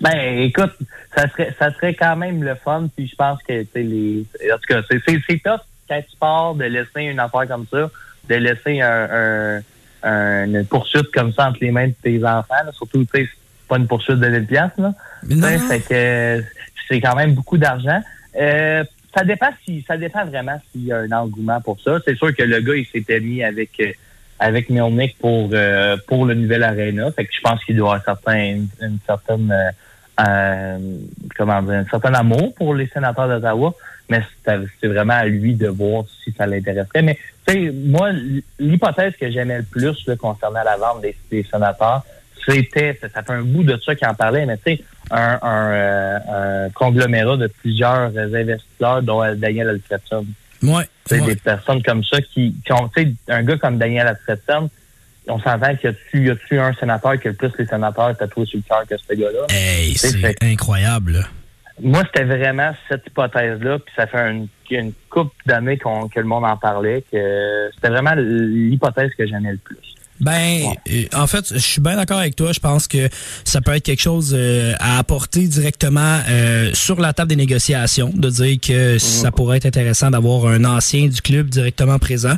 Ben, 0.01 0.39
écoute, 0.39 0.71
ça 1.15 1.27
serait, 1.29 1.55
ça 1.57 1.71
serait 1.73 1.93
quand 1.93 2.15
même 2.15 2.43
le 2.43 2.55
fun, 2.55 2.87
puis 2.95 3.07
je 3.07 3.15
pense 3.15 3.41
que, 3.43 3.61
tu 3.63 3.67
sais, 3.73 3.81
les, 3.83 4.25
en 4.51 4.55
tout 4.57 4.67
cas, 4.67 4.81
c'est, 4.89 4.99
c'est, 5.07 5.19
c'est 5.27 5.37
tough 5.43 5.61
quand 5.87 6.01
tu 6.01 6.17
pars 6.19 6.53
de 6.55 6.65
laisser 6.65 7.01
une 7.03 7.19
affaire 7.19 7.47
comme 7.47 7.65
ça, 7.71 7.89
de 8.29 8.35
laisser 8.35 8.81
un, 8.81 9.09
un- 9.11 9.61
un- 10.03 10.45
une 10.45 10.65
poursuite 10.65 11.11
comme 11.11 11.33
ça 11.33 11.49
entre 11.49 11.59
les 11.61 11.71
mains 11.71 11.87
de 11.87 11.93
tes 12.03 12.23
enfants, 12.23 12.63
là. 12.65 12.71
surtout, 12.71 13.03
tu 13.05 13.09
sais, 13.21 13.27
c'est 13.27 13.67
pas 13.67 13.77
une 13.77 13.87
poursuite 13.87 14.17
de 14.19 14.27
1000 14.27 14.45
piastres, 14.45 14.79
là. 14.81 14.93
Mais 15.23 15.35
non, 15.35 15.47
Tu 15.47 15.53
sais, 15.53 15.59
non. 15.59 15.67
Fait 15.67 15.79
que 15.81 16.43
c'est 16.87 17.01
quand 17.01 17.15
même 17.15 17.33
beaucoup 17.33 17.57
d'argent. 17.57 17.99
Euh, 18.39 18.83
ça 19.15 19.23
dépend 19.23 19.49
si, 19.65 19.83
ça 19.87 19.97
dépend 19.97 20.23
vraiment 20.25 20.61
s'il 20.71 20.85
y 20.85 20.91
a 20.93 20.99
un 20.99 21.11
engouement 21.11 21.59
pour 21.61 21.79
ça. 21.81 21.97
C'est 22.05 22.15
sûr 22.15 22.35
que 22.35 22.43
le 22.43 22.61
gars, 22.61 22.75
il 22.75 22.85
s'était 22.85 23.19
mis 23.19 23.43
avec, 23.43 23.71
euh, 23.79 23.91
avec 24.37 24.69
Melnick 24.69 25.17
pour, 25.17 25.49
euh, 25.53 25.97
pour 26.07 26.25
le 26.27 26.35
nouvel 26.35 26.63
Arena. 26.63 27.11
Fait 27.11 27.25
que 27.25 27.31
je 27.35 27.41
pense 27.41 27.63
qu'il 27.65 27.75
doit 27.75 27.95
avoir 27.95 28.03
certain, 28.05 28.37
une, 28.39 28.67
une 28.81 28.97
certaine, 29.05 29.51
euh, 29.51 29.71
comment 31.37 31.61
dire, 31.61 31.73
un 31.75 31.85
certain 31.85 32.13
amour 32.13 32.53
pour 32.55 32.73
les 32.73 32.87
sénateurs 32.87 33.27
d'Ottawa. 33.27 33.73
Mais 34.09 34.23
c'est 34.43 34.57
c'est 34.81 34.87
vraiment 34.87 35.13
à 35.13 35.25
lui 35.25 35.53
de 35.53 35.67
voir 35.67 36.03
si 36.23 36.31
ça 36.31 36.47
l'intéresserait. 36.47 37.03
Mais, 37.03 37.17
tu 37.47 37.53
sais, 37.53 37.71
moi, 37.71 38.09
l'hypothèse 38.57 39.13
que 39.15 39.29
j'aimais 39.29 39.59
le 39.59 39.63
plus, 39.63 40.07
là, 40.07 40.15
concernant 40.15 40.63
la 40.63 40.77
vente 40.77 41.01
des, 41.01 41.15
des 41.29 41.43
sénateurs, 41.43 42.03
c'était, 42.43 42.97
ça, 42.99 43.07
ça 43.09 43.21
fait 43.21 43.33
un 43.33 43.43
bout 43.43 43.63
de 43.63 43.77
ça 43.77 43.93
qu'il 43.93 44.07
en 44.07 44.15
parlait, 44.15 44.47
mais 44.47 44.57
tu 44.57 44.77
sais, 44.77 44.83
un, 45.11 45.37
un, 45.41 45.71
euh, 45.71 46.65
un 46.65 46.69
conglomérat 46.71 47.37
de 47.37 47.45
plusieurs 47.47 48.11
euh, 48.15 48.33
investisseurs, 48.33 49.03
dont 49.03 49.23
euh, 49.23 49.35
Daniel 49.35 49.69
Alfredson. 49.69 50.25
Ouais. 50.63 50.85
Tu 51.07 51.15
sais, 51.15 51.21
ouais. 51.21 51.27
Des 51.27 51.35
personnes 51.35 51.83
comme 51.83 52.03
ça 52.03 52.19
qui, 52.21 52.55
qui 52.65 52.73
ont, 52.73 52.89
tu 52.89 53.03
sais, 53.03 53.13
un 53.27 53.43
gars 53.43 53.57
comme 53.57 53.77
Daniel 53.77 54.07
Alfredson, 54.07 54.71
on 55.29 55.39
s'entend 55.39 55.75
qu'il 55.75 55.95
y 56.13 56.29
a-tu, 56.29 56.59
un 56.59 56.73
sénateur 56.73 57.19
qui 57.19 57.27
a 57.27 57.31
le 57.31 57.37
plus 57.37 57.51
les 57.57 57.65
sénateurs 57.65 58.15
tatoués 58.17 58.45
sur 58.45 58.57
le 58.59 58.63
cœur 58.63 58.83
que 58.87 58.95
ce 58.97 59.13
gars-là? 59.13 59.45
Hey, 59.49 59.95
C'est 59.95 60.43
incroyable. 60.43 61.25
Moi, 61.81 62.03
c'était 62.05 62.25
vraiment 62.25 62.71
cette 62.89 63.07
hypothèse-là, 63.07 63.79
puis 63.79 63.93
ça 63.95 64.05
fait 64.05 64.31
une, 64.31 64.47
une 64.69 64.91
couple 65.09 65.33
d'années 65.45 65.77
qu'on, 65.77 66.09
que 66.09 66.19
le 66.19 66.25
monde 66.25 66.43
en 66.43 66.57
parlait, 66.57 67.03
que 67.09 67.69
c'était 67.73 67.89
vraiment 67.89 68.15
l'hypothèse 68.15 69.11
que 69.17 69.25
j'aimais 69.25 69.53
le 69.53 69.57
plus. 69.57 69.77
Ben, 70.19 70.63
euh, 70.91 71.03
en 71.13 71.27
fait, 71.27 71.45
je 71.53 71.59
suis 71.59 71.81
bien 71.81 71.95
d'accord 71.95 72.19
avec 72.19 72.35
toi. 72.35 72.51
Je 72.51 72.59
pense 72.59 72.87
que 72.87 73.09
ça 73.43 73.61
peut 73.61 73.73
être 73.73 73.83
quelque 73.83 74.01
chose 74.01 74.33
euh, 74.37 74.73
à 74.79 74.97
apporter 74.99 75.47
directement 75.47 76.19
euh, 76.29 76.71
sur 76.73 76.99
la 76.99 77.13
table 77.13 77.29
des 77.29 77.35
négociations, 77.35 78.11
de 78.13 78.29
dire 78.29 78.57
que 78.59 78.97
ça 78.97 79.31
pourrait 79.31 79.57
être 79.57 79.65
intéressant 79.65 80.11
d'avoir 80.11 80.47
un 80.47 80.65
ancien 80.65 81.07
du 81.07 81.21
club 81.21 81.49
directement 81.49 81.99
présent. 81.99 82.35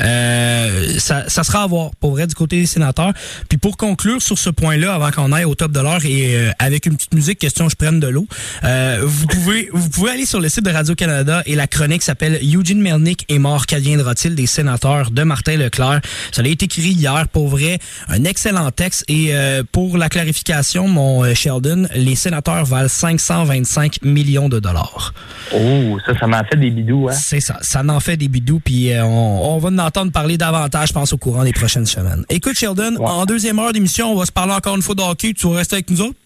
Euh, 0.00 0.98
ça, 0.98 1.28
ça 1.28 1.44
sera 1.44 1.62
à 1.62 1.66
voir, 1.66 1.90
pour 2.00 2.12
vrai, 2.12 2.26
du 2.26 2.34
côté 2.34 2.60
des 2.60 2.66
sénateurs. 2.66 3.12
Puis 3.48 3.58
pour 3.58 3.76
conclure 3.76 4.22
sur 4.22 4.38
ce 4.38 4.50
point-là, 4.50 4.94
avant 4.94 5.10
qu'on 5.10 5.32
aille 5.32 5.44
au 5.44 5.54
top 5.54 5.72
de 5.72 5.80
l'heure 5.80 6.04
et 6.04 6.36
euh, 6.36 6.50
avec 6.58 6.86
une 6.86 6.96
petite 6.96 7.14
musique, 7.14 7.38
question 7.38 7.68
je 7.68 7.76
prenne 7.76 8.00
de 8.00 8.06
l'eau, 8.06 8.26
euh, 8.64 9.00
vous 9.02 9.26
pouvez 9.26 9.68
vous 9.72 9.88
pouvez 9.88 10.12
aller 10.12 10.26
sur 10.26 10.40
le 10.40 10.48
site 10.48 10.64
de 10.64 10.70
Radio-Canada 10.70 11.42
et 11.46 11.54
la 11.54 11.66
chronique 11.66 12.02
s'appelle 12.02 12.38
Eugene 12.42 12.80
Melnick 12.80 13.24
est 13.28 13.38
mort, 13.38 13.66
qu'adviendra-t-il 13.66 14.34
des 14.34 14.46
sénateurs 14.46 15.10
de 15.10 15.22
Martin 15.22 15.56
Leclerc? 15.56 16.00
Ça 16.32 16.42
a 16.42 16.46
été 16.46 16.66
écrit 16.66 16.90
hier, 16.90 17.17
pour 17.26 17.48
vrai, 17.48 17.78
un 18.08 18.22
excellent 18.24 18.70
texte. 18.70 19.04
Et 19.08 19.34
euh, 19.34 19.64
pour 19.72 19.98
la 19.98 20.08
clarification, 20.08 20.86
mon 20.86 21.24
euh, 21.24 21.34
Sheldon, 21.34 21.88
les 21.94 22.14
sénateurs 22.14 22.64
valent 22.64 22.88
525 22.88 24.02
millions 24.02 24.48
de 24.48 24.60
dollars. 24.60 25.12
Oh, 25.52 25.98
ça, 26.06 26.16
ça 26.18 26.26
m'a 26.28 26.44
fait 26.44 26.56
des 26.56 26.70
bidous, 26.70 27.08
hein? 27.08 27.12
C'est 27.12 27.40
ça, 27.40 27.58
ça 27.62 27.82
en 27.88 28.00
fait 28.00 28.16
des 28.16 28.28
bidous, 28.28 28.60
puis 28.60 28.92
euh, 28.92 29.04
on, 29.04 29.54
on 29.54 29.58
va 29.58 29.70
en 29.70 29.78
entendre 29.78 30.12
parler 30.12 30.38
davantage, 30.38 30.88
je 30.88 30.92
pense, 30.92 31.12
au 31.12 31.18
courant 31.18 31.42
des 31.44 31.52
prochaines 31.52 31.86
semaines. 31.86 32.24
Écoute, 32.28 32.54
Sheldon, 32.56 32.94
Ouais. 32.98 33.06
en 33.06 33.24
deuxième 33.26 33.58
heure 33.58 33.72
d'émission, 33.72 34.12
on 34.12 34.16
va 34.16 34.26
se 34.26 34.32
parler 34.32 34.52
encore 34.52 34.76
une 34.76 34.82
fois 34.82 34.94
de 34.94 35.02
hockey. 35.02 35.32
Tu 35.32 35.48
vas 35.48 35.56
rester 35.56 35.76
avec 35.76 35.90
nous 35.90 36.00
autres? 36.02 36.16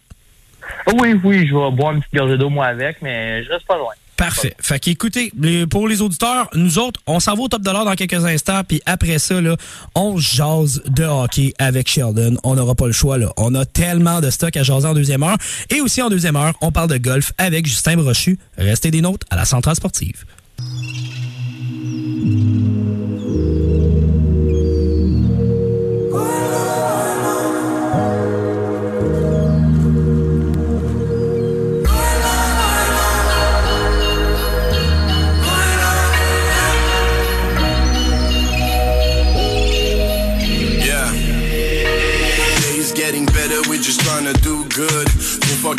Oui, 0.98 1.14
oui, 1.24 1.46
je 1.46 1.54
vais 1.54 1.70
boire 1.70 1.92
une 1.92 2.00
petite 2.00 2.14
gorgée 2.14 2.36
d'eau, 2.38 2.48
moi, 2.50 2.66
avec, 2.66 3.00
mais 3.02 3.42
je 3.44 3.50
reste 3.50 3.66
pas 3.66 3.76
loin. 3.76 3.92
Parfait. 4.16 4.54
Fait 4.60 4.78
qu'écoutez, 4.78 5.32
pour 5.70 5.88
les 5.88 6.00
auditeurs, 6.00 6.48
nous 6.54 6.78
autres, 6.78 7.00
on 7.06 7.18
s'en 7.18 7.34
va 7.34 7.42
au 7.42 7.48
top 7.48 7.62
dollar 7.62 7.84
dans 7.84 7.94
quelques 7.94 8.24
instants, 8.24 8.62
puis 8.66 8.80
après 8.86 9.18
ça, 9.18 9.40
là, 9.40 9.56
on 9.94 10.16
jase 10.18 10.82
de 10.86 11.04
hockey 11.04 11.54
avec 11.58 11.88
Sheldon. 11.88 12.36
On 12.44 12.54
n'aura 12.54 12.74
pas 12.74 12.86
le 12.86 12.92
choix, 12.92 13.18
là. 13.18 13.32
On 13.36 13.54
a 13.54 13.64
tellement 13.64 14.20
de 14.20 14.30
stock 14.30 14.56
à 14.56 14.62
jaser 14.62 14.86
en 14.86 14.94
deuxième 14.94 15.22
heure. 15.22 15.38
Et 15.70 15.80
aussi 15.80 16.02
en 16.02 16.10
deuxième 16.10 16.36
heure, 16.36 16.54
on 16.60 16.70
parle 16.70 16.90
de 16.90 16.98
golf 16.98 17.32
avec 17.38 17.66
Justin 17.66 17.96
Brochu. 17.96 18.38
Restez 18.58 18.90
des 18.90 19.00
nôtres 19.00 19.26
à 19.30 19.36
la 19.36 19.44
Centrale 19.44 19.76
Sportive. 19.76 20.24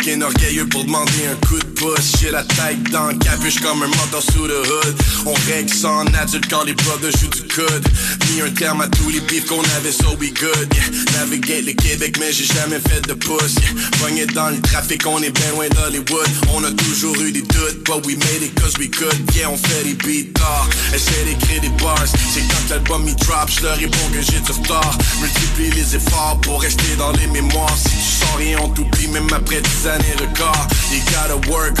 Fucking 0.04 0.22
orgueilleux 0.22 0.66
pour 0.66 0.84
demander 0.84 1.26
un 1.30 1.46
coup 1.46 1.58
de 1.58 1.73
pouce. 1.84 2.12
J'ai 2.20 2.30
la 2.30 2.42
tête 2.42 2.82
dans 2.90 3.08
le 3.08 3.14
capuche 3.14 3.60
comme 3.60 3.82
un 3.82 3.86
mentor 3.86 4.22
sous 4.22 4.46
le 4.46 4.60
hood. 4.60 4.96
On 5.26 5.34
règle 5.50 5.72
sans 5.72 6.04
adulte 6.14 6.46
quand 6.48 6.64
les 6.64 6.74
brothers 6.74 7.12
jouent 7.18 7.28
du 7.28 7.42
coude. 7.42 7.86
Mis 8.30 8.40
un 8.40 8.50
terme 8.50 8.80
à 8.80 8.88
tous 8.88 9.10
les 9.10 9.20
beefs 9.20 9.46
qu'on 9.46 9.62
avait, 9.76 9.92
so 9.92 10.16
we 10.20 10.32
good. 10.32 10.68
Yeah. 10.74 11.18
Navigate 11.18 11.66
le 11.66 11.72
Québec, 11.72 12.16
mais 12.18 12.32
j'ai 12.32 12.44
jamais 12.44 12.80
fait 12.80 13.00
de 13.06 13.14
pouce. 13.14 13.54
Yeah. 13.60 13.98
Pogné 14.00 14.26
dans 14.26 14.48
le 14.48 14.60
trafic, 14.60 15.06
on 15.06 15.22
est 15.22 15.30
bien 15.30 15.50
loin 15.52 15.68
d'Hollywood. 15.68 16.28
On 16.54 16.64
a 16.64 16.72
toujours 16.72 17.16
eu 17.20 17.32
des 17.32 17.42
doutes, 17.42 17.84
but 17.84 18.04
we 18.06 18.16
made 18.16 18.42
it 18.42 18.54
cause 18.60 18.76
we 18.78 18.88
could. 18.90 19.14
Yeah, 19.34 19.50
on 19.50 19.56
fait 19.56 19.84
des 19.84 19.94
beats 19.94 20.32
tard. 20.34 20.68
Essaie 20.94 21.24
d'écrire 21.24 21.60
des 21.60 21.82
bars. 21.82 22.04
C'est 22.06 22.46
quand 22.48 22.70
l'album 22.70 23.04
il 23.06 23.16
drop, 23.16 23.48
je 23.48 23.62
leur 23.62 23.76
réponds 23.76 24.08
que 24.12 24.22
j'ai 24.22 24.40
du 24.40 24.52
retard. 24.52 24.96
Multiplie 25.20 25.70
les 25.70 25.96
efforts 25.96 26.38
pour 26.42 26.62
rester 26.62 26.96
dans 26.96 27.12
les 27.12 27.26
mémoires. 27.28 27.76
Si 27.76 27.90
tu 27.90 28.24
sens 28.24 28.36
rien, 28.38 28.58
on 28.62 28.68
t'oublie 28.68 29.08
même 29.08 29.28
après 29.32 29.60
10 29.60 29.88
années 29.88 30.16
record. 30.20 30.66
You 30.92 31.00
gotta 31.10 31.36
work 31.50 31.73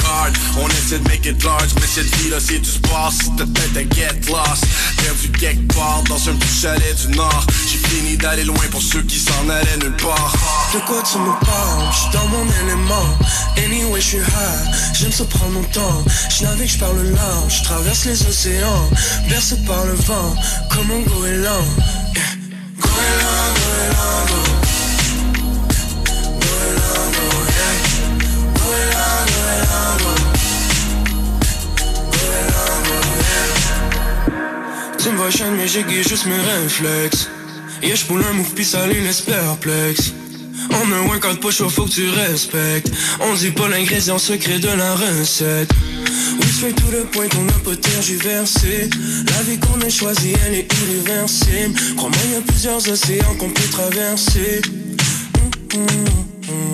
On 0.56 0.68
essaie 0.68 0.98
de 0.98 1.08
make 1.08 1.26
it 1.26 1.42
large, 1.42 1.70
mais 1.76 1.86
cette 1.86 2.14
vie-là 2.16 2.36
c'est 2.40 2.58
du 2.58 2.70
sport. 2.70 3.12
Si 3.12 3.30
t'as 3.36 3.44
tête 3.44 3.94
get 3.94 4.30
lost, 4.30 4.64
perdu 4.96 5.28
quelque 5.38 5.74
part 5.74 6.02
dans 6.08 6.28
un 6.28 6.34
petit 6.34 6.60
chalet 6.62 6.96
du 7.06 7.16
Nord. 7.16 7.46
J'ai 7.68 7.78
fini 7.88 8.16
d'aller 8.16 8.44
loin 8.44 8.64
pour 8.70 8.82
ceux 8.82 9.02
qui 9.02 9.18
s'en 9.18 9.48
allaient 9.48 9.76
nulle 9.78 9.96
part. 9.96 10.34
De 10.72 10.78
quoi 10.80 11.02
tu 11.02 11.18
me 11.18 11.30
parles? 11.44 11.92
J'suis 11.92 12.10
dans 12.12 12.26
mon 12.28 12.44
élément 12.64 13.18
Anyway 13.56 14.00
j'suis 14.00 14.18
high 14.18 14.74
J'aime 14.94 15.12
ça 15.12 15.24
prendre 15.24 15.52
mon 15.52 15.62
temps 15.64 16.04
J'navigue, 16.36 16.68
j'parle 16.68 17.02
large 17.02 17.58
J'traverse 17.58 18.04
les 18.06 18.26
océans 18.26 18.90
Bercé 19.28 19.56
par 19.66 19.84
le 19.84 19.94
vent 19.94 20.34
Comme 20.70 20.90
un 20.90 21.00
goéland 21.00 21.64
yeah. 22.14 22.22
Goéland, 22.80 23.54
goéland, 23.54 24.26
go. 24.28 24.63
Tu 35.04 35.10
me 35.10 35.16
vois 35.18 35.30
chaîne 35.30 35.54
mais 35.58 35.68
j'aiguise 35.68 36.08
juste 36.08 36.24
mes 36.24 36.40
réflexes. 36.40 37.28
Yeah, 37.82 37.94
j'poule 37.94 38.24
un 38.24 38.32
move 38.32 38.54
pis 38.54 38.64
ça 38.64 38.86
les 38.86 39.02
laisse 39.02 39.20
perplexes. 39.20 40.14
On 40.70 40.92
a 40.92 40.96
un 40.96 41.06
workout 41.06 41.40
pas 41.42 41.50
chaud, 41.50 41.68
faut 41.68 41.84
que 41.84 41.90
tu 41.90 42.08
respectes. 42.08 42.90
On 43.20 43.34
dit 43.34 43.50
pas 43.50 43.68
l'ingrédient 43.68 44.16
secret 44.16 44.60
de 44.60 44.68
la 44.68 44.94
recette. 44.94 45.70
We 46.40 46.50
straight 46.50 46.76
to 46.76 46.84
the 46.90 47.04
point, 47.12 47.28
on 47.38 47.44
n'a 47.44 47.52
pas 47.52 47.76
tergiversé 47.76 48.88
La 49.26 49.42
vie 49.42 49.58
qu'on 49.58 49.78
a 49.82 49.90
choisie, 49.90 50.32
elle 50.46 50.54
est 50.54 50.72
irréversible. 50.72 51.78
Crois-moi, 51.98 52.18
y 52.32 52.36
a 52.36 52.40
plusieurs 52.40 52.88
océans 52.88 53.34
qu'on 53.38 53.50
peut 53.50 53.68
traverser. 53.70 54.62
Mm, 55.74 55.80
mm, 55.80 56.50
mm. 56.50 56.73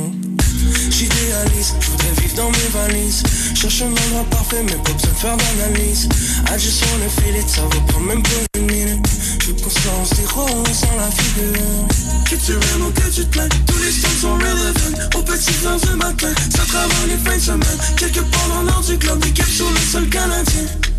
J'idéalise, 1.00 1.74
je 1.80 1.86
voudrais 1.92 2.20
vivre 2.20 2.34
dans 2.34 2.50
mes 2.50 2.68
valises 2.74 3.22
Cherche 3.54 3.80
un 3.80 3.86
endroit 3.86 4.26
parfait, 4.30 4.62
mais 4.62 4.74
pas 4.74 4.92
besoin 4.92 5.10
de 5.10 5.16
faire 5.16 5.36
d'analyse 5.38 6.10
I 6.46 6.58
just 6.58 6.84
wanna 6.84 7.08
feel 7.08 7.36
it, 7.36 7.48
ça 7.48 7.62
va 7.62 7.80
prendre 7.88 8.04
même 8.04 8.22
pas 8.22 8.58
une 8.58 8.66
minute 8.66 9.06
Je 9.40 9.52
conscience, 9.52 10.10
des 10.10 10.26
roses 10.26 10.80
dans 10.82 10.96
la 10.98 11.10
figure. 11.10 11.88
Que 12.28 12.36
tu 12.36 12.52
aimes 12.52 12.86
ou 12.86 12.90
que 12.90 13.08
tu 13.08 13.24
te 13.24 13.30
plains, 13.30 13.48
tous 13.66 13.78
les 13.78 13.92
sons 13.92 14.20
sont 14.20 14.34
relevant. 14.34 15.18
Au 15.18 15.22
petit 15.22 15.66
heures 15.66 15.80
du 15.80 15.96
matin, 15.96 16.34
ça 16.54 16.64
travaille 16.68 17.08
les 17.08 17.16
fins 17.16 17.36
de 17.36 17.42
semaine. 17.42 17.78
Quelque 17.96 18.20
part 18.20 18.48
dans 18.50 18.62
l'ordre 18.64 18.86
du 18.86 18.98
globe, 18.98 19.20
des 19.20 19.30
caps 19.30 19.48
sur 19.48 19.70
le 19.70 19.78
sol 19.78 20.06
canadien. 20.10 20.89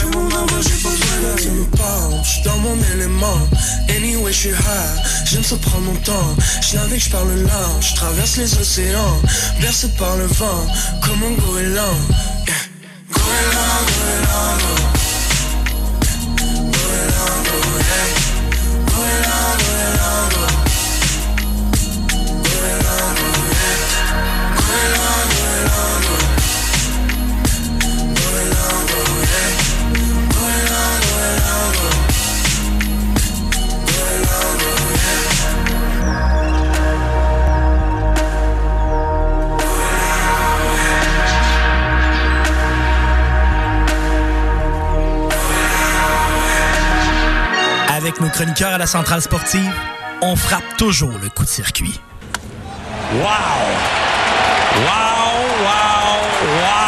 J'ai 0.00 0.06
mon 0.06 0.24
endroit, 0.24 0.60
j'ai 0.62 0.70
besoin 0.70 0.96
de 0.96 1.36
tu 1.40 1.50
me 1.50 1.64
parles, 1.76 2.14
j'suis 2.24 2.42
dans 2.42 2.56
mon 2.58 2.76
élément. 2.94 3.38
Anyway, 3.90 4.32
j'suis 4.32 4.50
high, 4.50 5.00
j'aime 5.26 5.44
ça 5.44 5.56
prendre 5.56 5.84
mon 5.84 5.94
temps. 5.96 6.34
J'navigue, 6.62 7.00
j'parle 7.00 7.34
large, 7.42 7.90
j'traverse 7.90 8.38
les 8.38 8.58
océans. 8.58 9.20
Bercé 9.60 9.88
par 9.98 10.16
le 10.16 10.24
vent, 10.24 10.66
comme 11.02 11.22
un 11.22 11.32
goéland. 11.42 11.98
Yeah. 12.46 12.54
Goéland, 13.12 13.84
goéland, 13.90 14.56
goéland. 14.58 14.90
Avec 17.92 18.10
nos 48.20 48.28
chroniqueurs 48.28 48.72
à 48.72 48.78
la 48.78 48.86
centrale 48.86 49.22
sportive, 49.22 49.72
on 50.22 50.36
frappe 50.36 50.76
toujours 50.76 51.18
le 51.22 51.28
coup 51.28 51.44
de 51.44 51.48
circuit. 51.48 51.98
Wow! 53.14 53.22
Wow, 54.76 55.30
wow, 55.64 56.20
wow! 56.60 56.80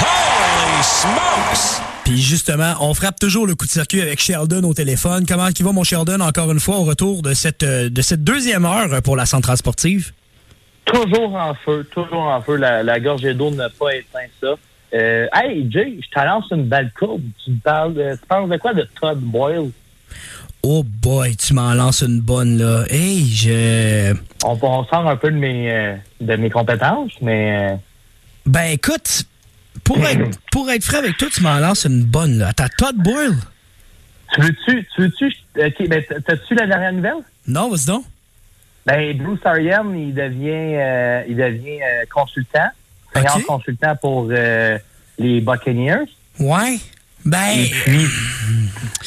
Holy 0.00 0.82
smokes! 0.82 1.82
Puis 2.04 2.20
justement, 2.22 2.74
on 2.80 2.94
frappe 2.94 3.18
toujours 3.18 3.46
le 3.46 3.54
coup 3.54 3.66
de 3.66 3.70
circuit 3.70 4.00
avec 4.00 4.20
Sheldon 4.20 4.62
au 4.64 4.74
téléphone. 4.74 5.26
Comment 5.26 5.48
il 5.48 5.64
va, 5.64 5.72
mon 5.72 5.84
Sheldon, 5.84 6.20
encore 6.20 6.50
une 6.50 6.60
fois, 6.60 6.76
au 6.76 6.84
retour 6.84 7.22
de 7.22 7.34
cette, 7.34 7.62
euh, 7.62 7.90
de 7.90 8.00
cette 8.00 8.24
deuxième 8.24 8.64
heure 8.64 9.02
pour 9.02 9.16
la 9.16 9.26
centrale 9.26 9.56
sportive? 9.56 10.12
Toujours 10.84 11.34
en 11.34 11.54
feu, 11.54 11.86
toujours 11.92 12.22
en 12.22 12.40
feu. 12.40 12.56
La, 12.56 12.82
la 12.82 13.00
gorgée 13.00 13.34
d'eau 13.34 13.50
n'a 13.50 13.68
pas 13.68 13.94
éteint 13.94 14.28
ça. 14.40 14.54
Euh, 14.94 15.26
hey, 15.34 15.66
Jay, 15.70 15.98
je 16.00 16.08
t'annonce 16.14 16.44
une 16.50 16.64
belle 16.64 16.92
courbe. 16.98 17.22
Tu 17.44 17.50
me 17.50 17.58
parles 17.58 17.94
tu 17.94 18.26
penses 18.28 18.48
de 18.48 18.56
quoi 18.56 18.72
de 18.72 18.88
Todd 18.98 19.18
Boyle? 19.18 19.70
Oh 20.68 20.82
boy, 20.82 21.36
tu 21.36 21.54
m'en 21.54 21.74
lances 21.74 22.02
une 22.02 22.20
bonne, 22.20 22.58
là. 22.58 22.84
Hey, 22.90 23.24
je... 23.24 24.12
On, 24.44 24.58
on 24.60 24.84
sort 24.86 25.06
un 25.08 25.14
peu 25.16 25.30
de 25.30 25.36
mes, 25.36 25.70
euh, 25.72 25.94
de 26.20 26.34
mes 26.34 26.50
compétences, 26.50 27.12
mais... 27.22 27.70
euh, 27.72 27.76
Ben 28.46 28.72
écoute, 28.72 29.22
pour 29.84 30.04
être, 30.04 30.36
pour 30.50 30.68
être 30.68 30.82
frais 30.82 30.96
avec 30.96 31.16
toi, 31.18 31.28
tu 31.32 31.40
m'en 31.42 31.58
lances 31.60 31.84
une 31.84 32.02
bonne, 32.02 32.38
là. 32.38 32.52
T'as 32.52 32.68
Todd 32.68 32.96
Boyle? 32.96 33.36
tu 34.34 34.40
veux-tu, 34.40 34.88
tu 34.92 35.02
veux-tu, 35.02 35.86
ben, 35.86 36.02
t'as- 36.08 36.20
t'as-tu 36.20 36.54
la 36.56 36.66
dernière 36.66 36.92
nouvelle? 36.94 37.22
Non, 37.46 37.70
vas-y 37.70 37.86
donc. 37.86 38.04
Ben, 38.86 39.16
Bruce 39.16 39.38
Arians, 39.44 39.94
il 39.94 40.14
devient, 40.14 40.48
euh, 40.50 41.22
il 41.28 41.36
devient 41.36 41.78
euh, 41.80 42.04
consultant, 42.12 42.70
senior 43.14 43.36
Ok. 43.36 43.46
consultant 43.46 43.94
pour 43.94 44.26
euh, 44.32 44.78
les 45.16 45.40
Buccaneers. 45.40 46.06
Ouais. 46.40 46.78
Ben, 47.26 47.58
Et 47.58 47.68
puis, 47.70 48.06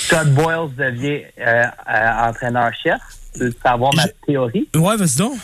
Todd 0.09 0.33
Boyles 0.33 0.75
devient 0.75 1.21
euh, 1.39 1.63
euh, 1.89 2.27
entraîneur-chef. 2.29 2.99
Tu 3.33 3.39
veux 3.39 3.53
savoir 3.63 3.93
ma 3.95 4.03
Je- 4.03 4.07
théorie? 4.27 4.67
ouais, 4.75 4.97
vas-y 4.97 5.17
donc. 5.17 5.37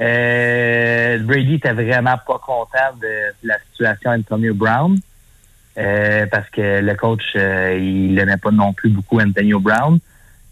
Euh, 0.00 1.18
Brady 1.18 1.54
était 1.56 1.72
vraiment 1.72 2.16
pas 2.26 2.38
content 2.38 2.96
de 3.02 3.34
la 3.42 3.56
situation 3.70 4.10
Antonio 4.12 4.54
Brown 4.54 4.98
parce 5.74 6.48
que 6.50 6.80
le 6.80 6.94
coach, 6.94 7.22
il 7.34 8.14
n'aimait 8.14 8.36
pas 8.36 8.50
non 8.50 8.72
plus 8.72 8.90
beaucoup 8.90 9.20
Antonio 9.20 9.58
Brown. 9.60 9.98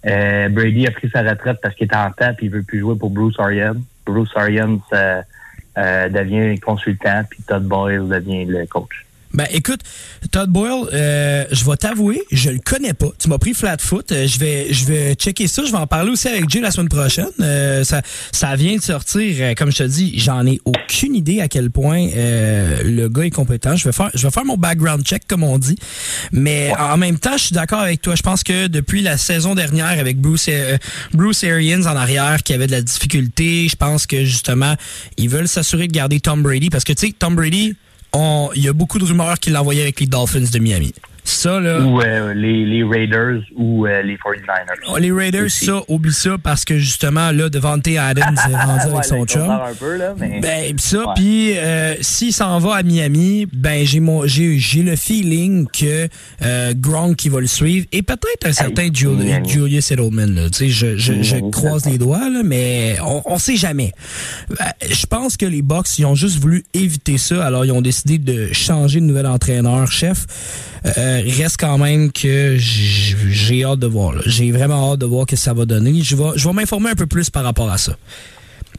Brady 0.03 0.87
a 0.87 0.91
pris 0.91 1.09
sa 1.11 1.23
retraite 1.23 1.59
parce 1.63 1.75
qu'il 1.75 1.85
était 1.87 1.97
en 1.97 2.11
temps 2.11 2.31
et 2.31 2.37
il 2.45 2.51
veut 2.51 2.63
plus 2.63 2.81
jouer 2.81 2.97
pour 2.97 3.11
Bruce 3.11 3.37
Arians. 3.39 3.81
Bruce 4.07 4.31
Arians 4.37 4.81
devient 5.77 6.59
consultant 6.61 7.23
puis 7.29 7.41
Todd 7.47 7.65
Boyle 7.65 8.09
devient 8.09 8.45
le 8.47 8.67
coach. 8.67 9.05
Ben 9.39 9.47
écoute, 9.53 9.83
Todd 10.33 10.51
Boyle, 10.51 10.89
euh, 10.93 11.45
je 11.53 11.65
vais 11.65 11.77
t'avouer, 11.77 12.21
je 12.33 12.51
le 12.51 12.59
connais 12.59 12.93
pas. 12.93 13.07
Tu 13.21 13.29
m'as 13.29 13.39
pris 13.39 13.55
flat 13.55 13.77
foot. 13.79 14.11
Euh, 14.11 14.27
je 14.27 14.37
vais 14.41 14.73
je 14.73 14.85
vais 14.85 15.15
checker 15.15 15.47
ça. 15.47 15.63
Je 15.65 15.71
vais 15.71 15.79
en 15.79 15.87
parler 15.87 16.11
aussi 16.11 16.27
avec 16.27 16.51
Jay 16.51 16.59
la 16.61 16.73
semaine 16.73 16.89
prochaine. 16.89 17.29
Euh, 17.39 17.85
ça 17.85 18.03
ça 18.33 18.57
vient 18.57 18.75
de 18.77 18.83
sortir. 18.83 19.37
euh, 19.39 19.55
comme 19.55 19.71
je 19.71 19.77
te 19.79 19.83
dis, 19.85 20.19
j'en 20.19 20.45
ai 20.45 20.61
aucune 20.65 21.15
idée 21.15 21.41
à 21.41 21.47
quel 21.47 21.71
point 21.71 22.09
euh, 22.17 22.83
le 22.83 23.09
gars 23.09 23.27
est 23.27 23.31
compétent. 23.31 23.77
Je 23.77 23.85
vais 23.85 23.93
faire 23.93 24.11
je 24.13 24.27
vais 24.27 24.33
faire 24.33 24.45
mon 24.45 24.57
background 24.57 25.05
check 25.05 25.23
comme 25.29 25.45
on 25.45 25.57
dit. 25.57 25.77
Mais 26.33 26.73
en 26.77 26.97
même 26.97 27.21
temps, 27.21 27.37
je 27.37 27.45
suis 27.45 27.55
d'accord 27.55 27.79
avec 27.79 28.03
toi. 28.03 28.17
Je 28.17 28.23
pense 28.23 28.43
que 28.43 28.67
depuis 28.67 29.03
la 29.03 29.19
saison 29.19 29.55
dernière 29.55 30.01
avec 30.01 30.21
Bruce 30.21 30.47
euh, 30.49 30.79
Bruce 31.13 31.45
Arians 31.45 31.83
en 31.83 31.95
arrière 31.95 32.43
qui 32.43 32.55
avait 32.55 32.67
de 32.67 32.73
la 32.73 32.83
difficulté, 32.83 33.69
je 33.71 33.77
pense 33.77 34.05
que 34.09 34.25
justement 34.25 34.75
ils 35.17 35.29
veulent 35.29 35.47
s'assurer 35.47 35.87
de 35.87 35.93
garder 35.93 36.19
Tom 36.19 36.43
Brady 36.43 36.71
parce 36.71 36.83
que 36.83 36.93
tu 36.93 37.07
sais 37.07 37.15
Tom 37.17 37.37
Brady 37.37 37.77
il 38.15 38.63
y 38.63 38.69
a 38.69 38.73
beaucoup 38.73 38.99
de 38.99 39.05
rumeurs 39.05 39.39
qu'il 39.39 39.53
l'envoyait 39.53 39.83
avec 39.83 40.01
les 40.01 40.07
Dolphins 40.07 40.41
de 40.41 40.59
Miami. 40.59 40.95
Ça, 41.29 41.61
là. 41.61 41.81
Ou 41.81 42.01
euh, 42.01 42.33
les, 42.35 42.65
les 42.65 42.83
Raiders 42.83 43.41
ou 43.57 43.87
euh, 43.87 44.03
les 44.03 44.17
49ers. 44.17 44.89
Oh, 44.91 44.97
Les 44.97 45.13
Raiders, 45.13 45.45
Aussi. 45.45 45.67
ça, 45.67 45.83
oublie 45.89 46.13
ça 46.13 46.37
parce 46.43 46.65
que 46.65 46.79
justement, 46.79 47.31
là, 47.33 47.49
Devante 47.49 47.87
Adams 47.87 48.35
est 48.51 48.57
rendu 48.65 48.81
avec 48.81 48.95
Ouais, 48.97 49.03
son 49.03 49.17
là, 49.17 49.21
il 49.23 49.33
chum. 49.33 49.51
un 49.51 49.75
peu, 49.79 49.97
là, 49.97 50.15
mais... 50.19 50.41
Ben, 50.41 50.75
pis 50.75 50.83
ça, 50.83 51.05
puis 51.15 51.57
euh, 51.59 51.95
s'il 52.01 52.33
s'en 52.33 52.59
va 52.59 52.77
à 52.77 52.83
Miami, 52.83 53.47
ben 53.53 53.85
j'ai 53.85 54.01
mon 54.01 54.27
j'ai 54.27 54.59
j'ai 54.59 54.83
le 54.83 54.97
feeling 54.97 55.67
que 55.69 56.09
euh, 56.43 56.73
Gronk 56.77 57.17
qui 57.17 57.29
va 57.29 57.41
le 57.41 57.47
suivre 57.47 57.87
et 57.93 58.03
peut-être 58.03 58.47
un 58.47 58.53
certain. 58.53 58.89
Julius 58.93 59.91
Edelman. 59.93 60.35
Là, 60.35 60.51
tu 60.51 60.59
sais, 60.59 60.69
je, 60.71 60.97
je, 60.97 61.23
je 61.23 61.37
croise 61.51 61.85
les 61.87 61.99
doigts 61.99 62.29
là, 62.31 62.43
mais 62.45 62.97
on, 63.05 63.23
on 63.27 63.39
sait 63.39 63.57
jamais. 63.57 63.93
Euh, 64.51 64.55
Je 64.91 65.07
pense 65.07 65.37
que 65.37 65.47
les 65.47 65.63
Bucks 65.63 65.99
ils 65.99 66.07
ont 66.07 66.15
juste 66.15 66.39
voulu 66.39 66.65
éviter 66.75 67.19
ça, 67.19 67.45
alors 67.45 67.65
ils 67.65 67.73
ont 67.73 67.83
décidé 67.83 68.19
de 68.19 68.53
changer 68.53 69.01
de 69.01 69.05
nouvel 69.05 69.27
entraîneur 69.27 69.91
chef. 69.93 70.27
Euh, 70.97 71.18
reste 71.21 71.57
quand 71.59 71.79
même 71.79 72.11
que 72.13 72.57
j'ai 72.59 73.65
hâte 73.65 73.79
de 73.79 73.87
voir. 73.87 74.15
J'ai 74.27 74.51
vraiment 74.53 74.93
hâte 74.93 75.01
de 75.01 75.07
voir 75.07 75.23
ce 75.29 75.35
que 75.35 75.37
ça 75.37 75.53
va 75.55 75.65
donner. 75.65 76.01
Je 76.03 76.17
vais 76.17 76.31
je 76.37 76.47
vais 76.49 76.55
m'informer 76.55 76.91
un 76.91 76.95
peu 76.95 77.07
plus 77.07 77.31
par 77.31 77.45
rapport 77.45 77.71
à 77.71 77.79
ça. 77.79 77.93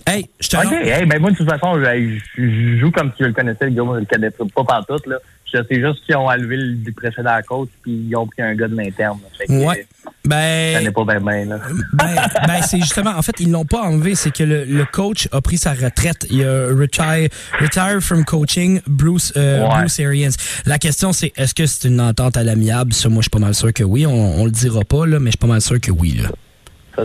Hey, 0.07 0.27
je 0.39 0.47
te 0.49 0.57
OK, 0.57 0.71
hey, 0.71 1.05
ben 1.05 1.19
moi, 1.19 1.29
de 1.31 1.35
toute 1.35 1.49
façon, 1.49 1.75
je, 1.79 2.17
je- 2.37 2.43
je 2.49 2.79
joue 2.79 2.89
comme 2.89 3.09
si 3.15 3.23
je 3.23 3.25
le 3.27 3.33
connaissais, 3.33 3.65
le 3.65 3.71
gars, 3.71 3.83
je 3.93 3.99
le 3.99 4.05
connais 4.05 4.29
pas 4.31 4.63
pantoute, 4.63 5.05
là. 5.05 5.17
Sais 5.51 5.63
juste 5.71 6.05
qu'ils 6.05 6.15
ont 6.15 6.27
enlevé 6.27 6.57
le 6.57 6.91
précédent 6.91 7.37
coach, 7.47 7.69
puis 7.81 8.05
ils 8.09 8.15
ont 8.15 8.27
pris 8.27 8.41
un 8.41 8.55
gars 8.55 8.67
de 8.67 8.75
l'interne. 8.75 9.17
Ouais. 9.49 9.85
Ben, 10.25 10.75
Ça 10.75 10.81
n'est 10.81 10.91
pas 10.91 11.05
bien, 11.05 11.19
bien, 11.19 11.45
là. 11.45 11.59
ben, 11.93 12.15
ben, 12.47 12.61
c'est 12.61 12.79
justement, 12.79 13.11
en 13.11 13.21
fait, 13.21 13.39
ils 13.39 13.49
l'ont 13.49 13.65
pas 13.65 13.81
enlevé, 13.81 14.15
c'est 14.15 14.31
que 14.31 14.43
le, 14.43 14.65
le 14.65 14.85
coach 14.85 15.27
a 15.31 15.41
pris 15.41 15.57
sa 15.57 15.73
retraite. 15.73 16.27
Il 16.29 16.43
a 16.43 16.67
retire, 16.67 17.29
retire 17.59 17.99
from 18.01 18.25
coaching 18.25 18.81
Bruce, 18.85 19.33
euh, 19.37 19.63
Ouais. 19.63 19.79
Bruce 19.79 19.99
Arians. 19.99 20.31
La 20.65 20.77
question, 20.77 21.13
c'est 21.13 21.31
est-ce 21.35 21.53
que 21.55 21.65
c'est 21.65 21.87
une 21.87 21.99
entente 22.01 22.37
à 22.37 22.43
l'amiable? 22.43 22.93
Ça, 22.93 23.09
moi, 23.09 23.19
je 23.21 23.23
suis 23.23 23.29
pas 23.29 23.39
mal 23.39 23.55
sûr 23.55 23.73
que 23.73 23.83
oui. 23.83 24.05
On, 24.05 24.41
on 24.41 24.45
le 24.45 24.51
dira 24.51 24.81
pas, 24.83 25.05
là, 25.05 25.19
mais 25.19 25.27
je 25.27 25.31
suis 25.31 25.37
pas 25.37 25.47
mal 25.47 25.61
sûr 25.61 25.79
que 25.79 25.91
oui, 25.91 26.19
là. 26.21 26.29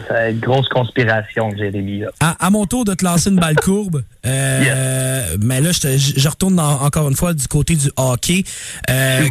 Ça, 0.01 0.07
c'est 0.09 0.33
une 0.33 0.41
grosse 0.41 0.69
conspiration, 0.69 1.51
Jérémy, 1.57 2.01
là. 2.01 2.09
À, 2.21 2.47
à 2.47 2.51
mon 2.51 2.67
tour 2.67 2.85
de 2.85 2.95
te 2.95 3.05
lancer 3.05 3.31
une 3.31 3.37
balle 3.37 3.57
courbe, 3.57 4.03
euh, 4.27 5.37
mais 5.41 5.61
là, 5.61 5.73
je, 5.73 5.81
te- 5.81 5.97
je 5.99 6.13
je 6.19 6.29
retourne 6.29 6.57
dans- 6.57 6.81
encore 6.83 7.09
une 7.09 7.17
fois 7.17 7.35
du 7.35 7.47
côté 7.47 7.77
du 7.77 7.91
hockey. 7.97 8.45
Euh, 8.91 9.27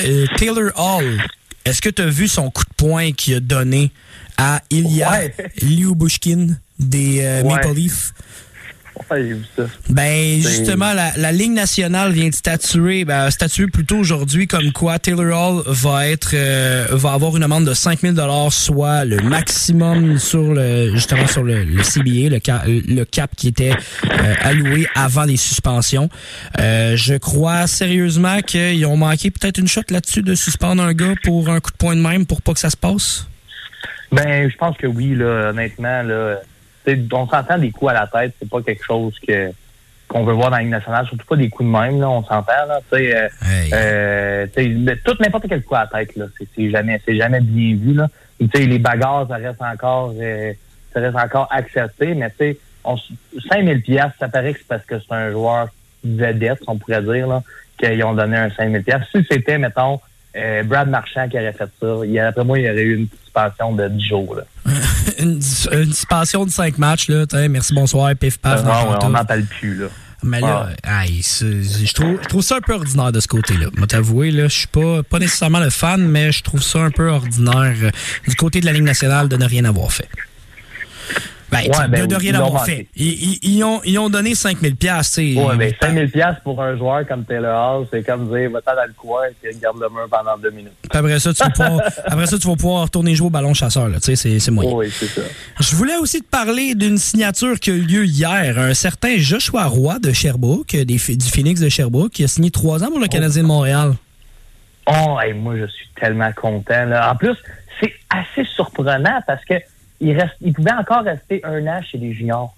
euh, 0.00 0.26
Taylor 0.36 0.70
Hall, 0.76 1.18
est-ce 1.64 1.82
que 1.82 1.88
tu 1.90 2.02
as 2.02 2.06
vu 2.06 2.28
son 2.28 2.50
coup 2.50 2.64
de 2.64 2.74
poing 2.76 3.12
qu'il 3.12 3.34
a 3.34 3.40
donné 3.40 3.90
à 4.38 4.60
Ilya 4.70 5.10
Ouais. 5.10 5.34
Lyubushkin 5.62 6.56
des 6.78 7.20
euh, 7.22 7.42
Ouais. 7.42 7.54
Maple 7.54 7.74
Leafs? 7.74 8.12
Ouais, 9.10 9.22
j'ai 9.22 9.34
vu 9.34 9.44
ça. 9.56 9.64
Ben 9.90 10.40
justement, 10.40 10.92
la, 10.94 11.16
la 11.16 11.30
Ligue 11.30 11.52
nationale 11.52 12.12
vient 12.12 12.28
de 12.30 12.34
statuer, 12.34 13.04
ben, 13.04 13.30
statuer 13.30 13.66
plutôt 13.66 13.98
aujourd'hui 13.98 14.46
comme 14.46 14.72
quoi 14.72 14.98
Taylor 14.98 15.26
Hall 15.38 15.62
va 15.66 16.08
être 16.08 16.30
euh, 16.34 16.86
va 16.92 17.12
avoir 17.12 17.36
une 17.36 17.42
amende 17.42 17.66
de 17.66 17.74
5000 17.74 18.14
dollars, 18.14 18.52
soit 18.52 19.04
le 19.04 19.18
maximum 19.18 20.18
sur 20.18 20.54
le 20.54 20.90
justement 20.94 21.26
sur 21.26 21.44
le, 21.44 21.62
le 21.64 21.82
CBA, 21.82 22.30
le, 22.34 22.40
ca- 22.44 22.62
le 22.66 23.04
cap 23.04 23.30
qui 23.36 23.48
était 23.48 23.72
euh, 24.04 24.34
alloué 24.40 24.86
avant 24.94 25.24
les 25.24 25.36
suspensions. 25.36 26.08
Euh, 26.58 26.96
je 26.96 27.14
crois 27.14 27.66
sérieusement 27.66 28.40
qu'ils 28.40 28.86
ont 28.86 28.96
manqué 28.96 29.30
peut-être 29.30 29.58
une 29.58 29.68
shot 29.68 29.82
là-dessus 29.90 30.22
de 30.22 30.34
suspendre 30.34 30.82
un 30.82 30.94
gars 30.94 31.14
pour 31.22 31.48
un 31.50 31.60
coup 31.60 31.70
de 31.70 31.76
poing 31.76 31.96
de 31.96 32.00
même 32.00 32.24
pour 32.26 32.40
pas 32.40 32.54
que 32.54 32.60
ça 32.60 32.70
se 32.70 32.76
passe? 32.76 33.26
Ben, 34.10 34.48
je 34.50 34.56
pense 34.56 34.76
que 34.78 34.86
oui, 34.86 35.14
là, 35.14 35.50
honnêtement, 35.50 36.02
là. 36.02 36.36
On 37.12 37.28
s'entend 37.28 37.58
des 37.58 37.70
coups 37.70 37.90
à 37.90 37.94
la 37.94 38.06
tête, 38.06 38.34
c'est 38.38 38.48
pas 38.48 38.62
quelque 38.62 38.84
chose 38.84 39.14
que 39.26 39.50
qu'on 40.08 40.22
veut 40.24 40.34
voir 40.34 40.50
dans 40.50 40.56
la 40.58 40.62
Ligue 40.62 40.70
nationale, 40.70 41.04
surtout 41.06 41.26
pas 41.26 41.34
des 41.34 41.48
coups 41.48 41.66
de 41.68 41.72
même, 41.76 42.00
là, 42.00 42.08
on 42.08 42.22
s'entend, 42.22 42.52
là, 42.68 42.78
tu 42.92 42.96
sais, 42.96 43.16
euh, 43.16 43.28
Hey. 43.44 43.70
euh, 43.74 44.46
tout 45.04 45.16
n'importe 45.18 45.46
quel 45.48 45.62
coup 45.64 45.74
à 45.74 45.88
la 45.92 45.98
tête, 45.98 46.14
là, 46.14 46.26
c'est, 46.54 46.70
jamais, 46.70 47.00
c'est 47.04 47.16
jamais 47.16 47.40
bien 47.40 47.74
vu, 47.76 47.92
là. 47.94 48.08
Tu 48.38 48.48
sais, 48.54 48.66
les 48.66 48.78
bagarres, 48.78 49.26
ça 49.28 49.34
reste 49.34 49.60
encore, 49.60 50.14
euh, 50.20 50.52
ça 50.94 51.00
reste 51.00 51.16
encore 51.16 51.48
accepté, 51.50 52.14
mais 52.14 52.30
tu 52.30 52.36
sais, 52.38 52.58
on, 52.84 52.96
5000 53.50 53.82
pièces, 53.82 54.12
ça 54.20 54.28
paraît 54.28 54.52
que 54.52 54.58
c'est 54.60 54.68
parce 54.68 54.84
que 54.84 54.94
c'est 55.00 55.12
un 55.12 55.32
joueur 55.32 55.68
vedette, 56.04 56.60
on 56.68 56.76
pourrait 56.78 57.02
dire, 57.02 57.26
là, 57.26 57.42
qu'ils 57.76 58.04
ont 58.04 58.14
donné 58.14 58.36
un 58.36 58.50
5000 58.50 58.84
pièces. 58.84 59.02
Si 59.12 59.26
c'était, 59.28 59.58
mettons, 59.58 59.98
euh, 60.36 60.62
Brad 60.62 60.88
Marchand 60.88 61.28
qui 61.28 61.36
aurait 61.36 61.52
fait 61.52 61.68
ça, 61.80 61.86
il, 62.04 62.16
après 62.20 62.44
moi, 62.44 62.60
il 62.60 62.66
y 62.66 62.70
aurait 62.70 62.82
eu 62.82 62.96
une 62.96 63.08
participation 63.08 63.72
de 63.72 63.88
10 63.88 64.04
jours, 64.06 64.36
là. 64.36 64.42
une, 65.18 65.40
une 65.72 65.84
dispensation 65.84 66.44
de 66.44 66.50
cinq 66.50 66.78
matchs, 66.78 67.08
là, 67.08 67.26
t'sais, 67.26 67.48
merci, 67.48 67.74
bonsoir, 67.74 68.14
pif, 68.14 68.38
paf. 68.38 68.62
non, 68.62 68.66
le 68.66 68.90
ouais, 68.90 68.96
on 69.02 69.08
n'en 69.10 69.24
parle 69.24 69.44
plus, 69.44 69.74
là. 69.74 69.86
Mais 70.22 70.40
là, 70.40 70.70
aïe, 70.82 71.22
je 71.22 71.92
trouve, 71.92 72.18
je 72.22 72.28
trouve 72.28 72.42
ça 72.42 72.56
un 72.56 72.60
peu 72.60 72.72
ordinaire 72.72 73.12
de 73.12 73.20
ce 73.20 73.28
côté-là. 73.28 73.66
Moi, 73.76 73.86
t'avouer, 73.86 74.30
là, 74.30 74.48
je 74.48 74.58
suis 74.58 74.66
pas, 74.66 75.02
pas 75.02 75.18
nécessairement 75.18 75.60
le 75.60 75.70
fan, 75.70 76.08
mais 76.08 76.32
je 76.32 76.42
trouve 76.42 76.62
ça 76.62 76.80
un 76.80 76.90
peu 76.90 77.10
ordinaire 77.10 77.76
euh, 77.82 77.90
du 78.26 78.34
côté 78.34 78.60
de 78.60 78.66
la 78.66 78.72
Ligue 78.72 78.82
nationale 78.82 79.28
de 79.28 79.36
ne 79.36 79.44
rien 79.44 79.64
avoir 79.64 79.92
fait. 79.92 80.08
Ben, 81.50 81.58
Ouais, 81.60 81.88
ben, 81.88 82.00
de, 82.02 82.06
de 82.06 82.14
rien 82.16 82.30
ils 82.32 82.36
l'ont 82.36 82.46
avoir 82.46 82.62
manqué. 82.62 82.76
fait. 82.76 82.88
Ils, 82.96 83.62
ont, 83.62 83.80
ils 83.84 83.98
ont 83.98 84.08
donné 84.10 84.34
5000 84.34 84.74
pièces. 84.76 85.16
Ouais, 85.16 85.56
mais 85.56 85.74
5000 85.80 86.10
pièces 86.10 86.36
pour 86.42 86.60
un 86.60 86.76
joueur 86.76 87.06
comme 87.06 87.24
Taylor 87.24 87.78
Hall, 87.80 87.86
c'est 87.92 88.04
comme 88.04 88.28
dire, 88.28 88.50
va-t'en 88.50 88.74
dans 88.74 88.86
le 88.86 88.92
coin 88.96 89.22
et 89.44 89.54
regarde 89.54 89.76
le 89.80 89.88
mur 89.90 90.06
pendant 90.10 90.36
deux 90.38 90.50
minutes. 90.50 90.72
Puis 90.82 90.98
après 90.98 91.18
ça, 91.20 91.32
tu 91.32 91.42
vas 91.44 91.50
pouvoir, 91.50 91.80
après 92.06 92.26
ça, 92.26 92.38
tu 92.38 92.48
vas 92.48 92.56
pouvoir 92.56 92.82
retourner 92.82 93.14
jouer 93.14 93.28
au 93.28 93.30
ballon 93.30 93.54
chasseur, 93.54 93.88
c'est, 94.00 94.16
c'est 94.16 94.50
moyen. 94.50 94.72
Oui, 94.72 94.90
c'est 94.92 95.06
ça. 95.06 95.22
Je 95.60 95.76
voulais 95.76 95.96
aussi 95.96 96.20
te 96.20 96.28
parler 96.28 96.74
d'une 96.74 96.98
signature 96.98 97.60
qui 97.60 97.70
a 97.70 97.74
eu 97.74 97.82
lieu 97.82 98.04
hier. 98.04 98.58
Un 98.58 98.74
certain 98.74 99.16
Joshua 99.16 99.66
Roy 99.66 99.98
de 100.00 100.12
Sherbrooke, 100.12 100.74
des, 100.74 100.84
du 100.84 101.30
Phoenix 101.30 101.60
de 101.60 101.68
Sherbrooke, 101.68 102.12
qui 102.12 102.24
a 102.24 102.28
signé 102.28 102.50
trois 102.50 102.82
ans 102.82 102.88
pour 102.88 102.98
le 103.00 103.06
Canadien 103.06 103.42
de 103.42 103.48
Montréal. 103.48 103.92
Oh, 104.88 105.18
hey, 105.20 105.32
moi, 105.32 105.54
je 105.56 105.66
suis 105.66 105.88
tellement 106.00 106.32
content. 106.32 106.84
Là. 106.86 107.12
En 107.12 107.16
plus, 107.16 107.36
c'est 107.80 107.92
assez 108.10 108.44
surprenant 108.54 109.20
parce 109.26 109.44
que 109.44 109.54
il, 110.00 110.12
reste, 110.18 110.34
il 110.40 110.52
pouvait 110.52 110.72
encore 110.72 111.02
rester 111.04 111.40
un 111.44 111.66
an 111.66 111.80
chez 111.82 111.98
les 111.98 112.12
juniors. 112.12 112.54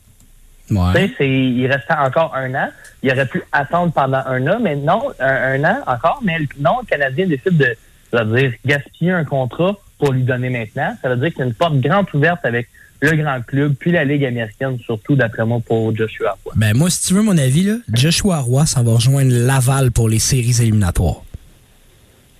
Tu 0.68 0.76
Ouais. 0.76 1.10
il 1.20 1.66
restait 1.66 1.94
encore 1.94 2.34
un 2.34 2.54
an. 2.54 2.68
Il 3.02 3.10
aurait 3.10 3.26
pu 3.26 3.42
attendre 3.52 3.90
pendant 3.92 4.22
un 4.26 4.46
an, 4.48 4.58
mais 4.60 4.76
non, 4.76 5.00
un, 5.18 5.62
un 5.62 5.64
an 5.64 5.78
encore. 5.86 6.20
Mais 6.22 6.38
non, 6.58 6.72
le 6.82 6.86
Canadien 6.86 7.26
décide 7.26 7.56
de, 7.56 7.74
je 8.12 8.18
veux 8.18 8.40
dire, 8.40 8.52
gaspiller 8.66 9.12
un 9.12 9.24
contrat 9.24 9.74
pour 9.98 10.12
lui 10.12 10.22
donner 10.24 10.50
maintenant. 10.50 10.94
Ça 11.00 11.08
veut 11.08 11.16
dire 11.16 11.30
qu'il 11.30 11.38
y 11.38 11.42
a 11.42 11.46
une 11.46 11.54
porte 11.54 11.80
grande 11.80 12.06
ouverte 12.12 12.44
avec 12.44 12.68
le 13.00 13.12
grand 13.12 13.40
club, 13.46 13.74
puis 13.78 13.92
la 13.92 14.04
Ligue 14.04 14.24
américaine, 14.24 14.76
surtout 14.84 15.14
d'après 15.14 15.46
moi 15.46 15.60
pour 15.64 15.96
Joshua. 15.96 16.36
Roy. 16.44 16.52
Ben 16.56 16.76
moi, 16.76 16.90
si 16.90 17.06
tu 17.06 17.14
veux 17.14 17.22
mon 17.22 17.38
avis, 17.38 17.62
là, 17.62 17.76
Joshua 17.92 18.40
Roy 18.40 18.66
s'en 18.66 18.82
va 18.82 18.92
rejoindre 18.94 19.32
Laval 19.32 19.90
pour 19.92 20.08
les 20.08 20.18
séries 20.18 20.56
éliminatoires. 20.60 21.22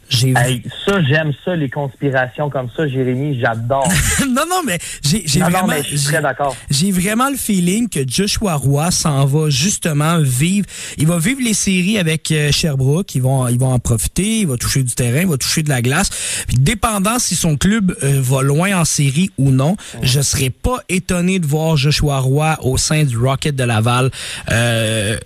J'ai 0.08 0.32
Hey, 0.36 0.62
ça, 0.86 1.02
j'aime 1.02 1.32
ça, 1.44 1.54
les 1.54 1.68
conspirations 1.68 2.48
comme 2.50 2.68
ça, 2.76 2.88
Jérémy, 2.88 3.38
j'adore. 3.40 3.86
non, 4.28 4.42
non, 4.48 4.62
mais 4.66 4.78
j'ai 5.02 5.22
vraiment, 5.40 5.66
mais 5.66 5.82
je 5.82 5.88
suis 5.88 5.98
j'ai- 5.98 6.04
très 6.12 6.22
d'accord. 6.22 6.56
j'ai 6.70 6.90
vraiment 6.90 7.28
le 7.28 7.36
feeling 7.36 7.88
que 7.88 8.00
Joshua 8.06 8.54
Roy 8.54 8.90
s'en 8.90 9.26
va 9.26 9.50
justement 9.50 10.18
vivre. 10.20 10.66
Il 10.96 11.06
va 11.06 11.18
vivre 11.18 11.40
les 11.42 11.54
séries 11.54 11.98
avec 11.98 12.30
euh, 12.32 12.50
Sherbrooke. 12.52 13.14
Ils 13.14 13.22
vont, 13.22 13.46
ils 13.48 13.58
vont 13.58 13.72
en 13.72 13.78
profiter. 13.78 14.40
Il 14.40 14.46
va 14.46 14.56
toucher 14.56 14.82
du 14.82 14.94
terrain, 14.94 15.20
il 15.20 15.28
va 15.28 15.36
toucher 15.36 15.62
de 15.62 15.68
la 15.68 15.82
glace. 15.82 16.10
Puis, 16.46 16.56
dépendant 16.58 17.18
si 17.18 17.34
son 17.36 17.56
club 17.56 17.94
euh, 18.02 18.20
va 18.22 18.42
loin 18.42 18.78
en 18.80 18.84
série 18.84 19.30
ou 19.38 19.50
non, 19.50 19.76
je 20.02 20.20
serais 20.20 20.50
pas 20.50 20.78
étonné 20.88 21.38
de 21.38 21.46
voir 21.46 21.76
Joshua 21.76 22.18
Roy 22.18 22.56
au 22.62 22.76
sein 22.78 23.04
du 23.04 23.16
Rocket 23.18 23.54
de 23.56 23.64
Laval. 23.64 24.10
Euh, 24.50 25.18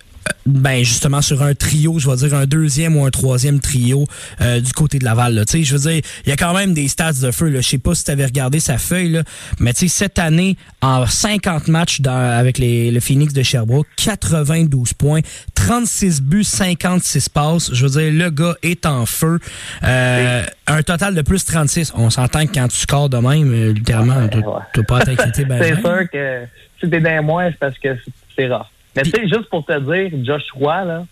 ben 0.45 0.83
justement 0.83 1.21
sur 1.21 1.41
un 1.41 1.53
trio, 1.55 1.99
je 1.99 2.09
vais 2.09 2.15
dire 2.17 2.33
un 2.35 2.45
deuxième 2.45 2.97
ou 2.97 3.05
un 3.05 3.09
troisième 3.11 3.59
trio 3.59 4.05
euh, 4.41 4.59
du 4.59 4.71
côté 4.73 4.99
de 4.99 5.05
Laval. 5.05 5.43
Tu 5.47 5.59
sais, 5.59 5.63
je 5.63 5.75
veux 5.77 5.91
dire, 5.91 6.01
il 6.25 6.29
y 6.29 6.31
a 6.31 6.35
quand 6.35 6.53
même 6.53 6.73
des 6.73 6.87
stats 6.87 7.13
de 7.13 7.31
feu. 7.31 7.49
là. 7.49 7.61
Je 7.61 7.69
sais 7.69 7.77
pas 7.77 7.95
si 7.95 8.03
tu 8.03 8.11
avais 8.11 8.25
regardé 8.25 8.59
sa 8.59 8.77
feuille, 8.77 9.09
là, 9.11 9.23
mais 9.59 9.73
tu 9.73 9.87
sais, 9.87 9.87
cette 9.87 10.19
année, 10.19 10.57
en 10.81 11.05
50 11.05 11.67
matchs 11.69 12.01
dans- 12.01 12.11
avec 12.11 12.57
les, 12.57 12.91
le 12.91 12.99
Phoenix 12.99 13.33
de 13.33 13.41
Sherbrooke, 13.43 13.87
92 13.97 14.93
points, 14.93 15.21
36 15.55 16.21
buts, 16.21 16.43
56 16.43 17.29
passes. 17.29 17.73
Je 17.73 17.85
veux 17.85 18.01
dire, 18.01 18.11
le 18.25 18.29
gars 18.29 18.55
est 18.63 18.85
en 18.85 19.05
feu. 19.05 19.39
Euh, 19.83 20.43
un 20.67 20.83
total 20.83 21.15
de 21.15 21.21
plus 21.21 21.45
36. 21.45 21.93
On 21.95 22.09
s'entend 22.09 22.45
que 22.45 22.53
quand 22.53 22.67
tu 22.67 22.77
scores 22.77 23.09
de 23.09 23.17
même, 23.17 23.51
euh, 23.53 23.73
littéralement, 23.73 24.27
tu 24.27 24.41
peux 24.73 24.83
pas 24.83 25.01
t'inquiéter. 25.01 25.45
Ben, 25.53 25.59
c'est 25.61 25.75
ben. 25.75 25.81
sûr 25.81 26.09
que 26.11 26.43
si 26.81 26.89
t'es 26.89 26.99
dans 27.01 27.23
moins, 27.23 27.49
c'est 27.49 27.59
parce 27.59 27.77
que 27.77 27.89
c'est 28.35 28.47
rare. 28.47 28.69
Mais 28.95 29.03
tu 29.03 29.11
sais, 29.11 29.27
juste 29.27 29.49
pour 29.49 29.65
te 29.65 29.79
dire, 29.79 30.11
Josh 30.23 30.51
Roy, 30.53 30.83
là, 30.85 31.05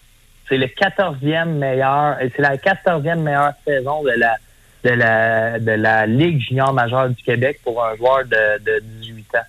c'est 0.48 0.58
le 0.58 0.68
14e 0.68 1.46
meilleur, 1.46 2.18
euh, 2.22 2.30
c'est 2.36 2.42
la 2.42 2.58
14e 2.58 3.22
meilleure 3.22 3.54
saison 3.66 4.04
de 4.04 4.12
la, 4.12 4.36
de 4.84 4.90
la, 4.90 5.60
de 5.60 5.72
la 5.72 6.06
Ligue 6.06 6.40
junior 6.42 6.74
majeure 6.74 7.10
du 7.10 7.24
Québec 7.24 7.60
pour 7.64 7.84
un 7.84 7.96
joueur 7.96 8.26
de, 8.26 8.64
de 8.64 8.80
18 9.02 9.36
ans. 9.36 9.40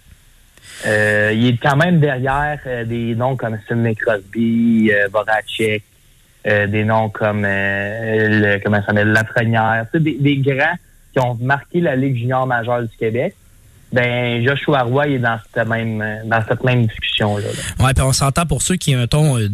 Euh, 0.86 1.32
il 1.34 1.48
est 1.48 1.56
quand 1.58 1.76
même 1.76 2.00
derrière 2.00 2.58
euh, 2.66 2.84
des 2.84 3.14
noms 3.14 3.36
comme 3.36 3.58
Sidney 3.66 3.94
Crosby, 3.94 4.90
euh, 4.92 5.08
Voracek, 5.10 5.82
euh, 6.46 6.66
des 6.66 6.84
noms 6.84 7.08
comme 7.08 7.44
euh, 7.44 8.56
le, 8.56 8.58
comment 8.62 8.78
ça 8.80 8.86
s'appelle, 8.86 9.08
Lafrenière, 9.08 9.86
tu 9.92 9.98
sais, 9.98 10.04
des, 10.04 10.14
des 10.14 10.36
grands 10.38 10.76
qui 11.12 11.20
ont 11.20 11.36
marqué 11.40 11.80
la 11.80 11.94
Ligue 11.94 12.16
junior 12.16 12.46
majeure 12.46 12.82
du 12.82 12.96
Québec. 12.96 13.34
Ben, 13.93 14.43
Joshua 14.47 14.82
Roy 14.82 15.09
est 15.09 15.18
dans 15.18 15.38
cette 15.55 15.68
même, 15.68 16.03
dans 16.26 16.43
cette 16.49 16.64
même 16.64 16.86
discussion-là. 16.86 17.43
là. 17.78 17.84
Ouais, 17.86 17.95
puis 17.95 18.03
on 18.03 18.12
s'entend 18.12 18.47
pour 18.47 18.62
ceux 18.62 18.76
qui, 18.76 18.95
un 18.95 19.07
ton, 19.07 19.38
euh, 19.38 19.49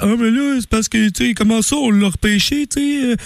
Ah, 0.00 0.06
mais 0.18 0.30
là, 0.30 0.56
c'est 0.60 0.68
parce 0.68 0.88
que, 0.88 1.08
tu 1.08 1.28
sais, 1.28 1.34
comment 1.34 1.62
ça, 1.62 1.76
on 1.76 1.90
l'a 1.90 2.08
repêché, 2.08 2.66
tu 2.66 2.80
sais. 2.80 3.06
euh, 3.06 3.16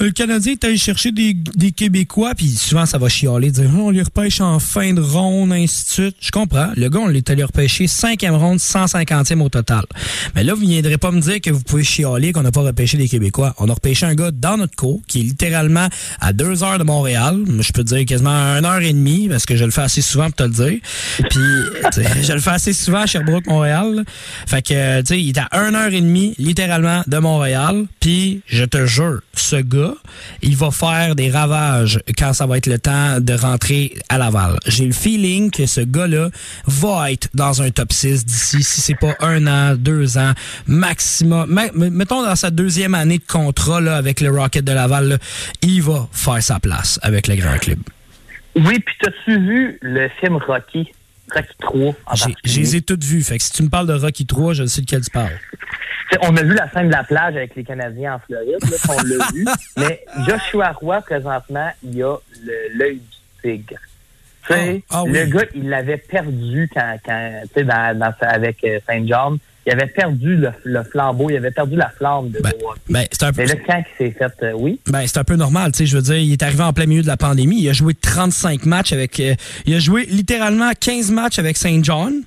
le 0.00 0.10
Canadien 0.10 0.52
est 0.52 0.64
allé 0.64 0.76
chercher 0.76 1.10
des, 1.12 1.34
des 1.34 1.72
Québécois, 1.72 2.34
puis 2.36 2.46
souvent, 2.48 2.86
ça 2.86 2.98
va 2.98 3.08
chialer, 3.08 3.50
dire 3.50 3.68
Ah, 3.72 3.78
on 3.78 3.90
les 3.90 4.02
repêche 4.02 4.40
en 4.40 4.58
fin 4.58 4.92
de 4.92 5.00
ronde, 5.00 5.52
ainsi 5.52 5.84
de 5.86 5.90
suite. 5.90 6.16
Je 6.20 6.30
comprends. 6.30 6.68
Le 6.76 6.88
gars, 6.88 7.00
on 7.00 7.08
l'est 7.08 7.28
allé 7.30 7.42
repêcher 7.42 7.86
cinquième 7.86 8.34
ronde, 8.34 8.58
150e 8.58 9.40
au 9.40 9.48
total. 9.48 9.84
Mais 10.34 10.44
là, 10.44 10.54
vous 10.54 10.62
ne 10.62 10.68
viendrez 10.68 10.98
pas 10.98 11.10
me 11.10 11.20
dire 11.20 11.40
que 11.40 11.50
vous 11.50 11.62
pouvez 11.62 11.82
chialer 11.84 12.32
qu'on 12.32 12.42
n'a 12.42 12.52
pas 12.52 12.62
repêché 12.62 12.96
des 12.96 13.08
Québécois. 13.08 13.54
On 13.58 13.68
a 13.68 13.72
repêché 13.74 14.06
un 14.06 14.14
gars 14.14 14.30
dans 14.30 14.56
notre 14.56 14.76
cours, 14.76 15.00
qui 15.08 15.20
est 15.20 15.24
littéralement 15.24 15.88
à 16.20 16.32
deux 16.32 16.62
heures 16.62 16.78
de 16.78 16.84
Montréal. 16.84 17.42
Je 17.60 17.72
peux 17.72 17.82
te 17.84 17.94
dire 17.94 18.04
quasiment 18.06 18.30
à 18.30 18.58
une 18.58 18.64
heure 18.64 18.80
et 18.80 18.92
demie, 18.92 19.28
parce 19.28 19.46
que 19.46 19.56
je 19.56 19.64
le 19.64 19.70
fais 19.70 19.82
assez 19.82 20.02
souvent 20.04 20.26
pour 20.26 20.34
te 20.36 20.42
le 20.44 20.50
dire. 20.50 20.78
Puis, 21.30 21.40
je 22.22 22.32
le 22.32 22.40
fais 22.40 22.50
assez 22.50 22.72
souvent 22.72 23.00
à 23.02 23.06
Sherbrooke, 23.06 23.46
Montréal. 23.46 23.94
là. 23.96 24.02
Fait 24.46 24.62
que, 24.62 25.00
tu 25.00 25.06
sais, 25.06 25.20
il 25.20 25.30
est 25.30 25.38
à 25.38 25.48
une 25.66 25.74
heure 25.74 25.92
et 25.92 26.00
demie, 26.00 26.34
littéralement, 26.38 27.02
de 27.06 27.18
Montréal. 27.18 27.86
Puis, 28.00 28.42
je 28.46 28.64
te 28.64 28.86
jure, 28.86 29.20
ce 29.34 29.56
gars, 29.56 29.94
il 30.42 30.56
va 30.56 30.70
faire 30.70 31.14
des 31.14 31.30
ravages 31.30 32.00
quand 32.18 32.32
ça 32.32 32.46
va 32.46 32.58
être 32.58 32.66
le 32.66 32.78
temps 32.78 33.20
de 33.20 33.32
rentrer 33.34 33.94
à 34.08 34.18
Laval. 34.18 34.58
J'ai 34.66 34.86
le 34.86 34.92
feeling 34.92 35.50
que 35.50 35.66
ce 35.66 35.80
gars-là 35.80 36.28
va 36.66 37.12
être 37.12 37.28
dans 37.34 37.62
un 37.62 37.70
top 37.70 37.92
6 37.92 38.24
d'ici, 38.24 38.62
si 38.62 38.80
c'est 38.80 38.94
pas 38.98 39.14
un 39.20 39.46
an, 39.46 39.74
deux 39.76 40.18
ans, 40.18 40.32
maximum. 40.66 41.50
Ma- 41.50 41.72
mettons 41.90 42.22
dans 42.22 42.36
sa 42.36 42.50
deuxième 42.50 42.94
année 42.94 43.18
de 43.18 43.24
contrat 43.26 43.80
là, 43.80 43.96
avec 43.96 44.20
le 44.20 44.30
Rocket 44.30 44.64
de 44.64 44.72
Laval, 44.72 45.08
là, 45.08 45.18
il 45.62 45.82
va 45.82 46.08
faire 46.12 46.42
sa 46.42 46.60
place 46.60 46.98
avec 47.02 47.26
le 47.28 47.36
grand 47.36 47.58
club. 47.58 47.78
Oui, 48.56 48.78
puis 48.80 48.94
t'as-tu 49.00 49.38
vu 49.38 49.78
le 49.82 50.08
film 50.20 50.36
Rocky? 50.36 50.92
Rocky 51.34 51.54
3 51.60 51.94
en 52.06 52.14
J'ai- 52.14 52.34
Je 52.44 52.60
les 52.60 52.76
ai 52.76 52.82
toutes 52.82 53.02
vues. 53.04 53.22
Fait 53.22 53.38
que 53.38 53.42
si 53.44 53.52
tu 53.52 53.62
me 53.62 53.68
parles 53.68 53.86
de 53.86 53.94
Rocky 53.94 54.26
3, 54.26 54.52
je 54.54 54.64
sais 54.66 54.82
de 54.82 54.86
quel 54.86 55.00
tu 55.02 55.10
parles. 55.10 55.38
T'sais, 56.10 56.18
on 56.22 56.36
a 56.36 56.42
vu 56.42 56.54
la 56.54 56.70
scène 56.70 56.88
de 56.88 56.92
la 56.92 57.02
plage 57.02 57.34
avec 57.34 57.56
les 57.56 57.64
Canadiens 57.64 58.14
en 58.14 58.18
Floride, 58.20 58.58
là, 58.62 58.76
on 58.90 59.02
l'a 59.02 59.26
vu. 59.32 59.44
Mais 59.78 60.04
Joshua 60.28 60.72
Roy, 60.72 61.00
présentement, 61.00 61.70
il 61.82 62.02
a 62.02 62.16
le- 62.44 62.78
l'œil 62.78 63.00
du 63.42 63.50
tigre. 63.50 63.78
Ah, 64.50 64.54
ah 64.90 65.04
oui. 65.04 65.12
le 65.12 65.24
gars, 65.26 65.46
il 65.54 65.68
l'avait 65.70 65.96
perdu 65.96 66.68
quand, 66.72 66.98
quand 67.04 67.40
tu 67.44 67.48
sais, 67.54 67.64
dans, 67.64 67.98
dans 67.98 68.12
avec 68.20 68.62
euh, 68.64 68.78
Saint 68.86 69.06
John. 69.06 69.38
Il 69.66 69.72
avait 69.72 69.86
perdu 69.86 70.36
le, 70.36 70.50
le 70.64 70.82
flambeau, 70.84 71.30
il 71.30 71.36
avait 71.36 71.50
perdu 71.50 71.76
la 71.76 71.88
flamme 71.88 72.30
de 72.30 72.40
Ben, 72.40 72.52
ben, 72.88 73.06
c'est 73.10 73.22
un 73.24 73.32
peu. 73.32 73.42
Mais 73.42 73.46
là, 73.46 73.54
quand 73.66 73.82
il 74.00 74.06
s'est 74.06 74.10
fait, 74.18 74.32
euh, 74.46 74.52
oui, 74.54 74.78
Ben, 74.86 75.02
c'est 75.06 75.18
un 75.18 75.24
peu 75.24 75.36
normal, 75.36 75.72
tu 75.72 75.78
sais, 75.78 75.86
je 75.86 75.96
veux 75.96 76.02
dire, 76.02 76.16
il 76.16 76.32
est 76.32 76.42
arrivé 76.42 76.62
en 76.62 76.72
plein 76.72 76.86
milieu 76.86 77.02
de 77.02 77.06
la 77.06 77.16
pandémie, 77.16 77.60
il 77.60 77.68
a 77.68 77.72
joué 77.72 77.94
35 77.94 78.66
matchs 78.66 78.92
avec 78.92 79.18
euh, 79.20 79.34
il 79.66 79.74
a 79.74 79.78
joué 79.78 80.04
littéralement 80.10 80.70
15 80.78 81.10
matchs 81.10 81.38
avec 81.38 81.56
Saint 81.56 81.80
John. 81.82 82.22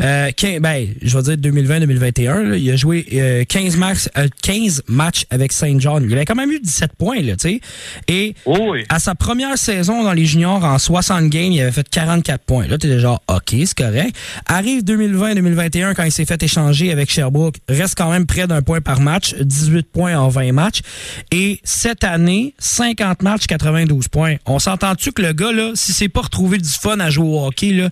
Euh, 0.00 0.30
15 0.34 0.60
ben, 0.60 0.86
je 1.02 1.18
vais 1.18 1.36
dire 1.36 1.50
2020-2021, 1.52 2.42
là, 2.50 2.56
il 2.56 2.70
a 2.70 2.76
joué 2.76 3.04
euh, 3.12 3.44
15 3.44 3.76
matchs 3.76 4.08
euh, 4.16 4.28
15 4.42 4.84
matchs 4.88 5.26
avec 5.30 5.52
Saint 5.52 5.78
John. 5.78 6.04
Il 6.06 6.12
avait 6.14 6.24
quand 6.24 6.34
même 6.36 6.50
eu 6.50 6.60
17 6.60 6.92
points 6.96 7.20
là, 7.20 7.36
tu 7.36 7.50
sais. 7.50 7.60
Et 8.08 8.34
Oh 8.46 8.56
oui. 8.70 8.84
à 8.88 8.98
sa 8.98 9.14
première 9.14 9.58
saison 9.58 10.02
dans 10.04 10.12
les 10.14 10.24
juniors 10.24 10.64
en 10.64 10.78
60 10.78 11.28
games, 11.28 11.52
il 11.52 11.60
avait 11.60 11.72
fait 11.72 11.88
44 11.88 12.44
points. 12.44 12.66
Là, 12.66 12.78
t'es 12.78 12.98
genre 12.98 13.20
OK, 13.28 13.50
c'est 13.50 13.76
correct. 13.76 14.16
Arrive 14.46 14.82
2020-2021 14.84 15.94
quand 15.94 16.04
il 16.04 16.12
s'est 16.12 16.24
fait 16.24 16.42
échanger 16.42 16.77
avec 16.86 17.10
Sherbrooke, 17.10 17.56
reste 17.68 17.96
quand 17.96 18.10
même 18.10 18.26
près 18.26 18.46
d'un 18.46 18.62
point 18.62 18.80
par 18.80 19.00
match, 19.00 19.34
18 19.34 19.90
points 19.90 20.18
en 20.18 20.28
20 20.28 20.52
matchs 20.52 20.80
et 21.32 21.60
cette 21.64 22.04
année, 22.04 22.54
50 22.58 23.22
matchs, 23.22 23.46
92 23.46 24.08
points. 24.08 24.36
On 24.46 24.58
s'entend-tu 24.58 25.12
que 25.12 25.22
le 25.22 25.32
gars 25.32 25.52
là, 25.52 25.72
si 25.74 25.92
c'est 25.92 26.08
pas 26.08 26.22
retrouvé 26.22 26.58
du 26.58 26.68
fun 26.68 26.98
à 27.00 27.10
jouer 27.10 27.26
au 27.26 27.46
hockey 27.46 27.72
là, 27.72 27.90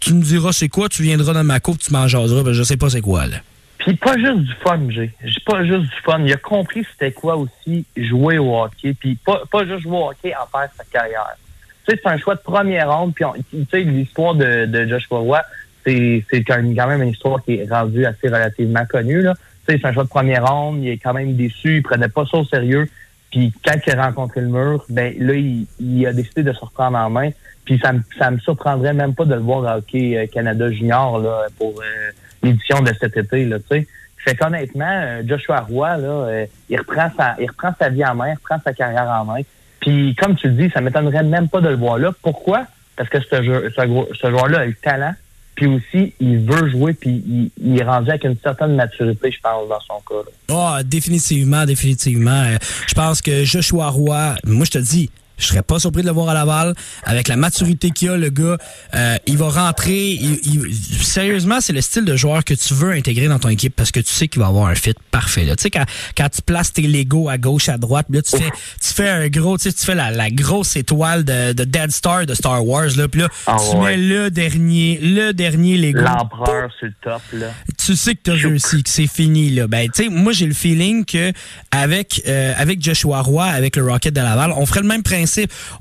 tu 0.00 0.14
me 0.14 0.22
diras 0.22 0.52
c'est 0.52 0.68
quoi, 0.68 0.88
tu 0.88 1.02
viendras 1.02 1.32
dans 1.32 1.44
ma 1.44 1.60
coupe, 1.60 1.78
tu 1.78 1.92
m'en 1.92 2.08
jaseras, 2.08 2.42
ben 2.42 2.52
je 2.52 2.62
sais 2.62 2.76
pas 2.76 2.90
c'est 2.90 3.00
quoi 3.00 3.26
là. 3.26 3.36
Puis 3.78 3.96
pas 3.96 4.16
juste 4.16 4.38
du 4.38 4.54
fun, 4.64 4.80
j'ai. 4.90 5.12
Pas 5.44 5.64
juste 5.64 5.82
du 5.82 6.00
fun. 6.04 6.20
Il 6.24 6.32
a 6.32 6.36
compris 6.36 6.86
c'était 6.92 7.10
quoi 7.10 7.36
aussi 7.36 7.84
jouer 7.96 8.38
au 8.38 8.56
hockey. 8.56 8.94
Puis 8.94 9.16
pas, 9.16 9.42
pas 9.50 9.66
juste 9.66 9.80
jouer 9.80 9.96
au 9.96 10.10
hockey, 10.10 10.32
en 10.34 10.46
faire 10.46 10.68
sa 10.76 10.84
carrière. 10.84 11.36
Tu 11.84 11.92
sais, 11.92 12.00
c'est 12.00 12.08
un 12.08 12.16
choix 12.16 12.36
de 12.36 12.40
première 12.40 12.96
ronde. 12.96 13.12
Puis 13.12 13.24
tu 13.50 13.66
sais, 13.70 13.80
l'histoire 13.80 14.34
de, 14.36 14.66
de 14.66 14.86
Joshua 14.86 15.18
Roy, 15.18 15.42
c'est 15.84 16.44
quand 16.46 16.88
même 16.88 17.02
une 17.02 17.10
histoire 17.10 17.42
qui 17.44 17.54
est 17.54 17.70
rendue 17.70 18.04
assez 18.04 18.28
relativement 18.28 18.84
connue. 18.86 19.26
C'est 19.68 19.84
un 19.84 19.92
choix 19.92 20.04
de 20.04 20.08
première 20.08 20.46
ronde. 20.46 20.82
Il 20.82 20.88
est 20.88 20.98
quand 20.98 21.12
même 21.12 21.34
déçu. 21.34 21.76
Il 21.76 21.82
prenait 21.82 22.08
pas 22.08 22.24
ça 22.26 22.38
au 22.38 22.44
sérieux. 22.44 22.88
Puis 23.30 23.52
quand 23.64 23.74
il 23.86 23.92
a 23.92 24.06
rencontré 24.06 24.42
le 24.42 24.48
mur, 24.48 24.84
ben 24.88 25.14
là, 25.18 25.34
il, 25.34 25.66
il 25.80 26.06
a 26.06 26.12
décidé 26.12 26.42
de 26.42 26.52
se 26.52 26.60
reprendre 26.60 26.98
en 26.98 27.10
main. 27.10 27.30
Puis 27.64 27.80
ça 27.82 27.92
ça 28.18 28.30
me 28.30 28.38
surprendrait 28.38 28.92
même 28.92 29.14
pas 29.14 29.24
de 29.24 29.34
le 29.34 29.40
voir 29.40 29.66
à 29.66 29.78
Hockey 29.78 30.16
euh, 30.16 30.26
Canada 30.26 30.70
Junior 30.70 31.18
là, 31.18 31.46
pour 31.58 31.80
euh, 31.80 32.10
l'édition 32.42 32.80
de 32.82 32.92
cet 33.00 33.16
été. 33.16 33.44
Là. 33.46 33.58
Fait 33.70 34.34
qu'honnêtement, 34.36 34.84
euh, 34.88 35.22
Joshua 35.26 35.60
Roy, 35.60 35.96
là, 35.96 36.44
il 36.68 36.78
reprend 36.78 37.10
sa 37.16 37.36
il 37.40 37.48
reprend 37.48 37.72
sa 37.78 37.88
vie 37.88 38.04
en 38.04 38.14
main, 38.14 38.28
il 38.30 38.34
reprend 38.34 38.58
sa 38.62 38.72
carrière 38.72 39.08
en 39.08 39.24
main. 39.24 39.40
Puis 39.80 40.14
comme 40.16 40.36
tu 40.36 40.48
le 40.48 40.54
dis, 40.54 40.70
ça 40.70 40.80
m'étonnerait 40.80 41.22
même 41.22 41.48
pas 41.48 41.60
de 41.60 41.68
le 41.68 41.76
voir 41.76 41.98
là. 41.98 42.12
Pourquoi? 42.22 42.66
Parce 42.96 43.08
que 43.08 43.20
ce, 43.20 43.42
jeu, 43.42 43.72
ce, 43.74 43.82
ce 44.14 44.30
joueur-là 44.30 44.60
a 44.60 44.66
le 44.66 44.74
talent, 44.74 45.14
puis 45.54 45.66
aussi, 45.66 46.14
il 46.20 46.38
veut 46.40 46.68
jouer, 46.70 46.94
puis 46.94 47.10
il, 47.10 47.50
il 47.62 47.78
est 47.78 47.84
rendu 47.84 48.08
avec 48.10 48.24
une 48.24 48.36
certaine 48.42 48.74
maturité, 48.74 49.30
je 49.30 49.38
pense, 49.42 49.68
dans 49.68 49.80
son 49.80 50.00
cas. 50.08 50.30
Ah, 50.50 50.82
définitivement, 50.82 51.64
définitivement. 51.66 52.42
Euh, 52.46 52.56
Je 52.88 52.94
pense 52.94 53.20
que 53.20 53.44
Joshua 53.44 53.88
Roy, 53.88 54.34
moi 54.44 54.64
je 54.64 54.70
te 54.70 54.78
dis, 54.78 55.10
je 55.42 55.48
serais 55.48 55.62
pas 55.62 55.78
surpris 55.78 56.02
de 56.02 56.06
le 56.06 56.12
voir 56.12 56.28
à 56.28 56.34
Laval. 56.34 56.74
Avec 57.04 57.28
la 57.28 57.36
maturité 57.36 57.90
qu'il 57.90 58.08
a, 58.10 58.16
le 58.16 58.30
gars, 58.30 58.56
euh, 58.94 59.16
il 59.26 59.36
va 59.36 59.48
rentrer. 59.50 60.12
il- 60.12 60.40
il- 60.44 60.74
sérieusement, 61.04 61.60
c'est 61.60 61.72
le 61.72 61.80
style 61.80 62.04
de 62.04 62.16
joueur 62.16 62.44
que 62.44 62.54
tu 62.54 62.74
veux 62.74 62.92
intégrer 62.92 63.28
dans 63.28 63.38
ton 63.38 63.48
équipe 63.48 63.74
parce 63.76 63.90
que 63.90 64.00
tu 64.00 64.12
sais 64.12 64.28
qu'il 64.28 64.40
va 64.40 64.46
avoir 64.48 64.66
un 64.66 64.74
fit 64.74 64.94
parfait. 65.10 65.44
là. 65.44 65.56
Tu 65.56 65.62
sais, 65.62 65.70
quand, 65.70 65.84
quand 66.16 66.28
tu 66.28 66.42
places 66.42 66.72
tes 66.72 66.82
Legos 66.82 67.28
à 67.28 67.38
gauche, 67.38 67.68
à 67.68 67.78
droite, 67.78 68.06
là, 68.10 68.22
tu 68.22 68.36
fais, 68.36 68.50
tu 68.80 68.92
fais 68.94 69.08
un 69.08 69.28
gros, 69.28 69.58
tu 69.58 69.64
sais, 69.64 69.72
tu 69.72 69.84
fais 69.84 69.94
la, 69.94 70.10
la 70.10 70.30
grosse 70.30 70.76
étoile 70.76 71.24
de, 71.24 71.52
de 71.52 71.64
Dead 71.64 71.90
Star 71.90 72.26
de 72.26 72.34
Star 72.34 72.64
Wars, 72.66 72.88
là, 72.96 73.08
puis 73.08 73.20
là, 73.22 73.28
Ah 73.46 73.56
tu 73.58 73.76
ouais. 73.76 73.96
mets 73.96 74.02
le 74.02 74.30
dernier, 74.30 74.98
le 75.02 75.32
dernier 75.32 75.76
Lego 75.78 76.00
L'empereur 76.02 76.70
sur 76.78 76.86
le 76.86 76.94
top, 77.02 77.22
là. 77.32 77.46
tu 77.78 77.96
sais 77.96 78.14
que 78.14 78.20
t'as 78.24 78.34
réussi, 78.34 78.82
que 78.82 78.90
c'est 78.90 79.06
fini 79.06 79.50
là. 79.50 79.66
Ben, 79.66 79.88
tu 79.90 80.04
sais, 80.04 80.08
moi 80.08 80.32
j'ai 80.32 80.46
le 80.46 80.54
feeling 80.54 81.04
que 81.04 81.32
avec 81.70 82.22
euh, 82.28 82.52
avec 82.56 82.82
Joshua 82.82 83.20
Roy, 83.22 83.44
avec 83.44 83.76
le 83.76 83.84
Rocket 83.90 84.14
de 84.14 84.20
Laval, 84.20 84.52
on 84.56 84.66
ferait 84.66 84.80
le 84.80 84.86
même 84.88 85.02
principe. 85.02 85.31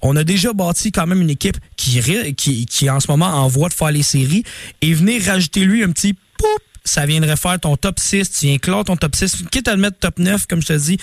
On 0.01 0.15
a 0.15 0.23
déjà 0.23 0.53
bâti 0.53 0.91
quand 0.91 1.07
même 1.07 1.21
une 1.21 1.29
équipe 1.29 1.57
qui 1.75 2.01
qui 2.35 2.65
qui 2.65 2.89
en 2.89 2.99
ce 2.99 3.09
moment 3.09 3.27
en 3.27 3.47
voie 3.47 3.69
de 3.69 3.73
faire 3.73 3.91
les 3.91 4.03
séries 4.03 4.43
et 4.81 4.93
venir 4.93 5.23
rajouter 5.25 5.65
lui 5.65 5.83
un 5.83 5.91
petit 5.91 6.13
poup 6.13 6.47
ça 6.83 7.05
viendrait 7.05 7.37
faire 7.37 7.59
ton 7.59 7.77
top 7.77 7.99
6, 7.99 8.39
tu 8.39 8.47
viens 8.47 8.57
clore 8.57 8.83
ton 8.83 8.95
top 8.95 9.15
6, 9.15 9.45
quitte 9.51 9.67
à 9.67 9.75
le 9.75 9.81
mettre 9.81 9.99
top 9.99 10.17
9, 10.17 10.47
comme 10.47 10.61
je 10.61 10.67
te 10.67 10.73
dis, 10.73 10.97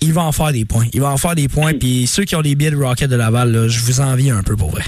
il 0.00 0.12
va 0.12 0.22
en 0.22 0.32
faire 0.32 0.52
des 0.52 0.64
points. 0.64 0.86
Il 0.92 1.00
va 1.00 1.10
en 1.10 1.16
faire 1.16 1.34
des 1.34 1.48
points, 1.48 1.74
puis 1.74 2.06
ceux 2.06 2.24
qui 2.24 2.34
ont 2.34 2.40
les 2.40 2.54
billets 2.54 2.72
de 2.72 2.76
Rocket 2.76 3.08
de 3.08 3.16
Laval, 3.16 3.52
là, 3.52 3.68
je 3.68 3.78
vous 3.80 4.00
envie 4.00 4.30
un 4.30 4.42
peu 4.42 4.56
pour 4.56 4.70
vrai. 4.70 4.82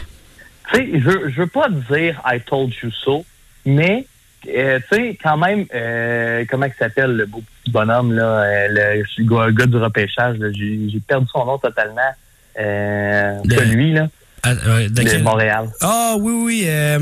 Tu 0.72 0.76
sais, 0.76 0.89
je, 0.94 1.31
je 1.31 1.40
veux 1.40 1.47
pas 1.47 1.68
dire 1.68 2.20
I 2.26 2.40
told 2.40 2.72
you 2.82 2.90
so, 2.90 3.24
mais 3.64 4.06
euh, 4.48 4.78
tu 4.90 4.97
sais, 4.97 5.18
quand 5.22 5.36
même, 5.36 5.66
euh, 5.74 6.44
comment 6.51 6.66
il 6.66 6.74
s'appelle 6.78 7.16
le 7.16 7.26
beau 7.26 7.43
petit 7.62 7.70
bonhomme 7.70 8.12
là, 8.12 8.43
euh, 8.43 9.02
le 9.18 9.52
gars, 9.52 9.66
du 9.66 9.76
repêchage, 9.76 10.36
j'ai 10.55 11.01
perdu 11.06 11.26
son 11.32 11.44
nom 11.44 11.59
totalement. 11.59 12.12
Euh, 12.59 13.40
De- 13.44 13.55
celui 13.56 13.93
là, 13.93 14.09
Ah, 14.43 14.55
de 14.55 14.89
de 14.89 15.02
quel- 15.02 15.22
Montréal. 15.22 15.68
Ah 15.81 16.14
oui, 16.18 16.32
oui. 16.32 16.64
euh, 16.66 16.98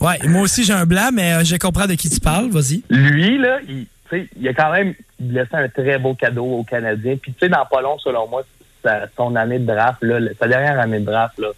ouais, 0.00 0.18
moi 0.24 0.42
aussi 0.42 0.64
j'ai 0.64 0.72
un 0.72 0.86
blanc, 0.86 1.10
mais 1.12 1.34
euh, 1.34 1.44
je 1.44 1.56
comprends 1.56 1.86
de 1.86 1.94
qui 1.94 2.10
tu 2.10 2.20
parles. 2.20 2.50
Vas-y. 2.50 2.82
Lui 2.90 3.38
là, 3.38 3.58
il, 3.68 3.86
il 4.36 4.48
a 4.48 4.52
quand 4.54 4.72
même 4.72 4.94
laissé 5.20 5.50
un 5.54 5.68
très 5.68 5.98
beau 5.98 6.14
cadeau 6.14 6.44
aux 6.44 6.64
Canadiens. 6.64 7.16
Puis 7.20 7.32
tu 7.32 7.38
sais, 7.40 7.48
dans 7.48 7.64
pas 7.66 7.80
long, 7.80 7.98
selon 7.98 8.28
moi, 8.28 8.42
sa- 8.84 9.06
son 9.16 9.34
année 9.36 9.58
de 9.58 9.66
draft 9.66 9.98
là, 10.02 10.18
le- 10.20 10.34
sa 10.38 10.46
dernière 10.48 10.78
année 10.80 11.00
de 11.00 11.04
draft 11.06 11.38
là, 11.38 11.48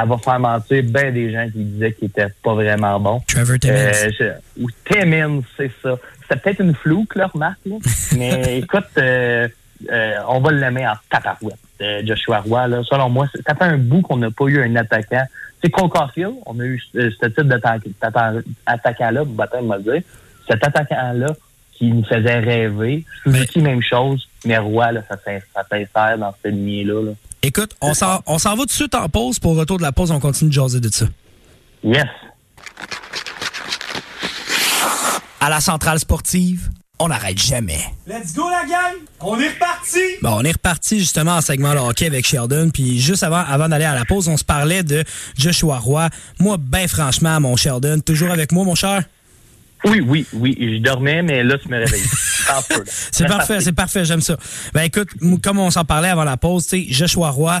elle 0.00 0.08
va 0.08 0.18
faire 0.18 0.38
mentir 0.38 0.82
bien 0.84 1.10
des 1.12 1.32
gens 1.32 1.48
qui 1.50 1.64
disaient 1.64 1.92
qu'il 1.92 2.08
était 2.08 2.26
pas 2.42 2.54
vraiment 2.54 3.00
bon. 3.00 3.22
Trevor 3.26 3.58
Timmins. 3.58 3.90
Euh, 4.20 4.32
ou 4.60 4.68
Timmins, 4.84 5.40
c'est 5.56 5.70
ça. 5.82 5.96
C'était 6.22 6.40
peut-être 6.40 6.60
une 6.60 6.74
flouque, 6.74 7.14
là, 7.16 7.26
remarque. 7.32 7.58
là. 7.66 7.76
Mais 8.16 8.58
écoute, 8.58 8.84
euh, 8.98 9.48
on 10.28 10.40
va 10.40 10.52
l'aimer 10.52 10.86
en 10.86 10.92
taparouette, 11.10 11.56
euh, 11.80 12.02
Joshua 12.04 12.40
Roy. 12.40 12.66
Là. 12.68 12.82
Selon 12.84 13.08
moi, 13.08 13.26
ça 13.46 13.54
fait 13.54 13.64
un 13.64 13.78
bout 13.78 14.02
qu'on 14.02 14.16
n'a 14.16 14.30
pas 14.30 14.44
eu 14.46 14.62
un 14.62 14.76
attaquant. 14.76 15.24
C'est 15.62 15.70
Cole 15.70 15.88
Caulfield, 15.88 16.34
on 16.46 16.58
a 16.60 16.64
eu 16.64 16.80
euh, 16.96 17.10
ce 17.20 17.26
type 17.26 17.48
d'attaquant-là, 17.48 19.24
Baptême 19.24 19.66
m'a 19.66 19.78
dit. 19.78 20.04
Cet 20.48 20.64
attaquant-là 20.64 21.34
qui 21.72 21.86
nous 21.92 22.04
faisait 22.04 22.38
rêver. 22.40 23.04
Suzuki, 23.22 23.60
même 23.60 23.82
chose. 23.82 24.28
Mais 24.44 24.58
Roy, 24.58 24.92
là, 24.92 25.02
ça 25.08 25.16
s'in- 25.24 25.38
ça 25.54 25.62
s'insère 25.70 26.18
dans 26.18 26.34
cette 26.42 26.52
lignée-là. 26.52 27.02
là. 27.06 27.12
Écoute, 27.42 27.76
on 27.80 27.94
s'en, 27.94 28.20
on 28.26 28.38
s'en 28.38 28.50
va 28.50 28.62
tout 28.62 28.66
de 28.66 28.70
suite 28.72 28.94
en 28.96 29.08
pause. 29.08 29.38
Pour 29.38 29.56
retour 29.56 29.76
de 29.78 29.82
la 29.82 29.92
pause, 29.92 30.10
on 30.10 30.18
continue 30.20 30.50
de 30.50 30.54
jaser 30.54 30.80
de 30.80 30.88
ça. 30.88 31.06
Yes. 31.84 32.06
À 35.40 35.48
la 35.48 35.60
centrale 35.60 35.98
sportive, 36.00 36.68
on 37.00 37.08
n'arrête 37.08 37.38
jamais. 37.38 37.80
Let's 38.06 38.34
go, 38.34 38.48
la 38.48 38.64
gang! 38.64 38.96
On 39.20 39.38
est 39.38 39.48
reparti! 39.48 40.00
Bon, 40.22 40.30
on 40.38 40.42
est 40.42 40.52
reparti 40.52 40.98
justement 40.98 41.36
en 41.36 41.40
segment 41.40 41.74
le 41.74 41.80
hockey 41.80 42.06
avec 42.06 42.26
Sheldon. 42.26 42.70
Puis 42.72 43.00
juste 43.00 43.22
avant, 43.22 43.44
avant 43.44 43.68
d'aller 43.68 43.84
à 43.84 43.94
la 43.94 44.04
pause, 44.04 44.28
on 44.28 44.36
se 44.36 44.44
parlait 44.44 44.82
de 44.82 45.04
Joshua 45.36 45.78
Roy. 45.78 46.08
Moi, 46.40 46.56
ben 46.58 46.88
franchement, 46.88 47.40
mon 47.40 47.56
Sheldon, 47.56 48.00
toujours 48.00 48.30
avec 48.30 48.52
moi, 48.52 48.64
mon 48.64 48.74
cher? 48.74 49.04
Oui, 49.84 50.00
oui, 50.00 50.26
oui. 50.32 50.56
Je 50.58 50.78
dormais, 50.78 51.22
mais 51.22 51.44
là, 51.44 51.56
tu 51.58 51.68
me 51.68 51.78
réveilles. 51.78 52.02
C'est 53.12 53.26
parfait, 53.26 53.60
c'est 53.60 53.72
parfait, 53.72 54.04
j'aime 54.04 54.22
ça. 54.22 54.36
Ben 54.72 54.82
écoute, 54.82 55.08
comme 55.42 55.58
on 55.58 55.70
s'en 55.70 55.84
parlait 55.84 56.08
avant 56.08 56.24
la 56.24 56.38
pause, 56.38 56.66
tu 56.66 56.84
sais, 56.84 56.86
Joshua 56.88 57.30
Roy, 57.30 57.60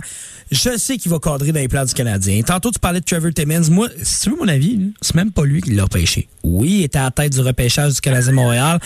je 0.50 0.78
sais 0.78 0.96
qu'il 0.96 1.10
va 1.10 1.18
cadrer 1.18 1.52
dans 1.52 1.60
les 1.60 1.68
plans 1.68 1.84
du 1.84 1.92
Canadien. 1.92 2.40
Tantôt, 2.42 2.70
tu 2.70 2.78
parlais 2.78 3.00
de 3.00 3.04
Trevor 3.04 3.32
Timmins. 3.34 3.68
Moi, 3.70 3.88
si 4.02 4.22
tu 4.22 4.30
veux 4.30 4.36
mon 4.36 4.48
avis, 4.48 4.78
c'est 5.02 5.14
même 5.14 5.30
pas 5.30 5.44
lui 5.44 5.60
qui 5.60 5.72
l'a 5.72 5.84
repêché. 5.84 6.28
Oui, 6.42 6.78
il 6.78 6.84
était 6.84 6.98
à 6.98 7.04
la 7.04 7.10
tête 7.10 7.34
du 7.34 7.40
repêchage 7.40 7.94
du 7.94 8.00
Canadien 8.00 8.32
Montréal, 8.32 8.78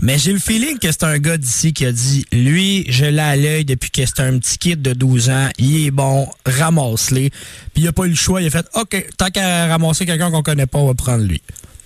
mais 0.00 0.18
j'ai 0.18 0.32
le 0.32 0.38
feeling 0.38 0.78
que 0.78 0.92
c'est 0.92 1.04
un 1.04 1.18
gars 1.18 1.36
d'ici 1.36 1.72
qui 1.72 1.84
a 1.86 1.92
dit, 1.92 2.24
lui, 2.32 2.84
je 2.88 3.06
l'ai 3.06 3.18
à 3.18 3.34
l'œil 3.34 3.64
depuis 3.64 3.90
que 3.90 4.06
c'est 4.06 4.20
un 4.20 4.38
petit 4.38 4.58
kid 4.58 4.80
de 4.80 4.92
12 4.92 5.30
ans, 5.30 5.48
il 5.58 5.86
est 5.86 5.90
bon, 5.90 6.28
ramasse-les. 6.46 7.30
Puis 7.74 7.82
il 7.82 7.88
a 7.88 7.92
pas 7.92 8.04
eu 8.04 8.10
le 8.10 8.14
choix, 8.14 8.40
il 8.40 8.46
a 8.46 8.50
fait, 8.50 8.66
OK, 8.74 9.06
tant 9.16 9.30
qu'à 9.30 9.66
ramasser 9.66 10.06
quelqu'un 10.06 10.30
qu'on 10.30 10.42
connaît 10.42 10.66
pas, 10.66 10.78
on 10.78 10.86
va 10.86 10.94
prendre 10.94 11.24
lui. 11.24 11.42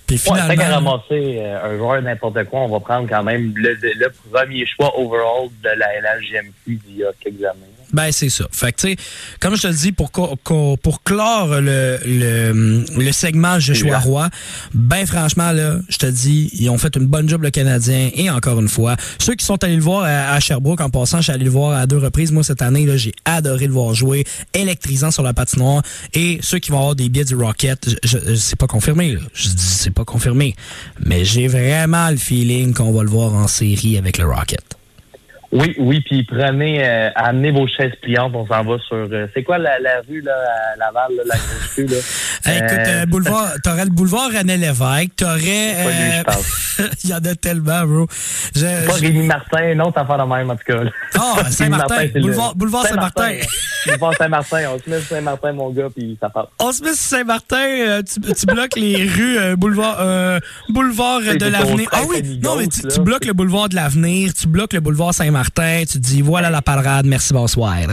Puis 0.07 0.21
Ouais, 0.29 0.39
finalement... 0.49 0.91
ramasser 0.91 1.37
euh, 1.39 1.63
un 1.63 1.77
joueur 1.77 2.01
n'importe 2.01 2.43
quoi, 2.45 2.61
on 2.61 2.69
va 2.69 2.79
prendre 2.79 3.07
quand 3.09 3.23
même 3.23 3.53
le, 3.55 3.73
le 3.81 4.09
premier 4.31 4.65
choix 4.65 4.97
overall 4.99 5.49
de 5.63 5.69
la 5.69 5.99
LHGMQ 5.99 6.53
d'il 6.85 6.97
y 6.97 7.03
a 7.03 7.11
quelques 7.19 7.43
années. 7.43 7.72
Ben, 7.93 8.11
c'est 8.11 8.29
ça. 8.29 8.45
Fait 8.51 8.71
que, 8.73 8.81
tu 8.81 8.87
sais, 8.89 8.95
comme 9.39 9.55
je 9.55 9.61
te 9.61 9.67
le 9.67 9.73
dis, 9.73 9.91
pour, 9.91 10.11
pour 10.11 11.03
clore 11.03 11.61
le, 11.61 11.99
le, 12.05 12.83
le 12.97 13.11
segment 13.11 13.59
Joshua 13.59 13.99
Roy, 13.99 14.29
ben, 14.73 15.05
franchement, 15.05 15.51
là, 15.51 15.77
je 15.89 15.97
te 15.97 16.05
dis, 16.07 16.49
ils 16.53 16.69
ont 16.69 16.77
fait 16.77 16.95
une 16.95 17.05
bonne 17.05 17.29
job, 17.29 17.43
le 17.43 17.51
Canadien. 17.51 18.09
Et 18.15 18.29
encore 18.29 18.59
une 18.59 18.67
fois, 18.67 18.95
ceux 19.19 19.35
qui 19.35 19.45
sont 19.45 19.63
allés 19.63 19.75
le 19.75 19.81
voir 19.81 20.03
à, 20.03 20.33
à 20.33 20.39
Sherbrooke, 20.39 20.81
en 20.81 20.89
passant, 20.89 21.17
je 21.19 21.23
suis 21.23 21.31
allé 21.31 21.45
le 21.45 21.51
voir 21.51 21.77
à 21.77 21.85
deux 21.85 21.97
reprises. 21.99 22.31
Moi, 22.31 22.43
cette 22.43 22.61
année, 22.61 22.85
là, 22.85 22.97
j'ai 22.97 23.13
adoré 23.25 23.67
le 23.67 23.73
voir 23.73 23.93
jouer, 23.93 24.25
électrisant 24.53 25.11
sur 25.11 25.23
la 25.23 25.33
patinoire. 25.33 25.83
Et 26.13 26.39
ceux 26.41 26.59
qui 26.59 26.71
vont 26.71 26.79
avoir 26.79 26.95
des 26.95 27.09
billets 27.09 27.25
du 27.25 27.35
Rocket, 27.35 27.89
je, 28.03 28.17
je- 28.27 28.35
c'est 28.35 28.55
pas 28.57 28.67
confirmé, 28.67 29.13
là. 29.13 29.19
Je 29.33 29.49
dis, 29.49 29.55
c'est 29.63 29.91
pas 29.93 30.05
confirmé. 30.05 30.55
Mais 31.05 31.23
j'ai 31.25 31.47
vraiment 31.47 32.09
le 32.09 32.17
feeling 32.17 32.73
qu'on 32.73 32.91
va 32.91 33.03
le 33.03 33.09
voir 33.09 33.33
en 33.35 33.47
série 33.47 33.97
avec 33.97 34.17
le 34.17 34.25
Rocket. 34.25 34.63
Oui, 35.53 35.75
oui, 35.77 36.01
puis 36.01 36.23
prenez, 36.23 36.83
euh, 36.83 37.09
amenez 37.15 37.51
vos 37.51 37.67
chaises 37.67 37.93
pliantes, 38.01 38.33
on 38.35 38.47
s'en 38.47 38.63
va 38.63 38.77
sur... 38.87 38.95
euh, 38.95 39.27
c'est 39.35 39.43
quoi 39.43 39.57
la, 39.59 39.79
la 39.79 40.01
rue, 40.07 40.21
là, 40.21 40.31
à 40.73 40.77
Laval, 40.77 41.11
là, 41.17 41.23
la 41.27 41.35
grosse 41.35 41.75
rue, 41.77 41.85
là? 41.85 41.97
Hey, 42.45 42.57
écoute, 42.57 42.71
Euh, 42.79 43.03
euh, 43.03 43.05
boulevard, 43.05 43.51
t'aurais 43.63 43.85
le 43.85 43.91
boulevard 43.91 44.29
René 44.29 44.57
Lévesque, 44.57 45.15
t'aurais. 45.15 46.23
Il 47.03 47.09
y 47.09 47.13
en 47.13 47.17
a 47.19 47.35
tellement, 47.35 47.83
bro. 47.85 48.07
Je- 48.55 48.85
Pas 48.87 48.97
je- 48.97 49.01
Rémi 49.03 49.27
Martin, 49.27 49.71
une 49.71 49.81
autre 49.81 49.97
affaire 49.99 50.17
de 50.17 50.23
même, 50.33 50.49
en 50.49 50.55
tout 50.55 50.63
cas. 50.65 50.83
là. 50.83 50.91
Ah, 51.15 51.49
Saint-Martin, 51.51 52.07
boulevard- 52.15 52.55
boulevard 52.55 52.87
Saint-Martin. 52.87 53.31
boulevard 53.85 54.13
Saint-Martin, 54.17 54.57
on 54.75 54.79
se 54.79 54.89
met 54.89 54.99
sur 54.99 55.09
Saint-Martin, 55.15 55.53
mon 55.53 55.69
gars, 55.69 55.87
puis 55.95 56.17
ça 56.19 56.29
passe. 56.29 56.47
On 56.59 56.71
se 56.71 56.81
met 56.83 56.89
sur 56.95 57.17
Saint-Martin, 57.17 58.01
tu, 58.01 58.19
tu 58.33 58.45
bloques 58.47 58.75
les 58.75 59.05
rues, 59.07 59.55
boulevard, 59.55 59.97
euh, 60.01 60.39
boulevard 60.69 61.21
de 61.21 61.45
l'avenir. 61.45 61.87
Ah 61.91 62.01
oui, 62.09 62.39
non, 62.43 62.55
mais 62.57 62.67
tu 62.67 62.99
bloques 63.01 63.25
le 63.25 63.33
boulevard 63.33 63.69
de 63.69 63.75
l'avenir, 63.75 64.33
tu 64.33 64.47
bloques 64.47 64.73
le 64.73 64.79
boulevard 64.79 65.13
Saint-Martin, 65.13 65.42
tu 65.45 65.85
te 65.93 65.97
dis 65.97 66.21
voilà 66.21 66.49
la 66.49 66.61
parade, 66.61 67.05
merci, 67.05 67.33
bonsoir. 67.33 67.75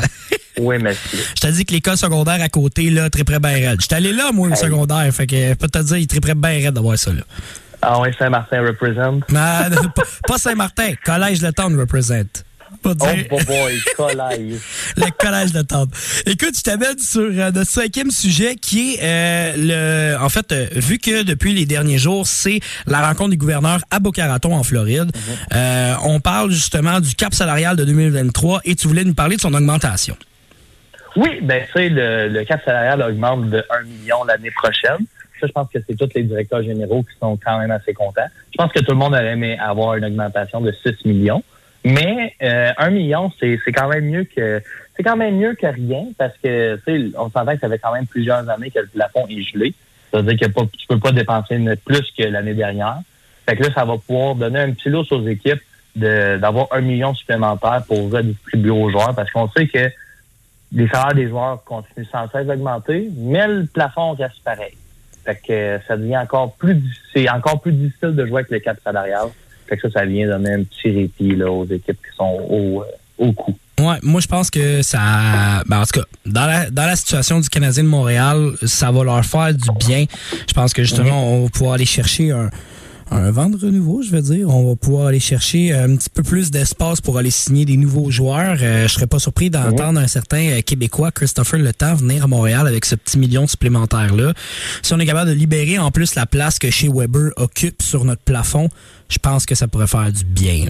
Oui, 0.59 0.77
merci. 0.82 1.16
Je 1.36 1.40
te 1.40 1.47
dis 1.47 1.64
que 1.64 1.72
l'école 1.72 1.97
secondaire 1.97 2.43
à 2.43 2.48
côté, 2.51 2.90
là, 2.90 3.09
très 3.09 3.24
près 3.24 3.39
bien 3.39 3.51
raide. 3.52 3.81
J'étais 3.81 3.94
allé 3.94 4.12
là, 4.12 4.31
moi, 4.32 4.48
au 4.48 4.51
Hey. 4.51 4.56
secondaire, 4.59 5.10
fait 5.14 5.27
que 5.27 5.36
je 5.36 5.55
peux 5.55 5.68
te 5.68 5.78
dire, 5.78 5.97
il 5.97 6.02
est 6.02 6.06
très 6.10 6.20
près 6.20 6.35
bien 6.35 6.51
raide 6.51 6.74
d'avoir 6.74 6.98
ça, 6.98 7.12
là. 7.12 7.22
Ah 7.81 7.98
oui, 8.01 8.09
Saint-Martin 8.18 8.60
represent. 8.66 9.20
Mais, 9.31 9.39
pas- 9.94 10.02
pas 10.27 10.39
Saint-Martin, 10.39 10.93
Collège 11.02 11.40
Le 11.40 11.52
Town 11.52 11.78
represent. 11.78 12.27
Oh 12.85 12.94
dire. 12.94 13.27
boy, 13.28 13.44
boy, 13.44 13.81
collège. 13.97 14.61
le 14.97 15.11
collège 15.19 15.52
de 15.52 15.62
table. 15.62 15.93
Écoute, 16.27 16.57
je 16.57 16.62
t'amène 16.62 16.98
sur 16.98 17.20
euh, 17.20 17.51
notre 17.51 17.70
cinquième 17.70 18.11
sujet 18.11 18.57
qui 18.57 18.94
est 18.94 18.98
euh, 19.02 20.15
le. 20.16 20.24
En 20.24 20.28
fait, 20.28 20.51
euh, 20.52 20.66
vu 20.73 20.98
que 20.98 21.23
depuis 21.23 21.52
les 21.52 21.66
derniers 21.66 21.98
jours, 21.98 22.27
c'est 22.27 22.61
la 22.86 23.07
rencontre 23.07 23.31
du 23.31 23.36
gouverneur 23.36 23.81
à 23.90 23.98
Boca 23.98 24.27
Raton 24.27 24.55
en 24.55 24.62
Floride, 24.62 25.12
euh, 25.55 25.94
on 26.05 26.20
parle 26.20 26.51
justement 26.51 27.01
du 27.01 27.15
cap 27.15 27.35
salarial 27.35 27.77
de 27.77 27.85
2023 27.85 28.62
et 28.65 28.74
tu 28.74 28.89
voulais 28.89 29.05
nous 29.05 29.15
parler 29.15 29.36
de 29.36 29.40
son 29.40 29.52
augmentation. 29.55 30.16
Oui, 31.16 31.40
ben 31.43 31.62
tu 31.66 31.73
sais, 31.73 31.89
le, 31.89 32.28
le 32.28 32.44
cap 32.44 32.62
salarial 32.65 33.02
augmente 33.02 33.51
de 33.51 33.65
1 33.70 33.82
million 33.82 34.24
l'année 34.24 34.52
prochaine. 34.52 35.05
Ça, 35.40 35.47
je 35.47 35.52
pense 35.52 35.69
que 35.73 35.78
c'est 35.86 35.97
tous 35.97 36.09
les 36.15 36.23
directeurs 36.23 36.62
généraux 36.62 37.02
qui 37.02 37.19
sont 37.20 37.39
quand 37.44 37.59
même 37.59 37.70
assez 37.70 37.93
contents. 37.94 38.28
Je 38.52 38.57
pense 38.57 38.73
que 38.73 38.81
tout 38.81 38.93
le 38.93 38.98
monde 38.98 39.15
aurait 39.15 39.32
aimé 39.32 39.59
avoir 39.59 39.97
une 39.97 40.05
augmentation 40.05 40.61
de 40.61 40.73
6 40.73 41.05
millions. 41.07 41.43
Mais 41.85 42.35
euh, 42.43 42.73
1 42.77 42.90
million, 42.90 43.32
c'est 43.40 43.59
quand 43.73 43.89
même 43.89 44.05
mieux 44.05 44.24
que 44.24 44.62
c'est 44.97 45.02
quand 45.02 45.16
même 45.16 45.36
mieux 45.36 45.55
que 45.55 45.66
rien 45.66 46.09
parce 46.19 46.36
que 46.43 46.77
tu 46.86 47.11
sais, 47.11 47.16
on 47.16 47.31
s'entend 47.31 47.55
que 47.55 47.61
ça 47.61 47.69
fait 47.70 47.78
quand 47.78 47.93
même 47.93 48.07
plusieurs 48.07 48.48
années 48.51 48.70
que 48.70 48.81
le 48.81 48.86
plafond 48.86 49.27
est 49.28 49.43
gelé. 49.43 49.73
Ça 50.11 50.20
veut 50.20 50.35
dire 50.35 50.48
que 50.48 50.52
pas, 50.52 50.62
tu 50.66 50.86
peux 50.86 50.98
pas 50.98 51.12
dépenser 51.12 51.59
plus 51.85 52.11
que 52.16 52.24
l'année 52.24 52.55
dernière. 52.55 52.98
Fait 53.47 53.57
que 53.57 53.62
là, 53.62 53.70
ça 53.74 53.85
va 53.85 53.97
pouvoir 53.97 54.35
donner 54.35 54.61
un 54.61 54.73
petit 54.73 54.90
lousse 54.90 55.11
aux 55.12 55.27
équipes 55.27 55.62
d'avoir 55.97 56.69
un 56.70 56.82
million 56.82 57.15
supplémentaire 57.15 57.82
pour 57.89 58.12
redistribuer 58.12 58.70
aux 58.70 58.90
joueurs 58.90 59.15
parce 59.15 59.31
qu'on 59.31 59.48
sait 59.48 59.66
que 59.66 59.90
les 60.73 60.89
salaires 60.89 61.15
des 61.15 61.28
joueurs 61.28 61.65
continuent 61.65 62.07
sans 62.12 62.28
cesse 62.28 62.47
d'augmenter, 62.47 63.09
mais 63.16 63.47
le 63.48 63.66
plafond 63.66 64.12
reste 64.12 64.43
pareil. 64.44 64.77
Fait 65.24 65.40
que 65.47 65.85
ça 65.86 65.97
devient 65.97 66.19
encore 66.19 66.55
plus 66.55 66.81
c'est 67.12 67.28
encore 67.28 67.61
plus 67.61 67.73
difficile 67.73 68.15
de 68.15 68.27
jouer 68.27 68.40
avec 68.40 68.51
le 68.51 68.59
cap 68.61 68.78
salarial. 68.85 69.28
Fait 69.70 69.76
que 69.76 69.88
ça, 69.88 70.01
ça 70.01 70.05
vient 70.05 70.26
donner 70.26 70.52
un 70.52 70.64
petit 70.64 70.90
répit 70.90 71.36
là, 71.36 71.51
aux 71.51 71.64
équipes 71.64 71.97
qui 71.97 72.16
sont 72.16 72.38
au, 72.51 72.82
euh, 72.82 72.84
au 73.18 73.32
coup. 73.32 73.56
Ouais, 73.78 73.97
moi 74.02 74.20
je 74.20 74.26
pense 74.26 74.51
que 74.51 74.82
ça. 74.82 75.62
Ben, 75.66 75.80
en 75.80 75.84
tout 75.84 76.01
cas, 76.01 76.06
dans 76.26 76.47
la, 76.47 76.70
dans 76.70 76.84
la 76.84 76.97
situation 76.97 77.40
du 77.40 77.48
Canadien 77.48 77.84
de 77.84 77.88
Montréal, 77.88 78.51
ça 78.64 78.90
va 78.90 79.05
leur 79.05 79.24
faire 79.24 79.55
du 79.55 79.70
bien. 79.86 80.05
Je 80.47 80.52
pense 80.52 80.74
que 80.74 80.82
justement, 80.82 81.32
on 81.32 81.44
va 81.44 81.51
pouvoir 81.51 81.74
aller 81.74 81.86
chercher 81.86 82.32
un, 82.32 82.51
un 83.10 83.30
vent 83.30 83.48
de 83.48 83.56
renouveau, 83.56 84.02
je 84.02 84.10
veux 84.10 84.22
dire. 84.22 84.48
On 84.48 84.68
va 84.68 84.76
pouvoir 84.76 85.09
aller 85.09 85.20
chercher 85.20 85.72
un 85.72 85.97
petit 85.97 86.10
peu 86.10 86.22
plus 86.22 86.51
d'espace 86.51 87.01
pour 87.01 87.18
aller 87.18 87.30
signer 87.30 87.64
des 87.64 87.76
nouveaux 87.76 88.10
joueurs. 88.10 88.59
Euh, 88.60 88.86
je 88.86 88.92
serais 88.92 89.06
pas 89.06 89.18
surpris 89.18 89.51
d'entendre 89.51 89.98
un 89.98 90.06
certain 90.06 90.48
euh, 90.51 90.60
Québécois, 90.60 91.10
Christopher 91.10 91.59
Le 91.59 91.72
venir 91.97 92.24
à 92.24 92.26
Montréal 92.26 92.66
avec 92.66 92.84
ce 92.84 92.94
petit 92.94 93.18
million 93.18 93.47
supplémentaire-là. 93.47 94.32
Si 94.82 94.92
on 94.94 94.98
est 94.98 95.06
capable 95.06 95.30
de 95.30 95.34
libérer 95.34 95.78
en 95.78 95.90
plus 95.90 96.14
la 96.14 96.26
place 96.26 96.59
que 96.59 96.70
chez 96.70 96.88
Weber 96.88 97.30
occupe 97.36 97.82
sur 97.82 98.05
notre 98.05 98.22
plafond, 98.22 98.68
je 99.10 99.18
pense 99.18 99.44
que 99.44 99.54
ça 99.54 99.68
pourrait 99.68 99.88
faire 99.88 100.10
du 100.10 100.24
bien. 100.24 100.66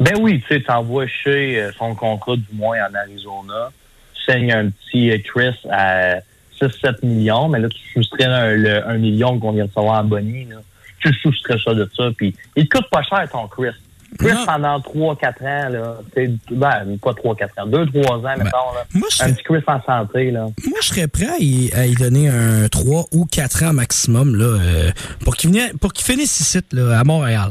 Ben 0.00 0.14
oui, 0.18 0.42
tu 0.46 0.54
sais, 0.54 0.62
t'envoies 0.62 1.06
chez 1.06 1.60
euh, 1.60 1.70
son 1.78 1.94
contrat 1.94 2.36
du 2.36 2.46
moins 2.52 2.78
en 2.90 2.94
Arizona. 2.94 3.70
Tu 4.14 4.32
signes 4.32 4.52
un 4.52 4.70
petit 4.70 5.10
euh, 5.10 5.18
Chris 5.24 5.56
à 5.70 6.16
6-7 6.60 7.04
millions, 7.04 7.48
mais 7.48 7.60
là, 7.60 7.68
tu 7.68 7.78
soustrais 7.92 8.24
un, 8.24 8.50
le 8.50 8.86
1 8.86 8.98
million 8.98 9.38
qu'on 9.38 9.52
vient 9.52 9.64
de 9.64 9.70
recevoir 9.70 10.00
en 10.00 10.04
Bonnie. 10.04 10.46
Là. 10.46 10.56
Tu 11.00 11.12
soustrais 11.14 11.58
ça 11.62 11.74
de 11.74 11.88
ça, 11.96 12.10
puis 12.16 12.34
il 12.56 12.68
te 12.68 12.76
coûte 12.76 12.90
pas 12.90 13.02
cher 13.02 13.28
ton 13.30 13.46
Chris. 13.46 13.70
Chris, 14.18 14.32
Non. 14.32 14.46
pendant 14.46 14.78
3-4 14.80 15.42
ans, 15.42 15.68
là, 15.68 15.98
ben, 16.14 16.38
pas 16.50 17.12
3-4 17.12 17.44
ans, 17.58 17.66
2-3 17.66 18.18
ans, 18.18 18.22
mettons, 18.38 18.72
là. 18.74 18.84
moi, 18.94 19.08
un 19.20 19.32
petit 19.32 19.42
Chris 19.42 19.62
en 19.66 19.82
santé, 19.82 20.30
là. 20.30 20.42
Moi, 20.42 20.78
je 20.80 20.86
serais 20.86 21.08
prêt 21.08 21.26
à 21.26 21.38
y, 21.38 21.72
à 21.72 21.86
y 21.86 21.94
donner 21.94 22.28
un 22.28 22.68
3 22.68 23.06
ou 23.12 23.26
4 23.26 23.64
ans 23.64 23.72
maximum 23.72 24.36
là, 24.36 24.44
euh, 24.44 24.90
pour 25.24 25.36
qu'il 25.36 25.50
qu'il 25.50 26.04
finisse 26.04 26.40
ici 26.40 26.60
là, 26.72 26.98
à 26.98 27.04
Montréal. 27.04 27.50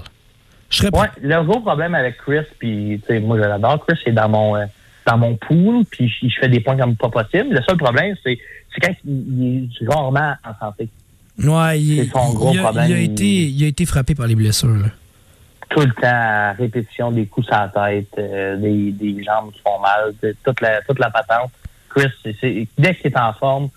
Je 0.69 0.77
serais 0.77 0.91
prêt. 0.91 1.01
Ouais, 1.01 1.07
le 1.21 1.43
gros 1.43 1.59
problème 1.59 1.93
avec 1.93 2.17
Chris, 2.17 2.45
puis 2.57 3.01
tu 3.01 3.13
sais, 3.13 3.19
moi 3.19 3.37
je 3.37 3.43
l'adore, 3.43 3.85
Chris 3.85 3.99
est 4.05 4.11
dans 4.13 4.29
mon 4.29 4.55
euh, 4.55 4.65
dans 5.05 5.17
mon 5.17 5.35
pool, 5.35 5.85
puis 5.89 6.11
je, 6.21 6.27
fais 6.39 6.49
des 6.49 6.59
points 6.61 6.77
comme 6.77 6.95
pas 6.95 7.09
possible. 7.09 7.53
Le 7.53 7.61
seul 7.61 7.77
problème, 7.77 8.15
c'est 8.23 8.39
quand 8.81 8.93
il, 9.05 9.11
il 9.11 9.69
est 9.81 9.89
rarement 9.89 10.33
en 10.43 10.65
santé. 10.65 10.89
Ouais, 11.37 11.79
il, 11.79 12.05
C'est 12.05 12.11
son 12.11 12.33
gros 12.33 12.53
il 12.53 12.59
a, 12.59 12.63
problème. 12.63 12.89
il 12.89 12.93
a 12.95 12.99
été, 12.99 13.25
il 13.25 13.63
a 13.63 13.67
été 13.67 13.85
frappé 13.85 14.15
par 14.15 14.25
les 14.27 14.35
blessures. 14.35 14.69
là. 14.69 14.87
Tout 15.69 15.81
le 15.81 15.91
temps, 15.93 16.01
à 16.03 16.51
répétition 16.53 17.11
des 17.11 17.25
coups 17.25 17.47
à 17.51 17.71
la 17.73 17.87
tête, 17.87 18.07
euh, 18.17 18.55
des, 18.57 18.91
des 18.91 19.23
jambes 19.23 19.51
qui 19.51 19.59
font 19.59 19.79
mal, 19.79 20.13
toute 20.43 20.61
la 20.61 20.81
toute 20.81 20.99
la 20.99 21.09
patente. 21.09 21.51
Chris, 21.89 22.09
c'est- 22.23 22.35
c'est- 22.39 22.67
dès 22.77 22.95
qu'il 22.95 23.11
est 23.11 23.17
en 23.17 23.33
forme, 23.33 23.69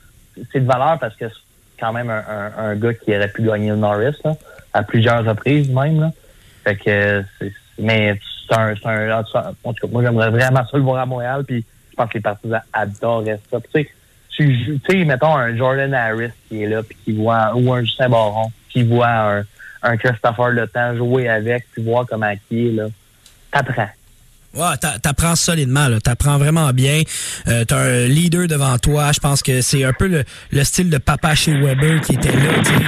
c'est 0.53 0.61
de 0.61 0.67
valeur 0.67 0.99
parce 1.01 1.15
que 1.17 1.29
c'est 1.29 1.81
quand 1.81 1.93
même 1.93 2.11
un, 2.11 2.23
un, 2.29 2.71
un 2.71 2.77
gars 2.77 2.95
qui 2.95 3.17
aurait 3.17 3.29
pu 3.29 3.43
gagner 3.43 3.71
le 3.71 3.77
Norris 3.77 4.17
là, 4.25 4.35
à 4.75 4.83
plusieurs 4.83 5.25
reprises 5.25 5.71
même. 5.71 6.01
Là. 6.01 6.11
Fait 6.65 6.77
que 6.77 7.25
mais 7.79 8.19
c'est 8.49 8.55
un, 8.57 8.75
un 8.85 9.21
en 9.21 9.23
tout 9.73 9.87
cas, 9.87 9.87
moi 9.91 10.03
j'aimerais 10.03 10.31
vraiment 10.31 10.65
ça 10.67 10.77
le 10.77 10.83
voir 10.83 11.01
à 11.03 11.07
Montréal 11.07 11.45
puis 11.47 11.65
je 11.91 11.97
pense 11.97 12.09
que 12.11 12.19
les 12.19 12.23
partisans 12.23 12.61
adoreraient 12.73 13.41
ça. 13.51 13.59
Tu 13.61 13.71
sais, 13.83 13.89
tu 14.37 14.81
sais, 14.89 15.05
mettons 15.05 15.35
un 15.37 15.57
Jordan 15.57 15.93
Harris 15.95 16.31
qui 16.49 16.63
est 16.63 16.67
là 16.69 16.83
puis 16.83 16.97
qui 17.05 17.13
voit 17.17 17.53
ou 17.57 17.73
un 17.73 17.81
Justin 17.83 18.09
Baron 18.09 18.51
qui 18.69 18.83
voit 18.83 19.09
un, 19.09 19.43
un 19.83 19.97
Christopher 19.97 20.49
Le 20.51 20.67
Temps 20.67 20.97
jouer 20.97 21.29
avec 21.29 21.67
puis 21.73 21.83
voir 21.83 22.05
comment 22.09 22.27
est 22.29 22.41
là. 22.51 22.87
T'apprends. 23.51 23.89
Ouais, 24.55 24.77
t'a- 24.81 24.99
t'apprends 24.99 25.37
solidement, 25.37 25.89
là. 25.89 26.01
T'apprends 26.01 26.39
vraiment 26.39 26.73
bien. 26.73 27.03
Euh, 27.49 27.65
t'as 27.65 27.79
un 27.79 28.07
leader 28.07 28.47
devant 28.49 28.79
toi. 28.79 29.13
Je 29.13 29.21
pense 29.21 29.43
que 29.43 29.61
c'est 29.61 29.85
un 29.85 29.93
peu 29.93 30.07
le, 30.09 30.25
le 30.51 30.65
style 30.65 30.91
de 30.91 30.99
papa 30.99 31.35
chez 31.35 31.53
Weber 31.53 32.01
qui 32.01 32.15
était 32.15 32.33
là, 32.33 32.55
tu 32.59 32.65
sais. 32.65 32.85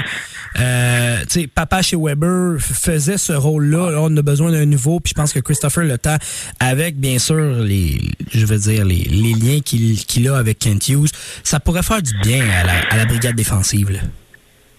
Euh, 0.59 1.21
tu 1.29 1.43
sais, 1.43 1.47
papa 1.47 1.81
chez 1.83 1.97
Weber 1.97 2.57
faisait 2.61 3.19
ce 3.19 3.33
rôle-là. 3.33 3.91
Là, 3.91 3.99
on 4.01 4.17
a 4.17 4.23
besoin 4.23 4.51
d'un 4.51 4.65
nouveau. 4.65 5.01
Puis 5.01 5.11
je 5.11 5.21
pense 5.21 5.33
que 5.33 5.39
Christopher 5.39 5.85
Le 5.85 5.99
Temps, 5.99 6.17
avec 6.59 6.99
bien 6.99 7.19
sûr 7.19 7.37
les, 7.63 8.01
je 8.35 8.47
veux 8.47 8.59
dire 8.59 8.85
les, 8.85 9.05
liens 9.05 9.61
qu'il 9.61 10.05
qu'il 10.07 10.29
a 10.29 10.37
avec 10.37 10.59
Kent 10.59 10.89
Hughes, 10.89 11.11
ça 11.45 11.61
pourrait 11.61 11.83
faire 11.85 12.03
du 12.03 12.13
bien 12.23 12.43
à 12.51 12.65
la, 12.65 12.73
à 12.91 12.97
la 12.97 13.05
brigade 13.05 13.37
défensive. 13.37 13.91
Là. 13.91 14.01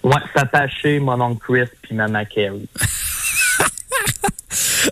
Ouais, 0.03 0.15
s'attacher 0.36 0.99
mon 0.99 1.19
oncle 1.22 1.41
Chris 1.48 1.69
puis 1.82 1.95
maman 1.95 2.23
Carrie. 2.26 2.68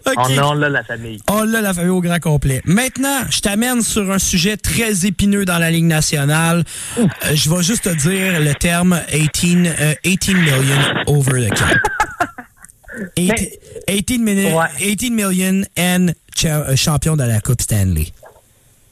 Ok. 0.06 0.16
On 0.42 0.52
a 0.52 0.56
là 0.56 0.70
la 0.70 0.84
famille. 0.84 1.20
Oh 1.32 1.44
là, 1.46 1.62
la 1.62 1.74
famille 1.74 1.90
au 1.90 2.02
grand 2.02 2.20
complet. 2.20 2.62
Maintenant, 2.66 3.20
je 3.30 3.40
t'amène 3.42 3.82
sur 3.82 4.10
un 4.12 4.20
sujet 4.20 4.56
très 4.56 5.06
épineux 5.06 5.46
dans 5.46 5.58
la 5.58 5.72
Ligue 5.72 5.86
nationale. 5.86 6.64
Euh, 6.98 7.04
je 7.34 7.50
vais 7.50 7.62
juste 7.64 7.84
te 7.84 7.90
dire 7.90 8.40
le 8.40 8.54
terme 8.54 9.00
18, 9.12 9.68
euh, 9.68 9.94
18 10.04 10.34
million 10.36 11.04
over 11.08 11.48
the 11.50 11.54
cap. 11.54 11.78
Eight- 13.18 13.60
18, 13.88 14.20
mini- 14.20 14.54
Ouais. 14.54 14.68
18 14.80 15.10
million 15.12 15.64
and 15.78 16.08
cha- 16.36 16.62
euh, 16.70 16.76
champion 16.76 17.16
de 17.18 17.24
la 17.24 17.40
Coupe 17.42 17.62
Stanley. 17.62 18.08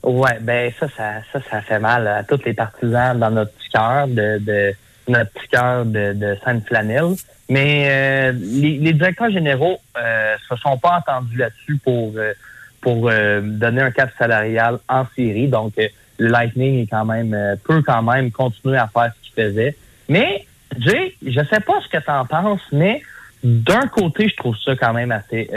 Ouais, 0.03 0.38
ben 0.41 0.72
ça, 0.80 0.88
ça, 0.95 1.14
ça, 1.31 1.39
ça 1.49 1.61
fait 1.61 1.80
mal 1.80 2.07
à 2.07 2.23
tous 2.23 2.39
les 2.45 2.53
partisans 2.53 3.18
dans 3.18 3.31
notre 3.31 3.53
cœur 3.73 4.07
de, 4.07 4.39
de 4.39 4.73
notre 5.07 5.31
petit 5.31 5.47
cœur 5.49 5.85
de, 5.85 6.13
de 6.13 6.38
Sainte-Flanelle. 6.43 7.15
Mais 7.49 7.88
euh, 7.89 8.31
les, 8.34 8.77
les 8.77 8.93
directeurs 8.93 9.31
généraux 9.31 9.79
euh, 9.97 10.35
se 10.49 10.55
sont 10.57 10.77
pas 10.77 10.97
entendus 10.97 11.38
là-dessus 11.38 11.77
pour 11.84 12.13
euh, 12.17 12.34
pour 12.81 13.09
euh, 13.09 13.41
donner 13.41 13.81
un 13.81 13.91
cap 13.91 14.09
salarial 14.17 14.79
en 14.89 15.05
série. 15.15 15.47
Donc 15.47 15.73
euh, 15.77 15.88
le 16.17 16.29
Lightning 16.29 16.84
est 16.84 16.88
quand 16.88 17.05
même 17.05 17.34
euh, 17.34 17.55
peut 17.63 17.81
quand 17.81 18.03
même 18.03 18.31
continuer 18.31 18.77
à 18.77 18.88
faire 18.88 19.11
ce 19.15 19.29
qu'il 19.29 19.43
faisait. 19.43 19.75
Mais 20.09 20.45
Jay, 20.79 21.15
je 21.25 21.41
sais 21.45 21.59
pas 21.61 21.79
ce 21.81 21.88
que 21.88 22.03
tu 22.03 22.11
en 22.11 22.25
penses, 22.25 22.61
mais 22.71 23.01
d'un 23.43 23.88
côté, 23.88 24.27
je 24.27 24.35
trouve 24.35 24.57
ça 24.57 24.75
quand 24.75 24.93
même 24.93 25.11
assez 25.11 25.49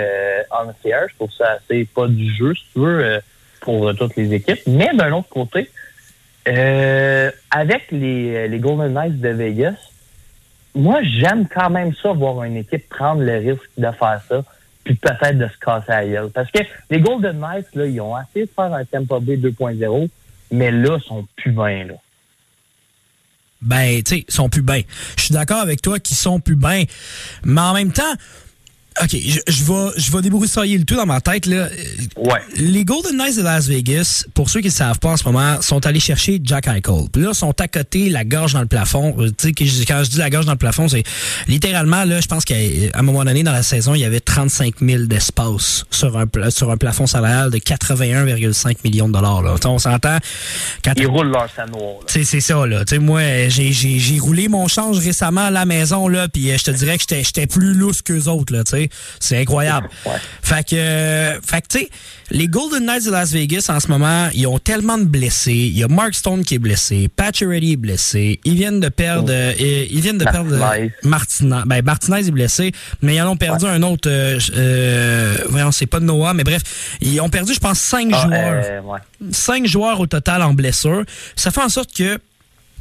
unfair. 0.53 1.07
Je 1.09 1.15
trouve 1.17 1.33
ça 1.33 1.57
assez 1.57 1.87
pas 1.87 2.07
du 2.07 2.33
jeu, 2.35 2.55
si 2.55 2.65
tu 2.73 2.81
veux. 2.81 3.21
pour 3.61 3.95
toutes 3.95 4.17
les 4.17 4.33
équipes. 4.35 4.61
Mais 4.67 4.91
d'un 4.95 5.13
autre 5.13 5.29
côté, 5.29 5.71
euh, 6.51 7.31
avec 7.51 7.91
les, 7.91 8.49
les 8.49 8.59
Golden 8.59 8.93
Knights 8.93 9.21
de 9.21 9.29
Vegas, 9.29 9.77
moi, 10.75 11.01
j'aime 11.03 11.47
quand 11.49 11.71
même 11.71 11.93
ça, 11.95 12.13
voir 12.13 12.45
une 12.45 12.57
équipe 12.57 12.89
prendre 12.89 13.23
le 13.23 13.39
risque 13.39 13.71
de 13.77 13.91
faire 13.91 14.21
ça, 14.29 14.45
puis 14.85 14.95
peut-être 14.95 15.39
de 15.39 15.49
se 15.49 15.59
casser 15.59 15.87
la 15.89 16.07
gueule. 16.07 16.31
Parce 16.31 16.51
que 16.51 16.61
les 16.91 17.01
Golden 17.01 17.41
Knights, 17.41 17.75
là, 17.75 17.87
ils 17.87 18.01
ont 18.01 18.15
essayé 18.19 18.47
de 18.47 18.51
faire 18.55 18.73
un 18.73 18.85
Tampa 18.85 19.19
Bay 19.21 19.37
2.0, 19.37 20.09
mais 20.53 20.71
là, 20.71 20.99
ils 21.01 21.07
sont 21.07 21.27
plus 21.37 21.51
bien, 21.51 21.85
là. 21.85 21.95
Ben, 23.63 24.03
tu 24.03 24.17
sais, 24.17 24.25
ils 24.27 24.33
sont 24.33 24.49
plus 24.49 24.63
bien. 24.63 24.81
Je 25.19 25.25
suis 25.25 25.35
d'accord 25.35 25.61
avec 25.61 25.83
toi 25.83 25.99
qu'ils 25.99 26.17
sont 26.17 26.41
plus 26.41 26.57
bien. 26.57 26.85
Mais 27.45 27.61
en 27.61 27.75
même 27.75 27.93
temps, 27.93 28.15
OK, 29.03 29.11
je, 29.13 29.41
je 29.47 29.65
vais, 29.65 29.91
je 29.97 30.13
vais 30.13 30.23
débroussailler 30.23 30.77
le 30.79 30.85
tout 30.85 30.97
dans 30.97 31.07
ma 31.07 31.21
tête. 31.21 31.47
Là. 31.47 31.69
Ouais. 32.17 32.41
Les 32.57 32.85
Golden 32.85 33.17
Knights 33.17 33.37
de 33.37 33.43
Las 33.43 33.67
Vegas, 33.67 34.25
pour 34.35 34.51
ceux 34.51 34.61
qui 34.61 34.67
ne 34.69 34.73
savent 34.73 34.99
pas 34.99 35.11
en 35.11 35.17
ce 35.17 35.25
moment, 35.25 35.61
sont 35.63 35.85
allés 35.87 36.01
chercher 36.01 36.41
Jack 36.43 36.67
Eichel. 36.67 37.09
Puis 37.13 37.23
là, 37.23 37.33
sont 37.35 37.59
à 37.61 37.69
côté, 37.69 38.11
la 38.11 38.25
gorge 38.25 38.53
dans 38.53 38.61
le 38.61 38.67
plafond. 38.67 39.15
Euh, 39.19 39.31
Tu 39.37 39.55
sais, 39.55 39.85
quand 39.85 40.05
je 40.05 40.11
dis 40.11 40.19
la 40.19 40.29
gorge 40.31 40.47
dans 40.47 40.53
le 40.53 40.59
plafond, 40.59 40.89
c'est 40.89 41.05
littéralement, 41.49 42.05
là, 42.05 42.21
je 42.21 42.27
pense 42.27 42.45
qu'à 42.45 42.55
un 42.95 43.03
moment 43.03 43.25
donné 43.25 43.43
dans 43.43 43.53
la 43.53 43.63
saison, 43.63 43.95
il 43.95 44.01
y 44.01 44.05
avait 44.05 44.21
35 44.21 44.75
000 44.81 45.05
d'espace 45.05 45.85
sur 45.91 46.19
un, 46.19 46.27
sur 46.51 46.71
un 46.71 46.77
plafond 46.77 47.07
salarial 47.07 47.51
de 47.51 47.59
81,5 47.59 48.77
millions 48.85 49.09
de 49.09 49.15
dollars. 49.15 49.43
Là. 49.43 49.55
On 49.65 49.79
s'entend 49.79 50.19
quand 50.85 50.93
Ils 50.97 51.07
roulent 51.07 51.31
leur 51.31 51.49
sang 51.49 51.67
noir, 51.67 51.95
là. 52.01 52.07
tu 52.07 52.13
sais, 52.13 52.25
c'est 52.25 52.41
ça, 52.41 52.67
là. 52.67 52.85
Tu 52.85 52.97
sais, 52.97 52.99
moi, 52.99 53.23
j'ai, 53.49 54.19
roulé 54.21 54.49
mon 54.49 54.69
change 54.69 54.99
récemment 54.99 55.47
à 55.47 55.51
la 55.51 55.65
maison, 55.65 56.09
là, 56.09 56.29
puis 56.29 56.51
euh, 56.51 56.59
je 56.59 56.65
te 56.65 56.71
dirais 56.71 56.97
que 56.97 57.03
j'étais, 57.09 57.25
j'étais 57.25 57.47
plus 57.47 57.75
lousse 57.75 58.03
qu'eux 58.03 58.25
autres, 58.25 58.53
là, 58.53 58.65
tu 58.65 58.73
sais. 58.73 58.90
C'est 59.19 59.39
incroyable. 59.39 59.89
Fait 60.43 60.67
que, 60.67 60.75
euh, 60.77 61.41
fait 61.43 61.61
que 61.63 61.67
tu 61.69 61.79
sais, 61.79 61.91
les 62.33 62.49
Golden 62.49 62.85
Knights 62.85 63.07
de 63.07 63.11
Las 63.13 63.31
Vegas 63.33 63.67
en 63.69 63.79
ce 63.79 63.87
moment, 63.89 64.29
ils 64.35 64.47
ont 64.49 64.59
tellement 64.59 64.99
de 64.99 65.05
blessés. 65.05 65.53
Il 65.53 65.79
y 65.79 65.85
a 65.85 65.89
Mark 65.89 66.15
Stone 66.15 66.45
qui 66.45 66.55
est 66.57 66.59
blessé, 66.59 67.09
Pacioretty 67.15 67.73
est 67.73 67.77
blessé. 67.77 68.41
Ils 68.45 68.55
viennent 68.55 68.81
de 68.81 68.89
perdre, 68.89 69.31
euh, 69.33 69.53
ils 69.59 70.01
viennent 70.01 70.19
de 70.19 70.25
perdre 70.25 70.57
Martinez. 70.57 70.93
Martinez. 71.05 71.63
Ben 71.67 71.85
Martinez 71.85 72.27
est 72.27 72.31
blessé, 72.33 72.73
mais 73.03 73.15
ils 73.17 73.21
en 73.23 73.31
ont 73.31 73.37
perdu 73.37 73.67
un 73.67 73.83
autre. 73.83 74.09
Euh, 74.11 74.39
euh, 74.57 75.37
voyons, 75.49 75.71
c'est 75.73 75.87
pas 75.87 76.01
Noah, 76.01 76.35
mais 76.35 76.45
bref, 76.45 76.63
ils 77.01 77.21
ont 77.21 77.29
perdu, 77.29 77.55
je 77.55 77.61
pense, 77.61 77.79
cinq 77.79 78.11
Ah, 78.13 78.23
joueurs 78.23 78.65
euh, 78.65 78.81
ouais. 78.83 78.99
cinq 79.31 79.67
joueurs 79.67 80.01
au 80.01 80.07
total 80.07 80.43
en 80.43 80.53
blessure. 80.55 81.05
Ça 81.37 81.51
fait 81.51 81.63
en 81.63 81.69
sorte 81.69 81.95
que 81.95 82.19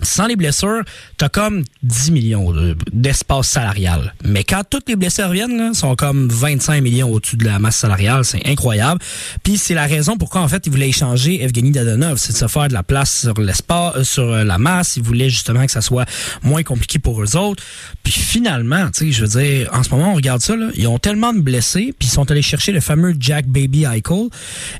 sans 0.01 0.27
les 0.27 0.35
blessures, 0.35 0.81
t'as 1.17 1.29
comme 1.29 1.63
10 1.83 2.11
millions 2.11 2.51
de- 2.51 2.75
d'espace 2.93 3.47
salarial. 3.49 4.13
Mais 4.23 4.43
quand 4.43 4.63
toutes 4.69 4.87
les 4.89 4.95
blessures 4.95 5.27
reviennent, 5.29 5.57
là, 5.57 5.73
sont 5.73 5.95
comme 5.95 6.27
25 6.29 6.81
millions 6.81 7.11
au-dessus 7.11 7.37
de 7.37 7.45
la 7.45 7.59
masse 7.59 7.77
salariale. 7.77 8.23
C'est 8.25 8.45
incroyable. 8.47 8.99
Puis 9.43 9.57
c'est 9.57 9.73
la 9.73 9.85
raison 9.85 10.17
pourquoi, 10.17 10.41
en 10.41 10.47
fait, 10.47 10.65
ils 10.65 10.71
voulaient 10.71 10.89
échanger 10.89 11.43
Evgeny 11.43 11.71
Dadonov. 11.71 12.17
C'est 12.17 12.33
de 12.33 12.37
se 12.37 12.47
faire 12.47 12.67
de 12.67 12.73
la 12.73 12.83
place 12.83 13.19
sur 13.21 13.39
l'espace, 13.41 13.93
euh, 13.97 14.03
sur 14.03 14.23
euh, 14.31 14.43
la 14.43 14.57
masse. 14.57 14.95
Ils 14.97 15.03
voulaient 15.03 15.29
justement 15.29 15.65
que 15.65 15.71
ça 15.71 15.81
soit 15.81 16.05
moins 16.43 16.63
compliqué 16.63 16.99
pour 16.99 17.21
eux 17.21 17.35
autres. 17.35 17.63
Puis 18.03 18.13
finalement, 18.13 18.89
tu 18.91 19.05
sais, 19.07 19.11
je 19.11 19.25
veux 19.25 19.41
dire, 19.41 19.69
en 19.73 19.83
ce 19.83 19.89
moment, 19.89 20.11
on 20.11 20.15
regarde 20.15 20.41
ça, 20.41 20.55
là, 20.55 20.69
ils 20.75 20.87
ont 20.87 20.99
tellement 20.99 21.33
de 21.33 21.39
blessés, 21.41 21.93
puis 21.97 22.07
ils 22.07 22.11
sont 22.11 22.29
allés 22.31 22.41
chercher 22.41 22.71
le 22.71 22.79
fameux 22.79 23.15
Jack 23.19 23.47
Baby 23.47 23.85
Eichel. 23.85 24.29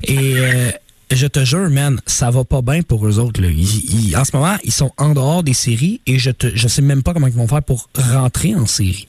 Et... 0.04 0.34
euh, 0.36 0.70
je 1.10 1.26
te 1.26 1.44
jure, 1.44 1.68
man, 1.70 2.00
ça 2.06 2.30
va 2.30 2.44
pas 2.44 2.62
bien 2.62 2.82
pour 2.82 3.06
eux 3.06 3.18
autres. 3.18 3.40
Là. 3.40 3.48
Ils- 3.48 4.08
ils- 4.10 4.16
en 4.16 4.24
ce 4.24 4.36
moment, 4.36 4.56
ils 4.64 4.72
sont 4.72 4.92
en 4.96 5.12
dehors 5.14 5.42
des 5.42 5.52
séries 5.54 6.00
et 6.06 6.18
je 6.18 6.30
te, 6.30 6.48
je 6.54 6.68
sais 6.68 6.82
même 6.82 7.02
pas 7.02 7.12
comment 7.12 7.26
ils 7.26 7.32
vont 7.32 7.48
faire 7.48 7.62
pour 7.62 7.88
rentrer 7.96 8.54
en 8.54 8.66
série. 8.66 9.08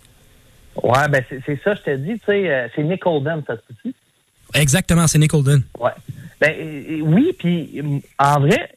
Ouais, 0.81 1.07
ben 1.09 1.23
c'est 1.45 1.61
ça, 1.63 1.75
je 1.75 1.81
te 1.81 1.95
dis, 1.97 2.13
tu 2.19 2.25
sais, 2.25 2.49
euh, 2.49 2.67
c'est 2.75 2.83
Nick 2.83 3.05
Holden, 3.05 3.43
ça 3.45 3.55
se 3.55 3.61
peut-tu? 3.67 3.93
Exactement, 4.53 5.05
c'est 5.07 5.19
Nick 5.19 5.33
Holden. 5.33 5.61
Ouais. 5.79 5.91
Ben 6.39 6.53
euh, 6.57 6.99
oui, 7.03 7.31
puis 7.37 7.81
en 8.17 8.39
vrai, 8.39 8.73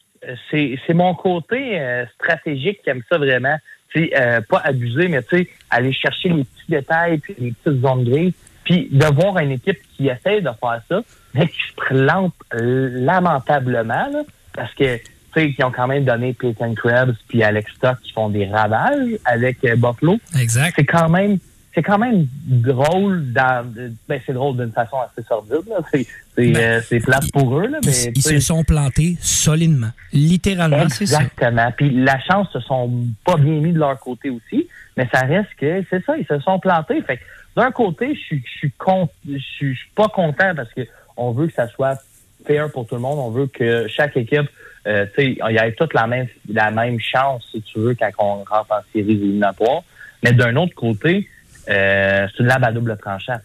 c'est 0.50 0.94
mon 0.94 1.14
côté 1.14 1.78
euh, 1.80 2.04
stratégique 2.14 2.80
qui 2.82 2.90
aime 2.90 3.02
ça 3.08 3.16
vraiment. 3.18 3.56
Tu 3.92 4.06
sais, 4.08 4.10
euh, 4.18 4.40
pas 4.40 4.60
abuser, 4.64 5.08
mais 5.08 5.22
tu 5.22 5.38
sais, 5.38 5.48
aller 5.70 5.92
chercher 5.92 6.28
les 6.30 6.44
petits 6.44 6.70
détails, 6.70 7.18
puis 7.18 7.34
les 7.38 7.52
petites 7.52 7.80
zones 7.80 8.04
grises, 8.04 8.32
puis 8.64 8.88
de 8.90 9.06
voir 9.06 9.38
une 9.38 9.52
équipe 9.52 9.78
qui 9.96 10.08
essaie 10.08 10.40
de 10.40 10.50
faire 10.60 10.82
ça, 10.88 11.02
mais 11.34 11.48
qui 11.48 11.58
se 11.68 11.74
plante 11.76 12.34
lamentablement, 12.52 14.08
là, 14.12 14.22
parce 14.54 14.72
que 14.74 14.96
tu 14.96 15.02
sais, 15.34 15.52
qui 15.52 15.64
ont 15.64 15.72
quand 15.72 15.88
même 15.88 16.04
donné 16.04 16.32
Peyton 16.32 16.74
Krebs 16.74 17.16
puis 17.28 17.42
Alex 17.42 17.72
Stock 17.74 17.98
qui 18.02 18.12
font 18.12 18.28
des 18.28 18.46
ravages 18.46 19.10
avec 19.24 19.64
euh, 19.64 19.74
Buffalo. 19.74 20.18
Exact. 20.40 20.74
C'est 20.76 20.84
quand 20.84 21.08
même 21.08 21.38
c'est 21.74 21.82
quand 21.82 21.98
même 21.98 22.28
drôle 22.46 23.32
dans 23.32 23.66
ben 24.08 24.20
c'est 24.24 24.32
drôle 24.32 24.56
d'une 24.58 24.70
façon 24.70 24.96
assez 25.00 25.26
sordide 25.26 25.68
là. 25.68 25.78
C'est 25.92 26.06
c'est 26.36 26.52
Ben, 26.52 26.56
euh, 26.56 26.80
c'est 26.88 27.00
plate 27.00 27.32
pour 27.32 27.58
eux 27.58 27.66
là, 27.66 27.78
mais 27.84 27.90
Ils, 27.90 28.12
ils 28.16 28.22
se 28.22 28.38
sont 28.38 28.62
plantés 28.62 29.16
solidement. 29.20 29.90
Littéralement, 30.12 30.88
c'est 30.88 31.06
ça. 31.06 31.22
Exactement. 31.22 31.72
Puis 31.76 31.90
la 31.90 32.20
chance 32.20 32.48
se 32.52 32.60
sont 32.60 32.92
pas 33.24 33.36
bien 33.36 33.54
mis 33.54 33.72
de 33.72 33.80
leur 33.80 33.98
côté 33.98 34.30
aussi, 34.30 34.68
mais 34.96 35.08
ça 35.12 35.22
reste 35.22 35.50
que 35.58 35.82
c'est 35.90 36.04
ça, 36.04 36.16
ils 36.16 36.26
se 36.26 36.38
sont 36.38 36.60
plantés. 36.60 37.02
Fait 37.02 37.16
que 37.16 37.22
d'un 37.56 37.72
côté, 37.72 38.14
je 38.14 38.20
suis 38.20 38.44
je 38.46 38.58
suis 38.58 38.70
con- 38.78 39.08
je 39.28 39.36
suis 39.38 39.74
je 39.74 39.80
suis 39.80 39.90
pas 39.96 40.06
content 40.08 40.54
parce 40.54 40.72
que 40.74 40.82
on 41.16 41.32
veut 41.32 41.46
que 41.48 41.54
ça 41.54 41.68
soit 41.68 41.98
fair 42.46 42.70
pour 42.70 42.86
tout 42.86 42.94
le 42.96 43.00
monde, 43.00 43.18
on 43.18 43.30
veut 43.30 43.46
que 43.46 43.86
chaque 43.88 44.16
équipe 44.16 44.48
euh, 44.86 45.06
tu 45.16 45.22
sais, 45.22 45.38
il 45.48 45.54
y 45.54 45.56
ait 45.56 45.72
toute 45.72 45.94
la 45.94 46.06
même 46.06 46.26
la 46.52 46.70
même 46.70 47.00
chance 47.00 47.42
si 47.50 47.62
tu 47.62 47.78
veux 47.78 47.94
quand 47.94 48.10
on 48.18 48.34
rentre 48.44 48.70
en 48.70 48.80
séries 48.92 49.12
éliminatoires. 49.12 49.82
Mais 50.22 50.32
d'un 50.34 50.54
autre 50.56 50.74
côté, 50.74 51.26
euh, 51.70 52.26
c'est 52.30 52.42
une 52.42 52.48
lame 52.48 52.64
à 52.64 52.70
double 52.72 52.96
tranchant. 52.98 53.38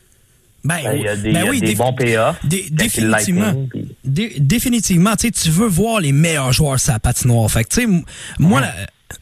Ben, 0.66 0.80
Il 0.94 1.02
y 1.02 1.08
a 1.08 1.16
des, 1.16 1.32
ben 1.32 1.40
il 1.40 1.46
y 1.46 1.48
a 1.48 1.52
oui, 1.52 1.62
des 1.62 1.76
bons 1.76 1.94
le 2.68 2.76
définitivement. 2.76 3.46
Lightning, 3.46 3.70
puis- 3.70 3.96
Dé- 4.04 4.34
définitivement, 4.40 5.16
tu 5.32 5.50
veux 5.50 5.68
voir 5.68 6.02
les 6.02 6.12
meilleurs 6.12 6.52
joueurs 6.52 6.78
sur 6.78 6.91
la 6.91 7.00
patinoire. 7.00 7.50
Fait 7.50 7.64
que, 7.64 7.70
tu 7.70 7.76
sais, 7.76 7.84
m- 7.84 8.02
moi, 8.40 8.60
là, 8.60 8.74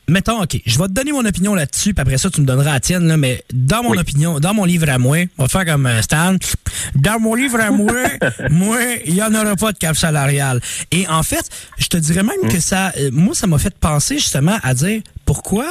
mettons, 0.07 0.41
OK, 0.41 0.59
je 0.65 0.77
vais 0.77 0.87
te 0.87 0.91
donner 0.93 1.11
mon 1.11 1.25
opinion 1.25 1.53
là-dessus, 1.53 1.93
puis 1.93 2.01
après 2.01 2.17
ça, 2.17 2.29
tu 2.29 2.41
me 2.41 2.45
donneras 2.45 2.73
la 2.73 2.79
tienne, 2.79 3.07
là, 3.07 3.17
mais 3.17 3.43
dans 3.53 3.83
mon 3.83 3.91
Oui. 3.91 3.97
opinion, 3.99 4.39
dans 4.39 4.53
mon 4.53 4.63
livre 4.65 4.89
à 4.89 4.97
moi, 4.97 5.17
on 5.37 5.43
va 5.43 5.49
faire 5.49 5.65
comme 5.65 5.85
euh, 5.85 6.01
Stan, 6.01 6.35
dans 6.95 7.19
mon 7.19 7.35
livre 7.35 7.59
à 7.59 7.71
moi, 7.71 7.93
moi, 8.49 8.79
il 9.05 9.13
n'y 9.15 9.21
en 9.23 9.33
aura 9.33 9.55
pas 9.55 9.71
de 9.73 9.77
cap 9.77 9.95
salarial. 9.97 10.61
Et 10.91 11.07
en 11.07 11.23
fait, 11.23 11.49
je 11.77 11.87
te 11.87 11.97
dirais 11.97 12.23
même 12.23 12.49
que 12.51 12.59
ça, 12.59 12.93
euh, 12.97 13.09
moi, 13.11 13.35
ça 13.35 13.47
m'a 13.47 13.57
fait 13.57 13.75
penser 13.75 14.15
justement 14.19 14.57
à 14.63 14.73
dire, 14.73 15.01
pourquoi 15.25 15.65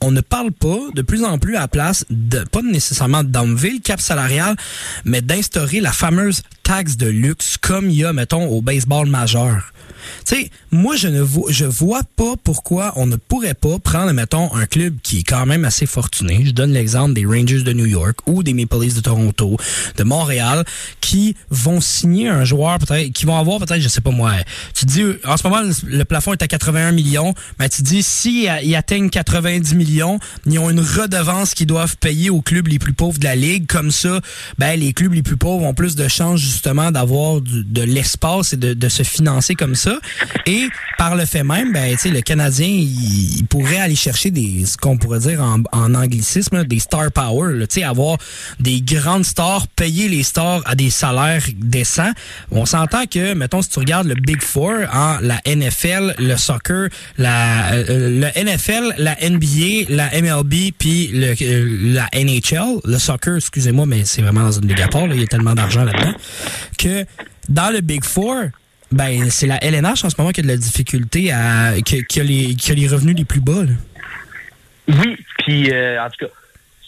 on 0.00 0.12
ne 0.12 0.20
parle 0.20 0.52
pas 0.52 0.78
de 0.94 1.02
plus 1.02 1.24
en 1.24 1.38
plus 1.38 1.56
à 1.56 1.60
la 1.60 1.68
place 1.68 2.04
de, 2.10 2.44
pas 2.44 2.62
nécessairement 2.62 3.24
d'enlever 3.24 3.70
le 3.72 3.80
cap 3.80 4.00
salarial, 4.00 4.54
mais 5.04 5.20
d'instaurer 5.20 5.80
la 5.80 5.90
fameuse 5.90 6.42
taxe 6.62 6.96
de 6.96 7.06
luxe 7.08 7.56
comme 7.60 7.90
il 7.90 7.96
y 7.96 8.04
a, 8.04 8.12
mettons, 8.12 8.46
au 8.46 8.62
baseball 8.62 9.08
majeur. 9.08 9.72
Tu 10.26 10.36
sais, 10.36 10.50
moi, 10.70 10.94
je 10.96 11.08
ne 11.08 11.20
vois, 11.20 11.50
je 11.50 11.64
vois 11.66 12.02
pas 12.16 12.34
pourquoi 12.42 12.92
on 12.96 13.06
ne 13.06 13.16
pourrait 13.16 13.54
pas 13.54 13.78
prendre, 13.80 14.12
mettons, 14.12 14.54
un 14.54 14.66
club 14.66 14.96
qui 15.02 15.20
est 15.20 15.22
quand 15.22 15.46
même 15.46 15.64
assez 15.64 15.86
fortuné. 15.86 16.42
Je 16.44 16.50
donne 16.52 16.72
l'exemple 16.72 17.14
des 17.14 17.24
Rangers 17.24 17.62
de 17.62 17.72
New 17.72 17.86
York 17.86 18.16
ou 18.26 18.42
des 18.42 18.54
Maple 18.54 18.80
Leafs 18.80 18.94
de 18.94 19.00
Toronto, 19.00 19.56
de 19.96 20.04
Montréal, 20.04 20.64
qui 21.00 21.36
vont 21.50 21.80
signer 21.80 22.28
un 22.28 22.44
joueur, 22.44 22.78
peut-être, 22.78 23.12
qui 23.12 23.26
vont 23.26 23.38
avoir 23.38 23.58
peut-être, 23.58 23.80
je 23.80 23.88
sais 23.88 24.00
pas 24.00 24.10
moi, 24.10 24.32
tu 24.74 24.86
dis, 24.86 25.02
en 25.24 25.36
ce 25.36 25.46
moment, 25.46 25.62
le, 25.86 26.04
plafond 26.04 26.32
est 26.32 26.42
à 26.42 26.48
81 26.48 26.92
millions, 26.92 27.34
mais 27.58 27.68
tu 27.68 27.82
dis, 27.82 28.02
si 28.02 28.48
atteignent 28.48 29.10
90 29.10 29.74
millions, 29.74 30.18
ils 30.46 30.58
ont 30.58 30.70
une 30.70 30.80
redevance 30.80 31.54
qu'ils 31.54 31.66
doivent 31.66 31.96
payer 31.96 32.30
aux 32.30 32.42
clubs 32.42 32.66
les 32.66 32.78
plus 32.78 32.92
pauvres 32.92 33.18
de 33.18 33.24
la 33.24 33.36
ligue. 33.36 33.66
Comme 33.66 33.90
ça, 33.90 34.20
ben, 34.58 34.78
les 34.78 34.92
clubs 34.92 35.12
les 35.12 35.22
plus 35.22 35.36
pauvres 35.36 35.64
ont 35.64 35.74
plus 35.74 35.96
de 35.96 36.08
chances, 36.08 36.40
justement, 36.40 36.90
d'avoir 36.90 37.40
de 37.40 37.82
l'espace 37.82 38.52
et 38.52 38.56
de, 38.56 38.88
se 38.88 39.04
financer 39.04 39.54
comme 39.54 39.76
ça. 39.76 39.98
Et 40.46 40.66
par 40.98 41.14
le 41.14 41.24
fait 41.24 41.44
même, 41.44 41.72
ben, 41.72 41.92
tu 41.92 41.98
sais, 41.98 42.08
le 42.08 42.22
Canadien, 42.22 42.66
il 42.66 43.44
pourrait 43.48 43.69
aller 43.78 43.96
chercher 43.96 44.30
des, 44.30 44.64
ce 44.66 44.76
qu'on 44.76 44.96
pourrait 44.96 45.20
dire 45.20 45.40
en, 45.42 45.62
en 45.72 45.94
anglicisme, 45.94 46.64
des 46.64 46.78
star 46.78 47.10
power, 47.12 47.52
là, 47.54 47.66
tu 47.66 47.80
sais, 47.80 47.82
avoir 47.84 48.18
des 48.58 48.80
grandes 48.80 49.24
stars, 49.24 49.66
payer 49.68 50.08
les 50.08 50.22
stars 50.22 50.62
à 50.64 50.74
des 50.74 50.90
salaires 50.90 51.42
décents. 51.56 52.12
On 52.50 52.66
s'entend 52.66 53.06
que, 53.06 53.34
mettons, 53.34 53.62
si 53.62 53.70
tu 53.70 53.78
regardes 53.78 54.06
le 54.06 54.14
Big 54.14 54.42
Four, 54.42 54.72
hein, 54.92 55.18
la 55.22 55.40
NFL, 55.46 56.14
le 56.18 56.36
soccer, 56.36 56.88
la, 57.18 57.72
euh, 57.72 58.20
le 58.20 58.44
NFL, 58.44 58.94
la 58.98 59.16
NBA, 59.20 59.86
la 59.88 60.10
MLB, 60.20 60.72
puis 60.78 61.08
le, 61.08 61.34
euh, 61.40 61.94
la 61.94 62.08
NHL, 62.14 62.80
le 62.84 62.98
soccer, 62.98 63.36
excusez-moi, 63.36 63.86
mais 63.86 64.04
c'est 64.04 64.22
vraiment 64.22 64.42
dans 64.42 64.52
une 64.52 64.68
ligue 64.68 64.80
à 64.80 64.88
part, 64.88 65.06
il 65.06 65.20
y 65.20 65.24
a 65.24 65.26
tellement 65.26 65.54
d'argent 65.54 65.84
là-dedans, 65.84 66.14
que 66.78 67.04
dans 67.48 67.70
le 67.70 67.80
Big 67.80 68.04
Four, 68.04 68.44
ben, 68.92 69.30
c'est 69.30 69.46
la 69.46 69.62
LNH 69.62 70.04
en 70.04 70.10
ce 70.10 70.16
moment 70.18 70.30
qui 70.30 70.40
a 70.40 70.42
de 70.42 70.48
la 70.48 70.56
difficulté 70.56 71.32
à, 71.32 71.74
qui, 71.84 72.04
qui 72.04 72.20
a, 72.20 72.24
les, 72.24 72.54
qui 72.54 72.72
a 72.72 72.74
les 72.74 72.88
revenus 72.88 73.16
les 73.16 73.24
plus 73.24 73.40
bas, 73.40 73.64
là. 73.64 73.72
Oui, 74.88 75.16
puis 75.38 75.70
euh, 75.72 76.02
en 76.02 76.08
tout 76.10 76.26
cas, 76.26 76.32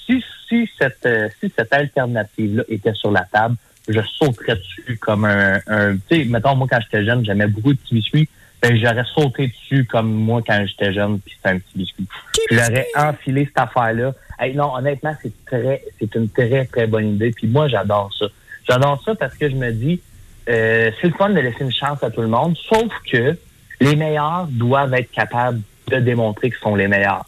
si, 0.07 0.25
si 0.49 0.69
cette 0.79 1.07
euh, 1.07 1.29
si 1.41 1.53
cette 1.57 1.73
alternative-là 1.73 2.65
était 2.69 2.95
sur 2.95 3.13
la 3.13 3.25
table, 3.33 3.55
je 3.89 4.01
sauterais 4.19 4.57
dessus 4.57 4.97
comme 4.97 5.25
un, 5.25 5.61
un 5.69 5.95
tu 5.95 6.01
sais, 6.11 6.25
mettons 6.25 6.57
moi 6.57 6.67
quand 6.69 6.81
j'étais 6.81 7.05
jeune, 7.05 7.25
j'aimais 7.25 7.47
beaucoup 7.47 7.73
de 7.73 7.79
petits 7.79 7.95
biscuits, 7.95 8.29
ben 8.61 8.77
j'aurais 8.77 9.05
sauté 9.15 9.49
dessus 9.49 9.85
comme 9.85 10.13
moi 10.13 10.41
quand 10.47 10.65
j'étais 10.67 10.93
jeune, 10.93 11.21
puis 11.21 11.35
c'était 11.37 11.57
un 11.57 11.59
petit 11.59 11.79
biscuit. 11.79 12.07
Je 12.51 12.57
l'aurais 12.57 12.87
enfilé 12.97 13.45
cette 13.45 13.59
affaire-là. 13.59 14.15
Hey, 14.39 14.55
non, 14.55 14.75
honnêtement, 14.75 15.15
c'est 15.23 15.33
très, 15.45 15.83
c'est 15.99 16.15
une 16.15 16.29
très 16.29 16.65
très 16.67 16.87
bonne 16.87 17.15
idée. 17.15 17.31
Puis 17.31 17.47
moi, 17.47 17.69
j'adore 17.69 18.13
ça. 18.19 18.27
J'adore 18.69 19.03
ça 19.05 19.15
parce 19.15 19.35
que 19.35 19.49
je 19.49 19.55
me 19.55 19.71
dis, 19.73 20.01
euh, 20.49 20.91
c'est 21.01 21.09
le 21.09 21.15
fun 21.15 21.31
de 21.31 21.41
laisser 21.41 21.63
une 21.63 21.73
chance 21.73 22.03
à 22.03 22.11
tout 22.11 22.23
le 22.23 22.29
monde, 22.29 22.57
sauf 22.69 22.93
que 23.11 23.37
les 23.81 23.97
meilleurs 23.97 24.47
doivent 24.51 24.95
être 24.95 25.11
capables 25.11 25.61
de 25.89 25.97
démontrer 25.99 26.51
qu'ils 26.51 26.61
sont 26.61 26.75
les 26.75 26.89
meilleurs. 26.89 27.27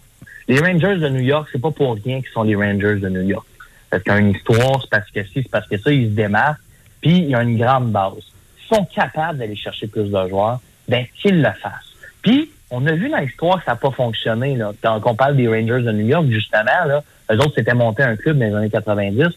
Les 0.49 0.59
Rangers 0.59 0.97
de 0.97 1.09
New 1.09 1.23
York, 1.23 1.49
c'est 1.53 1.61
pas 1.61 1.71
pour 1.71 1.95
rien 1.95 2.21
qu'ils 2.21 2.31
sont 2.33 2.43
les 2.43 2.55
Rangers 2.55 2.97
de 2.97 3.09
New 3.09 3.23
York. 3.23 3.47
Parce 3.91 4.03
qu'ils 4.03 4.13
ont 4.13 4.19
une 4.19 4.31
histoire, 4.31 4.81
c'est 4.83 4.91
parce 4.91 5.11
que 5.11 5.25
si, 5.25 5.43
c'est 5.43 5.51
parce 5.51 5.67
que 5.67 5.79
ça, 5.79 5.91
ils 5.93 6.07
se 6.07 6.11
démarquent, 6.11 6.61
puis 7.01 7.27
ils 7.29 7.37
ont 7.37 7.41
une 7.41 7.59
grande 7.59 7.91
base. 7.91 8.15
S'ils 8.59 8.77
sont 8.77 8.85
capables 8.87 9.39
d'aller 9.39 9.57
chercher 9.57 9.87
plus 9.87 10.11
de 10.11 10.29
joueurs, 10.29 10.61
ben 10.89 11.07
qu'ils 11.21 11.41
le 11.41 11.51
fassent. 11.63 11.95
Puis, 12.23 12.51
on 12.71 12.87
a 12.87 12.93
vu 12.93 13.09
dans 13.09 13.19
l'histoire 13.19 13.59
que 13.59 13.65
ça 13.65 13.73
n'a 13.73 13.77
pas 13.77 13.91
fonctionné. 13.91 14.57
Là. 14.57 14.73
Quand 14.83 15.01
on 15.05 15.15
parle 15.15 15.37
des 15.37 15.47
Rangers 15.47 15.85
de 15.85 15.93
New 15.93 16.07
York, 16.07 16.27
justement, 16.29 16.85
là, 16.87 17.03
eux 17.31 17.39
autres 17.39 17.55
s'étaient 17.55 17.75
monté 17.75 18.03
un 18.03 18.17
club 18.17 18.39
dans 18.39 18.47
les 18.47 18.55
années 18.55 18.71
90, 18.71 19.29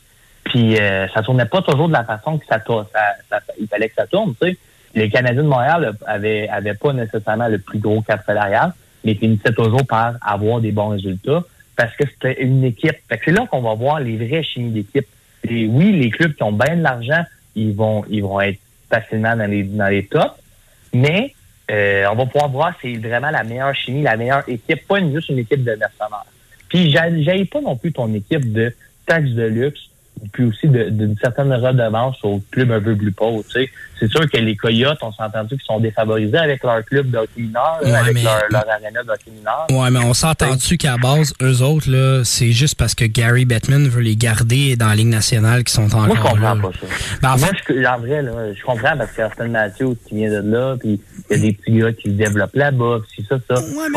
puis 0.49 0.78
euh, 0.80 1.07
ça 1.10 1.22
tournait 1.22 1.45
pas 1.45 1.61
toujours 1.61 1.88
de 1.88 1.94
la 1.94 2.03
façon 2.03 2.38
que 2.38 2.45
ça, 2.45 2.60
ça, 2.65 2.88
ça- 3.30 3.40
il 3.60 3.68
fallait 3.68 3.90
que 3.90 3.95
ça 3.95 4.07
tourne. 4.07 4.34
Tu 4.41 4.49
sais. 4.49 4.57
Les 4.95 5.10
Canadiens 5.10 5.44
de 5.44 5.48
Montréal 5.48 5.94
avaient, 6.06 6.48
avaient 6.49 6.74
pas 6.74 6.94
nécessairement 6.94 7.48
le 7.48 7.60
plus 7.60 7.80
gros 7.80 8.02
cap 8.02 8.24
salarial, 8.26 8.74
mais 9.03 9.14
finissaient 9.15 9.53
toujours 9.53 9.86
par 9.86 10.15
avoir 10.22 10.60
des 10.60 10.72
bons 10.72 10.90
résultats 10.90 11.44
parce 11.76 11.95
que 11.95 12.03
c'était 12.10 12.41
une 12.41 12.64
équipe. 12.64 12.95
C'est 13.10 13.32
là 13.32 13.45
qu'on 13.45 13.61
va 13.61 13.74
voir 13.76 13.99
les 13.99 14.18
vraies 14.18 14.44
chimies 14.44 14.72
d'équipe. 14.72 15.06
Et 15.48 15.68
oui, 15.68 15.91
les 15.91 16.10
clubs 16.10 16.34
qui 16.34 16.44
ont 16.44 16.52
bien 16.52 16.76
de 16.78 16.82
l'argent, 16.82 17.24
ils 17.56 17.76
vont, 17.76 18.03
ils 18.10 18.24
vont 18.24 18.41
être 18.41 18.60
facilement 18.90 19.36
dans 19.36 19.49
les, 19.49 19.64
dans 19.64 19.88
les 19.88 20.06
tops, 20.06 20.34
mais 20.94 21.34
euh, 21.69 22.06
on 22.11 22.15
va 22.15 22.26
pouvoir 22.26 22.49
voir 22.49 22.74
c'est 22.82 22.95
vraiment 22.95 23.30
la 23.30 23.44
meilleure 23.44 23.76
chimie, 23.76 24.02
la 24.02 24.15
meilleure 24.18 24.44
équipe, 24.48 24.88
pas 24.88 24.99
juste 25.02 25.30
une 25.30 25.40
équipe 25.40 25.64
de 25.64 25.72
mercenaires. 25.76 26.26
Puis 26.69 26.91
j'aille 26.91 27.45
pas 27.45 27.61
non 27.61 27.76
plus 27.76 27.91
ton 27.91 28.11
équipe 28.14 28.52
de 28.52 28.74
taxes 29.06 29.32
de 29.32 29.44
luxe 29.44 29.90
puis 30.31 30.45
aussi 30.45 30.68
d'une 30.68 31.15
certaine 31.22 31.52
redevance 31.53 32.18
aux 32.23 32.41
clubs 32.52 32.72
un 32.72 32.81
peu 32.81 32.95
plus 32.95 33.11
pauvres. 33.11 33.44
tu 33.44 33.61
sais. 33.61 33.69
C'est 33.99 34.10
sûr 34.11 34.30
que 34.30 34.38
les 34.38 34.56
Coyotes, 34.56 34.99
on 35.02 35.11
s'est 35.11 35.23
entendu 35.23 35.56
qu'ils 35.56 35.65
sont 35.65 35.80
défavorisés 35.80 36.38
avec 36.38 36.64
leur 36.64 36.84
club 36.85 37.10
de 37.10 37.18
hockey 37.18 37.41
mineur, 37.41 37.80
Ouais, 37.84 37.91
avec 37.95 38.14
mais- 38.14 38.23
leur, 38.23 38.39
leur 38.52 38.69
aréna 38.69 39.02
de 39.03 39.10
hockey 39.10 39.31
mineur. 39.35 39.65
Ouais, 39.72 39.89
mais 39.89 39.99
on 40.06 40.14
s'entend-tu 40.14 40.77
qu'à 40.77 40.98
base, 40.98 41.34
eux 41.41 41.61
autres, 41.64 41.89
là, 41.89 42.22
c'est 42.23 42.52
juste 42.52 42.76
parce 42.76 42.94
que 42.94 43.06
Gary 43.06 43.45
Bettman 43.45 43.88
veut 43.88 44.02
les 44.02 44.15
garder 44.15 44.76
dans 44.76 44.88
la 44.88 44.95
Ligue 44.95 45.07
nationale 45.07 45.64
qui 45.64 45.73
sont 45.73 45.85
encore 45.85 46.06
Moi, 46.07 46.15
je 46.15 46.22
comprends 46.22 46.53
là. 46.53 46.61
pas 46.61 46.72
ça. 46.80 46.88
Ben, 47.23 47.30
en 47.34 47.38
Moi, 47.39 47.49
je, 47.68 47.85
en 47.88 47.98
vrai, 47.99 48.22
là, 48.22 48.31
je 48.53 48.61
comprends 48.64 48.98
parce 48.98 49.11
Austin 49.18 49.48
Matthews 49.48 49.95
qui 50.07 50.15
vient 50.15 50.30
de 50.30 50.48
là, 50.52 50.76
puis 50.80 51.02
il 51.31 51.35
y 51.38 51.39
a 51.39 51.41
des 51.41 51.53
petits 51.53 51.72
gars 51.80 51.91
qui 51.94 52.03
se 52.03 52.15
développent 52.15 52.56
là-bas, 52.56 52.99
puis 53.02 53.26
c'est 53.27 53.35
ça, 53.35 53.41
ça. 53.49 53.56
Ouais, 53.61 53.88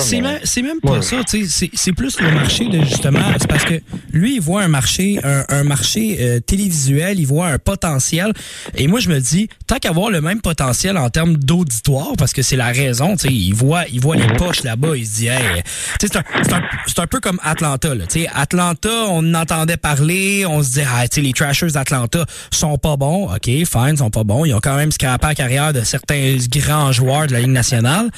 c'est- 0.00 0.20
mais- 0.20 0.28
même, 0.62 0.66
même 0.66 0.80
pas 0.82 0.90
Ouais. 0.92 1.02
ça, 1.02 1.16
tu 1.24 1.46
sais, 1.46 1.48
c'est- 1.48 1.70
c'est 1.72 1.92
plus 1.92 2.20
le 2.20 2.30
marché 2.32 2.68
de 2.68 2.80
justement, 2.80 3.20
c'est 3.38 3.48
parce 3.48 3.64
que 3.64 3.74
lui 4.12 4.34
il 4.36 4.40
voit 4.42 4.62
un 4.62 4.68
marché, 4.68 5.18
un, 5.24 5.44
un 5.50 5.64
marché 5.64 6.18
euh, 6.20 6.40
télévisuel, 6.40 7.18
il 7.18 7.26
voit 7.26 7.48
un 7.48 7.58
potentiel, 7.58 8.32
et 8.76 8.86
moi 8.86 9.00
je 9.00 9.08
me 9.08 9.20
dis, 9.20 9.48
tant 9.66 9.76
qu'avoir 9.76 10.10
le 10.10 10.20
même 10.20 10.40
potentiel 10.40 10.96
en 10.96 11.10
termes 11.10 11.36
d'auditoire, 11.36 12.12
parce 12.18 12.32
que 12.32 12.42
c'est 12.42 12.56
la 12.56 12.68
raison, 12.68 13.16
tu 13.16 13.28
sais, 13.28 13.34
il 13.34 13.52
voit, 13.54 13.84
il 13.92 14.00
voit 14.00 14.16
les 14.16 14.26
poches 14.34 14.62
là-bas, 14.62 14.96
il 14.96 15.06
se 15.06 15.20
tu 15.20 15.26
sais, 15.26 15.62
c'est 16.00 16.16
un, 16.16 16.56
un, 16.56 17.02
un 17.02 17.06
peu 17.06 17.20
comme 17.20 17.40
Atlanta, 17.42 17.94
là, 17.94 18.06
tu 18.06 18.26
Atlanta, 18.32 19.06
on 19.08 19.34
en 19.34 19.40
entendait 19.40 19.76
parler, 19.76 20.44
on 20.46 20.62
se 20.62 20.72
dit, 20.72 20.82
ah, 20.86 21.08
tu 21.08 21.20
les 21.20 21.32
Trashers 21.32 21.72
d'Atlanta 21.72 22.24
sont 22.50 22.78
pas 22.78 22.96
bons, 22.96 23.28
ok, 23.34 23.44
fine, 23.44 23.96
sont 23.96 24.10
pas 24.10 24.24
bons, 24.24 24.44
ils 24.44 24.54
ont 24.54 24.60
quand 24.60 24.76
même 24.76 24.92
scrapé 24.92 25.28
la 25.28 25.34
carrière 25.34 25.72
de 25.72 25.82
certains 25.82 26.36
grands 26.48 26.92
joueurs 26.92 27.26
de 27.26 27.32
la 27.32 27.40
Ligue 27.40 27.50
nationale, 27.50 28.10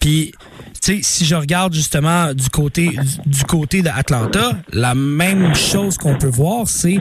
puis 0.00 0.32
sais, 0.86 1.00
si 1.02 1.24
je 1.24 1.34
regarde 1.34 1.72
justement 1.74 2.32
du 2.32 2.48
côté 2.48 2.96
du, 3.26 3.44
côté 3.44 3.82
d'Atlanta, 3.82 4.52
la 4.72 4.94
même 4.94 5.54
chose 5.54 5.98
qu'on 5.98 6.16
peut 6.16 6.28
voir, 6.28 6.66
c'est 6.66 7.00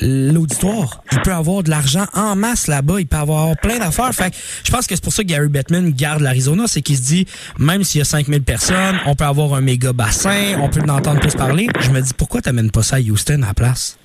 l'auditoire. 0.00 1.02
Il 1.12 1.20
peut 1.22 1.32
avoir 1.32 1.62
de 1.62 1.70
l'argent 1.70 2.04
en 2.14 2.36
masse 2.36 2.66
là-bas, 2.68 3.00
il 3.00 3.06
peut 3.06 3.16
avoir 3.16 3.56
plein 3.56 3.78
d'affaires. 3.78 4.12
Fait 4.12 4.34
je 4.64 4.70
pense 4.70 4.86
que 4.86 4.94
c'est 4.94 5.02
pour 5.02 5.12
ça 5.12 5.22
que 5.22 5.28
Gary 5.28 5.48
Bettman 5.48 5.90
garde 5.92 6.20
l'Arizona, 6.20 6.64
c'est 6.66 6.82
qu'il 6.82 6.96
se 6.96 7.02
dit, 7.02 7.26
même 7.58 7.82
s'il 7.84 8.00
y 8.00 8.02
a 8.02 8.04
5000 8.04 8.42
personnes, 8.42 8.98
on 9.06 9.14
peut 9.14 9.24
avoir 9.24 9.54
un 9.54 9.60
méga 9.60 9.92
bassin, 9.92 10.58
on 10.60 10.68
peut 10.68 10.82
en 10.82 10.88
entendre 10.88 11.20
plus 11.20 11.34
parler. 11.34 11.68
Je 11.80 11.90
me 11.90 12.00
dis, 12.00 12.12
pourquoi 12.14 12.42
t'amènes 12.42 12.70
pas 12.70 12.82
ça 12.82 12.96
à 12.96 13.00
Houston 13.00 13.42
à 13.42 13.48
la 13.48 13.54
place? 13.54 13.98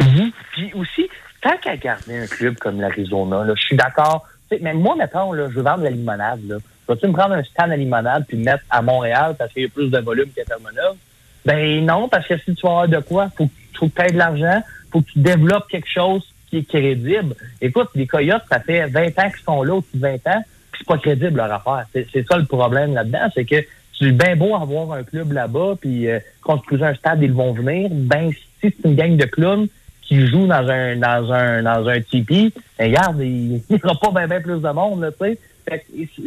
Mhm. 0.00 0.30
Puis 0.52 0.72
aussi, 0.74 1.08
tant 1.40 1.56
qu'à 1.62 1.76
garder 1.76 2.18
un 2.18 2.26
club 2.26 2.56
comme 2.58 2.80
l'Arizona, 2.80 3.44
je 3.54 3.60
suis 3.62 3.76
d'accord. 3.76 4.26
Mais 4.60 4.74
moi, 4.74 4.94
là, 4.96 5.08
je 5.12 5.54
veux 5.54 5.62
vendre 5.62 5.82
la 5.82 5.90
limonade. 5.90 6.40
Là. 6.46 6.56
Vas-tu 6.86 7.06
me 7.08 7.12
prendre 7.12 7.34
un 7.34 7.42
stand 7.42 7.70
à 7.72 7.76
limonade 7.76 8.24
puis 8.28 8.36
mettre 8.36 8.64
à 8.70 8.82
Montréal 8.82 9.34
parce 9.38 9.52
qu'il 9.52 9.62
y 9.62 9.66
a 9.66 9.68
plus 9.68 9.90
de 9.90 9.98
volume 9.98 10.28
qu'à 10.34 10.44
Terre-Neuve? 10.44 10.96
Ben 11.44 11.84
non, 11.84 12.08
parce 12.08 12.26
que 12.26 12.36
si 12.38 12.54
tu 12.54 12.62
vas 12.62 12.70
avoir 12.70 12.88
de 12.88 12.98
quoi, 12.98 13.28
faut, 13.36 13.46
que- 13.46 13.50
tu 13.94 14.02
aies 14.02 14.12
de 14.12 14.18
l'argent, 14.18 14.62
faut 14.90 15.00
que 15.00 15.10
tu 15.12 15.18
développes 15.18 15.68
quelque 15.68 15.88
chose 15.88 16.22
qui 16.48 16.58
est 16.58 16.68
crédible. 16.68 17.34
Écoute, 17.60 17.88
les 17.94 18.06
Coyotes, 18.06 18.44
ça 18.50 18.60
fait 18.60 18.86
20 18.86 19.06
ans 19.18 19.30
qu'ils 19.30 19.44
sont 19.44 19.62
là, 19.62 19.74
au-dessus 19.74 19.96
de 19.96 20.00
20 20.00 20.14
ans, 20.28 20.42
puis 20.72 20.78
c'est 20.80 20.86
pas 20.86 20.98
crédible 20.98 21.36
leur 21.36 21.52
affaire. 21.52 21.86
C'est 21.92 22.26
ça 22.26 22.36
le 22.38 22.44
problème 22.44 22.94
là-dedans, 22.94 23.28
c'est 23.34 23.44
que 23.44 23.56
c'est 23.98 24.10
bien 24.12 24.36
beau 24.36 24.54
avoir 24.56 24.92
un 24.92 25.02
club 25.04 25.32
là-bas, 25.32 25.74
puis 25.80 26.08
euh, 26.08 26.18
construire 26.42 26.84
un 26.84 26.94
stade, 26.94 27.22
ils 27.22 27.32
vont 27.32 27.52
venir. 27.52 27.88
Ben, 27.92 28.30
si 28.32 28.40
c'est 28.62 28.88
une 28.88 28.94
gang 28.96 29.16
de 29.16 29.24
clowns 29.24 29.66
qui 30.02 30.26
jouent 30.26 30.46
dans 30.46 30.68
un 30.68 30.96
dans 30.96 31.32
un 31.32 31.62
dans 31.62 31.88
un 31.88 32.00
tipi, 32.00 32.52
ben, 32.78 32.86
regarde, 32.88 33.20
il 33.20 33.60
n'y 33.70 33.80
aura 33.84 33.94
pas 34.00 34.10
bien 34.10 34.26
ben 34.28 34.42
plus 34.42 34.60
de 34.60 34.68
monde, 34.68 35.12
tu 35.20 35.26
sais. 35.26 35.38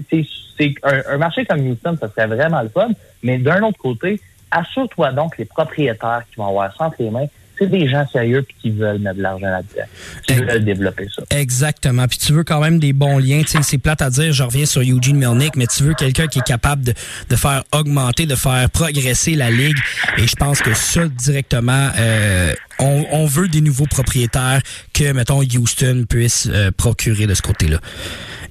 C'est- 0.09 0.73
un, 0.83 1.01
un 1.13 1.17
marché 1.17 1.45
comme 1.45 1.59
Houston, 1.67 1.95
ça 1.99 2.09
serait 2.09 2.27
vraiment 2.27 2.61
le 2.61 2.69
fun. 2.69 2.89
Mais 3.23 3.37
d'un 3.37 3.61
autre 3.63 3.77
côté, 3.77 4.19
assure-toi 4.51 5.11
donc 5.13 5.37
les 5.37 5.45
propriétaires 5.45 6.23
qui 6.29 6.37
vont 6.37 6.47
avoir 6.47 6.75
ça 6.75 6.85
entre 6.85 6.95
les 6.99 7.09
mains, 7.11 7.27
c'est 7.59 7.67
des 7.71 7.87
gens 7.89 8.07
sérieux 8.07 8.43
puis 8.43 8.55
qui 8.61 8.69
veulent 8.69 8.99
mettre 8.99 9.17
de 9.17 9.23
l'argent 9.23 9.47
là-dedans. 9.47 9.85
Qui 10.27 10.33
veulent 10.35 10.63
développer 10.63 11.07
ça. 11.15 11.23
Exactement. 11.31 12.07
Puis 12.07 12.19
tu 12.19 12.31
veux 12.33 12.43
quand 12.43 12.59
même 12.61 12.77
des 12.77 12.93
bons 12.93 13.17
liens. 13.17 13.41
Tu 13.41 13.47
sais, 13.49 13.59
c'est 13.63 13.79
plate 13.79 14.03
à 14.03 14.11
dire, 14.11 14.31
je 14.31 14.43
reviens 14.43 14.67
sur 14.67 14.81
Eugene 14.81 15.17
Melnick, 15.17 15.55
mais 15.55 15.65
tu 15.65 15.81
veux 15.83 15.95
quelqu'un 15.95 16.27
qui 16.27 16.37
est 16.39 16.45
capable 16.45 16.83
de, 16.83 16.93
de 17.29 17.35
faire 17.35 17.63
augmenter, 17.71 18.27
de 18.27 18.35
faire 18.35 18.69
progresser 18.69 19.33
la 19.33 19.49
ligue. 19.49 19.77
Et 20.19 20.27
je 20.27 20.35
pense 20.35 20.61
que 20.61 20.73
ça, 20.75 21.07
directement, 21.07 21.89
euh, 21.97 22.53
on, 22.79 23.05
on 23.11 23.25
veut 23.25 23.47
des 23.47 23.61
nouveaux 23.61 23.87
propriétaires 23.87 24.61
que, 24.93 25.11
mettons, 25.13 25.41
Houston 25.41 26.05
puisse 26.07 26.47
euh, 26.51 26.69
procurer 26.69 27.25
de 27.25 27.33
ce 27.33 27.41
côté-là. 27.41 27.79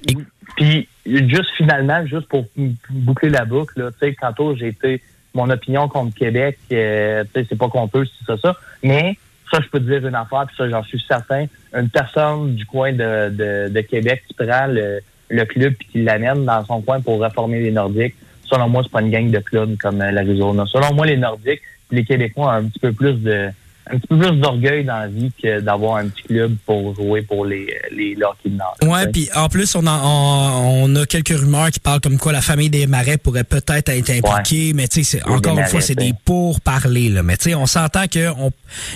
Et- 0.09 0.17
Puis, 0.57 0.89
juste 1.05 1.51
finalement, 1.55 2.05
juste 2.05 2.27
pour 2.27 2.45
boucler 2.89 3.29
la 3.29 3.45
boucle, 3.45 3.79
là, 3.79 3.91
tu 3.91 4.07
sais, 4.07 4.15
tantôt, 4.19 4.55
j'ai 4.55 4.69
été 4.69 5.01
mon 5.35 5.49
opinion 5.51 5.87
contre 5.87 6.15
Québec, 6.15 6.57
euh, 6.71 7.23
tu 7.25 7.41
sais, 7.41 7.47
c'est 7.47 7.57
pas 7.57 7.69
contre 7.69 7.99
eux, 7.99 8.05
c'est 8.05 8.25
ça, 8.25 8.37
ça. 8.41 8.57
Mais, 8.83 9.15
ça, 9.51 9.59
je 9.63 9.69
peux 9.69 9.79
te 9.79 9.85
dire 9.85 10.05
une 10.05 10.15
affaire, 10.15 10.45
puis 10.47 10.55
ça, 10.57 10.67
j'en 10.67 10.83
suis 10.83 10.99
certain. 11.07 11.45
Une 11.73 11.89
personne 11.89 12.55
du 12.55 12.65
coin 12.65 12.91
de, 12.91 13.29
de, 13.29 13.69
de 13.69 13.81
Québec 13.81 14.23
qui 14.27 14.33
prend 14.33 14.65
le, 14.65 14.99
le 15.29 15.45
club 15.45 15.75
puis 15.75 15.87
qui 15.91 16.03
l'amène 16.03 16.43
dans 16.43 16.65
son 16.65 16.81
coin 16.81 17.01
pour 17.01 17.19
reformer 17.19 17.59
les 17.59 17.71
Nordiques, 17.71 18.15
selon 18.43 18.67
moi, 18.67 18.81
c'est 18.83 18.91
pas 18.91 19.01
une 19.01 19.11
gang 19.11 19.29
de 19.29 19.39
clowns 19.39 19.77
comme 19.77 20.01
euh, 20.01 20.11
l'Arizona. 20.11 20.65
Selon 20.65 20.91
moi, 20.95 21.05
les 21.05 21.17
Nordiques, 21.17 21.61
les 21.91 22.03
Québécois 22.03 22.47
ont 22.47 22.49
un 22.49 22.63
petit 22.63 22.79
peu 22.79 22.91
plus 22.91 23.13
de 23.13 23.49
un 23.89 23.97
petit 23.97 24.07
peu 24.07 24.17
plus 24.17 24.37
d'orgueil 24.39 24.83
dans 24.85 24.97
la 24.99 25.07
vie 25.07 25.31
que 25.41 25.59
d'avoir 25.61 25.97
un 25.97 26.07
petit 26.07 26.23
club 26.23 26.55
pour 26.65 26.95
jouer 26.95 27.21
pour 27.21 27.45
les, 27.45 27.67
les 27.91 28.15
le 28.15 28.25
hockey 28.25 28.49
de 28.49 28.55
Nord. 28.55 28.75
Ouais, 28.83 29.07
puis 29.11 29.29
en 29.35 29.47
plus, 29.49 29.75
on 29.75 29.85
a, 29.87 30.01
on, 30.03 30.83
on 30.91 30.95
a 30.95 31.05
quelques 31.05 31.29
rumeurs 31.37 31.71
qui 31.71 31.79
parlent 31.79 32.01
comme 32.01 32.17
quoi 32.17 32.31
la 32.31 32.41
famille 32.41 32.69
des 32.69 32.87
Marais 32.87 33.17
pourrait 33.17 33.43
peut-être 33.43 33.89
être 33.89 34.09
impliquée, 34.09 34.73
mais 34.73 34.87
tu 34.87 35.03
sais, 35.03 35.21
encore 35.23 35.57
une 35.57 35.65
fois, 35.65 35.81
c'est 35.81 35.95
des 35.95 36.13
pourparlers, 36.25 37.09
là. 37.09 37.23
Mais 37.23 37.37
tu 37.37 37.45
sais, 37.49 37.55
on 37.55 37.65
s'entend 37.65 38.07
que 38.07 38.29
on, 38.37 38.51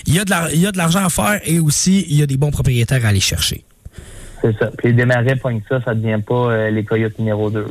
il 0.06 0.16
y 0.16 0.20
a 0.20 0.26
de 0.26 0.30
la- 0.30 0.50
il 0.54 0.60
y 0.60 0.68
a 0.68 0.72
de 0.72 0.78
l'argent 0.78 1.06
à 1.06 1.10
faire 1.10 1.40
et 1.46 1.60
aussi, 1.60 2.06
il 2.10 2.18
y 2.18 2.22
a 2.22 2.26
des 2.26 2.38
bons 2.38 2.52
propriétaires 2.52 3.06
à 3.06 3.10
aller 3.10 3.20
chercher. 3.20 3.64
C'est 4.42 4.58
ça. 4.58 4.72
Puis 4.78 4.90
les 4.90 4.94
démarrer 4.94 5.36
pognent 5.36 5.62
ça, 5.70 5.80
ça 5.82 5.94
devient 5.94 6.22
pas 6.26 6.34
euh, 6.52 6.70
les 6.72 6.84
coyotes 6.84 7.18
numéro 7.20 7.50
2. 7.50 7.68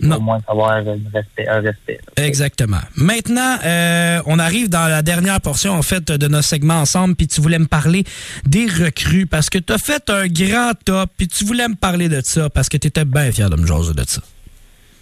Non. 0.00 0.16
Au 0.16 0.20
moins 0.20 0.40
savoir 0.46 0.72
un 0.72 0.84
respect. 1.12 1.48
Un 1.48 1.60
respect 1.60 2.00
là. 2.16 2.24
Exactement. 2.24 2.80
Maintenant, 2.96 3.56
euh, 3.64 4.20
on 4.26 4.38
arrive 4.38 4.68
dans 4.68 4.88
la 4.88 5.02
dernière 5.02 5.40
portion, 5.40 5.72
en 5.72 5.82
fait, 5.82 6.04
de 6.04 6.28
notre 6.28 6.44
segment 6.44 6.80
ensemble, 6.80 7.14
puis 7.14 7.28
tu 7.28 7.40
voulais 7.40 7.58
me 7.58 7.66
parler 7.66 8.04
des 8.46 8.66
recrues, 8.66 9.26
parce 9.26 9.48
que 9.48 9.58
tu 9.58 9.72
as 9.72 9.78
fait 9.78 10.10
un 10.10 10.26
grand 10.26 10.72
top, 10.84 11.10
puis 11.16 11.28
tu 11.28 11.44
voulais 11.44 11.68
me 11.68 11.76
parler 11.76 12.08
de 12.08 12.20
ça, 12.22 12.50
parce 12.50 12.68
que 12.68 12.76
tu 12.76 12.88
étais 12.88 13.04
bien 13.04 13.32
fier 13.32 13.48
de 13.48 13.56
me 13.56 13.66
jaser 13.66 13.94
de 13.94 14.04
ça. 14.06 14.20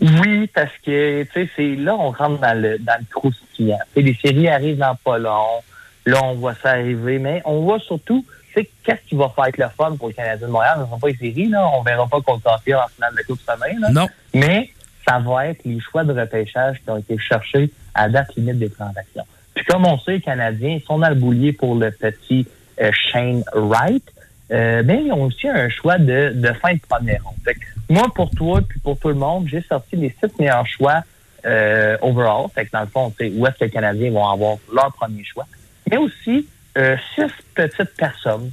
Oui, 0.01 0.47
parce 0.55 0.73
que 0.85 1.24
tu 1.24 1.31
sais, 1.35 1.51
c'est 1.57 1.74
là 1.77 1.95
on 1.95 2.11
rentre 2.11 2.41
dans 2.41 2.59
le 2.59 2.78
dans 2.78 2.99
le 2.99 3.05
croustillant. 3.11 3.78
Les 3.95 4.15
séries 4.15 4.49
arrivent 4.49 4.78
dans 4.78 4.95
pas 4.95 5.19
long. 5.19 5.61
Là, 6.07 6.20
on 6.24 6.35
voit 6.35 6.55
ça 6.62 6.70
arriver, 6.70 7.19
mais 7.19 7.43
on 7.45 7.61
voit 7.61 7.78
surtout, 7.78 8.24
sais, 8.55 8.70
qu'est-ce 8.85 9.09
qui 9.09 9.16
va 9.16 9.28
faire 9.28 9.47
être 9.47 9.59
le 9.59 9.68
fun 9.77 9.97
pour 9.97 10.09
le 10.09 10.14
Canadien 10.14 10.47
de 10.47 10.52
Montréal? 10.52 10.74
Ce 10.78 10.85
ne 10.85 10.89
sont 10.89 10.98
pas 10.98 11.09
les 11.09 11.16
séries, 11.16 11.48
là. 11.48 11.68
On 11.74 11.82
verra 11.82 12.06
pas 12.06 12.20
contre 12.20 12.43
Campbell 12.43 12.77
en 12.77 12.89
finale 12.89 13.14
de 13.16 13.22
Coupe 13.22 13.40
semaine. 13.40 13.81
Là. 13.81 13.90
Non. 13.90 14.09
Mais 14.35 14.70
ça 15.06 15.18
va 15.18 15.48
être 15.48 15.64
les 15.64 15.81
choix 15.81 16.05
de 16.05 16.12
repêchage 16.12 16.81
qui 16.82 16.90
ont 16.90 16.98
été 16.98 17.18
cherchés 17.18 17.70
à 17.94 18.09
date 18.09 18.35
limite 18.36 18.59
des 18.59 18.70
transactions. 18.70 19.24
Puis 19.55 19.64
comme 19.64 19.86
on 19.86 19.98
sait, 19.98 20.12
les 20.12 20.20
Canadiens 20.20 20.78
ils 20.81 20.82
sont 20.82 20.98
dans 20.98 21.09
le 21.09 21.14
boulier 21.14 21.52
pour 21.52 21.74
le 21.74 21.90
petit 21.90 22.47
euh, 22.81 22.90
Shane 22.93 23.43
Wright, 23.55 24.05
euh, 24.52 24.82
mais 24.85 25.02
ils 25.05 25.12
ont 25.12 25.24
aussi 25.24 25.48
un 25.48 25.68
choix 25.68 25.98
de, 25.98 26.32
de 26.35 26.52
fin 26.55 26.74
de 26.74 26.81
première 26.89 27.22
ronde. 27.24 27.35
Fait 27.44 27.55
que 27.55 27.60
moi, 27.89 28.06
pour 28.14 28.31
toi 28.31 28.60
puis 28.66 28.78
pour 28.81 28.98
tout 28.98 29.09
le 29.09 29.14
monde, 29.14 29.48
j'ai 29.48 29.62
sorti 29.62 29.97
les 29.97 30.14
six 30.22 30.31
meilleurs 30.39 30.66
choix 30.66 31.02
euh, 31.44 31.97
overall. 32.02 32.47
Fait 32.55 32.66
que 32.66 32.70
dans 32.72 32.82
le 32.82 32.86
fond, 32.86 33.12
c'est 33.18 33.31
où 33.31 33.47
est-ce 33.47 33.59
que 33.59 33.64
les 33.64 33.70
Canadiens 33.70 34.10
vont 34.12 34.28
avoir 34.28 34.56
leur 34.72 34.93
premier 34.93 35.24
choix. 35.24 35.47
Mais 35.90 35.97
aussi 35.97 36.47
euh, 36.78 36.97
six 37.14 37.30
petites 37.55 37.97
personnes 37.97 38.51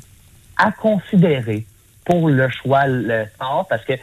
à 0.58 0.72
considérer 0.72 1.66
pour 2.06 2.30
le 2.30 2.50
choix 2.50 2.88
le 2.88 3.26
parce 3.70 3.84
que 3.84 3.94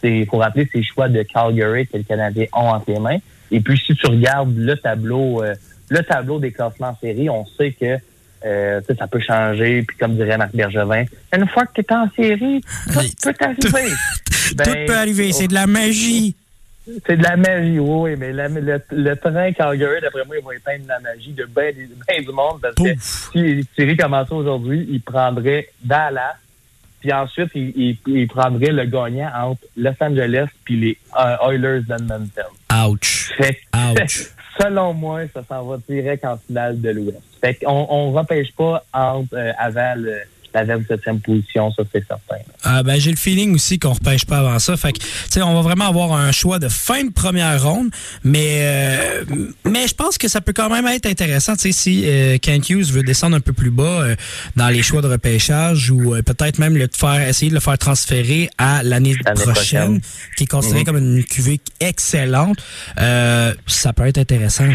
c'est 0.00 0.26
faut 0.26 0.38
rappeler 0.38 0.68
c'est 0.70 0.78
le 0.78 0.84
choix 0.84 1.08
de 1.08 1.22
Calgary 1.22 1.86
que 1.86 1.96
les 1.96 2.04
Canadiens 2.04 2.46
ont 2.52 2.68
entre 2.68 2.90
les 2.90 2.98
mains. 2.98 3.18
Et 3.50 3.60
puis 3.60 3.78
si 3.78 3.94
tu 3.94 4.06
regardes 4.06 4.56
le 4.56 4.76
tableau, 4.76 5.42
euh, 5.42 5.54
le 5.88 6.02
tableau 6.02 6.38
des 6.38 6.52
classements 6.52 6.88
en 6.88 6.96
série, 6.96 7.30
on 7.30 7.46
sait 7.46 7.72
que 7.72 7.98
euh, 8.44 8.80
ça 8.98 9.06
peut 9.06 9.20
changer. 9.20 9.82
Puis 9.82 9.96
comme 9.96 10.16
dirait 10.16 10.36
Marc 10.36 10.54
Bergevin, 10.54 11.04
une 11.34 11.48
fois 11.48 11.66
que 11.66 11.80
tu 11.80 11.80
es 11.80 11.92
en 11.94 12.08
série, 12.14 12.60
tout 12.92 13.00
peut 13.22 13.34
arriver. 13.40 13.92
Ben, 14.56 14.64
Tout 14.64 14.74
peut 14.86 14.94
arriver, 14.94 15.32
c'est 15.32 15.48
de 15.48 15.54
la 15.54 15.66
magie. 15.66 16.36
C'est 17.06 17.16
de 17.16 17.22
la 17.22 17.36
magie, 17.36 17.78
oui, 17.78 18.14
mais 18.16 18.32
la- 18.32 18.48
le, 18.48 18.80
le 18.90 19.14
train 19.16 19.52
Calgary, 19.52 20.00
d'après 20.02 20.24
moi, 20.26 20.36
il 20.38 20.44
va 20.44 20.54
éteindre 20.54 20.84
la 20.88 21.00
magie 21.00 21.32
de 21.32 21.44
bien 21.46 22.20
du 22.20 22.32
monde 22.32 22.60
parce 22.60 22.74
que 22.74 22.94
si 23.00 23.38
les 23.42 23.64
séries 23.76 23.96
commençaient 23.96 24.34
aujourd'hui, 24.34 24.86
il 24.90 25.00
prendrait 25.00 25.68
Dallas, 25.82 26.36
puis 27.00 27.12
ensuite, 27.12 27.50
il, 27.54 27.72
il, 27.76 27.98
il 28.06 28.28
prendrait 28.28 28.72
le 28.72 28.84
gagnant 28.84 29.30
entre 29.34 29.62
Los 29.76 29.92
Angeles 30.00 30.48
puis 30.64 30.76
les 30.78 30.98
euh, 31.18 31.36
Oilers 31.50 31.80
d'Edmonton. 31.82 32.44
Ouch. 32.86 33.32
Fait 33.36 33.58
Ouch. 33.74 34.28
selon 34.60 34.92
moi, 34.94 35.22
ça 35.34 35.42
s'en 35.48 35.64
va 35.64 35.78
direct 35.88 36.24
en 36.24 36.36
finale 36.38 36.80
de 36.80 36.90
l'Ouest. 36.90 37.20
Fait 37.40 37.54
qu'on 37.54 37.86
on 37.90 38.12
repêche 38.12 38.52
pas 38.52 38.84
entre, 38.92 39.34
euh, 39.34 39.52
avant 39.58 39.94
le 39.96 40.18
la 40.54 40.64
27e 40.64 41.20
position, 41.20 41.70
ça 41.72 41.82
c'est 41.92 42.04
certain. 42.06 42.36
Ah, 42.62 42.82
ben, 42.82 42.98
j'ai 43.00 43.10
le 43.10 43.16
feeling 43.16 43.54
aussi 43.54 43.78
qu'on 43.78 43.92
repêche 43.92 44.24
pas 44.24 44.38
avant 44.38 44.58
ça. 44.58 44.76
Fait 44.76 44.92
que, 44.92 44.98
tu 44.98 45.06
sais, 45.30 45.42
on 45.42 45.54
va 45.54 45.60
vraiment 45.62 45.86
avoir 45.88 46.12
un 46.12 46.32
choix 46.32 46.58
de 46.58 46.68
fin 46.68 47.04
de 47.04 47.12
première 47.12 47.62
ronde, 47.62 47.90
mais 48.22 48.58
euh, 48.62 49.24
mais 49.64 49.86
je 49.88 49.94
pense 49.94 50.16
que 50.18 50.28
ça 50.28 50.40
peut 50.40 50.52
quand 50.52 50.70
même 50.70 50.86
être 50.86 51.06
intéressant, 51.06 51.54
si 51.58 52.04
euh, 52.06 52.38
Kent 52.38 52.70
Hughes 52.70 52.90
veut 52.92 53.02
descendre 53.02 53.36
un 53.36 53.40
peu 53.40 53.52
plus 53.52 53.70
bas 53.70 53.82
euh, 54.02 54.16
dans 54.56 54.68
les 54.68 54.82
choix 54.82 55.02
de 55.02 55.08
repêchage 55.08 55.90
ou 55.90 56.14
euh, 56.14 56.22
peut-être 56.22 56.58
même 56.58 56.76
le 56.76 56.88
faire 56.94 57.28
essayer 57.28 57.48
de 57.50 57.54
le 57.54 57.60
faire 57.60 57.78
transférer 57.78 58.48
à 58.58 58.82
l'année 58.82 59.16
prochaine. 59.34 60.00
qui 60.36 60.44
est 60.44 60.46
considérée 60.46 60.80
Mhm. 60.80 60.86
comme 60.86 60.96
une 60.98 61.24
cuvée 61.24 61.60
excellente, 61.80 62.58
euh, 63.00 63.54
ça 63.66 63.92
peut 63.92 64.06
être 64.06 64.18
intéressant. 64.18 64.68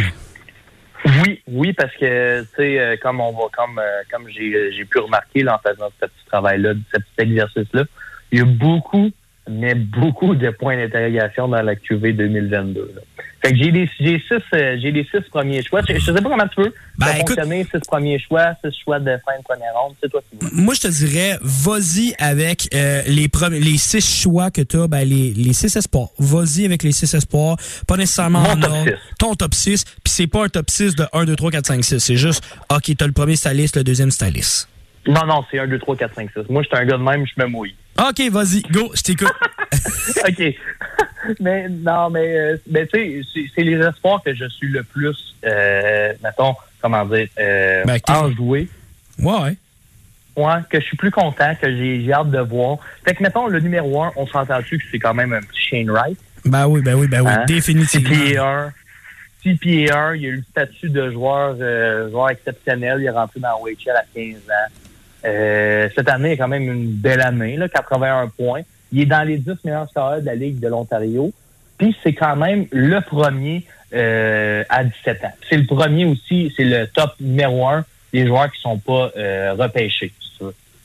Oui, 1.05 1.41
oui, 1.47 1.73
parce 1.73 1.93
que 1.95 2.41
tu 2.41 2.47
sais, 2.57 2.79
euh, 2.79 2.97
comme 3.01 3.21
on 3.21 3.31
va, 3.31 3.43
comme 3.55 3.79
euh, 3.79 4.01
comme 4.11 4.27
j'ai 4.29 4.71
j'ai 4.71 4.85
pu 4.85 4.99
remarquer 4.99 5.43
là, 5.43 5.55
en 5.55 5.69
faisant 5.69 5.89
ce 5.99 6.05
petit 6.05 6.25
travail-là, 6.27 6.73
ce 6.93 6.97
petit 6.97 7.29
exercice-là, 7.29 7.83
il 8.31 8.39
y 8.39 8.41
a 8.41 8.45
beaucoup, 8.45 9.09
mais 9.49 9.75
beaucoup 9.75 10.35
de 10.35 10.49
points 10.51 10.77
d'interrogation 10.77 11.47
dans 11.47 11.61
la 11.61 11.75
QV 11.75 12.13
2022. 12.13 12.91
là. 12.95 13.01
Fait 13.41 13.51
que 13.53 13.57
j'ai 13.57 13.71
les 13.71 13.89
j'ai 14.01 14.19
six 14.27 14.41
euh, 14.53 14.77
j'ai 14.81 14.91
les 14.91 15.05
six 15.05 15.21
premiers 15.31 15.63
choix. 15.63 15.79
Je, 15.87 15.93
je 15.93 15.99
sais 15.99 16.13
pas 16.13 16.21
comment 16.29 16.47
tu 16.49 16.61
veux 16.61 16.73
Ben, 16.97 17.05
ça 17.07 17.19
écoute- 17.19 17.27
fonctionner, 17.39 17.63
six 17.73 17.79
premiers 17.87 18.19
choix, 18.19 18.51
six 18.63 18.71
choix 18.83 18.99
de 18.99 19.11
fin 19.25 19.37
de 19.37 19.43
première 19.45 19.73
ronde, 19.75 19.95
c'est 20.03 20.09
toi 20.09 20.21
qui 20.29 20.37
vois. 20.37 20.49
Moi, 20.51 20.73
je 20.73 20.81
te 20.81 20.87
dirais, 20.89 21.37
vas-y 21.41 22.13
avec 22.19 22.67
euh, 22.73 23.01
les 23.07 23.29
premiers, 23.29 23.61
les 23.61 23.77
six 23.77 24.21
choix 24.23 24.51
que 24.51 24.61
tu 24.61 24.77
as, 24.77 24.87
ben, 24.89 25.07
les, 25.07 25.31
les 25.33 25.53
six 25.53 25.73
espoirs. 25.77 26.09
Vas-y 26.19 26.65
avec 26.65 26.83
les 26.83 26.91
six 26.91 27.13
espoirs. 27.13 27.55
Pas 27.87 27.95
nécessairement 27.95 28.41
Mon 28.41 28.49
en 28.51 28.59
top 28.59 28.71
ordre. 28.71 28.83
six. 28.89 28.95
Ton 29.19 29.35
top 29.35 29.53
6. 29.53 29.85
Puis 29.85 29.93
c'est 30.05 30.27
pas 30.27 30.43
un 30.43 30.49
top 30.49 30.69
6 30.69 30.95
de 30.95 31.05
1, 31.13 31.23
2, 31.23 31.35
3, 31.37 31.51
4, 31.51 31.65
5, 31.65 31.83
6. 31.85 31.99
C'est 31.99 32.15
juste, 32.17 32.43
OK, 32.69 32.91
t'as 32.97 33.07
le 33.07 33.13
premier 33.13 33.37
styliste, 33.37 33.77
le 33.77 33.85
deuxième 33.85 34.11
styliste. 34.11 34.67
Non, 35.07 35.25
non, 35.25 35.45
c'est 35.49 35.59
1, 35.59 35.67
2, 35.67 35.79
3, 35.79 35.95
4, 35.95 36.13
5, 36.15 36.29
6. 36.35 36.49
Moi, 36.49 36.61
je 36.63 36.67
suis 36.67 36.77
un 36.77 36.85
gars 36.85 36.97
de 36.97 37.03
même, 37.03 37.25
je 37.25 37.41
me 37.41 37.47
mouille. 37.47 37.73
OK, 37.99 38.29
vas-y, 38.31 38.61
go, 38.71 38.91
je 38.95 39.01
t'écoute. 39.01 39.33
OK. 40.27 40.55
mais 41.41 41.67
non, 41.69 42.09
mais, 42.09 42.37
euh, 42.37 42.57
mais 42.69 42.87
tu 42.87 43.23
sais, 43.23 43.47
c'est- 43.55 43.63
les 43.63 43.77
espoirs 43.85 44.21
que 44.23 44.33
je 44.33 44.45
suis 44.49 44.69
le 44.69 44.83
plus, 44.83 45.35
euh, 45.45 46.13
mettons, 46.23 46.55
comment 46.81 47.05
dire, 47.05 47.27
euh, 47.39 47.83
Ben, 47.85 47.99
enjoué. 48.07 48.67
ouais, 49.19 49.57
ouais. 50.37 50.59
Que 50.69 50.79
je 50.79 50.85
suis 50.85 50.97
plus 50.97 51.11
content, 51.11 51.53
que 51.61 51.69
j'ai 51.75 52.11
hâte 52.13 52.31
de 52.31 52.39
voir. 52.39 52.77
Fait 53.03 53.13
que, 53.13 53.21
mettons, 53.23 53.47
le 53.47 53.59
numéro 53.59 54.01
1, 54.03 54.13
on 54.15 54.25
s'entend-tu 54.27 54.77
que 54.77 54.85
c'est 54.91 54.99
quand 54.99 55.13
même 55.13 55.33
un 55.33 55.41
petit 55.41 55.61
Shane 55.69 55.89
Wright? 55.91 56.17
Ben 56.45 56.67
oui, 56.67 56.81
ben 56.81 56.95
oui, 56.95 57.07
ben 57.07 57.21
oui, 57.21 57.31
Hein? 57.31 57.43
définitivement. 57.45 58.09
6 58.15 58.21
pieds 58.23 58.37
1. 58.37 58.73
6 59.43 59.55
pieds 59.55 59.91
1, 59.91 60.15
il 60.15 60.25
a 60.25 60.29
eu 60.29 60.35
le 60.37 60.43
statut 60.43 60.89
de 60.89 61.11
joueur, 61.11 61.57
euh, 61.59 62.09
joueur 62.09 62.29
exceptionnel. 62.29 62.99
Il 63.01 63.05
est 63.05 63.09
rentré 63.09 63.39
dans 63.41 63.59
OHL 63.61 63.91
à 63.95 64.03
15 64.15 64.35
ans. 64.49 64.71
Euh, 65.25 65.89
cette 65.95 66.09
année 66.09 66.31
est 66.31 66.37
quand 66.37 66.47
même 66.47 66.71
une 66.71 66.91
belle 66.91 67.21
année, 67.21 67.57
là, 67.57 67.67
81 67.67 68.27
points. 68.29 68.61
Il 68.91 69.01
est 69.01 69.05
dans 69.05 69.27
les 69.27 69.37
10 69.37 69.51
meilleurs 69.63 69.89
scoreurs 69.89 70.21
de 70.21 70.25
la 70.25 70.35
Ligue 70.35 70.59
de 70.59 70.67
l'Ontario. 70.67 71.31
Puis 71.77 71.95
c'est 72.03 72.13
quand 72.13 72.35
même 72.35 72.65
le 72.71 72.99
premier 73.01 73.65
euh, 73.93 74.63
à 74.69 74.83
17 74.83 75.23
ans. 75.23 75.31
C'est 75.49 75.57
le 75.57 75.65
premier 75.65 76.05
aussi, 76.05 76.53
c'est 76.55 76.63
le 76.63 76.87
top 76.87 77.11
numéro 77.19 77.67
1 77.67 77.85
des 78.11 78.27
joueurs 78.27 78.51
qui 78.51 78.59
sont 78.61 78.77
pas 78.77 79.11
euh, 79.15 79.53
repêchés. 79.57 80.11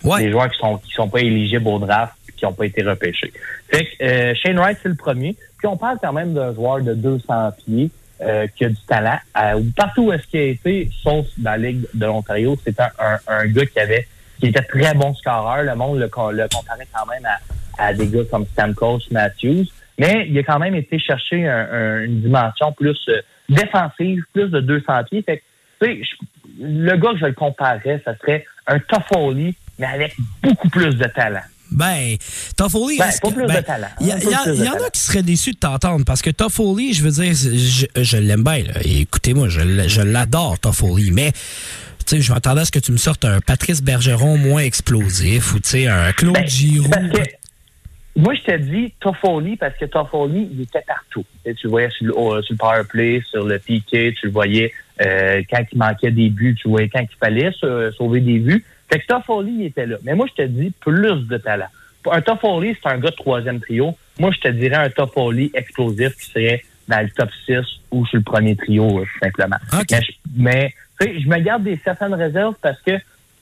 Ouais. 0.05 0.23
Des 0.23 0.31
joueurs 0.31 0.51
qui 0.51 0.59
sont 0.59 0.77
qui 0.77 0.93
sont 0.93 1.09
pas 1.09 1.21
éligibles 1.21 1.67
au 1.67 1.79
draft 1.79 2.13
qui 2.37 2.45
n'ont 2.45 2.53
pas 2.53 2.67
été 2.67 2.83
repêchés. 2.83 3.33
Fait 3.71 3.85
que 3.85 4.05
euh, 4.05 4.35
Shane 4.35 4.59
Wright, 4.59 4.79
c'est 4.83 4.89
le 4.89 4.95
premier. 4.95 5.37
Puis 5.59 5.67
on 5.67 5.77
parle 5.77 5.99
quand 6.03 6.13
même 6.13 6.35
d'un 6.35 6.53
joueur 6.55 6.81
de 6.81 6.95
200 6.95 7.53
pieds 7.65 7.91
euh, 8.21 8.47
qui 8.55 8.65
a 8.65 8.69
du 8.69 8.81
talent. 8.87 9.19
Euh, 9.37 9.61
partout 9.77 10.07
où 10.07 10.13
est-ce 10.13 10.27
qu'il 10.27 10.41
a 10.41 10.45
été, 10.45 10.91
sauf 11.03 11.27
dans 11.39 11.53
la 11.53 11.59
Ligue 11.59 11.87
de 11.95 12.07
l'Ontario, 12.07 12.57
c'était 12.65 12.83
un, 12.83 12.91
un, 12.99 13.19
un 13.27 13.47
gars 13.47 13.67
qui 13.67 13.81
avait 13.81 14.07
qui 14.41 14.47
était 14.47 14.63
très 14.63 14.95
bon 14.95 15.15
scoreur. 15.15 15.63
Le 15.63 15.75
monde 15.75 15.99
le, 15.99 16.09
comparait 16.09 16.89
quand 16.93 17.07
même 17.07 17.25
à, 17.27 17.83
à 17.85 17.93
des 17.95 18.07
gars 18.07 18.21
comme 18.31 18.47
Stamkos, 18.53 19.01
Matthews. 19.11 19.67
Mais 19.99 20.27
il 20.29 20.37
a 20.39 20.43
quand 20.43 20.59
même 20.59 20.75
été 20.75 20.99
chercher 20.99 21.47
un- 21.49 21.69
un- 21.73 22.03
une 22.05 22.21
dimension 22.23 22.73
plus 22.73 22.99
euh, 23.09 23.21
défensive, 23.49 24.23
plus 24.33 24.49
de 24.49 24.61
200 24.61 25.05
pieds. 25.11 25.23
Fait 25.23 25.39
que, 25.39 25.43
tu 25.87 25.93
sais, 25.93 26.03
je- 26.03 26.65
le 26.65 26.97
gars 26.97 27.13
que 27.13 27.19
je 27.19 27.27
le 27.27 27.33
comparerais, 27.33 28.03
ça 28.05 28.17
serait 28.19 28.45
un 28.67 28.79
Toffoli, 28.81 29.57
mais 29.79 29.87
avec 29.87 30.15
beaucoup 30.43 30.69
plus 30.69 30.95
de 30.97 31.05
talent. 31.05 31.41
Ben, 31.71 32.17
Toffoli, 32.57 32.99
Ben, 32.99 33.11
pas 33.21 33.31
plus 33.31 33.47
ben, 33.47 33.57
de 33.57 33.61
talent. 33.63 33.89
Il 34.01 34.07
y, 34.09 34.13
en 34.13 34.17
a 34.85 34.91
qui 34.91 35.01
seraient 35.01 35.23
déçus 35.23 35.53
de 35.53 35.59
t'entendre 35.59 36.05
parce 36.05 36.23
que 36.23 36.31
Toffoli, 36.31 36.93
je 36.93 37.03
veux 37.03 37.11
dire, 37.11 37.33
je, 37.35 37.87
je 38.03 38.17
l'aime 38.17 38.45
bien. 38.45 38.63
Écoutez-moi, 38.85 39.49
je, 39.49 39.61
je 39.89 40.01
l'adore, 40.03 40.59
Toffoli, 40.61 41.11
mais 41.11 41.33
tu 42.07 42.17
sais, 42.17 42.21
je 42.23 42.33
m'attendais 42.33 42.61
à 42.63 42.65
ce 42.65 42.73
que 42.73 42.79
tu 42.79 42.93
me 42.93 42.97
sortes 42.97 43.25
un 43.25 43.41
Patrice 43.41 43.83
Bergeron 43.83 44.37
moins 44.39 44.63
explosif 44.63 45.55
ou 45.55 45.61
tu 45.61 45.69
sais, 45.71 45.87
un 45.87 46.13
Claude 46.13 46.35
Ben, 46.35 46.47
Giroux. 46.47 46.91
moi, 48.17 48.35
je 48.35 48.43
te 48.43 48.57
dis 48.59 48.93
Toffoli 49.01 49.57
parce 49.57 49.77
que 49.77 49.87
Toffoli, 49.87 50.49
il 50.53 50.61
était 50.63 50.83
partout. 50.87 51.25
Tu, 51.45 51.55
le 51.65 51.71
voyais 51.71 51.91
sur 51.91 52.07
le, 52.07 52.17
au- 52.17 52.41
sur 52.43 52.53
le 52.55 52.59
power 52.59 52.83
play, 52.89 53.23
sur 53.29 53.45
le 53.45 53.59
piqué, 53.59 54.15
tu 54.19 54.27
le 54.27 54.33
voyais 54.33 54.73
euh, 55.05 55.43
quand 55.51 55.65
il 55.73 55.79
manquait 55.79 56.13
des 56.13 56.29
buts, 56.31 56.55
tu 56.55 56.69
le 56.69 56.71
voyais 56.73 56.89
quand 56.89 57.01
il 57.01 57.17
fallait 57.19 57.51
sa- 57.61 57.91
sauver 57.93 58.21
des 58.21 58.39
buts. 58.39 58.65
Fait 58.93 59.01
que 59.01 59.07
Toffoli, 59.07 59.53
il 59.61 59.67
était 59.67 59.87
là. 59.87 59.97
Mais 60.05 60.15
moi, 60.15 60.27
je 60.31 60.43
te 60.43 60.47
dis 60.49 60.73
plus 60.81 61.27
de 61.27 61.37
talent. 61.39 61.67
Un 62.13 62.21
Toffoli, 62.21 62.77
c'est 62.81 62.89
un 62.89 62.99
gars 62.99 63.11
de 63.11 63.17
troisième 63.17 63.61
trio. 63.61 63.97
Moi, 64.21 64.31
je 64.33 64.41
te 64.41 64.49
dirais 64.49 64.77
un 64.77 64.91
Toffoli 64.91 65.51
explosif 65.55 66.15
qui 66.17 66.27
serait 66.31 66.63
dans 66.87 67.01
le 67.01 67.09
top 67.11 67.31
6 67.47 67.57
ou 67.91 68.07
sur 68.07 68.19
le 68.19 68.23
premier 68.23 68.55
trio, 68.55 69.01
euh, 69.01 69.05
tout 69.05 69.19
simplement. 69.23 69.57
Mais, 70.37 70.73
sais, 71.05 71.21
je 71.21 71.29
me 71.29 71.39
garde 71.39 71.63
des 71.63 71.79
certaines 71.85 72.15
réserves 72.15 72.55
parce 72.61 72.81
que 72.81 72.93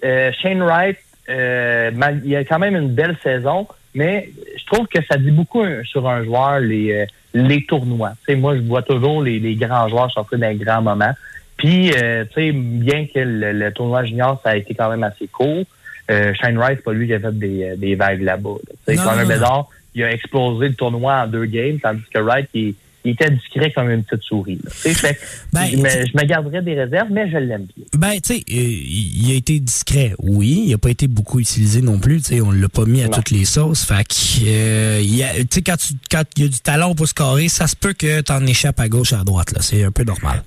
euh, 0.05 0.33
Shane 0.33 0.63
Wright, 0.63 0.99
euh, 1.29 1.91
il 2.25 2.35
a 2.37 2.45
quand 2.45 2.59
même 2.59 2.77
une 2.77 2.89
belle 2.89 3.17
saison, 3.23 3.67
mais 3.95 4.31
je 4.59 4.65
trouve 4.67 4.87
que 4.87 4.99
ça 5.05 5.17
dit 5.17 5.31
beaucoup 5.31 5.63
euh, 5.63 5.83
sur 5.85 6.09
un 6.09 6.25
joueur 6.25 6.61
les, 6.61 6.93
euh, 6.93 7.07
les 7.35 7.65
tournois. 7.65 8.13
Sais, 8.27 8.35
moi, 8.35 8.57
je 8.57 8.63
vois 8.63 8.83
toujours 8.83 9.23
les, 9.23 9.39
les 9.39 9.55
grands 9.55 9.89
joueurs 9.89 10.11
sortir 10.11 10.39
d'un 10.39 10.55
grand 10.55 10.83
moment. 10.83 11.13
Puis, 11.57 11.93
euh, 11.93 12.25
tu 12.25 12.35
sais, 12.35 12.53
bien 12.53 13.07
que 13.07 13.21
le, 13.21 13.53
le 13.53 13.73
tournoi 13.73 14.05
junior, 14.05 14.41
ça 14.43 14.51
a 14.51 14.57
été 14.57 14.75
quand 14.75 14.91
même 14.91 15.05
assez 15.05 15.29
court, 15.29 15.65
euh, 16.11 16.35
Shane 16.35 16.59
Wright, 16.59 16.79
c'est 16.79 16.85
pas 16.85 16.93
lui 16.93 17.07
qui 17.07 17.15
a 17.15 17.21
fait 17.21 17.39
des, 17.39 17.77
des 17.77 17.95
vagues 17.95 18.23
là-bas. 18.23 18.57
là. 18.67 18.75
Tu 18.89 18.97
sais, 18.97 19.05
non. 19.05 19.27
Bedard, 19.27 19.69
il 19.95 20.03
a 20.03 20.11
explosé 20.11 20.69
le 20.69 20.75
tournoi 20.75 21.23
en 21.23 21.27
deux 21.29 21.45
games, 21.45 21.79
tandis 21.81 22.03
que 22.13 22.19
Wright, 22.19 22.49
il, 22.55 22.75
il 23.05 23.13
était 23.13 23.31
discret 23.31 23.71
comme 23.73 23.91
une 23.91 24.05
petite 24.05 24.23
souris. 24.23 24.59
Tu 24.83 24.95
fait 24.95 25.19
Ben, 25.53 25.67
je, 25.71 25.77
me, 25.77 25.89
je 25.89 26.17
me 26.17 26.23
garderais 26.25 26.63
des 26.63 26.75
réserves, 26.81 27.09
mais 27.11 27.29
je 27.31 27.37
l'aime 27.37 27.67
bien. 27.77 27.85
Ben, 27.97 28.13
tu 28.21 28.35
sais, 28.35 28.41
euh, 28.41 28.43
il 28.55 29.33
a 29.33 29.35
été 29.35 29.59
discret, 29.59 30.15
oui. 30.19 30.65
Il 30.69 30.75
a 30.75 30.79
pas 30.79 30.91
été 30.91 31.09
beaucoup 31.09 31.41
utilisé 31.41 31.83
non 31.83 31.99
plus. 31.99 32.19
Tu 32.19 32.37
sais, 32.37 32.41
on 32.41 32.51
l'a 32.53 32.69
pas 32.69 32.85
mis 32.85 33.03
à 33.03 33.07
Non. 33.07 33.11
toutes 33.11 33.31
les 33.31 33.45
sauces. 33.45 33.85
Fait 33.85 34.05
que, 34.05 34.47
euh, 34.47 35.01
tu 35.03 35.47
sais, 35.51 35.63
quand 35.63 35.77
tu- 35.77 35.95
quand 36.11 36.23
il 36.37 36.43
y 36.45 36.47
a 36.47 36.49
du 36.49 36.61
talent 36.61 36.95
pour 36.95 37.09
scorer, 37.09 37.49
ça 37.49 37.67
se 37.67 37.75
peut 37.77 37.93
que 37.93 38.21
t'en 38.21 38.45
échappes 38.47 38.81
à 38.81 38.89
gauche, 38.89 39.13
à 39.13 39.25
droite. 39.25 39.53
là. 39.53 39.59
C'est 39.63 39.83
un 39.85 39.91
peu 39.91 40.05
normal. 40.05 40.43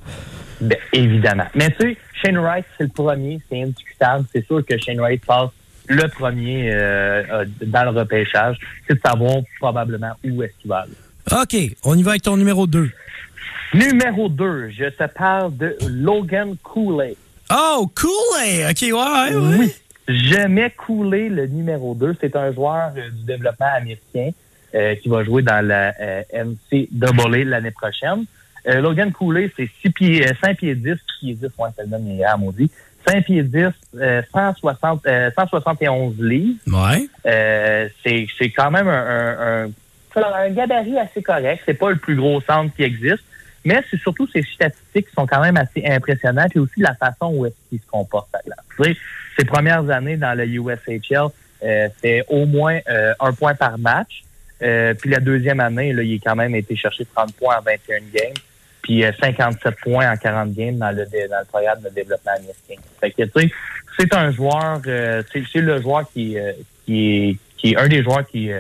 Ben, 0.62 0.78
évidemment. 0.94 1.46
Mais 1.56 1.70
tu 1.72 1.76
sais, 1.90 1.98
Shane 2.24 2.38
Wright, 2.38 2.64
c'est 2.78 2.86
le 2.86 2.90
premier, 2.90 3.40
c'est 3.50 3.62
indiscutable. 3.64 4.26
C'est 4.34 4.46
sûr 4.48 4.66
que 4.66 4.78
Shane 4.78 5.00
Wright 5.02 5.24
passe 5.26 5.50
le 5.88 6.08
premier 6.08 6.72
euh, 6.72 7.22
euh, 7.32 7.46
dans 7.68 7.84
le 7.84 7.90
repêchage. 8.00 8.58
C'est 8.88 8.96
de 8.96 9.02
savoir 9.06 9.36
probablement 9.60 10.14
où 10.24 10.42
est-ce 10.42 10.54
qu'il 10.62 10.70
va 10.70 10.78
aller. 10.80 10.94
OK, 11.32 11.56
on 11.84 11.98
y 11.98 12.04
va 12.04 12.12
avec 12.12 12.22
ton 12.24 12.38
numéro 12.38 12.68
2. 12.68 12.90
Numéro 13.74 14.30
2, 14.30 14.70
je 14.70 14.86
te 14.86 15.08
parle 15.08 15.56
de 15.58 15.76
Logan 15.88 16.56
Cooley. 16.64 17.16
Oh, 17.52 17.92
cool! 17.96 18.12
eh? 18.46 18.66
OK, 18.70 18.82
ouais, 18.82 18.92
ouais, 18.92 19.36
ouais. 19.36 19.58
Oui, 19.60 19.74
je 20.08 20.48
mets 20.48 20.72
Cooley 20.72 21.30
le 21.30 21.48
numéro 21.48 21.94
2. 21.96 22.16
C'est 22.22 22.36
un 22.36 22.52
joueur 22.54 22.92
euh, 22.96 23.10
du 23.10 23.24
développement 23.26 23.74
américain 23.76 24.30
euh, 24.76 24.96
qui 24.96 25.10
va 25.10 25.24
jouer 25.24 25.42
dans 25.42 25.66
la 25.66 25.94
euh, 26.00 26.24
NCAA 26.72 27.44
l'année 27.46 27.72
prochaine. 27.72 28.26
Euh, 28.68 28.82
Logan 28.82 29.12
Cooley, 29.12 29.52
c'est 29.56 29.70
6 29.82 29.90
pieds, 29.92 30.28
euh, 30.28 30.34
5 30.44 30.58
pieds 30.58 30.76
10, 30.76 30.96
pieds 31.20 31.34
10, 31.34 31.44
ouais, 31.58 31.70
ça 31.76 31.84
le 31.84 31.90
donne 31.90 32.08
hier, 32.08 32.38
maudit. 32.38 32.72
5 33.08 33.26
pieds 33.26 33.44
10, 33.44 33.68
euh, 34.00 34.22
160, 34.34 35.06
euh, 35.06 35.30
171 35.38 36.16
livres. 36.20 36.58
Ouais. 36.68 37.08
Euh, 37.28 37.88
c'est 38.04 38.28
c'est 38.38 38.50
quand 38.50 38.72
même 38.72 38.88
un, 38.88 38.94
un, 38.94 39.66
un, 39.66 39.72
un 40.24 40.50
gabarit 40.50 40.98
assez 40.98 41.22
correct. 41.22 41.64
C'est 41.66 41.74
pas 41.74 41.90
le 41.90 41.98
plus 41.98 42.16
gros 42.16 42.42
centre 42.42 42.76
qui 42.76 42.84
existe, 42.84 43.24
mais 43.64 43.82
c'est 43.90 44.00
surtout 44.00 44.28
ses 44.28 44.44
statistiques 44.44 45.08
qui 45.08 45.14
sont 45.14 45.26
quand 45.26 45.42
même 45.42 45.58
assez 45.58 45.84
impressionnantes 45.86 46.56
et 46.56 46.60
aussi 46.60 46.80
la 46.80 46.94
façon 46.96 47.34
où 47.34 47.46
est-ce 47.46 47.56
qu'il 47.70 47.80
se 47.80 47.88
comporte 47.88 48.30
à 48.34 48.40
glace. 48.46 48.98
Ses 49.38 49.46
premières 49.46 49.90
années 49.90 50.18
dans 50.18 50.38
le 50.38 50.46
USHL, 50.46 51.28
euh, 51.64 51.90
c'est 52.02 52.24
au 52.30 52.46
moins 52.46 52.80
euh, 52.90 53.14
un 53.20 53.34
point 53.34 53.56
par 53.56 53.78
match. 53.78 54.24
Euh, 54.62 54.94
puis 54.94 55.10
la 55.10 55.20
deuxième 55.20 55.60
année, 55.60 55.92
là, 55.92 56.04
il 56.04 56.16
a 56.16 56.20
quand 56.24 56.36
même 56.36 56.56
été 56.56 56.76
chercher 56.76 57.06
30 57.06 57.34
points 57.34 57.58
en 57.58 57.62
21 57.62 57.98
games, 58.14 58.34
puis 58.82 59.04
euh, 59.04 59.12
57 59.20 59.76
points 59.82 60.10
en 60.12 60.16
40 60.16 60.54
games 60.54 60.78
dans 60.78 60.92
le, 60.92 61.06
dans 61.06 61.40
le 61.40 61.46
programme 61.46 61.82
de 61.82 61.90
développement 61.90 62.32
américain. 62.32 62.82
Fait 63.02 63.12
que, 63.12 63.24
tu 63.24 63.32
sais, 63.42 63.52
c'est 63.98 64.14
un 64.14 64.32
joueur, 64.32 64.82
euh, 64.88 65.24
c'est 65.32 65.44
c'est 65.52 65.62
le 65.62 65.82
joueur 65.82 66.10
qui, 66.14 66.38
euh, 66.38 66.54
qui, 66.86 67.30
est, 67.30 67.38
qui 67.58 67.72
est 67.72 67.78
un 67.78 67.88
des 67.88 68.04
joueurs 68.04 68.26
qui, 68.28 68.52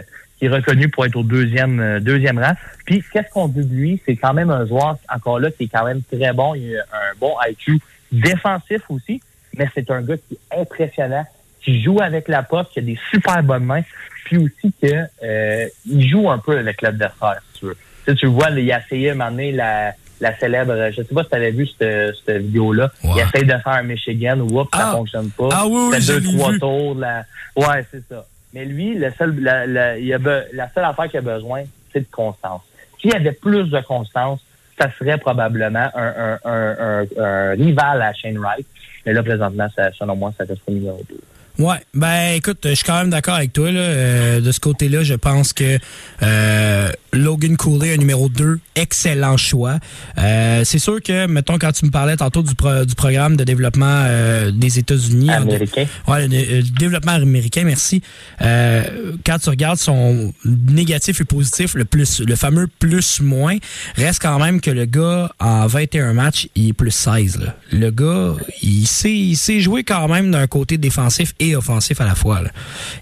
est 0.45 0.49
reconnu 0.49 0.89
pour 0.89 1.05
être 1.05 1.15
au 1.15 1.23
deuxième, 1.23 1.79
euh, 1.79 1.99
deuxième 1.99 2.39
rang. 2.39 2.53
Puis, 2.85 3.03
qu'est-ce 3.11 3.29
qu'on 3.31 3.47
dit 3.47 3.63
de 3.65 3.73
lui? 3.75 4.01
C'est 4.05 4.15
quand 4.15 4.33
même 4.33 4.49
un 4.49 4.65
joueur, 4.65 4.97
encore 5.13 5.39
là, 5.39 5.51
qui 5.51 5.63
est 5.65 5.67
quand 5.67 5.85
même 5.85 6.01
très 6.11 6.31
bon. 6.33 6.55
Il 6.55 6.77
a 6.77 6.81
un 6.97 7.15
bon 7.19 7.33
IQ 7.49 7.79
défensif 8.11 8.81
aussi, 8.89 9.21
mais 9.57 9.67
c'est 9.73 9.89
un 9.91 10.01
gars 10.01 10.15
qui 10.17 10.35
est 10.35 10.61
impressionnant, 10.61 11.25
qui 11.61 11.81
joue 11.81 11.99
avec 12.01 12.27
la 12.27 12.43
poste, 12.43 12.71
qui 12.71 12.79
a 12.79 12.81
des 12.83 12.97
super 13.11 13.41
bonnes 13.43 13.65
mains, 13.65 13.81
puis 14.25 14.37
aussi 14.37 14.73
que 14.81 14.87
euh, 15.23 15.67
il 15.85 16.07
joue 16.09 16.29
un 16.29 16.37
peu 16.37 16.57
avec 16.57 16.81
l'adversaire, 16.81 17.41
si 17.53 17.59
tu 17.59 17.65
veux. 17.65 17.75
Tu, 18.05 18.11
sais, 18.11 18.15
tu 18.15 18.25
le 18.25 18.31
vois, 18.31 18.49
il 18.51 18.71
a 18.71 18.79
essayé 18.79 19.09
à 19.11 19.15
m'amener 19.15 19.51
la, 19.51 19.93
la 20.21 20.37
célèbre, 20.37 20.73
je 20.91 21.01
sais 21.01 21.13
pas 21.13 21.23
si 21.23 21.29
tu 21.29 21.35
avais 21.35 21.51
vu 21.51 21.67
cette, 21.67 22.15
cette 22.25 22.41
vidéo-là. 22.43 22.91
Ouais. 23.03 23.11
Il 23.15 23.19
essaye 23.21 23.43
de 23.43 23.57
faire 23.57 23.67
un 23.67 23.83
Michigan, 23.83 24.39
whoop, 24.39 24.69
Ah. 24.71 24.77
ça 24.77 24.91
fonctionne 24.91 25.29
pas. 25.31 25.49
Ah 25.51 25.65
oui, 25.67 25.89
oui, 25.91 26.05
deux, 26.05 26.21
trois 26.21 26.51
vu. 26.51 26.59
tours. 26.59 26.95
La... 26.95 27.23
Ouais, 27.55 27.85
c'est 27.91 28.03
ça. 28.07 28.25
Mais 28.55 28.63
lui, 28.63 28.97
la, 28.97 29.97
il 29.97 30.13
a 30.13 30.17
la 30.53 30.69
seule 30.73 30.85
affaire 30.85 31.09
qu'il 31.09 31.19
a 31.19 31.21
besoin, 31.21 31.63
c'est 31.91 31.99
de 31.99 32.07
constance. 32.09 32.61
S'il 33.01 33.11
y 33.11 33.13
avait 33.13 33.33
plus 33.33 33.69
de 33.69 33.81
constance, 33.81 34.39
ça 34.79 34.89
serait 34.97 35.17
probablement 35.17 35.89
un, 35.93 37.51
rival 37.51 38.01
à 38.01 38.13
Shane 38.13 38.37
Wright. 38.37 38.65
Mais 39.05 39.11
là, 39.11 39.21
présentement, 39.23 39.67
ça, 39.75 39.91
selon 39.91 40.15
moi, 40.15 40.33
ça 40.37 40.45
reste 40.45 40.61
numéro 40.69 41.01
2. 41.09 41.63
Ouais, 41.63 41.77
ben 41.93 42.33
écoute, 42.35 42.59
je 42.63 42.73
suis 42.73 42.83
quand 42.83 42.97
même 42.97 43.09
d'accord 43.09 43.35
avec 43.35 43.53
toi. 43.53 43.67
Euh, 43.67 44.41
de 44.41 44.51
ce 44.51 44.59
côté-là, 44.59 45.03
je 45.03 45.13
pense 45.13 45.53
que 45.53 45.77
euh, 46.23 46.89
Logan 47.15 47.57
Cooley, 47.57 47.93
un 47.93 47.97
numéro 47.97 48.29
2, 48.29 48.59
excellent 48.75 49.37
choix. 49.37 49.79
Euh, 50.17 50.63
c'est 50.63 50.79
sûr 50.79 51.01
que, 51.01 51.25
mettons, 51.27 51.57
quand 51.57 51.71
tu 51.71 51.85
me 51.85 51.91
parlais 51.91 52.15
tantôt 52.17 52.43
du, 52.43 52.53
pro- 52.55 52.85
du 52.85 52.95
programme 52.95 53.35
de 53.37 53.43
développement 53.43 54.03
euh, 54.05 54.51
des 54.51 54.79
États-Unis. 54.79 55.29
Américain. 55.31 55.85
Ouais, 56.07 56.27
le, 56.27 56.57
le 56.57 56.61
développement 56.77 57.13
américain, 57.13 57.63
merci. 57.65 58.01
Euh, 58.41 59.13
quand 59.25 59.39
tu 59.39 59.49
regardes 59.49 59.77
son 59.77 60.33
négatif 60.45 61.21
et 61.21 61.25
positif, 61.25 61.73
le 61.75 61.85
plus, 61.85 62.19
le 62.21 62.35
fameux 62.35 62.67
plus-moins, 62.79 63.55
reste 63.95 64.21
quand 64.21 64.39
même 64.39 64.61
que 64.61 64.71
le 64.71 64.85
gars, 64.85 65.31
en 65.39 65.67
21 65.67 66.13
matchs, 66.13 66.47
il 66.55 66.69
est 66.69 66.73
plus 66.73 66.91
16. 66.91 67.39
là. 67.39 67.55
Le 67.71 67.91
gars, 67.91 68.33
il 68.61 68.85
sait, 68.87 69.13
il 69.13 69.35
sait 69.35 69.59
jouer 69.61 69.83
quand 69.83 70.07
même 70.07 70.31
d'un 70.31 70.47
côté 70.47 70.77
défensif 70.77 71.33
et 71.39 71.55
offensif 71.55 72.01
à 72.01 72.05
la 72.05 72.15
fois. 72.15 72.41
là. 72.41 72.49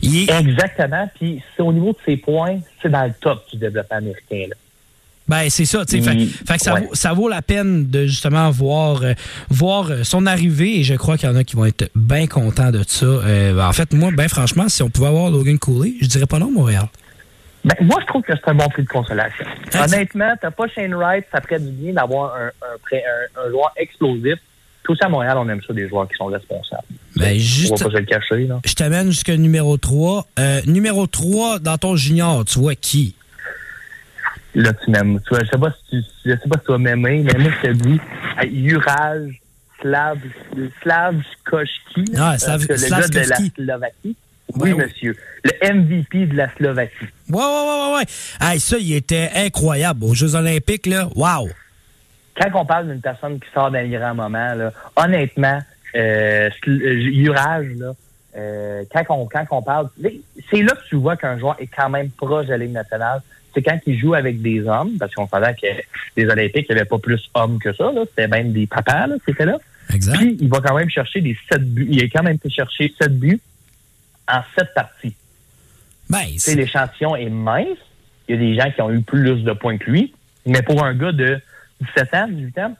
Il 0.01 0.17
est, 0.17 0.31
Exactement. 0.31 1.09
Puis, 1.19 1.41
c'est 1.55 1.63
au 1.63 1.73
niveau 1.73 1.91
de 1.93 1.97
ses 2.05 2.17
points, 2.17 2.57
c'est 2.83 2.89
dans 2.89 3.05
le 3.05 3.13
top 3.19 3.43
du 3.51 3.57
développement 3.57 3.97
américain. 3.97 4.45
Là. 4.49 4.55
ben 5.27 5.49
c'est 5.49 5.65
ça, 5.65 5.85
tu 5.85 6.01
sais. 6.01 6.27
Fait, 6.45 6.57
que 6.57 6.61
ça, 6.61 6.75
ouais. 6.75 6.89
ça 6.93 7.13
vaut 7.13 7.29
la 7.29 7.41
peine 7.41 7.89
de 7.89 8.05
justement 8.05 8.51
voir, 8.51 9.01
euh, 9.03 9.13
voir 9.49 9.89
euh, 9.89 10.03
son 10.03 10.25
arrivée 10.25 10.79
et 10.79 10.83
je 10.83 10.93
crois 10.95 11.17
qu'il 11.17 11.29
y 11.29 11.31
en 11.31 11.35
a 11.35 11.43
qui 11.43 11.55
vont 11.55 11.65
être 11.65 11.89
bien 11.95 12.27
contents 12.27 12.71
de 12.71 12.83
ça. 12.85 13.05
Euh, 13.05 13.59
en 13.59 13.73
fait, 13.73 13.93
moi, 13.93 14.11
ben 14.11 14.27
franchement, 14.27 14.69
si 14.69 14.83
on 14.83 14.89
pouvait 14.89 15.07
avoir 15.07 15.31
Logan 15.31 15.57
Cooley, 15.57 15.93
je 16.01 16.07
dirais 16.07 16.27
pas 16.27 16.39
non, 16.39 16.51
Montréal. 16.51 16.87
Ben, 17.65 17.75
moi, 17.81 17.97
je 18.01 18.07
trouve 18.07 18.21
que 18.23 18.33
c'est 18.35 18.49
un 18.49 18.55
bon 18.55 18.67
prix 18.67 18.83
de 18.83 18.89
consolation. 18.89 19.45
Ah, 19.73 19.85
Honnêtement, 19.85 20.33
t'as 20.39 20.51
pas 20.51 20.67
Shane 20.67 20.93
Wright, 20.93 21.25
ça 21.31 21.39
ferait 21.39 21.59
du 21.59 21.71
bien 21.71 21.93
d'avoir 21.93 22.35
un, 22.35 22.47
un, 22.47 22.97
un, 22.97 23.45
un 23.47 23.49
joueur 23.49 23.71
explosif. 23.77 24.37
Tout 24.83 24.95
ça 24.95 25.05
à 25.05 25.09
Montréal, 25.09 25.37
on 25.37 25.47
aime 25.49 25.61
ça, 25.65 25.73
des 25.73 25.87
joueurs 25.87 26.07
qui 26.09 26.15
sont 26.15 26.25
responsables. 26.25 26.83
Ben, 27.15 27.35
On 27.35 27.39
juste, 27.39 27.71
va 27.79 27.85
pas 27.85 27.91
se 27.91 27.97
le 27.99 28.05
cacher, 28.05 28.47
là. 28.47 28.59
je 28.65 28.73
t'amène 28.73 29.07
jusqu'à 29.11 29.37
numéro 29.37 29.77
3. 29.77 30.27
Euh, 30.39 30.61
numéro 30.65 31.07
3, 31.07 31.59
dans 31.59 31.77
ton 31.77 31.95
junior, 31.95 32.43
tu 32.45 32.59
vois 32.59 32.75
qui? 32.75 33.15
Là, 34.55 34.71
tu 34.73 34.91
m'aimes. 34.91 35.19
Tu 35.21 35.29
vois, 35.29 35.39
je 35.43 35.49
sais 35.49 35.57
pas 35.57 35.71
si 35.71 35.89
tu, 35.89 36.03
je 36.25 36.31
sais 36.31 36.49
pas 36.49 36.59
si 36.59 36.65
tu 36.65 36.71
vas 36.71 36.77
m'aimer, 36.77 37.23
mais 37.23 37.39
moi, 37.39 37.51
je 37.63 37.67
te 37.69 37.73
dis, 37.73 37.99
euh, 38.41 38.69
Juraj 38.69 39.41
Slav, 39.81 40.19
Slav 40.81 41.15
Ah, 42.17 42.35
Slav- 42.37 42.61
euh, 42.69 42.75
le 42.75 42.89
gars 42.89 43.07
de 43.07 43.19
la. 43.29 43.35
Slovaquie. 43.55 44.15
Oui, 44.55 44.71
ouais. 44.73 44.85
monsieur. 44.85 45.15
Le 45.43 45.73
MVP 45.73 46.27
de 46.27 46.35
la 46.35 46.53
Slovaquie. 46.55 46.93
Ouais, 47.29 47.37
ouais, 47.37 47.41
ouais, 47.41 47.87
ouais, 47.91 47.95
ouais. 47.97 48.05
Hey, 48.53 48.59
ça, 48.59 48.77
il 48.77 48.93
était 48.93 49.31
incroyable. 49.35 50.03
Aux 50.03 50.13
Jeux 50.13 50.35
Olympiques, 50.35 50.85
là, 50.85 51.09
wow! 51.15 51.49
Quand 52.35 52.49
on 52.61 52.65
parle 52.65 52.89
d'une 52.89 53.01
personne 53.01 53.39
qui 53.39 53.49
sort 53.53 53.71
d'un 53.71 53.87
grand 53.87 54.15
moment, 54.15 54.53
là, 54.55 54.71
honnêtement, 54.95 55.59
euh, 55.95 56.49
euh, 56.67 56.99
Juraj, 56.99 57.67
là, 57.77 57.93
euh, 58.35 58.83
quand, 58.91 59.03
on, 59.09 59.25
quand 59.27 59.45
on 59.51 59.61
parle, 59.61 59.89
c'est 60.49 60.63
là 60.63 60.73
que 60.73 60.87
tu 60.89 60.95
vois 60.95 61.15
qu'un 61.15 61.37
joueur 61.37 61.55
est 61.59 61.67
quand 61.67 61.89
même 61.89 62.09
proche 62.09 62.47
de 62.47 62.51
la 62.51 62.57
Ligue 62.57 62.71
nationale. 62.71 63.21
C'est 63.53 63.61
quand 63.61 63.77
il 63.85 63.99
joue 63.99 64.15
avec 64.15 64.41
des 64.41 64.67
hommes, 64.67 64.97
parce 64.99 65.13
qu'on 65.13 65.27
savait 65.27 65.53
que 65.53 65.67
les 66.17 66.25
Olympiques, 66.25 66.65
il 66.69 66.73
n'y 66.73 66.79
avait 66.81 66.89
pas 66.89 66.97
plus 66.97 67.29
hommes 67.35 67.59
que 67.59 67.71
ça. 67.71 67.91
C'était 68.09 68.27
même 68.27 68.51
des 68.51 68.65
papas 68.65 69.05
là, 69.05 69.15
étaient 69.27 69.45
là. 69.45 69.59
Exact. 69.93 70.17
Puis, 70.17 70.37
il 70.41 70.49
va 70.49 70.59
quand 70.59 70.75
même 70.75 70.89
chercher 70.89 71.21
des 71.21 71.37
sept 71.51 71.63
buts. 71.63 71.87
Il 71.87 72.01
a 72.01 72.05
quand 72.05 72.23
même 72.23 72.39
cherché 72.49 72.91
sept 72.99 73.13
buts 73.19 73.39
en 74.27 74.39
sept 74.57 74.69
parties. 74.73 75.15
Ben, 76.09 76.19
sais, 76.23 76.37
c'est- 76.37 76.55
l'échantillon 76.55 77.15
est 77.15 77.29
mince. 77.29 77.77
Il 78.27 78.35
y 78.35 78.37
a 78.37 78.41
des 78.41 78.55
gens 78.55 78.71
qui 78.71 78.81
ont 78.81 78.89
eu 78.89 79.01
plus 79.01 79.43
de 79.43 79.53
points 79.53 79.77
que 79.77 79.91
lui. 79.91 80.13
Mais 80.47 80.63
pour 80.63 80.83
un 80.83 80.95
gars 80.95 81.11
de 81.11 81.39
17 81.95 82.13
ans, 82.15 82.27
18 82.29 82.57
ans, 82.59 82.75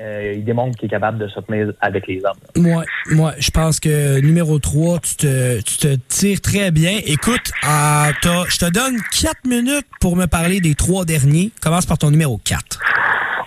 euh, 0.00 0.32
il 0.36 0.44
démontre 0.44 0.78
qu'il 0.78 0.86
est 0.86 0.90
capable 0.90 1.18
de 1.18 1.28
se 1.28 1.40
tenir 1.40 1.72
avec 1.80 2.06
les 2.06 2.22
hommes. 2.24 2.38
moi, 2.56 2.84
moi, 3.10 3.34
je 3.38 3.50
pense 3.50 3.78
que 3.80 4.20
numéro 4.20 4.58
3, 4.58 4.98
tu 5.00 5.16
te, 5.16 5.60
tu 5.62 5.76
te 5.76 5.94
tires 6.08 6.40
très 6.40 6.70
bien. 6.70 6.98
Écoute, 7.04 7.50
euh, 7.64 8.10
t'as- 8.22 8.44
je 8.48 8.58
te 8.58 8.70
donne 8.70 8.96
4 9.20 9.44
minutes 9.46 9.86
pour 10.00 10.16
me 10.16 10.26
parler 10.26 10.60
des 10.60 10.74
trois 10.74 11.04
derniers. 11.04 11.50
Commence 11.60 11.84
par 11.86 11.98
ton 11.98 12.10
numéro 12.10 12.38
4. 12.38 12.80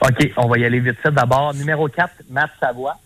OK, 0.01 0.31
on 0.37 0.47
va 0.47 0.57
y 0.59 0.65
aller 0.65 0.79
vite. 0.79 0.97
fait. 1.01 1.11
D'abord, 1.11 1.53
numéro 1.55 1.87
4, 1.87 2.11
Matt 2.29 2.51
Savoie. 2.61 2.97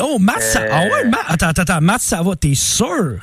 Oh, 0.00 0.16
Matt, 0.18 0.40
Sa- 0.40 0.62
Euh, 0.62 0.68
ah 0.72 0.82
ouais, 0.84 1.04
Matt, 1.08 1.20
attends, 1.28 1.48
attends, 1.48 1.62
attends, 1.62 1.80
Matt, 1.80 2.00
ça 2.00 2.22
va, 2.22 2.34
t'es 2.36 2.54
sûr? 2.54 3.18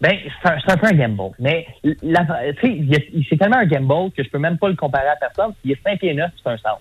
Ben, 0.00 0.12
c'est 0.42 0.48
un, 0.50 0.58
un 0.68 0.76
peu 0.76 0.86
un 0.86 0.92
gamble. 0.92 1.34
Mais, 1.38 1.66
tu 1.82 1.96
sais, 2.02 3.24
c'est 3.28 3.36
tellement 3.38 3.56
un 3.58 3.66
gamble 3.66 4.12
que 4.12 4.22
je 4.22 4.28
peux 4.28 4.38
même 4.38 4.58
pas 4.58 4.68
le 4.68 4.76
comparer 4.76 5.08
à 5.08 5.16
personne. 5.16 5.52
Il 5.64 5.72
est 5.72 5.78
5 5.82 5.98
pieds 5.98 6.14
9, 6.14 6.30
c'est 6.42 6.50
un 6.50 6.56
centre. 6.58 6.80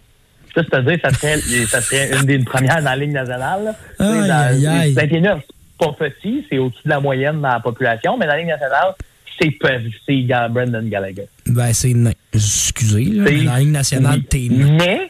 Ça, 0.55 0.61
c'est-à-dire, 0.63 0.99
ça 1.03 1.09
serait, 1.11 1.37
ça 1.67 1.81
serait 1.81 2.11
une 2.15 2.25
des 2.25 2.39
premières 2.39 2.77
dans 2.77 2.89
la 2.91 2.95
Ligue 2.95 3.11
nationale. 3.11 3.73
Aïe, 3.99 4.29
aïe, 4.31 4.67
aïe. 4.67 4.93
5 4.93 5.09
pieds 5.09 5.21
9, 5.21 5.39
c'est 5.41 5.85
pas 5.87 5.93
petit, 5.93 6.45
c'est 6.49 6.57
au-dessus 6.59 6.81
de 6.85 6.89
la 6.89 6.99
moyenne 6.99 7.41
dans 7.41 7.49
la 7.49 7.59
population, 7.59 8.17
mais 8.17 8.25
dans 8.27 8.33
la 8.33 8.37
Ligue 8.39 8.47
nationale, 8.47 8.93
c'est 9.39 9.49
c'est 10.05 10.21
Brendan 10.51 10.87
Gallagher. 10.89 11.27
Ben, 11.47 11.73
c'est. 11.73 11.93
Excusez, 12.33 13.05
là, 13.05 13.25
dans 13.45 13.53
la 13.53 13.59
Ligue 13.59 13.71
nationale, 13.71 14.23
t'es. 14.23 14.47
Mais 14.49 15.09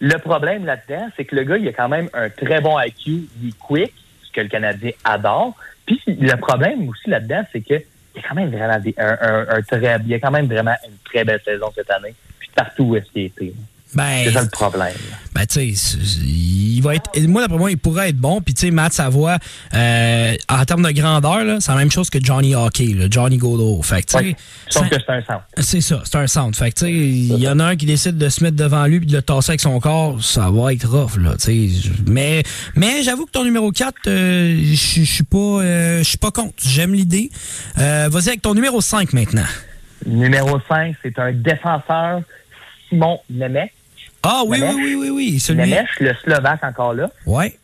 le 0.00 0.18
problème 0.18 0.64
là-dedans, 0.64 1.08
c'est 1.16 1.24
que 1.24 1.34
le 1.36 1.42
gars, 1.44 1.56
il 1.56 1.66
a 1.68 1.72
quand 1.72 1.88
même 1.88 2.08
un 2.14 2.28
très 2.30 2.60
bon 2.60 2.78
IQ, 2.78 3.24
il 3.42 3.48
est 3.48 3.58
quick, 3.58 3.92
ce 4.26 4.32
que 4.32 4.40
le 4.42 4.48
Canadien 4.48 4.90
adore. 5.04 5.54
Puis 5.86 6.00
le 6.06 6.36
problème 6.36 6.88
aussi 6.88 7.10
là-dedans, 7.10 7.42
c'est 7.52 7.60
que 7.60 7.74
il 7.74 8.20
a 8.20 8.28
quand 8.28 8.34
même 8.36 8.50
vraiment 8.50 8.78
des- 8.78 8.94
un, 8.96 9.18
un- 9.20 9.46
un 9.56 9.62
très, 9.62 9.98
il 10.06 10.14
a 10.14 10.18
quand 10.20 10.30
même 10.30 10.46
vraiment 10.46 10.74
une 10.86 10.96
très 11.04 11.24
belle 11.24 11.40
saison 11.44 11.66
cette 11.74 11.90
année. 11.90 12.14
Puis 12.38 12.48
partout 12.54 12.84
où 12.84 12.96
est-ce 12.96 13.10
qu'il 13.12 13.24
était. 13.24 13.52
Ben, 13.94 14.24
C'est 14.24 14.32
ça 14.32 14.42
le 14.42 14.48
problème. 14.48 14.92
Ben, 15.34 15.46
tu 15.46 15.74
sais, 15.74 15.98
il 16.24 16.80
va 16.80 16.94
être. 16.94 17.10
Moi, 17.26 17.42
d'après 17.42 17.58
moi, 17.58 17.70
il 17.70 17.78
pourrait 17.78 18.10
être 18.10 18.16
bon. 18.16 18.40
Puis, 18.40 18.54
tu 18.54 18.66
sais, 18.66 18.70
Matt 18.70 18.92
Savoie, 18.92 19.38
euh, 19.74 20.34
en 20.48 20.64
termes 20.64 20.84
de 20.84 20.92
grandeur, 20.92 21.60
c'est 21.60 21.72
la 21.72 21.78
même 21.78 21.90
chose 21.90 22.08
que 22.08 22.18
Johnny 22.22 22.54
Hockey, 22.54 22.94
là, 22.94 23.06
Johnny 23.10 23.36
Godot. 23.36 23.82
Fait 23.82 24.02
que, 24.02 24.06
tu 24.06 24.18
sais. 24.18 24.24
Ouais. 24.24 24.36
Sauf 24.68 24.88
que 24.88 24.94
c'est 24.94 25.12
un 25.12 25.22
centre. 25.22 25.44
C'est 25.58 25.80
ça, 25.80 26.02
c'est 26.04 26.16
un 26.18 26.26
centre. 26.28 26.56
Fait 26.56 26.70
que, 26.70 26.78
tu 26.78 26.84
sais, 26.84 26.92
il 26.92 27.38
y 27.38 27.48
en 27.48 27.58
a 27.58 27.64
un 27.64 27.76
qui 27.76 27.86
décide 27.86 28.16
de 28.16 28.28
se 28.28 28.44
mettre 28.44 28.56
devant 28.56 28.86
lui 28.86 29.00
puis 29.00 29.08
de 29.08 29.16
le 29.16 29.22
tasser 29.22 29.50
avec 29.50 29.60
son 29.60 29.80
corps, 29.80 30.22
ça 30.22 30.50
va 30.50 30.72
être 30.72 30.88
rough, 30.88 31.16
là, 31.16 31.32
tu 31.36 31.80
sais. 31.80 31.90
Mais, 32.06 32.44
mais 32.76 33.02
j'avoue 33.02 33.26
que 33.26 33.32
ton 33.32 33.44
numéro 33.44 33.72
4, 33.72 33.94
euh, 34.06 34.56
je 34.72 35.00
je 35.00 35.04
suis 35.04 35.24
pas, 35.24 35.38
euh, 35.38 35.98
je 35.98 36.04
suis 36.04 36.18
pas 36.18 36.30
contre. 36.30 36.54
J'aime 36.64 36.94
l'idée. 36.94 37.30
Euh, 37.78 38.08
Vas-y 38.10 38.28
avec 38.28 38.42
ton 38.42 38.54
numéro 38.54 38.80
5 38.80 39.12
maintenant. 39.12 39.44
Numéro 40.06 40.60
5, 40.68 40.94
c'est 41.02 41.18
un 41.18 41.32
défenseur, 41.32 42.20
Simon 42.88 43.18
Nemec. 43.30 43.72
Ah 44.24 44.42
oui, 44.46 44.58
oui, 44.62 44.74
oui, 44.74 44.94
oui, 44.98 45.10
oui, 45.10 45.40
celui. 45.40 45.70
Le 46.00 46.14
Slovaque 46.14 46.64
encore 46.64 46.94
là. 46.94 47.10
Ouais. 47.26 47.56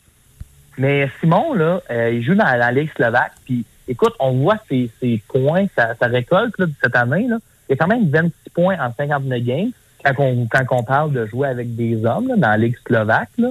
Mais 0.78 1.08
Simon, 1.20 1.54
là, 1.54 1.80
euh, 1.90 2.10
il 2.12 2.22
joue 2.22 2.34
dans 2.34 2.44
la 2.44 2.70
Ligue 2.72 2.90
slovaque. 2.96 3.32
Puis, 3.44 3.64
écoute, 3.88 4.14
on 4.20 4.32
voit 4.32 4.56
ses, 4.68 4.90
ses 5.00 5.20
points, 5.28 5.66
sa, 5.76 5.94
sa 5.94 6.06
récolte 6.06 6.54
là, 6.58 6.66
de 6.66 6.72
cette 6.82 6.96
année. 6.96 7.26
Là. 7.28 7.38
Il 7.68 7.72
y 7.72 7.74
a 7.74 7.76
quand 7.76 7.86
même 7.88 8.08
26 8.08 8.32
points 8.54 8.76
en 8.80 8.92
59 8.96 9.40
games. 9.42 9.70
Quand 10.04 10.12
on, 10.18 10.46
quand 10.46 10.64
on 10.70 10.82
parle 10.82 11.12
de 11.12 11.26
jouer 11.26 11.48
avec 11.48 11.74
des 11.76 12.04
hommes 12.04 12.28
là, 12.28 12.36
dans 12.36 12.48
la 12.50 12.56
Ligue 12.56 12.76
slovaque, 12.86 13.28
là, 13.38 13.48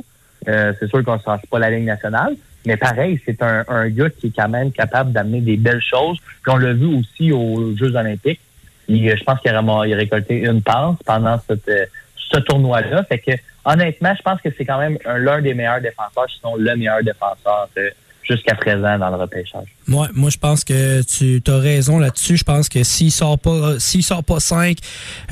euh, 0.47 0.73
c'est 0.79 0.87
sûr 0.87 1.03
qu'on 1.03 1.15
ne 1.17 1.21
change 1.21 1.41
pas 1.49 1.59
la 1.59 1.69
Ligue 1.69 1.85
nationale. 1.85 2.35
Mais 2.65 2.77
pareil, 2.77 3.19
c'est 3.25 3.41
un, 3.41 3.63
un 3.67 3.89
gars 3.89 4.09
qui 4.09 4.27
est 4.27 4.33
quand 4.35 4.49
même 4.49 4.71
capable 4.71 5.11
d'amener 5.11 5.41
des 5.41 5.57
belles 5.57 5.81
choses. 5.81 6.17
Puis 6.43 6.51
on 6.51 6.57
l'a 6.57 6.73
vu 6.73 6.85
aussi 6.99 7.31
aux 7.31 7.75
Jeux 7.77 7.95
olympiques. 7.95 8.39
Il- 8.87 9.15
je 9.15 9.23
pense 9.23 9.39
qu'il 9.39 9.51
a, 9.51 9.59
a 9.59 9.81
récolté 9.95 10.39
une 10.39 10.61
passe 10.61 10.95
pendant 11.05 11.39
cette, 11.47 11.67
euh, 11.69 11.85
ce 12.31 12.39
tournoi-là. 12.39 13.03
Fait 13.05 13.19
que 13.19 13.31
honnêtement, 13.65 14.13
je 14.15 14.21
pense 14.21 14.41
que 14.41 14.49
c'est 14.57 14.65
quand 14.65 14.79
même 14.79 14.97
un- 15.05 15.17
l'un 15.17 15.41
des 15.41 15.53
meilleurs 15.53 15.81
défenseurs, 15.81 16.27
sinon 16.39 16.55
le 16.57 16.75
meilleur 16.75 17.03
défenseur 17.03 17.67
euh, 17.77 17.89
jusqu'à 18.23 18.53
présent 18.55 18.97
dans 18.99 19.09
le 19.09 19.15
repêchage. 19.15 19.65
Moi, 19.87 20.07
moi, 20.13 20.29
je 20.29 20.37
pense 20.37 20.63
que 20.63 21.01
tu 21.03 21.41
as 21.51 21.57
raison 21.57 21.97
là-dessus. 21.99 22.37
Je 22.37 22.43
pense 22.43 22.69
que 22.69 22.83
s'il 22.83 23.11
sort 23.11 23.39
pas, 23.39 23.79
s'il 23.79 24.03
sort 24.03 24.23
pas 24.23 24.39
5, 24.39 24.77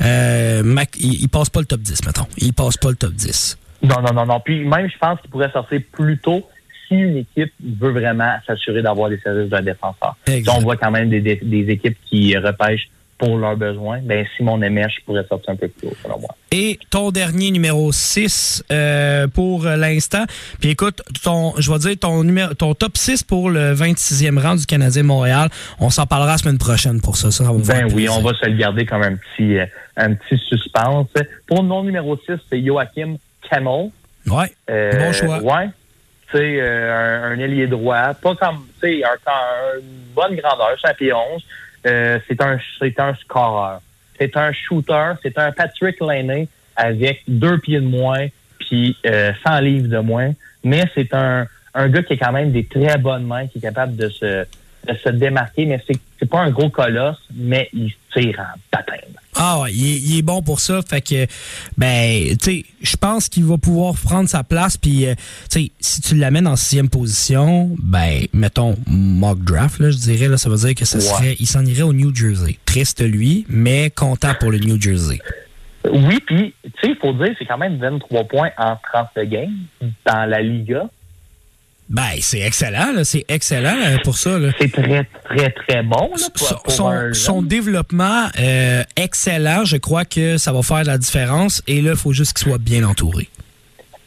euh, 0.02 0.62
Mac, 0.64 0.90
il, 0.98 1.22
il 1.22 1.28
passe 1.28 1.50
pas 1.50 1.60
le 1.60 1.66
top 1.66 1.80
10, 1.80 2.04
mettons. 2.06 2.26
Il 2.38 2.52
passe 2.52 2.76
pas 2.76 2.90
le 2.90 2.96
top 2.96 3.12
10. 3.12 3.58
Non, 3.82 4.02
non, 4.02 4.12
non, 4.12 4.26
non. 4.26 4.40
Puis 4.40 4.64
même, 4.64 4.90
je 4.90 4.98
pense 4.98 5.20
qu'il 5.20 5.30
pourrait 5.30 5.50
sortir 5.52 5.80
plus 5.92 6.18
tôt 6.18 6.48
si 6.88 6.94
une 6.94 7.18
équipe 7.18 7.52
veut 7.80 7.92
vraiment 7.92 8.32
s'assurer 8.46 8.82
d'avoir 8.82 9.10
des 9.10 9.18
services 9.20 9.50
d'un 9.50 9.62
défenseur. 9.62 10.16
On 10.48 10.60
voit 10.60 10.76
quand 10.76 10.90
même 10.90 11.10
des, 11.10 11.20
des- 11.20 11.36
des 11.42 11.70
équipes 11.72 11.96
qui 12.08 12.36
repêchent 12.36 12.88
pour 13.18 13.36
leurs 13.36 13.56
besoins, 13.56 13.98
ben 14.02 14.24
Simon 14.36 14.58
Nemech 14.58 15.00
pourrait 15.04 15.26
sortir 15.28 15.50
un 15.50 15.56
peu 15.56 15.66
plus 15.68 15.88
haut, 15.88 15.96
selon 16.02 16.20
moi. 16.20 16.30
Et 16.52 16.78
ton 16.90 17.10
dernier 17.10 17.50
numéro 17.50 17.90
6 17.92 18.64
euh, 18.70 19.26
pour 19.26 19.64
l'instant. 19.64 20.24
Puis 20.60 20.70
écoute, 20.70 21.02
ton, 21.24 21.52
je 21.58 21.70
vais 21.72 21.78
dire 21.78 21.96
ton, 22.00 22.22
numéro, 22.24 22.54
ton 22.54 22.74
top 22.74 22.96
6 22.96 23.24
pour 23.24 23.50
le 23.50 23.74
26e 23.74 24.38
rang 24.38 24.54
du 24.54 24.66
Canadien 24.66 25.02
Montréal. 25.02 25.48
On 25.80 25.90
s'en 25.90 26.06
parlera 26.06 26.32
la 26.32 26.38
semaine 26.38 26.58
prochaine 26.58 27.00
pour 27.00 27.16
ça. 27.16 27.30
ça 27.30 27.44
va 27.44 27.52
Ben 27.52 27.88
oui, 27.92 28.08
on 28.08 28.20
va 28.22 28.32
se 28.34 28.46
le 28.46 28.56
garder 28.56 28.86
comme 28.86 29.02
un 29.02 29.16
petit, 29.16 29.58
euh, 29.58 29.66
un 29.96 30.14
petit 30.14 30.38
suspense. 30.48 31.08
Pour 31.46 31.62
mon 31.64 31.82
numéro 31.82 32.16
6, 32.16 32.34
c'est 32.48 32.64
Joachim 32.64 33.16
Camel. 33.50 33.90
Ouais, 34.26 34.52
Euh, 34.70 34.92
bon 34.92 35.12
choix. 35.12 35.38
Ouais. 35.42 35.68
Tu 36.30 36.36
sais, 36.36 36.60
euh, 36.60 37.24
un, 37.24 37.32
un 37.32 37.38
ailier 37.40 37.66
droit, 37.66 38.12
pas 38.14 38.34
comme, 38.36 38.66
tu 38.82 39.00
sais, 39.00 39.02
un, 39.02 39.08
un- 39.30 39.80
une 39.80 40.14
bonne 40.14 40.36
grandeur, 40.36 40.76
5 40.82 40.96
pieds 40.98 41.12
11. 41.12 41.42
Euh, 41.88 42.18
c'est 42.28 42.40
un, 42.42 42.58
c'est 42.78 42.98
un 43.00 43.14
scoreur. 43.14 43.80
C'est 44.18 44.36
un 44.36 44.52
shooter. 44.52 45.12
C'est 45.22 45.38
un 45.38 45.52
Patrick 45.52 46.00
Laney 46.00 46.48
avec 46.76 47.22
deux 47.26 47.58
pieds 47.58 47.80
de 47.80 47.86
moins 47.86 48.28
puis 48.58 48.96
euh, 49.06 49.32
100 49.46 49.60
livres 49.60 49.88
de 49.88 49.98
moins. 49.98 50.32
Mais 50.62 50.84
c'est 50.94 51.14
un, 51.14 51.46
un 51.74 51.88
gars 51.88 52.02
qui 52.02 52.14
a 52.14 52.16
quand 52.16 52.32
même 52.32 52.52
des 52.52 52.64
très 52.64 52.98
bonnes 52.98 53.26
mains, 53.26 53.46
qui 53.46 53.58
est 53.58 53.62
capable 53.62 53.96
de 53.96 54.08
se, 54.08 54.44
de 54.86 54.94
se 55.02 55.08
démarquer. 55.08 55.64
Mais 55.66 55.82
c'est, 55.86 55.98
c'est 56.18 56.28
pas 56.28 56.40
un 56.40 56.50
gros 56.50 56.68
colosse, 56.68 57.22
mais 57.34 57.68
il 57.72 57.92
tire 58.12 58.40
en 58.40 58.58
baptême. 58.72 59.07
Ah 59.38 59.60
ouais, 59.60 59.72
il 59.72 59.86
est, 59.86 59.98
il 60.00 60.18
est 60.18 60.22
bon 60.22 60.42
pour 60.42 60.58
ça. 60.60 60.80
Fait 60.82 61.00
que, 61.00 61.26
ben, 61.76 62.36
tu 62.38 62.44
sais, 62.44 62.64
je 62.82 62.96
pense 62.96 63.28
qu'il 63.28 63.44
va 63.44 63.56
pouvoir 63.56 63.94
prendre 63.94 64.28
sa 64.28 64.42
place. 64.42 64.76
Puis, 64.76 65.06
euh, 65.06 65.14
tu 65.50 65.64
sais, 65.66 65.70
si 65.80 66.00
tu 66.00 66.14
l'amènes 66.16 66.46
en 66.48 66.56
sixième 66.56 66.88
position, 66.88 67.70
ben, 67.82 68.24
mettons 68.32 68.76
mock 68.88 69.38
draft, 69.44 69.78
là, 69.78 69.90
je 69.90 69.96
dirais, 69.96 70.28
là, 70.28 70.38
ça 70.38 70.50
veut 70.50 70.56
dire 70.56 70.74
que 70.74 70.84
ça 70.84 70.98
Ouais. 70.98 71.04
serait, 71.04 71.36
il 71.38 71.46
s'en 71.46 71.64
irait 71.64 71.82
au 71.82 71.92
New 71.92 72.14
Jersey. 72.14 72.58
Triste 72.64 73.00
lui, 73.02 73.46
mais 73.48 73.90
content 73.90 74.32
pour 74.40 74.50
le 74.50 74.58
New 74.58 74.80
Jersey. 74.80 75.20
Oui, 75.90 76.18
puis, 76.26 76.52
tu 76.64 76.70
sais, 76.82 76.88
il 76.90 76.96
faut 77.00 77.12
dire, 77.12 77.34
c'est 77.38 77.46
quand 77.46 77.58
même 77.58 77.78
23 77.78 78.24
points 78.24 78.50
en 78.58 78.76
30 78.92 79.28
games 79.28 79.54
dans 80.04 80.28
la 80.28 80.42
Liga. 80.42 80.90
Ben, 81.90 82.02
c'est 82.20 82.40
excellent, 82.40 82.92
là, 82.94 83.02
c'est 83.02 83.24
excellent 83.28 83.74
là, 83.74 83.98
pour 84.04 84.18
ça. 84.18 84.38
C'est 84.60 84.70
très, 84.70 85.04
très, 85.24 85.50
très 85.50 85.82
bon. 85.82 86.10
Là, 86.18 86.26
pour, 86.34 86.46
Son, 86.46 86.54
pour 86.56 86.72
son- 86.72 86.88
un 86.88 87.14
son 87.14 87.40
jeune. 87.40 87.48
développement 87.48 88.26
euh, 88.38 88.82
excellent, 88.96 89.64
je 89.64 89.78
crois 89.78 90.04
que 90.04 90.36
ça 90.36 90.52
va 90.52 90.62
faire 90.62 90.84
la 90.84 90.98
différence. 90.98 91.62
Et 91.66 91.80
là, 91.80 91.92
il 91.92 91.96
faut 91.96 92.12
juste 92.12 92.36
qu'il 92.36 92.46
soit 92.46 92.58
bien 92.58 92.84
entouré. 92.84 93.28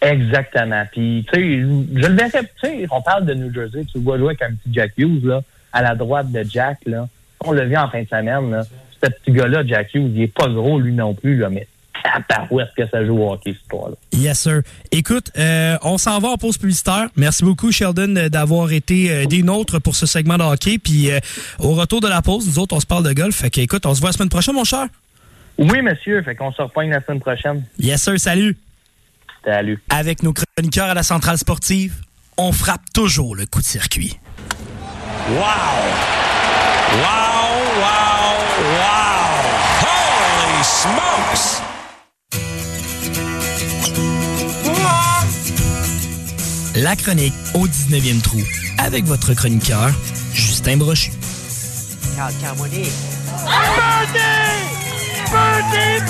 Exactement. 0.02 0.84
Puis, 0.92 1.26
tu 1.32 1.40
sais, 1.40 1.60
je 1.60 2.08
le 2.08 2.16
verrais, 2.16 2.30
tu 2.44 2.68
sais, 2.68 2.86
on 2.92 3.02
parle 3.02 3.26
de 3.26 3.34
New 3.34 3.54
Jersey, 3.54 3.84
tu 3.92 3.98
le 3.98 4.04
vois 4.04 4.18
jouer 4.18 4.28
avec 4.30 4.42
un 4.44 4.50
petit 4.54 4.72
Jack 4.74 4.92
Hughes, 4.98 5.26
là, 5.26 5.42
à 5.74 5.82
la 5.82 5.96
droite 5.96 6.32
de 6.32 6.44
Jack, 6.48 6.78
là. 6.86 7.08
On 7.44 7.52
l'a 7.52 7.66
vu 7.66 7.76
en 7.78 7.90
fin 7.90 8.02
de 8.04 8.08
semaine, 8.08 8.52
là. 8.52 8.64
Ce 9.04 9.10
petit 9.10 9.32
gars-là, 9.32 9.64
Jack 9.66 9.94
Hughes, 9.96 10.12
il 10.16 10.22
est 10.24 10.28
pas 10.34 10.48
gros, 10.48 10.80
lui 10.80 10.94
non 10.94 11.14
plus, 11.16 11.38
là, 11.38 11.50
mais 11.50 11.68
tabarouette 12.04 12.70
que 12.78 12.88
ça 12.88 13.06
joue 13.06 13.18
au 13.18 13.32
hockey, 13.34 13.54
ce 13.54 13.76
là 13.76 13.96
Yes, 14.14 14.40
sir. 14.40 14.62
Écoute, 14.92 15.32
euh, 15.38 15.78
on 15.84 15.98
s'en 15.98 16.20
va 16.20 16.30
en 16.30 16.38
pause 16.38 16.58
publicitaire. 16.58 17.08
Merci 17.16 17.44
beaucoup, 17.44 17.72
Sheldon, 17.72 18.16
euh, 18.16 18.30
d'avoir 18.30 18.72
été 18.72 19.12
euh, 19.12 19.26
des 19.26 19.44
nôtres 19.44 19.82
pour 19.82 19.96
ce 19.96 20.06
segment 20.06 20.38
de 20.38 20.44
hockey. 20.44 20.78
Puis, 20.78 21.12
euh, 21.12 21.20
au 21.60 21.74
retour 21.74 22.02
de 22.02 22.08
la 22.08 22.22
pause, 22.22 22.48
nous 22.48 22.60
autres, 22.60 22.76
on 22.76 22.80
se 22.80 22.86
parle 22.86 23.04
de 23.04 23.14
golf. 23.14 23.36
Fait 23.36 23.50
que, 23.50 23.62
écoute, 23.62 23.86
on 23.86 23.94
se 23.94 24.00
voit 24.02 24.10
la 24.10 24.14
semaine 24.14 24.30
prochaine, 24.30 24.56
mon 24.56 24.64
cher. 24.64 24.88
Oui, 25.58 25.82
monsieur. 25.82 26.22
Fait 26.24 26.36
qu'on 26.36 26.52
se 26.52 26.62
repogne 26.62 26.90
la 26.90 27.02
semaine 27.04 27.20
prochaine. 27.20 27.64
Yes, 27.80 28.02
sir. 28.04 28.20
Salut. 28.20 28.58
Salut. 29.44 29.82
Avec 29.90 30.24
nos 30.24 30.34
chroniqueurs 30.34 30.90
à 30.90 30.94
la 30.94 31.04
centrale 31.04 31.38
sportive, 31.38 31.96
on 32.38 32.52
frappe 32.52 32.92
toujours 32.94 33.36
le 33.36 33.46
coup 33.46 33.60
de 33.60 33.66
circuit. 33.66 34.18
Wow! 35.30 35.38
Wow, 36.94 37.52
wow, 37.80 38.36
wow! 38.78 39.02
Holy 39.82 40.64
smokes! 40.64 41.61
La 46.82 46.96
chronique 46.96 47.34
au 47.54 47.68
19e 47.68 48.22
trou 48.22 48.42
avec 48.80 49.06
votre 49.06 49.36
chroniqueur, 49.36 49.92
Justin 50.34 50.78
Brochu. 50.78 51.12
Carl 52.16 52.34
Carmoni. 52.42 52.90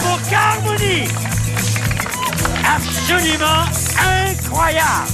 Pour 0.02 0.30
Carmoni! 0.30 1.10
Absolument 2.64 3.66
incroyable! 4.00 5.12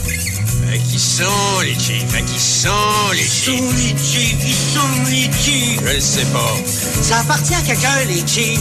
qui 0.91 0.99
sont 0.99 1.23
les 1.63 1.73
Chiefs? 1.73 2.25
qui 2.27 2.39
sont 2.39 2.69
les 3.13 3.23
Chiefs? 3.23 3.47
Qui 3.47 3.57
sont 3.57 3.71
les 3.71 3.97
Chiefs? 3.97 4.45
Qui 4.45 4.53
sont 4.53 5.09
les 5.09 5.31
Chiefs? 5.41 5.81
Je 5.84 5.93
le 5.95 5.99
sais 5.99 6.25
pas. 6.25 6.55
Ça 7.01 7.21
appartient 7.21 7.55
à 7.55 7.61
quelqu'un, 7.61 8.05
les 8.07 8.27
Chiefs. 8.27 8.59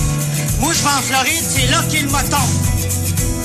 Moi, 0.60 0.72
je 0.72 0.82
vais 0.82 0.88
en 0.88 1.02
Floride, 1.02 1.44
c'est 1.46 1.70
là 1.70 1.82
qu'il 1.90 2.06
me 2.06 2.30
tombe. 2.30 3.35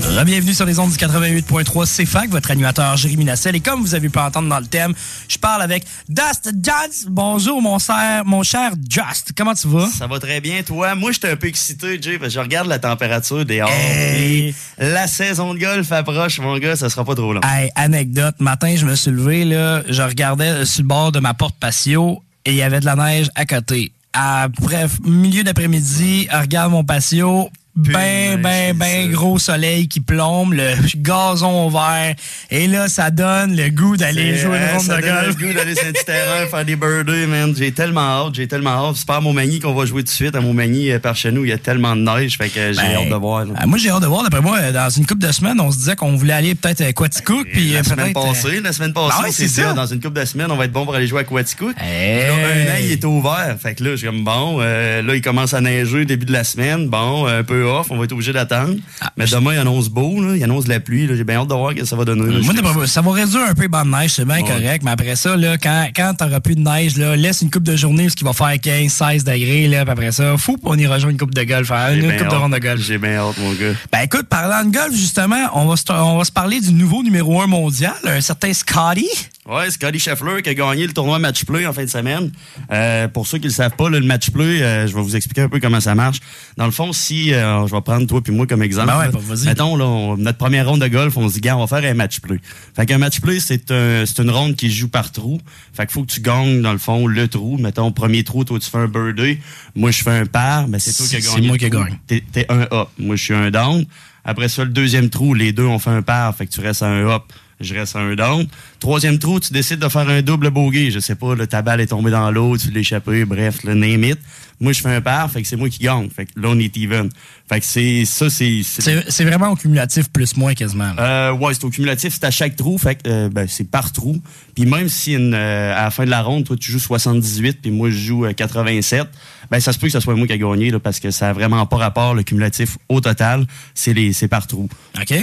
Bienvenue 0.00 0.54
sur 0.54 0.64
les 0.64 0.78
ondes 0.78 0.90
du 0.90 0.96
88.3 0.96 2.04
CFAC, 2.04 2.30
votre 2.30 2.50
animateur 2.50 2.96
Jérémy 2.96 3.24
Nassel. 3.24 3.54
Et 3.56 3.60
comme 3.60 3.80
vous 3.82 3.94
avez 3.94 4.08
pu 4.08 4.18
entendre 4.18 4.48
dans 4.48 4.58
le 4.58 4.66
thème, 4.66 4.94
je 5.28 5.36
parle 5.36 5.60
avec 5.60 5.84
Dust 6.08 6.52
Just. 6.62 7.08
Bonjour, 7.08 7.60
mon 7.60 7.78
cher, 7.78 8.24
mon 8.24 8.42
cher 8.42 8.72
Just. 8.88 9.32
Comment 9.36 9.54
tu 9.54 9.68
vas? 9.68 9.86
Ça 9.88 10.06
va 10.06 10.18
très 10.18 10.40
bien, 10.40 10.62
toi. 10.62 10.94
Moi, 10.94 11.12
j'étais 11.12 11.30
un 11.30 11.36
peu 11.36 11.48
excité, 11.48 12.00
Jay, 12.00 12.18
parce 12.18 12.32
que 12.32 12.34
je 12.34 12.40
regarde 12.40 12.66
la 12.66 12.78
température 12.78 13.44
dehors. 13.44 13.70
Hey. 13.70 14.54
La 14.78 15.06
saison 15.06 15.52
de 15.54 15.58
golf 15.58 15.92
approche, 15.92 16.38
mon 16.40 16.58
gars, 16.58 16.76
ça 16.76 16.88
sera 16.88 17.04
pas 17.04 17.14
trop 17.14 17.32
long. 17.32 17.40
Hey, 17.42 17.70
anecdote. 17.74 18.36
Matin, 18.38 18.74
je 18.76 18.86
me 18.86 18.94
suis 18.94 19.10
levé, 19.10 19.44
là, 19.44 19.82
je 19.88 20.02
regardais 20.02 20.64
sur 20.64 20.82
le 20.82 20.88
bord 20.88 21.12
de 21.12 21.20
ma 21.20 21.34
porte 21.34 21.56
patio 21.60 22.22
et 22.44 22.52
il 22.52 22.56
y 22.56 22.62
avait 22.62 22.80
de 22.80 22.86
la 22.86 22.96
neige 22.96 23.30
à 23.34 23.44
côté. 23.44 23.92
À 24.12 24.48
bref, 24.48 24.98
milieu 25.04 25.44
d'après-midi, 25.44 26.26
regarde 26.32 26.72
mon 26.72 26.84
patio, 26.84 27.48
ben, 27.76 28.40
ben, 28.42 28.76
ben 28.76 29.10
gros 29.10 29.38
soleil 29.38 29.88
qui 29.88 30.00
plombe, 30.00 30.52
le 30.54 30.74
gazon 30.96 31.68
vert. 31.70 32.14
Et 32.50 32.66
là, 32.66 32.88
ça 32.88 33.10
donne 33.10 33.56
le 33.56 33.70
goût 33.70 33.96
d'aller 33.96 34.36
jouer 34.36 34.58
une 34.58 34.76
ronde 34.76 34.80
ça 34.86 34.96
de 34.96 35.02
donne 35.02 35.10
golf. 35.14 35.36
le 35.38 35.46
goût 35.46 35.52
d'aller 35.54 35.74
sur 35.74 35.86
un 35.88 35.92
petit 35.92 36.04
terrain, 36.04 36.46
faire 36.48 36.64
des 36.64 36.76
birdies, 36.76 37.26
man. 37.26 37.54
J'ai 37.56 37.72
tellement 37.72 38.26
hâte, 38.26 38.34
j'ai 38.34 38.48
tellement 38.48 38.88
hâte. 38.88 38.96
C'est 38.96 39.06
pas 39.06 39.16
à 39.16 39.20
Montmagny 39.20 39.60
qu'on 39.60 39.72
va 39.74 39.86
jouer 39.86 40.02
tout 40.02 40.06
de 40.08 40.10
suite. 40.10 40.34
À 40.36 40.40
Montmagny, 40.40 40.90
euh, 40.90 40.98
par 40.98 41.14
chez 41.16 41.30
nous, 41.32 41.44
il 41.44 41.48
y 41.50 41.52
a 41.52 41.58
tellement 41.58 41.94
de 41.96 42.02
neige, 42.02 42.36
fait 42.36 42.48
que 42.48 42.72
j'ai 42.72 42.80
Ben, 42.80 42.96
hâte 43.02 43.08
de 43.08 43.14
voir. 43.14 43.40
euh, 43.42 43.66
moi, 43.66 43.78
j'ai 43.78 43.90
hâte 43.90 44.02
de 44.02 44.06
voir. 44.08 44.24
D'après 44.24 44.40
moi, 44.42 44.58
euh, 44.58 44.72
dans 44.72 44.90
une 44.90 45.06
couple 45.06 45.26
de 45.26 45.32
semaines, 45.32 45.60
on 45.60 45.70
se 45.70 45.78
disait 45.78 45.96
qu'on 45.96 46.16
voulait 46.16 46.32
aller 46.34 46.54
peut-être 46.54 46.80
à 46.82 46.92
Quaticook. 46.92 47.46
Puis 47.52 47.70
la 47.72 47.84
semaine 47.84 48.12
passée, 48.12 48.60
la 48.60 48.72
semaine 48.72 48.92
passée, 48.92 49.14
Ah 49.16 49.22
ouais, 49.22 49.28
on 49.28 49.32
c'est 49.32 49.48
s'est 49.48 49.62
dit, 49.62 49.68
ça. 49.68 49.72
dans 49.74 49.86
une 49.86 50.00
couple 50.00 50.18
de 50.20 50.24
semaines, 50.24 50.50
on 50.50 50.56
va 50.56 50.64
être 50.64 50.72
bon 50.72 50.84
pour 50.84 50.94
aller 50.94 51.06
jouer 51.06 51.20
à 51.20 51.24
Quaticook. 51.24 51.74
Là, 51.78 51.84
un 51.84 52.74
an, 52.74 52.78
il 52.82 52.90
était 52.92 53.06
ouvert. 53.06 53.56
Fait 53.62 53.74
que 53.74 53.84
là, 53.84 53.96
j'ai 53.96 54.06
comme 54.08 54.24
bon, 54.24 54.58
là, 54.58 55.14
il 55.14 55.22
commence 55.22 55.54
à 55.54 55.60
neiger 55.60 56.04
début 56.04 56.26
de 56.26 56.32
la 56.32 56.44
semaine. 56.44 56.88
Bon, 56.88 57.26
un 57.26 57.42
peu 57.44 57.59
off, 57.64 57.88
on 57.90 57.96
va 57.98 58.04
être 58.04 58.12
obligé 58.12 58.32
d'attendre. 58.32 58.74
Mais 59.16 59.26
demain, 59.26 59.54
il 59.54 59.58
annonce 59.58 59.88
beau, 59.88 60.20
là. 60.22 60.36
Il 60.36 60.42
annonce 60.44 60.66
la 60.66 60.80
pluie. 60.80 61.08
J'ai 61.14 61.24
bien 61.24 61.36
hâte 61.40 61.48
de 61.48 61.54
voir 61.54 61.70
ce 61.72 61.76
que 61.76 61.84
ça 61.84 61.96
va 61.96 62.04
donner. 62.04 62.32
là. 62.32 62.40
Moi, 62.72 62.86
ça 62.86 63.00
va 63.02 63.12
réduire 63.12 63.42
un 63.48 63.54
peu 63.54 63.62
les 63.62 63.68
bancs 63.68 63.84
de 63.86 63.90
neige, 63.90 64.12
c'est 64.14 64.24
bien 64.24 64.36
Ouais. 64.36 64.42
correct. 64.48 64.82
Mais 64.84 64.90
après 64.92 65.16
ça, 65.16 65.36
là, 65.36 65.56
quand, 65.58 65.88
quand 65.94 66.14
t'auras 66.18 66.40
plus 66.40 66.54
de 66.54 66.60
neige, 66.60 66.96
là, 66.96 67.16
laisse 67.16 67.42
une 67.42 67.50
coupe 67.50 67.62
de 67.64 67.76
journée 67.76 68.04
parce 68.04 68.14
qu'il 68.14 68.26
va 68.26 68.32
faire 68.32 68.54
15, 68.60 68.90
16 68.92 69.24
degrés. 69.24 69.68
Là, 69.68 69.84
puis 69.84 69.92
après 69.92 70.12
ça, 70.12 70.36
fou, 70.38 70.56
on 70.64 70.78
ira 70.78 70.98
jouer 70.98 71.12
une 71.12 71.18
coupe 71.18 71.34
de 71.34 71.42
golf. 71.42 71.70
hein, 71.72 71.94
Une 71.94 72.16
coupe 72.16 72.28
de 72.28 72.34
ronde 72.34 72.52
de 72.52 72.58
golf. 72.58 72.80
J'ai 72.80 72.98
bien 72.98 73.16
hâte, 73.16 73.38
mon 73.38 73.52
gars. 73.52 73.74
Ben 73.92 74.00
écoute, 74.04 74.26
parlant 74.28 74.64
de 74.68 74.72
golf, 74.76 74.94
justement, 74.94 75.48
on 75.54 75.66
va, 75.66 75.76
se, 75.76 75.84
on 75.92 76.18
va 76.18 76.24
se 76.24 76.32
parler 76.32 76.60
du 76.60 76.72
nouveau 76.72 77.02
numéro 77.02 77.40
1 77.40 77.46
mondial, 77.46 77.94
un 78.06 78.20
certain 78.20 78.52
Scotty. 78.52 79.08
Ouais, 79.50 79.68
Scotty 79.68 79.98
Scheffler 79.98 80.42
qui 80.42 80.50
a 80.50 80.54
gagné 80.54 80.86
le 80.86 80.92
tournoi 80.92 81.18
Match 81.18 81.44
Play 81.44 81.66
en 81.66 81.72
fin 81.72 81.82
de 81.82 81.88
semaine. 81.90 82.30
Euh, 82.70 83.08
pour 83.08 83.26
ceux 83.26 83.38
qui 83.38 83.48
le 83.48 83.52
savent 83.52 83.74
pas, 83.74 83.90
là, 83.90 83.98
le 83.98 84.06
Match 84.06 84.30
Play, 84.30 84.62
euh, 84.62 84.86
je 84.86 84.94
vais 84.94 85.02
vous 85.02 85.16
expliquer 85.16 85.40
un 85.40 85.48
peu 85.48 85.58
comment 85.58 85.80
ça 85.80 85.96
marche. 85.96 86.18
Dans 86.56 86.66
le 86.66 86.70
fond, 86.70 86.92
si 86.92 87.34
euh, 87.34 87.66
je 87.66 87.74
vais 87.74 87.80
prendre 87.80 88.06
toi 88.06 88.22
puis 88.22 88.32
moi 88.32 88.46
comme 88.46 88.62
exemple. 88.62 88.86
Ben 88.86 88.98
ouais, 88.98 89.06
là. 89.06 89.10
bah, 89.12 89.18
vas-y. 89.20 89.46
Mettons, 89.46 89.74
là, 89.76 89.86
on- 89.86 90.16
notre 90.16 90.38
première 90.38 90.68
ronde 90.68 90.80
de 90.80 90.86
golf, 90.86 91.16
on 91.16 91.28
se 91.28 91.34
dit, 91.34 91.40
gars, 91.40 91.56
on 91.56 91.64
va 91.64 91.80
faire 91.80 91.90
un 91.90 91.94
Match 91.94 92.20
Play. 92.20 92.38
Fait 92.76 92.86
qu'un 92.86 92.98
Match 92.98 93.20
Play, 93.20 93.40
c'est 93.40 93.72
un, 93.72 94.04
c'est 94.06 94.22
une 94.22 94.30
ronde 94.30 94.54
qui 94.54 94.70
joue 94.70 94.88
par 94.88 95.10
trou. 95.10 95.40
Fait 95.72 95.84
qu'il 95.84 95.94
faut 95.94 96.02
que 96.04 96.12
tu 96.12 96.20
gagnes, 96.20 96.62
dans 96.62 96.72
le 96.72 96.78
fond, 96.78 97.08
le 97.08 97.26
trou. 97.26 97.56
Mettons, 97.58 97.90
premier 97.90 98.22
trou, 98.22 98.44
toi, 98.44 98.58
tu 98.60 98.70
fais 98.70 98.78
un 98.78 98.86
birdie. 98.86 99.38
Moi, 99.74 99.90
je 99.90 100.02
fais 100.04 100.10
un 100.10 100.26
par. 100.26 100.68
Ben, 100.68 100.78
c'est 100.78 100.92
toi 100.92 101.06
qui 101.08 101.16
as 101.16 101.20
C'est- 101.22 101.26
gagné. 101.26 101.42
c'est 101.42 101.46
moi 101.48 101.58
qui 101.58 101.70
gagne. 101.70 101.98
T'es, 102.06 102.46
un 102.50 102.68
up. 102.72 102.88
Moi, 102.98 103.16
je 103.16 103.24
suis 103.24 103.34
un 103.34 103.50
down. 103.50 103.84
Après 104.24 104.48
ça, 104.48 104.62
le 104.62 104.70
deuxième 104.70 105.10
trou, 105.10 105.34
les 105.34 105.52
deux 105.52 105.64
ont 105.64 105.80
fait 105.80 105.90
un 105.90 106.02
par. 106.02 106.36
Fait 106.36 106.46
que 106.46 106.52
tu 106.52 106.60
restes 106.60 106.82
à 106.82 106.86
un 106.88 107.08
up. 107.08 107.22
Je 107.60 107.74
reste 107.74 107.94
à 107.94 107.98
un 108.00 108.14
down. 108.14 108.46
Troisième 108.78 109.18
trou, 109.18 109.38
tu 109.38 109.52
décides 109.52 109.80
de 109.80 109.88
faire 109.88 110.08
un 110.08 110.22
double 110.22 110.50
bogey. 110.50 110.90
Je 110.90 110.98
sais 110.98 111.14
pas, 111.14 111.34
le 111.34 111.46
ta 111.46 111.60
balle 111.62 111.80
est 111.80 111.88
tombée 111.88 112.10
dans 112.10 112.30
l'eau, 112.30 112.56
tu 112.56 112.70
l'as 112.70 112.80
échappé, 112.80 113.24
bref, 113.26 113.64
le 113.64 113.74
name 113.74 114.02
it. 114.04 114.18
Moi, 114.62 114.72
je 114.72 114.80
fais 114.82 114.94
un 114.94 115.00
par, 115.00 115.30
fait 115.30 115.40
que 115.42 115.48
c'est 115.48 115.56
moi 115.56 115.68
qui 115.70 115.78
gagne. 115.84 116.08
Fait 116.10 116.26
que 116.26 116.32
là, 116.38 116.48
on 116.50 116.58
est 116.58 116.74
even. 116.76 117.08
Fait 117.48 117.60
que 117.60 117.66
c'est, 117.66 118.04
ça, 118.04 118.28
c'est, 118.30 118.60
c'est- 118.62 119.24
vraiment 119.24 119.48
au 119.50 119.56
cumulatif 119.56 120.10
plus-moins 120.10 120.54
quasiment. 120.54 120.92
là. 120.94 121.30
euh, 121.30 121.32
ouais, 121.32 121.54
c'est 121.54 121.64
au 121.64 121.70
cumulatif, 121.70 122.12
c'est 122.14 122.24
à 122.24 122.30
chaque 122.30 122.56
trou, 122.56 122.76
fait 122.78 122.96
que 122.96 123.08
euh, 123.08 123.28
ben, 123.30 123.46
c'est 123.48 123.64
par 123.70 123.90
trou. 123.92 124.20
Puis 124.54 124.66
même 124.66 124.88
si 124.88 125.14
une, 125.14 125.32
euh, 125.34 125.74
à 125.74 125.84
la 125.84 125.90
fin 125.90 126.04
de 126.04 126.10
la 126.10 126.22
ronde, 126.22 126.44
toi 126.44 126.56
tu 126.58 126.72
joues 126.72 126.78
78 126.78 127.60
puis 127.62 127.70
moi 127.70 127.88
je 127.90 127.96
joue 127.96 128.24
euh, 128.26 128.32
87, 128.34 129.06
ben 129.50 129.60
ça 129.60 129.72
se 129.72 129.78
peut 129.78 129.86
que 129.86 129.92
ce 129.94 130.00
soit 130.00 130.14
moi 130.14 130.26
qui 130.26 130.32
a 130.34 130.38
gagné 130.38 130.70
là, 130.70 130.78
parce 130.78 131.00
que 131.00 131.10
ça 131.10 131.30
a 131.30 131.32
vraiment 131.32 131.64
pas 131.66 131.76
rapport 131.78 132.14
le 132.14 132.22
cumulatif 132.22 132.76
au 132.90 133.00
total, 133.00 133.46
c'est 133.74 133.94
les 133.94 134.12
c'est 134.12 134.28
par 134.28 134.46
trou. 134.46 134.68
OK? 135.00 135.14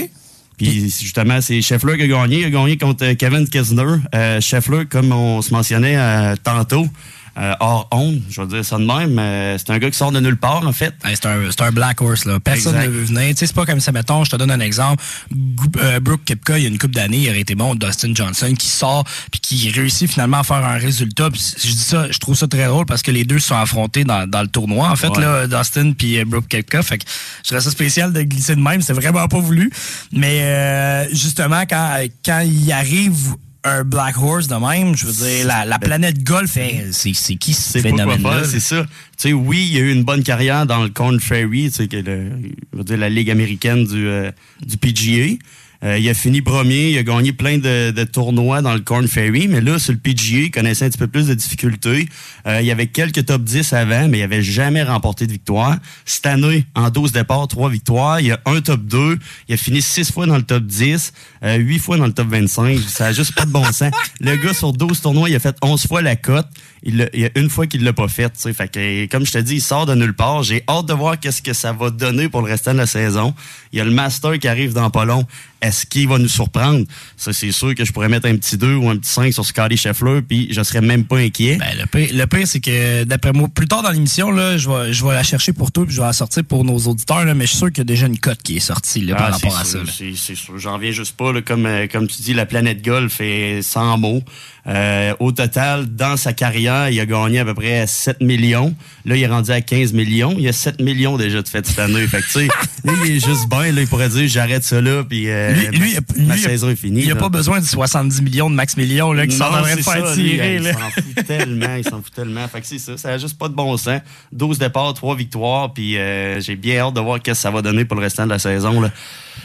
Puis 0.58 0.90
justement, 0.90 1.40
c'est 1.40 1.62
Scheffler 1.62 1.98
qui 1.98 2.04
a 2.04 2.08
gagné, 2.08 2.40
il 2.40 2.46
a 2.46 2.50
gagné 2.50 2.78
contre 2.78 3.06
euh, 3.06 3.14
Kevin 3.14 3.48
Kisner. 3.48 3.98
Euh, 4.16 4.42
Scheffler, 4.42 4.86
comme 4.88 5.12
on 5.12 5.42
se 5.44 5.54
mentionnait 5.54 5.98
euh, 5.98 6.36
tantôt, 6.44 6.88
euh, 7.38 7.54
hors 7.60 7.88
honte, 7.92 8.22
je 8.30 8.42
vais 8.42 8.48
dire 8.48 8.66
ça 8.66 8.78
de 8.78 8.86
même. 8.86 9.18
euh, 9.20 9.58
c'est 9.58 9.70
un 9.72 9.78
gars 9.78 9.90
qui 9.92 9.98
sort 9.98 10.12
de 10.12 10.20
nulle 10.20 10.38
part, 10.38 10.66
en 10.66 10.72
fait. 10.74 10.94
Hey, 11.06 11.16
c'est 11.16 11.28
un, 11.28 11.40
c'est 11.52 11.62
un 11.62 11.72
Black 11.72 12.02
Horse, 12.02 12.26
là. 12.26 12.40
Personne 12.40 12.76
Exact. 12.76 12.88
ne 12.88 12.94
veut 12.94 13.04
venir. 13.04 13.28
Tu 13.30 13.36
sais, 13.38 13.48
c'est 13.48 13.56
pas 13.56 13.66
comme 13.66 13.80
ça, 13.80 13.92
mettons, 13.92 14.24
je 14.24 14.32
te 14.32 14.36
donne 14.36 14.52
un 14.52 14.60
exemple. 14.60 15.04
Gou- 15.32 15.68
euh, 15.82 16.00
Brooke 16.00 16.24
Kepka, 16.26 16.58
il 16.58 16.64
y 16.64 16.66
a 16.66 16.70
une 16.70 16.78
couple 16.80 16.94
d'années, 16.96 17.18
il 17.20 17.30
aurait 17.30 17.40
été 17.42 17.56
bon. 17.56 17.76
Dustin 17.76 18.12
Johnson 18.16 18.54
qui 18.58 18.68
sort 18.68 19.04
puis 19.32 19.40
qui 19.40 19.70
réussit 19.70 20.10
finalement 20.10 20.40
à 20.40 20.44
faire 20.44 20.66
un 20.66 20.78
résultat. 20.78 21.30
Je 21.34 21.68
dis 21.68 21.78
ça, 21.78 22.08
je 22.12 22.18
trouve 22.18 22.36
ça 22.36 22.48
très 22.48 22.66
drôle 22.66 22.86
parce 22.86 23.02
que 23.02 23.12
les 23.12 23.24
deux 23.24 23.40
se 23.40 23.50
sont 23.50 23.56
affrontés 23.58 24.04
dans, 24.04 24.28
dans 24.28 24.42
le 24.42 24.48
tournoi, 24.48 24.90
en 24.90 24.96
fait, 24.96 25.10
Ouais. 25.10 25.22
là, 25.22 25.48
Dustin 25.48 25.92
puis 25.98 26.20
euh, 26.20 26.26
Brooke 26.26 26.48
Kepka. 26.48 26.82
Fait 26.82 26.98
que 26.98 27.06
je 27.44 27.50
trouve 27.50 27.60
ça 27.60 27.70
spécial 27.72 28.12
de 28.14 28.22
glisser 28.24 28.56
de 28.56 28.62
même. 28.62 28.82
C'était 28.82 28.94
vraiment 29.00 29.28
pas 29.28 29.40
voulu. 29.40 29.72
Mais 30.12 30.40
euh, 30.42 31.06
justement, 31.12 31.62
quand, 31.70 32.00
quand 32.26 32.40
il 32.40 32.72
arrive 32.72 33.36
un 33.68 33.84
Black 33.84 34.18
Horse 34.18 34.48
de 34.48 34.56
même, 34.56 34.96
je 34.96 35.06
veux 35.06 35.14
dire, 35.14 35.46
la, 35.46 35.66
la 35.66 35.80
planète 35.80 36.24
golf, 36.24 36.52
c'est 36.52 36.90
c'est 36.92 37.36
qui 37.36 37.54
ce 37.54 37.80
phénomène-là? 37.80 38.44
c'est 38.46 38.60
ça. 38.60 38.84
Tu 38.84 39.30
sais, 39.30 39.34
oui, 39.34 39.68
il 39.72 39.78
a 39.78 39.82
eu 39.82 39.92
une 39.92 40.04
bonne 40.04 40.24
carrière 40.24 40.66
dans 40.66 40.84
le 40.84 40.90
Corn 40.90 41.20
Ferry, 41.20 41.70
tu 41.70 41.72
sais, 41.72 41.88
que 41.88 41.98
le, 41.98 42.32
je 42.74 42.78
veux 42.78 42.84
dire, 42.84 42.98
la 42.98 43.10
ligue 43.10 43.30
américaine 43.30 43.86
du, 43.86 44.08
euh, 44.08 44.32
du 44.66 44.78
PGA. 44.78 45.36
Euh, 45.84 45.98
il 45.98 46.10
a 46.10 46.14
fini 46.14 46.42
premier, 46.42 46.92
il 46.92 46.98
a 46.98 47.04
gagné 47.04 47.34
plein 47.34 47.58
de, 47.58 47.92
de 47.92 48.04
tournois 48.04 48.62
dans 48.62 48.74
le 48.74 48.80
Corn 48.80 49.08
Ferry, 49.08 49.48
mais 49.48 49.62
là, 49.62 49.78
sur 49.78 49.94
le 49.94 50.00
PGA, 50.00 50.40
il 50.40 50.52
connaissait 50.52 50.86
un 50.86 50.90
petit 50.90 50.98
peu 50.98 51.08
plus 51.08 51.28
de 51.28 51.34
difficultés. 51.34 52.10
Euh, 52.48 52.62
il 52.62 52.68
y 52.68 52.72
avait 52.72 52.88
quelques 52.88 53.26
top 53.26 53.44
10 53.44 53.74
avant, 53.74 54.08
mais 54.08 54.20
il 54.20 54.24
avait 54.24 54.42
jamais 54.42 54.84
remporté 54.84 55.28
de 55.28 55.32
victoire. 55.32 55.76
Cette 56.06 56.26
année, 56.26 56.66
en 56.76 56.90
12 56.90 57.12
départs, 57.12 57.48
3 57.48 57.70
victoires. 57.70 58.20
Il 58.20 58.28
y 58.28 58.32
a 58.32 58.40
un 58.46 58.62
top 58.62 58.82
2. 58.86 59.20
Il 59.48 59.54
a 59.54 59.58
fini 59.58 59.82
6 59.82 60.12
fois 60.12 60.26
dans 60.26 60.38
le 60.38 60.44
top 60.44 60.64
10, 60.64 61.14
euh, 61.44 61.56
8 61.56 61.80
fois 61.80 61.98
dans 61.98 62.08
le 62.08 62.14
top 62.14 62.28
25. 62.30 62.80
Ça 62.80 63.08
a 63.08 63.14
juste 63.14 63.36
pas 63.36 63.46
de 63.46 63.52
bon 63.52 63.64
sens. 63.66 63.92
Le 64.20 64.36
gars, 64.36 64.54
sur 64.54 64.74
12 64.74 65.02
tournois, 65.02 65.30
il 65.30 65.36
a 65.36 65.40
fait 65.40 65.56
11 65.62 65.86
fois 65.88 66.02
la 66.02 66.16
cote. 66.16 66.48
Il, 66.88 67.10
une 67.36 67.50
fois 67.50 67.68
qu'il 67.68 67.84
l'a 67.84 67.92
pas 67.94 68.08
fait. 68.08 68.30
tu 68.30 68.40
sais. 68.40 68.54
Fait 68.54 68.68
que, 68.72 69.06
comme 69.08 69.26
je 69.26 69.32
te 69.34 69.38
dis, 69.40 69.56
il 69.56 69.62
sort 69.62 69.86
de 69.86 69.94
nulle 69.94 70.14
part. 70.16 70.42
J'ai 70.44 70.64
hâte 70.70 70.86
de 70.86 70.94
voir 70.94 71.20
qu'est-ce 71.20 71.42
que 71.42 71.52
ça 71.54 71.74
va 71.74 71.90
donner 71.90 72.30
pour 72.30 72.42
le 72.42 72.48
restant 72.48 72.72
de 72.72 72.78
la 72.78 72.88
saison. 72.88 73.34
Il 73.74 73.78
y 73.78 73.82
a 73.82 73.86
le 73.86 73.92
Master 73.92 74.40
qui 74.40 74.48
arrive 74.48 74.72
dans 74.74 74.90
pas 74.90 75.04
long. 75.06 75.26
Est-ce 75.62 75.86
qu'il 75.86 76.08
va 76.08 76.18
nous 76.18 76.28
surprendre? 76.30 76.86
Ça, 77.18 77.34
c'est 77.34 77.52
sûr 77.52 77.74
que 77.76 77.84
je 77.84 77.92
pourrais 77.92 78.10
mettre 78.10 78.28
un 78.28 78.38
petit 78.38 78.58
2 78.58 78.76
ou 78.76 78.90
un 78.90 78.96
petit 78.98 79.10
5 79.10 79.34
sur 79.34 79.44
Scotty 79.44 79.76
Scheffler, 79.76 80.22
puis 80.22 80.48
je 80.52 80.62
serais 80.62 80.82
même 80.82 81.04
pas 81.04 81.18
inquiet. 81.18 81.58
Ben, 81.58 81.76
le 81.80 81.86
pire, 81.88 82.10
le 82.14 82.26
pire, 82.28 82.48
c'est 82.48 82.60
que 82.60 83.04
d'après 83.04 83.34
moi, 83.34 83.48
plus 83.54 83.68
tard 83.68 83.82
dans 83.82 83.90
l'émission, 83.92 84.32
là, 84.32 84.58
je 84.58 84.70
vais, 84.70 84.94
je 84.94 85.04
vais 85.04 85.14
la 85.14 85.24
chercher 85.24 85.54
pour 85.54 85.72
toi 85.72 85.84
puis 85.86 85.96
je 85.96 86.00
vais 86.00 86.06
la 86.08 86.14
sortir 86.14 86.44
pour 86.46 86.64
nos 86.64 86.78
auditeurs, 86.78 87.26
là, 87.26 87.34
mais 87.34 87.46
je 87.46 87.50
suis 87.50 87.58
sûr 87.58 87.68
qu'il 87.70 87.80
y 87.80 87.82
a 87.82 87.86
déjà 87.86 88.06
une 88.06 88.20
cote 88.20 88.42
qui 88.44 88.58
est 88.58 88.62
sortie 88.62 89.02
là, 89.02 89.16
par 89.16 89.28
Ah, 89.30 89.32
rapport 89.32 89.58
à 89.58 89.64
ça. 89.66 89.80
C'est 90.16 90.36
sûr. 90.36 90.58
J'en 90.60 90.78
viens 90.78 90.92
juste 90.92 91.18
pas. 91.18 91.34
là, 91.34 91.42
comme, 91.42 91.66
euh, 91.66 91.88
comme 91.92 92.08
tu 92.08 92.22
dis, 92.22 92.34
la 92.36 92.46
planète 92.46 92.84
golf 92.86 93.20
est 93.20 93.62
sans 93.64 93.98
mots. 93.98 94.22
Euh, 94.68 95.14
au 95.20 95.32
total, 95.32 95.86
dans 95.86 96.18
sa 96.18 96.34
carrière, 96.34 96.90
il 96.90 97.00
a 97.00 97.06
gagné 97.06 97.40
à 97.40 97.46
peu 97.46 97.54
près 97.54 97.88
7 97.88 98.20
millions. 98.22 98.76
Là, 99.06 99.16
il 99.16 99.24
est 99.24 99.28
rendu 99.28 99.52
à 99.52 99.62
15 99.62 99.94
millions. 99.94 100.36
Il 100.38 100.44
y 100.44 100.50
a 100.50 100.54
7 100.54 100.82
millions 100.82 101.16
déjà 101.16 101.42
de 101.42 101.48
fait 101.48 101.66
cette 101.66 101.80
année. 101.80 102.06
fait 102.08 102.20
que, 102.20 102.26
tu 102.26 102.32
sais, 102.32 102.48
lui, 102.84 102.94
il 103.06 103.16
est 103.18 103.26
juste 103.26 103.48
bien. 103.50 103.72
Là, 103.72 103.82
il 103.82 103.88
pourrait 103.88 104.10
dire, 104.10 104.28
j'arrête 104.28 104.66
ça 104.66 104.82
là, 104.82 105.04
puis 105.04 105.30
euh, 105.30 105.54
Lui, 105.54 105.78
lui, 105.78 105.94
ma, 105.94 106.26
ma 106.26 106.36
lui, 106.36 106.42
saison 106.42 106.70
est 106.70 106.76
finie. 106.76 107.00
Il 107.00 107.06
n'y 107.06 107.12
a 107.12 107.16
là. 107.16 107.22
pas 107.22 107.30
besoin 107.30 107.62
de 107.62 107.66
70 107.66 108.22
millions 108.22 108.50
de 108.50 108.56
max 108.56 108.76
millions 108.76 109.14
là, 109.14 109.26
qui 109.26 109.38
sont 109.38 109.46
en 109.46 109.62
train 109.62 109.76
de 109.76 109.82
faire 109.82 110.08
ça, 110.08 110.14
tirer. 110.14 110.58
Il 110.58 110.64
s'en 110.64 110.92
fout 110.92 111.16
tellement, 111.28 111.76
il 111.76 111.84
s'en 111.86 112.02
fout 112.02 112.14
tellement. 112.14 112.48
Fait 112.50 112.60
que 112.60 112.68
c'est 112.68 112.80
ça, 112.80 112.98
ça 112.98 113.10
a 113.12 113.18
juste 113.18 113.38
pas 113.38 113.48
de 113.48 113.54
bon 113.54 113.78
sens. 113.78 114.02
12 114.34 114.60
départs, 114.60 114.94
3 114.94 115.16
victoires, 115.16 115.74
puis 115.74 115.98
euh, 115.98 116.42
j'ai 116.42 116.58
bien 116.58 116.80
hâte 116.80 116.94
de 116.94 117.00
voir 117.00 117.22
qu'est-ce 117.22 117.40
que 117.40 117.42
ça 117.44 117.52
va 117.52 117.62
donner 117.62 117.86
pour 117.86 117.96
le 117.96 118.04
restant 118.04 118.26
de 118.26 118.32
la 118.32 118.40
saison. 118.40 118.82
Là. 118.82 118.92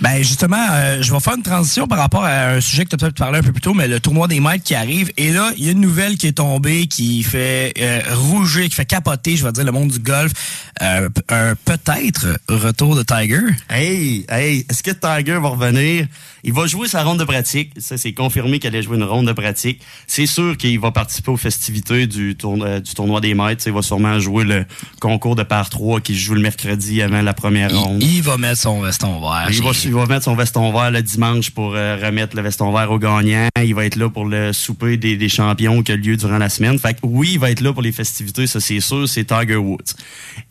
Ben 0.01 0.23
justement, 0.23 0.64
euh, 0.70 1.02
je 1.02 1.12
vais 1.12 1.20
faire 1.20 1.35
une 1.35 1.43
transition 1.43 1.86
par 1.86 1.98
rapport 1.98 2.24
à 2.24 2.51
un 2.51 2.60
sujet 2.60 2.85
que 2.85 2.90
tu 2.90 2.94
as 2.94 2.98
peut-être 2.98 3.19
parlé 3.19 3.39
un 3.39 3.43
peu 3.43 3.52
plus 3.52 3.60
tôt, 3.60 3.74
mais 3.74 3.89
le 3.89 4.01
tournoi 4.01 4.28
des 4.28 4.40
maîtres 4.40 4.64
qui 4.64 4.74
arrive. 4.74 5.12
Et 5.16 5.31
là, 5.31 5.52
il 5.56 5.64
y 5.64 5.69
a 5.69 5.73
une 5.73 5.81
nouvelle 5.81 6.16
qui 6.16 6.27
est 6.27 6.32
tombée 6.32 6.86
qui 6.86 7.23
fait 7.23 7.73
euh, 7.78 8.01
rougir, 8.14 8.64
qui 8.64 8.74
fait 8.74 8.85
capoter, 8.85 9.36
je 9.36 9.44
vais 9.44 9.52
dire, 9.52 9.64
le 9.64 9.73
monde 9.73 9.90
du 9.90 9.98
golf. 9.98 10.32
Euh, 10.81 11.09
un 11.28 11.55
peut-être 11.55 12.39
retour 12.48 12.97
de 12.97 13.02
Tiger. 13.02 13.43
Hey, 13.70 14.24
hey, 14.28 14.66
est-ce 14.69 14.82
que 14.82 14.90
Tiger 14.90 15.39
va 15.39 15.51
revenir? 15.51 16.06
Il 16.44 16.52
va 16.52 16.66
jouer 16.66 16.89
sa 16.89 17.05
ronde 17.05 17.20
de 17.20 17.24
pratique. 17.24 17.73
Ça, 17.78 17.97
c'est 17.97 18.12
confirmé 18.12 18.59
qu'elle 18.59 18.74
allait 18.74 18.82
jouer 18.82 18.97
une 18.97 19.05
ronde 19.05 19.27
de 19.27 19.32
pratique. 19.32 19.81
C'est 20.06 20.27
sûr 20.27 20.56
qu'il 20.56 20.81
va 20.81 20.90
participer 20.90 21.31
aux 21.31 21.36
festivités 21.36 22.06
du, 22.06 22.35
tournoi, 22.35 22.81
du 22.81 22.94
tournoi 22.94 23.20
des 23.20 23.35
maîtres. 23.35 23.62
Il 23.66 23.73
va 23.73 23.82
sûrement 23.82 24.19
jouer 24.19 24.44
le 24.44 24.64
concours 25.01 25.36
de 25.36 25.44
par 25.44 25.70
3 25.70 26.01
qui 26.01 26.14
se 26.14 26.20
joue 26.20 26.35
le 26.35 26.40
mercredi 26.40 27.01
avant 27.02 27.23
la 27.23 27.35
première 27.35 27.73
ronde. 27.73 28.02
Il, 28.02 28.16
il 28.16 28.23
va 28.23 28.36
mettre 28.39 28.60
son 28.60 28.81
veston 28.81 29.20
vert. 29.20 29.48
Il 29.51 29.62
va, 29.62 29.73
il 29.85 29.93
va 29.93 30.07
mettre 30.07 30.25
son 30.25 30.35
veston 30.35 30.73
vert 30.73 30.91
le 30.91 31.03
dimanche 31.03 31.51
pour 31.51 31.75
euh, 31.75 31.97
remettre 32.03 32.37
le 32.37 32.43
veston 32.43 32.73
vert 32.73 32.91
au 32.91 32.99
gagnant. 32.99 33.49
Il 33.63 33.75
va 33.75 33.85
être 33.85 33.97
là 33.97 34.09
pour 34.09 34.25
le 34.25 34.53
souper 34.53 34.97
des, 34.97 35.17
des 35.17 35.29
champions 35.29 35.83
qui 35.83 35.93
a 35.93 35.97
lieu 35.97 36.17
durant 36.17 36.39
la 36.39 36.49
semaine. 36.49 36.79
Fait 36.79 36.95
que 36.95 37.01
oui, 37.03 37.31
il 37.33 37.39
va 37.39 37.51
être 37.51 37.61
là 37.61 37.73
pour 37.73 37.83
les 37.83 37.93
festivités, 37.93 38.47
ça 38.47 38.61
c'est 38.61 38.81
sûr, 38.81 39.09
c'est 39.09 39.25
Tiger 39.25 39.57
Woods. 39.57 39.95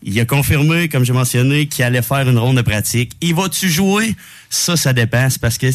Il 0.03 0.19
a 0.19 0.25
confirmé, 0.25 0.89
comme 0.89 1.03
j'ai 1.03 1.13
mentionné, 1.13 1.67
qu'il 1.67 1.83
allait 1.85 2.01
faire 2.01 2.27
une 2.27 2.37
ronde 2.37 2.57
de 2.57 2.61
pratique. 2.61 3.13
Il 3.21 3.35
va-tu 3.35 3.69
jouer? 3.69 4.15
Ça, 4.49 4.75
ça. 4.75 4.91
C'est 4.95 5.39
parce 5.39 5.57
que 5.57 5.67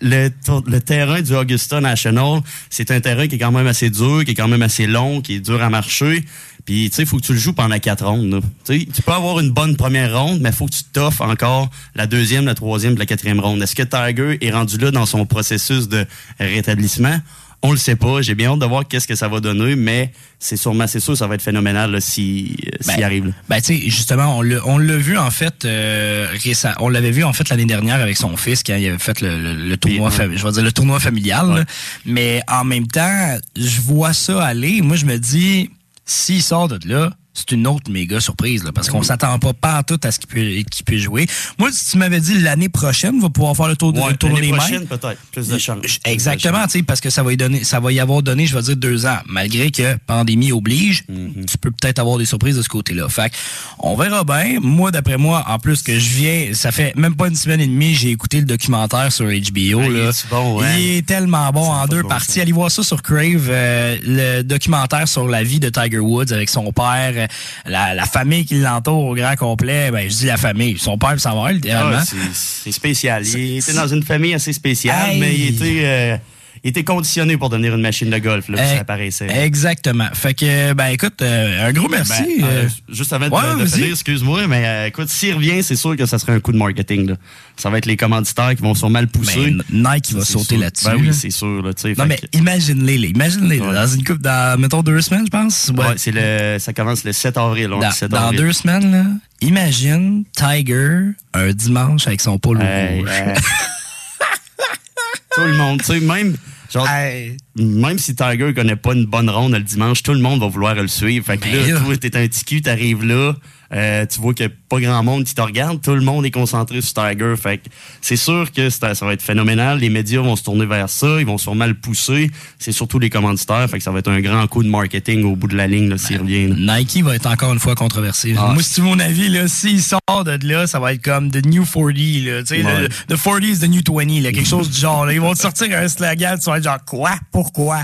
le, 0.00 0.30
le 0.66 0.80
terrain 0.80 1.20
du 1.20 1.34
Augusta 1.34 1.80
National, 1.80 2.40
c'est 2.70 2.90
un 2.90 3.00
terrain 3.00 3.26
qui 3.26 3.36
est 3.36 3.38
quand 3.38 3.52
même 3.52 3.66
assez 3.66 3.90
dur, 3.90 4.24
qui 4.24 4.32
est 4.32 4.34
quand 4.34 4.48
même 4.48 4.62
assez 4.62 4.86
long, 4.86 5.20
qui 5.20 5.34
est 5.34 5.40
dur 5.40 5.62
à 5.62 5.70
marcher. 5.70 6.24
Puis, 6.64 6.88
tu 6.88 6.96
sais, 6.96 7.02
il 7.02 7.08
faut 7.08 7.18
que 7.18 7.22
tu 7.26 7.32
le 7.34 7.38
joues 7.38 7.52
pendant 7.52 7.78
quatre 7.78 8.06
rondes. 8.06 8.30
là. 8.32 8.40
Tu 8.64 8.80
sais, 8.80 8.86
tu 8.92 9.02
peux 9.02 9.12
avoir 9.12 9.38
une 9.40 9.50
bonne 9.50 9.76
première 9.76 10.18
ronde, 10.18 10.40
mais 10.40 10.48
il 10.48 10.54
faut 10.54 10.64
que 10.66 10.72
tu 10.72 10.82
t'offres 10.84 11.20
encore 11.22 11.68
la 11.94 12.06
deuxième, 12.06 12.46
la 12.46 12.54
troisième, 12.54 12.96
la 12.96 13.04
quatrième 13.06 13.38
ronde. 13.40 13.62
Est-ce 13.62 13.74
que 13.74 13.82
Tiger 13.82 14.38
est 14.40 14.50
rendu 14.50 14.78
là 14.78 14.90
dans 14.90 15.04
son 15.04 15.26
processus 15.26 15.88
de 15.88 16.06
rétablissement? 16.40 17.18
On 17.66 17.70
le 17.72 17.78
sait 17.78 17.96
pas. 17.96 18.20
J'ai 18.20 18.34
bien 18.34 18.50
hâte 18.52 18.58
de 18.58 18.66
voir 18.66 18.86
qu'est-ce 18.86 19.06
que 19.08 19.14
ça 19.14 19.26
va 19.26 19.40
donner, 19.40 19.74
mais 19.74 20.12
c'est 20.38 20.58
sûrement, 20.58 20.86
c'est 20.86 21.00
sûr, 21.00 21.16
ça 21.16 21.26
va 21.26 21.34
être 21.36 21.42
phénoménal 21.42 21.90
là, 21.92 22.00
si, 22.00 22.56
euh, 22.66 22.76
s'il 22.80 22.96
Ben, 22.96 23.02
arrive. 23.04 23.26
là. 23.26 23.32
Ben, 23.48 23.60
tu 23.62 23.78
sais, 23.78 23.88
justement, 23.88 24.38
on 24.38 24.42
l'a, 24.42 24.58
on 24.66 24.76
l'a 24.76 24.96
vu, 24.98 25.16
en 25.16 25.30
fait, 25.30 25.64
euh, 25.64 26.26
récem- 26.34 26.74
on 26.80 26.90
l'avait 26.90 27.10
vu, 27.10 27.24
en 27.24 27.32
fait, 27.32 27.48
l'année 27.48 27.64
dernière 27.64 28.00
avec 28.02 28.18
son 28.18 28.36
fils 28.36 28.62
quand 28.62 28.74
il 28.76 28.86
avait 28.86 28.98
fait 28.98 29.22
le, 29.22 29.38
le- 29.40 29.54
le 29.68 29.76
tournoi, 29.78 30.10
Puis, 30.10 30.18
ouais. 30.18 30.26
fami- 30.28 30.36
je 30.36 30.44
vais 30.46 30.52
dire 30.52 30.62
le 30.62 30.72
tournoi 30.72 31.00
familial. 31.00 31.64
Mais 32.04 32.42
en 32.48 32.64
même 32.64 32.86
temps, 32.86 33.38
je 33.56 33.80
vois 33.80 34.12
ça 34.12 34.44
aller. 34.44 34.82
Moi, 34.82 34.96
je 34.96 35.06
me 35.06 35.16
dis, 35.18 35.70
s'il 36.04 36.42
sort 36.42 36.68
de 36.68 36.78
là, 36.88 37.12
c'est 37.34 37.50
une 37.52 37.66
autre 37.66 37.90
méga 37.90 38.20
surprise, 38.20 38.62
là, 38.64 38.70
parce 38.72 38.88
qu'on 38.88 39.02
s'attend 39.02 39.38
pas 39.38 39.52
pas 39.52 39.82
tout 39.82 40.00
à 40.04 40.10
ce 40.12 40.18
qu'il 40.20 40.28
peut, 40.28 40.62
qu'il 40.70 40.84
peut 40.84 40.96
jouer. 40.98 41.26
Moi, 41.58 41.70
si 41.72 41.90
tu 41.90 41.98
m'avais 41.98 42.20
dit 42.20 42.38
l'année 42.40 42.68
prochaine, 42.68 43.20
va 43.20 43.28
pouvoir 43.28 43.56
faire 43.56 43.68
le 43.68 43.76
tour 43.76 43.92
de 43.92 43.98
Ouais, 44.00 44.12
le 44.22 44.28
l'année 44.28 44.40
des 44.40 44.52
prochaine, 44.56 44.86
peut-être. 44.86 45.18
Plus 45.32 45.48
de 45.48 45.58
chance. 45.58 45.84
Exactement, 46.04 46.64
tu 46.64 46.70
sais, 46.78 46.82
parce 46.84 47.00
que 47.00 47.10
ça 47.10 47.22
va 47.22 47.32
y 47.32 47.36
donner, 47.36 47.64
ça 47.64 47.80
va 47.80 47.92
y 47.92 48.00
avoir 48.00 48.22
donné, 48.22 48.46
je 48.46 48.54
vais 48.56 48.62
dire 48.62 48.76
deux 48.76 49.04
ans, 49.06 49.18
malgré 49.26 49.70
que 49.70 49.96
pandémie 50.06 50.52
oblige, 50.52 51.04
Mhm. 51.08 51.44
tu 51.46 51.58
peux 51.58 51.70
peut-être 51.70 51.98
avoir 51.98 52.18
des 52.18 52.24
surprises 52.24 52.56
de 52.56 52.62
ce 52.62 52.68
côté-là. 52.68 53.08
Fait 53.08 53.30
que, 53.30 53.34
on 53.80 53.96
verra 53.96 54.22
bien. 54.24 54.58
Moi, 54.62 54.90
d'après 54.90 55.16
moi, 55.18 55.44
en 55.48 55.58
plus 55.58 55.82
que 55.82 55.98
je 55.98 56.08
viens, 56.14 56.54
ça 56.54 56.70
fait 56.72 56.94
même 56.96 57.16
pas 57.16 57.28
une 57.28 57.34
semaine 57.36 57.60
et 57.60 57.66
demie, 57.66 57.94
j'ai 57.94 58.10
écouté 58.10 58.38
le 58.38 58.46
documentaire 58.46 59.12
sur 59.12 59.26
HBO. 59.26 59.30
Ah, 59.32 59.86
il 59.86 59.92
là. 59.92 60.08
est-tu 60.10 60.26
bon, 60.30 60.60
ouais? 60.60 60.80
Il 60.82 60.96
est 60.98 61.06
tellement 61.06 61.50
bon 61.50 61.68
en 61.68 61.86
deux 61.86 62.02
bon 62.02 62.08
parties. 62.08 62.40
Allez 62.40 62.52
voir 62.52 62.70
ça 62.70 62.82
sur 62.82 63.02
Crave, 63.02 63.48
euh, 63.48 63.96
le 64.04 64.42
documentaire 64.42 65.08
sur 65.08 65.26
la 65.26 65.42
vie 65.42 65.60
de 65.60 65.68
Tiger 65.68 65.98
Woods 65.98 66.32
avec 66.32 66.48
son 66.48 66.70
père, 66.72 67.23
la, 67.66 67.94
la 67.94 68.04
famille 68.06 68.44
qui 68.44 68.56
l'entoure 68.60 69.04
au 69.04 69.14
grand 69.14 69.34
complet. 69.36 69.90
Ben, 69.90 70.08
je 70.10 70.14
dis 70.16 70.26
la 70.26 70.36
famille, 70.36 70.78
son 70.78 70.98
père 70.98 71.18
sa 71.20 71.34
mère, 71.34 71.48
littéralement. 71.52 71.98
Ah, 72.00 72.04
c'est- 72.04 72.16
c'est 72.64 72.72
spécial. 72.72 73.26
Il 73.26 73.58
était 73.58 73.72
dans 73.72 73.88
une 73.88 74.02
famille 74.02 74.34
assez 74.34 74.52
spéciale, 74.52 75.10
Hey. 75.12 75.20
mais 75.20 75.34
il 75.34 75.48
était, 75.54 75.80
euh, 75.84 76.16
il 76.64 76.70
était 76.70 76.82
conditionné 76.82 77.36
pour 77.36 77.50
devenir 77.50 77.74
une 77.74 77.82
machine 77.82 78.08
de 78.08 78.16
golf, 78.18 78.48
là, 78.48 78.56
Eh, 78.58 78.74
ça 78.76 78.80
apparaissait. 78.80 79.26
Exactement. 79.44 80.08
Fait 80.14 80.32
que, 80.32 80.72
ben 80.72 80.86
écoute, 80.86 81.20
euh, 81.20 81.68
un 81.68 81.72
gros 81.72 81.88
merci. 81.90 82.22
Ben, 82.40 82.44
euh, 82.44 82.64
euh, 82.64 82.68
juste 82.88 83.12
avant 83.12 83.28
de, 83.28 83.34
ouais, 83.34 83.42
de 83.42 83.64
vas-y. 83.64 83.68
finir, 83.80 83.90
excuse-moi, 83.90 84.46
mais 84.46 84.64
euh, 84.66 84.86
écoute, 84.86 85.10
s'il 85.10 85.34
revient, 85.34 85.62
c'est 85.62 85.76
sûr 85.76 85.94
que 85.94 86.06
ça 86.06 86.18
serait 86.18 86.32
un 86.32 86.40
coup 86.40 86.52
de 86.52 86.56
marketing. 86.56 87.10
Là. 87.10 87.16
Ça 87.58 87.68
va 87.68 87.76
être 87.78 87.86
les 87.86 87.98
commanditaires 87.98 88.54
qui 88.56 88.62
vont 88.62 88.74
sûrement 88.74 89.02
le 89.02 89.06
pousser. 89.06 89.50
Ben, 89.50 89.62
Nike 89.70 90.12
va 90.14 90.24
sauter 90.24 90.56
là-dessus. 90.56 90.86
Ben 90.86 90.96
oui, 90.98 91.12
c'est 91.12 91.30
sûr. 91.30 91.62
Là, 91.62 91.74
tu 91.74 91.82
sais, 91.82 91.94
Non, 91.98 92.06
mais 92.06 92.16
que- 92.16 92.26
imagine-les, 92.32 92.96
là. 92.96 93.08
imagine-les. 93.08 93.60
Ouais. 93.60 93.74
Dans 93.74 93.86
une 93.86 94.02
coupe, 94.02 94.22
dans, 94.22 94.58
mettons, 94.58 94.82
deux 94.82 95.02
semaines, 95.02 95.26
je 95.26 95.30
pense. 95.30 95.70
Ouais. 95.76 95.84
ouais, 95.86 95.94
c'est 95.98 96.12
le, 96.14 96.58
ça 96.58 96.72
commence 96.72 97.04
le 97.04 97.12
7 97.12 97.36
avril. 97.36 97.68
dans 97.68 97.90
7 97.90 98.10
dans 98.10 98.16
avril. 98.22 98.38
deux 98.40 98.52
semaines, 98.54 98.90
là, 98.90 99.04
imagine 99.42 100.24
Tiger 100.34 101.10
un 101.34 101.52
dimanche 101.52 102.06
avec 102.06 102.22
son 102.22 102.38
polo 102.38 102.62
Hey, 102.62 103.00
rouge. 103.00 103.10
hey. 103.10 103.34
tout 105.34 105.40
le 105.42 105.54
monde, 105.56 105.80
tu 105.80 105.86
sais, 105.86 106.00
même, 106.00 106.36
genre, 106.74 106.88
Hey. 106.88 107.36
même 107.56 107.98
si 107.98 108.14
Tiger 108.14 108.52
connaît 108.54 108.76
pas 108.76 108.92
une 108.94 109.06
bonne 109.06 109.30
ronde 109.30 109.52
le 109.54 109.60
dimanche, 109.62 110.02
tout 110.02 110.12
le 110.12 110.20
monde 110.20 110.40
va 110.40 110.48
vouloir 110.48 110.74
le 110.74 110.88
suivre. 110.88 111.24
Fait 111.24 111.36
que 111.38 111.44
Ben 111.44 111.54
là, 111.68 111.72
là. 111.74 111.80
toi, 111.80 111.96
t'es 111.96 112.16
un 112.16 112.26
petit 112.26 112.44
cul, 112.44 112.62
t'arrives 112.62 113.04
là, 113.04 113.34
Euh, 113.72 114.04
tu 114.06 114.20
vois 114.20 114.34
qu'il 114.34 114.46
n'y 114.46 114.52
a 114.52 114.54
pas 114.68 114.80
grand 114.80 115.02
monde 115.02 115.24
qui 115.24 115.34
te 115.34 115.40
regarde. 115.40 115.80
Tout 115.80 115.94
le 115.94 116.00
monde 116.00 116.24
est 116.26 116.30
concentré 116.30 116.80
sur 116.80 116.94
Tiger. 116.94 117.34
Fait 117.40 117.58
que 117.58 117.68
c'est 118.00 118.16
sûr 118.16 118.50
que 118.52 118.70
ça 118.70 118.92
va 119.00 119.12
être 119.12 119.22
phénoménal. 119.22 119.78
Les 119.78 119.88
médias 119.90 120.20
vont 120.20 120.36
se 120.36 120.42
tourner 120.42 120.66
vers 120.66 120.88
ça. 120.88 121.06
Ils 121.18 121.26
vont 121.26 121.38
sûrement 121.38 121.66
le 121.66 121.74
pousser. 121.74 122.30
C'est 122.58 122.72
surtout 122.72 122.98
les 122.98 123.10
commanditaires. 123.10 123.68
Fait 123.70 123.78
que 123.78 123.84
ça 123.84 123.90
va 123.90 123.98
être 124.00 124.10
un 124.10 124.20
grand 124.20 124.46
coup 124.46 124.62
de 124.62 124.68
marketing 124.68 125.24
au 125.24 125.34
bout 125.36 125.48
de 125.48 125.56
la 125.56 125.66
ligne, 125.66 125.96
s'il 125.98 126.18
revient. 126.18 126.48
là. 126.48 126.78
Nike 126.78 127.02
va 127.02 127.16
être 127.16 127.26
encore 127.26 127.52
une 127.52 127.58
fois 127.58 127.74
controversé. 127.74 128.34
Ah. 128.38 128.50
Moi, 128.52 128.62
si 128.62 128.74
tu 128.74 128.82
mon 128.82 128.98
avis, 128.98 129.28
là, 129.28 129.48
s'il 129.48 129.82
sort 129.82 130.24
de 130.24 130.38
là, 130.46 130.66
ça 130.66 130.78
va 130.78 130.92
être 130.92 131.02
comme 131.02 131.30
The 131.30 131.44
New 131.46 131.64
40. 131.64 131.94
Là, 131.96 132.42
Ouais. 132.50 132.80
le- 132.82 132.88
the 133.08 133.16
40 133.20 133.42
is 133.44 133.58
the 133.60 133.68
New 133.68 133.80
20. 133.86 134.20
Là, 134.22 134.32
quelque 134.32 134.48
chose 134.48 134.70
du 134.70 134.78
genre. 134.78 135.06
Là. 135.06 135.12
Ils 135.12 135.20
vont 135.20 135.34
te 135.34 135.38
sortir 135.38 135.68
un 135.76 135.88
slogan. 135.88 136.38
Tu 136.38 136.50
vas 136.50 136.58
être 136.58 136.64
genre, 136.64 136.84
quoi? 136.86 137.12
Pourquoi? 137.32 137.82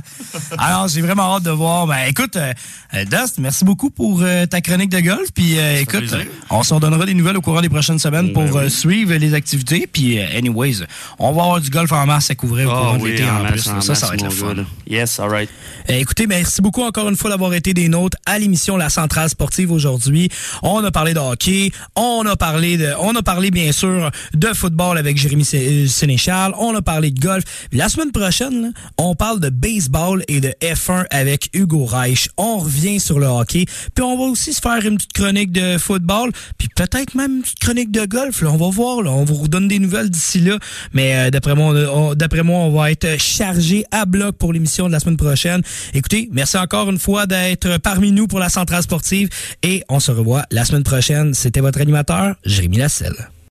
Alors, 0.59 0.89
j'ai 0.89 1.01
vraiment 1.01 1.36
hâte 1.36 1.43
de 1.44 1.51
voir. 1.51 1.86
Ben, 1.86 2.07
écoute, 2.09 2.36
euh, 2.36 2.52
euh, 2.94 3.05
Dust, 3.05 3.39
merci 3.39 3.65
beaucoup 3.65 3.90
pour 3.90 4.20
euh, 4.23 4.47
ta 4.47 4.61
chronique 4.61 4.90
de 4.90 5.01
golf. 5.01 5.28
Puis, 5.35 5.59
euh, 5.59 5.70
écoute, 5.79 6.01
plaisir. 6.01 6.19
euh, 6.19 6.25
on 6.51 6.63
s'en 6.63 6.81
donnera 6.81 7.07
des 7.07 7.15
nouvelles 7.15 7.37
au 7.37 7.41
courant 7.41 7.61
des 7.61 7.69
prochaines 7.69 7.99
semaines 7.99 8.33
pour 8.33 8.43
Ben 8.45 8.51
oui. 8.53 8.65
euh, 8.65 8.69
suivre 8.69 9.15
les 9.15 9.35
activités. 9.35 9.87
Puis, 9.91 10.19
euh, 10.19 10.27
anyways, 10.37 10.77
on 11.19 11.33
va 11.33 11.43
avoir 11.43 11.61
du 11.61 11.71
golf 11.71 11.93
en 11.93 12.07
masse 12.07 12.31
à 12.31 12.35
couvrir 12.35 12.69
au 12.69 12.73
Ah 12.73 12.75
courant 12.81 12.99
de 12.99 13.07
l'été 13.09 13.25
en 13.25 13.45
en, 13.45 13.47
plus. 13.49 13.69
en 13.69 13.81
ça, 13.81 13.95
ça 13.95 14.07
va 14.09 14.15
être 14.15 14.25
le 14.25 14.31
fun. 14.31 14.55
Yes, 14.89 15.19
all 15.21 15.31
right. 15.31 15.49
Euh, 15.89 15.95
écoutez, 15.99 16.27
merci 16.27 16.61
beaucoup 16.63 16.83
encore 16.83 17.09
une 17.09 17.17
fois 17.17 17.31
d'avoir 17.31 17.55
été 17.55 17.75
des 17.75 17.89
nôtres 17.89 18.17
à 18.27 18.39
l'émission 18.39 18.77
La 18.77 18.89
Centrale 18.91 19.29
Sportive 19.29 19.73
aujourd'hui. 19.73 20.29
On 20.63 20.83
a 20.85 20.91
parlé 20.91 21.15
de 21.15 21.19
hockey, 21.19 21.71
on 21.97 22.25
a 22.27 22.37
parlé 22.37 22.77
de, 22.77 22.93
on 23.01 23.15
a 23.17 23.23
parlé 23.23 23.51
bien 23.51 23.73
sûr 23.73 24.11
de 24.35 24.49
football 24.49 24.99
avec 24.99 25.17
Jérémy 25.17 25.45
Sé- 25.45 25.85
euh, 25.85 25.87
Sénéchal, 25.87 26.53
on 26.59 26.75
a 26.75 26.83
parlé 26.83 27.11
de 27.11 27.21
golf. 27.21 27.45
La 27.73 27.89
semaine 27.89 28.13
prochaine, 28.13 28.63
là, 28.63 28.69
on 28.99 29.15
parle 29.15 29.41
de 29.41 29.49
baseball 29.51 30.23
et 30.29 30.41
de 30.41 30.53
F1 30.63 31.05
avec 31.11 31.51
Hugo 31.55 31.85
Reich. 31.85 32.29
On 32.37 32.59
revient 32.59 33.01
sur 33.01 33.19
le 33.19 33.27
hockey, 33.27 33.65
puis 33.95 34.03
on 34.05 34.17
va 34.17 34.25
aussi 34.25 34.53
se 34.53 34.61
faire 34.61 34.85
une 34.85 34.97
petite 34.97 35.13
chronique 35.13 35.53
de 35.53 35.60
football, 35.78 36.31
puis 36.59 36.69
peut-être 36.74 37.15
même 37.15 37.37
une 37.37 37.43
chronique 37.61 37.91
de 37.91 38.05
golf. 38.07 38.43
On 38.43 38.57
va 38.57 38.70
voir, 38.70 38.99
on 38.99 39.24
vous 39.24 39.35
redonne 39.35 39.69
des 39.69 39.78
nouvelles 39.78 40.11
d'ici 40.11 40.41
là. 40.41 40.59
Mais 40.93 41.15
euh, 41.16 41.31
d'après 41.31 41.55
moi, 41.55 42.15
d'après 42.15 42.43
moi, 42.43 42.59
on 42.61 42.73
va 42.73 42.91
être 42.91 43.20
chargé 43.20 43.85
à 43.91 44.05
bloc 44.05 44.37
pour 44.37 44.53
l'émission 44.53 44.87
de 44.87 44.93
la 44.93 45.01
semaine 45.01 45.16
prochaine. 45.16 45.62
Écoutez, 45.95 46.28
merci 46.32 46.57
encore 46.57 46.91
une 46.91 46.99
fois 46.99 47.27
d'être 47.27 47.78
parmi 47.78 48.12
nous 48.12 48.27
pour 48.27 48.39
la 48.39 48.49
centrale 48.49 48.82
sportive 48.82 49.28
et 49.62 49.82
on 49.89 50.01
se 50.01 50.11
revoit 50.11 50.45
la 50.51 50.65
semaine 50.65 50.85
prochaine. 50.85 51.35
C'était 51.35 51.61
votre 51.61 51.81
animateur, 51.81 52.35
Jérémy 52.45 52.78
Lasselle. 52.78 53.31